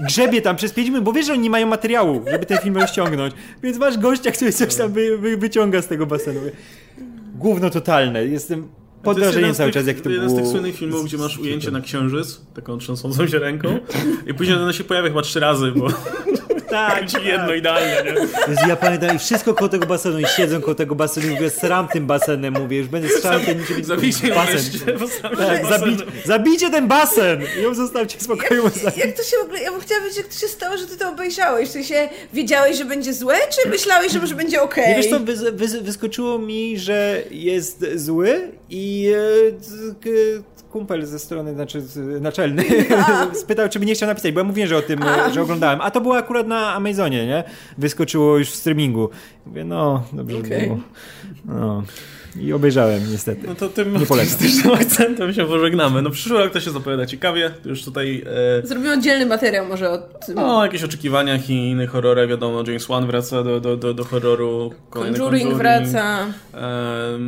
Grzebie 0.07 0.43
tam 0.43 0.57
przez 0.57 0.73
5 0.73 0.89
minut, 0.89 1.05
bo 1.05 1.13
wiesz, 1.13 1.27
że 1.27 1.33
oni 1.33 1.43
nie 1.43 1.51
mają 1.51 1.67
materiału, 1.67 2.25
żeby 2.31 2.47
ten 2.47 2.59
film 2.59 2.77
rozciągnąć, 2.77 3.35
więc 3.63 3.79
masz 3.79 3.99
gościa, 3.99 4.31
który 4.31 4.53
coś 4.53 4.75
tam 4.75 4.93
wy, 4.93 5.19
wy, 5.19 5.37
wyciąga 5.37 5.83
z 5.83 5.87
tego 5.87 6.07
basenu. 6.07 6.41
Gówno 7.35 7.71
totalne, 7.71 8.25
jestem 8.25 8.69
pod 9.03 9.19
wrażeniem 9.19 9.55
cały 9.55 9.73
czas, 9.73 9.87
jak 9.87 10.01
to 10.01 10.11
jeden 10.11 10.27
było... 10.27 10.39
z 10.39 10.43
tych 10.43 10.51
słynnych 10.51 10.77
filmów, 10.77 11.05
gdzie 11.05 11.19
masz 11.19 11.39
ujęcie 11.39 11.71
na 11.71 11.81
księżyc, 11.81 12.41
taką 12.55 12.79
trzęsącą 12.79 13.27
się 13.27 13.39
ręką 13.39 13.79
i 14.27 14.35
później 14.35 14.57
ona 14.57 14.73
się 14.73 14.85
pojawia 14.85 15.09
chyba 15.09 15.23
trzy 15.23 15.41
razy, 15.41 15.73
bo 15.77 15.89
tak, 16.71 17.13
tak. 17.13 17.25
jedno 17.25 17.55
idealnie, 17.55 17.97
nie? 18.05 18.69
Ja 18.69 18.77
pamiętam 18.77 19.17
i 19.17 19.19
wszystko 19.19 19.55
koło 19.55 19.69
tego 19.69 19.87
basenu 19.87 20.19
i 20.19 20.27
siedzą 20.27 20.61
koło 20.61 20.75
tego 20.75 20.95
basenu 20.95 21.27
i 21.27 21.31
mówię, 21.31 21.51
sram 21.51 21.89
tym 21.89 22.07
basenem, 22.07 22.55
mówię, 22.55 22.79
już 22.79 22.89
będę 22.89 23.09
strzelał 23.09 23.41
ten 23.41 23.59
niczym 23.59 23.85
Zabijcie 23.85 24.35
basen. 24.35 24.61
tak, 25.39 25.67
zabi 25.67 25.97
zabijcie 26.25 26.71
ten 26.71 26.89
basen 26.89 27.41
i 27.59 27.63
ją 27.63 27.75
zostawcie 27.75 28.21
spokoju. 28.21 28.71
Jak, 28.85 28.97
jak 28.97 29.13
to 29.17 29.23
się 29.23 29.37
w 29.37 29.45
ogóle, 29.45 29.61
ja 29.61 29.71
bym 29.71 29.81
chciała 29.81 30.01
wiedzieć, 30.01 30.17
jak 30.17 30.27
to 30.27 30.39
się 30.39 30.49
stało, 30.49 30.77
że 30.77 30.87
ty 30.87 30.97
to 30.97 31.11
obejrzałeś. 31.11 31.73
Czy 31.73 31.85
się 31.85 32.09
wiedziałeś, 32.33 32.77
że 32.77 32.85
będzie 32.85 33.15
złe, 33.15 33.35
czy 33.51 33.69
myślałeś, 33.69 34.13
że 34.13 34.21
może 34.21 34.35
będzie 34.35 34.63
okej? 34.63 34.85
Okay? 34.85 34.97
Nie, 34.97 35.03
wiesz 35.03 35.11
co, 35.11 35.21
wy, 35.21 35.53
wy, 35.53 35.81
wyskoczyło 35.81 36.39
mi, 36.39 36.79
że 36.79 37.23
jest 37.31 37.85
zły 37.95 38.53
i 38.71 39.13
e, 39.17 40.58
kumpel 40.73 41.07
ze 41.07 41.19
strony, 41.19 41.55
znaczy 41.55 41.83
naczelny, 42.21 42.65
spytał, 43.43 43.69
czy 43.69 43.79
by 43.79 43.87
nie 43.87 43.95
chciał 43.95 44.09
napisać, 44.09 44.33
bo 44.33 44.41
ja 44.41 44.45
mówiłem, 44.45 44.69
że 44.69 44.77
o 44.77 44.83
tym, 44.83 45.03
A. 45.03 45.31
że 45.31 45.43
oglądałem. 45.43 45.81
A 45.81 45.91
to 45.91 46.01
było 46.01 46.17
akurat 46.17 46.47
na 46.47 46.75
Amazonie, 46.75 47.27
nie? 47.27 47.45
Wyskoczyło 47.79 48.39
już 48.39 48.51
w 48.51 48.55
streamingu. 48.55 49.11
Mówię, 49.47 49.65
no, 49.65 50.05
dobrze 50.13 50.39
okay. 50.39 50.61
było. 50.61 50.79
No. 51.45 51.83
I 52.37 52.53
obejrzałem 52.53 53.11
niestety. 53.11 53.47
No 53.47 53.55
to 53.55 53.69
tym 53.69 53.97
optymistycznym 53.97 54.75
akcentem 54.75 55.33
się 55.33 55.47
pożegnamy. 55.47 56.03
No 56.03 56.11
przyszły 56.11 56.39
rok 56.39 56.53
to 56.53 56.61
się 56.61 56.71
zapowiada 56.71 57.07
ciekawie. 57.07 57.51
Już 57.65 57.85
tutaj... 57.85 58.25
E... 58.63 58.67
Zrobimy 58.67 58.93
oddzielny 58.93 59.27
materiał 59.27 59.67
może 59.67 59.91
o 59.91 59.99
tym. 59.99 60.35
No, 60.35 60.59
o 60.59 60.65
jakichś 60.65 60.85
oczekiwaniach 60.85 61.51
i 61.51 61.71
innych 61.71 61.91
horrorach. 61.91 62.29
Wiadomo, 62.29 62.63
James 62.67 62.87
Wan 62.87 63.07
wraca 63.07 63.43
do, 63.43 63.61
do, 63.61 63.77
do, 63.77 63.95
do 63.95 64.05
horroru. 64.05 64.73
Conjuring, 64.91 65.19
Conjuring 65.19 65.55
wraca. 65.55 66.27
E, 66.55 67.19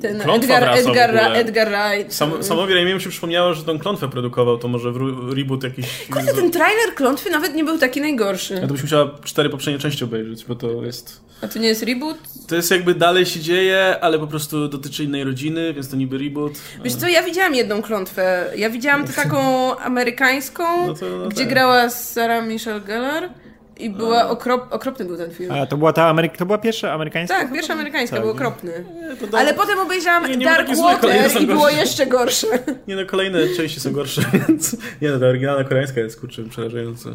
Ten 0.00 0.20
Klątwa 0.20 0.54
Edgar, 0.54 0.62
wraca 0.62 0.90
Edgar, 0.90 1.36
Edgar 1.36 1.68
Wright. 1.68 2.14
Sam, 2.14 2.42
samowi 2.42 2.74
Raimiemu 2.74 3.00
się 3.00 3.10
przypomniało, 3.10 3.54
że 3.54 3.62
tą 3.62 3.78
klątwę 3.78 4.08
produkował. 4.08 4.58
To 4.58 4.68
może 4.68 4.92
reboot 5.36 5.64
jakiś... 5.64 5.86
Kurde, 6.10 6.34
ten 6.34 6.50
trailer 6.50 6.94
klątwy 6.94 7.30
nawet 7.30 7.54
nie 7.54 7.64
był 7.64 7.78
taki 7.78 8.00
najgorszy. 8.00 8.54
Ja 8.54 8.60
to 8.60 8.72
byś 8.72 8.82
musiała 8.82 9.10
cztery 9.24 9.50
poprzednie 9.50 9.80
części 9.80 10.04
obejrzeć, 10.04 10.44
bo 10.44 10.54
to 10.54 10.84
jest... 10.84 11.24
A 11.44 11.48
to 11.48 11.58
nie 11.58 11.68
jest 11.68 11.82
reboot? 11.82 12.18
To 12.48 12.56
jest 12.56 12.70
jakby 12.70 12.94
dalej 12.94 13.26
się 13.26 13.40
dzieje, 13.40 13.96
ale 14.00 14.18
po 14.18 14.26
prostu 14.26 14.68
dotyczy 14.68 15.04
innej 15.04 15.24
rodziny, 15.24 15.74
więc 15.74 15.88
to 15.88 15.96
niby 15.96 16.18
reboot. 16.18 16.52
Wiesz 16.84 16.94
co, 16.94 17.08
ja 17.08 17.22
widziałam 17.22 17.54
jedną 17.54 17.82
klątwę. 17.82 18.50
Ja 18.56 18.70
widziałam 18.70 19.06
tę 19.06 19.12
taką 19.12 19.38
amerykańską, 19.78 20.86
no 20.86 20.94
to, 20.94 21.06
no 21.06 21.28
gdzie 21.28 21.44
tak. 21.44 21.48
grała 21.48 21.90
Sarah 21.90 22.46
Michelle 22.46 22.80
Gellar. 22.80 23.28
I 23.76 23.90
była 23.90 24.28
okrop, 24.28 24.72
okropny 24.72 25.04
był 25.04 25.16
ten 25.16 25.30
film. 25.30 25.52
A 25.52 25.66
to 25.66 25.76
była 25.76 25.92
ta 25.92 26.08
Ameryka, 26.08 26.36
to 26.36 26.46
była 26.46 26.58
pierwsza 26.58 26.92
amerykańska? 26.92 27.36
Tak, 27.36 27.52
pierwsza 27.52 27.72
amerykańska, 27.72 28.16
tak. 28.16 28.24
był 28.24 28.34
okropny. 28.34 28.84
Nie, 28.94 29.38
Ale 29.38 29.54
potem 29.54 29.78
obejrzałam 29.78 30.26
nie, 30.26 30.36
nie 30.36 30.44
Dark 30.44 30.68
Water 30.76 31.42
i 31.42 31.46
było 31.46 31.70
jeszcze 31.70 32.06
gorsze. 32.06 32.46
Nie 32.88 32.96
no, 32.96 33.06
kolejne 33.06 33.48
części 33.56 33.80
są 33.80 33.92
gorsze, 33.92 34.22
więc 34.48 34.76
nie 35.02 35.10
no, 35.10 35.18
ta 35.18 35.26
oryginalna 35.26 35.64
koreańska 35.64 36.00
jest 36.00 36.20
kurczę 36.20 36.42
przerażająca. 36.42 37.10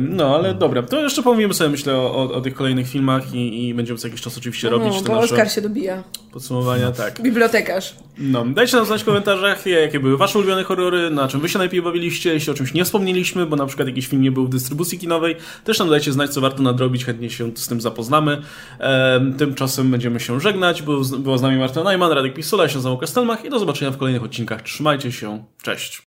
No, 0.00 0.36
ale 0.36 0.54
dobra, 0.54 0.82
to 0.82 1.02
jeszcze 1.02 1.22
pomówimy 1.22 1.54
sobie, 1.54 1.70
myślę, 1.70 1.96
o, 1.96 2.32
o 2.34 2.40
tych 2.40 2.54
kolejnych 2.54 2.88
filmach 2.88 3.34
i, 3.34 3.68
i 3.68 3.74
będziemy 3.74 3.98
co 3.98 4.08
jakiś 4.08 4.20
czas 4.20 4.38
oczywiście 4.38 4.70
no, 4.70 4.78
robić 4.78 5.02
te 5.02 5.08
bo 5.08 5.14
nasze... 5.14 5.34
Oskar 5.34 5.50
się 5.52 5.60
dobija. 5.60 6.04
Podsumowania, 6.32 6.92
tak. 6.92 7.22
Bibliotekarz. 7.22 7.96
No, 8.18 8.44
dajcie 8.44 8.76
nam 8.76 8.86
znać 8.86 9.02
w 9.02 9.04
komentarzach, 9.04 9.66
jakie 9.66 10.00
były 10.00 10.16
wasze 10.16 10.38
ulubione 10.38 10.64
horrory, 10.64 11.10
na 11.10 11.28
czym 11.28 11.40
wy 11.40 11.48
się 11.48 11.58
najlepiej 11.58 11.82
bawiliście, 11.82 12.34
jeśli 12.34 12.52
o 12.52 12.54
czymś 12.54 12.74
nie 12.74 12.84
wspomnieliśmy, 12.84 13.46
bo 13.46 13.56
na 13.56 13.66
przykład 13.66 13.88
jakiś 13.88 14.06
film 14.06 14.22
nie 14.22 14.32
był 14.32 14.46
w 14.46 14.50
dystrybucji 14.50 14.98
kinowej, 14.98 15.36
też 15.64 15.78
nam 15.78 15.90
dajcie 15.90 16.12
znać, 16.12 16.30
co 16.30 16.40
warto 16.40 16.62
nadrobić, 16.62 17.04
chętnie 17.04 17.30
się 17.30 17.50
z 17.54 17.68
tym 17.68 17.80
zapoznamy. 17.80 18.42
tymczasem 19.38 19.90
będziemy 19.90 20.20
się 20.20 20.40
żegnać, 20.40 20.82
bo 20.82 21.00
była 21.18 21.38
z 21.38 21.42
nami 21.42 21.58
Marta 21.58 21.84
Najman, 21.84 22.12
Radek 22.12 22.34
Pisula, 22.34 22.62
ja 22.62 22.68
się 22.68 22.74
nazywam 22.74 22.98
Kastelmach 22.98 23.44
i 23.44 23.50
do 23.50 23.58
zobaczenia 23.58 23.90
w 23.90 23.96
kolejnych 23.96 24.22
odcinkach. 24.22 24.62
Trzymajcie 24.62 25.12
się, 25.12 25.44
cześć! 25.62 26.00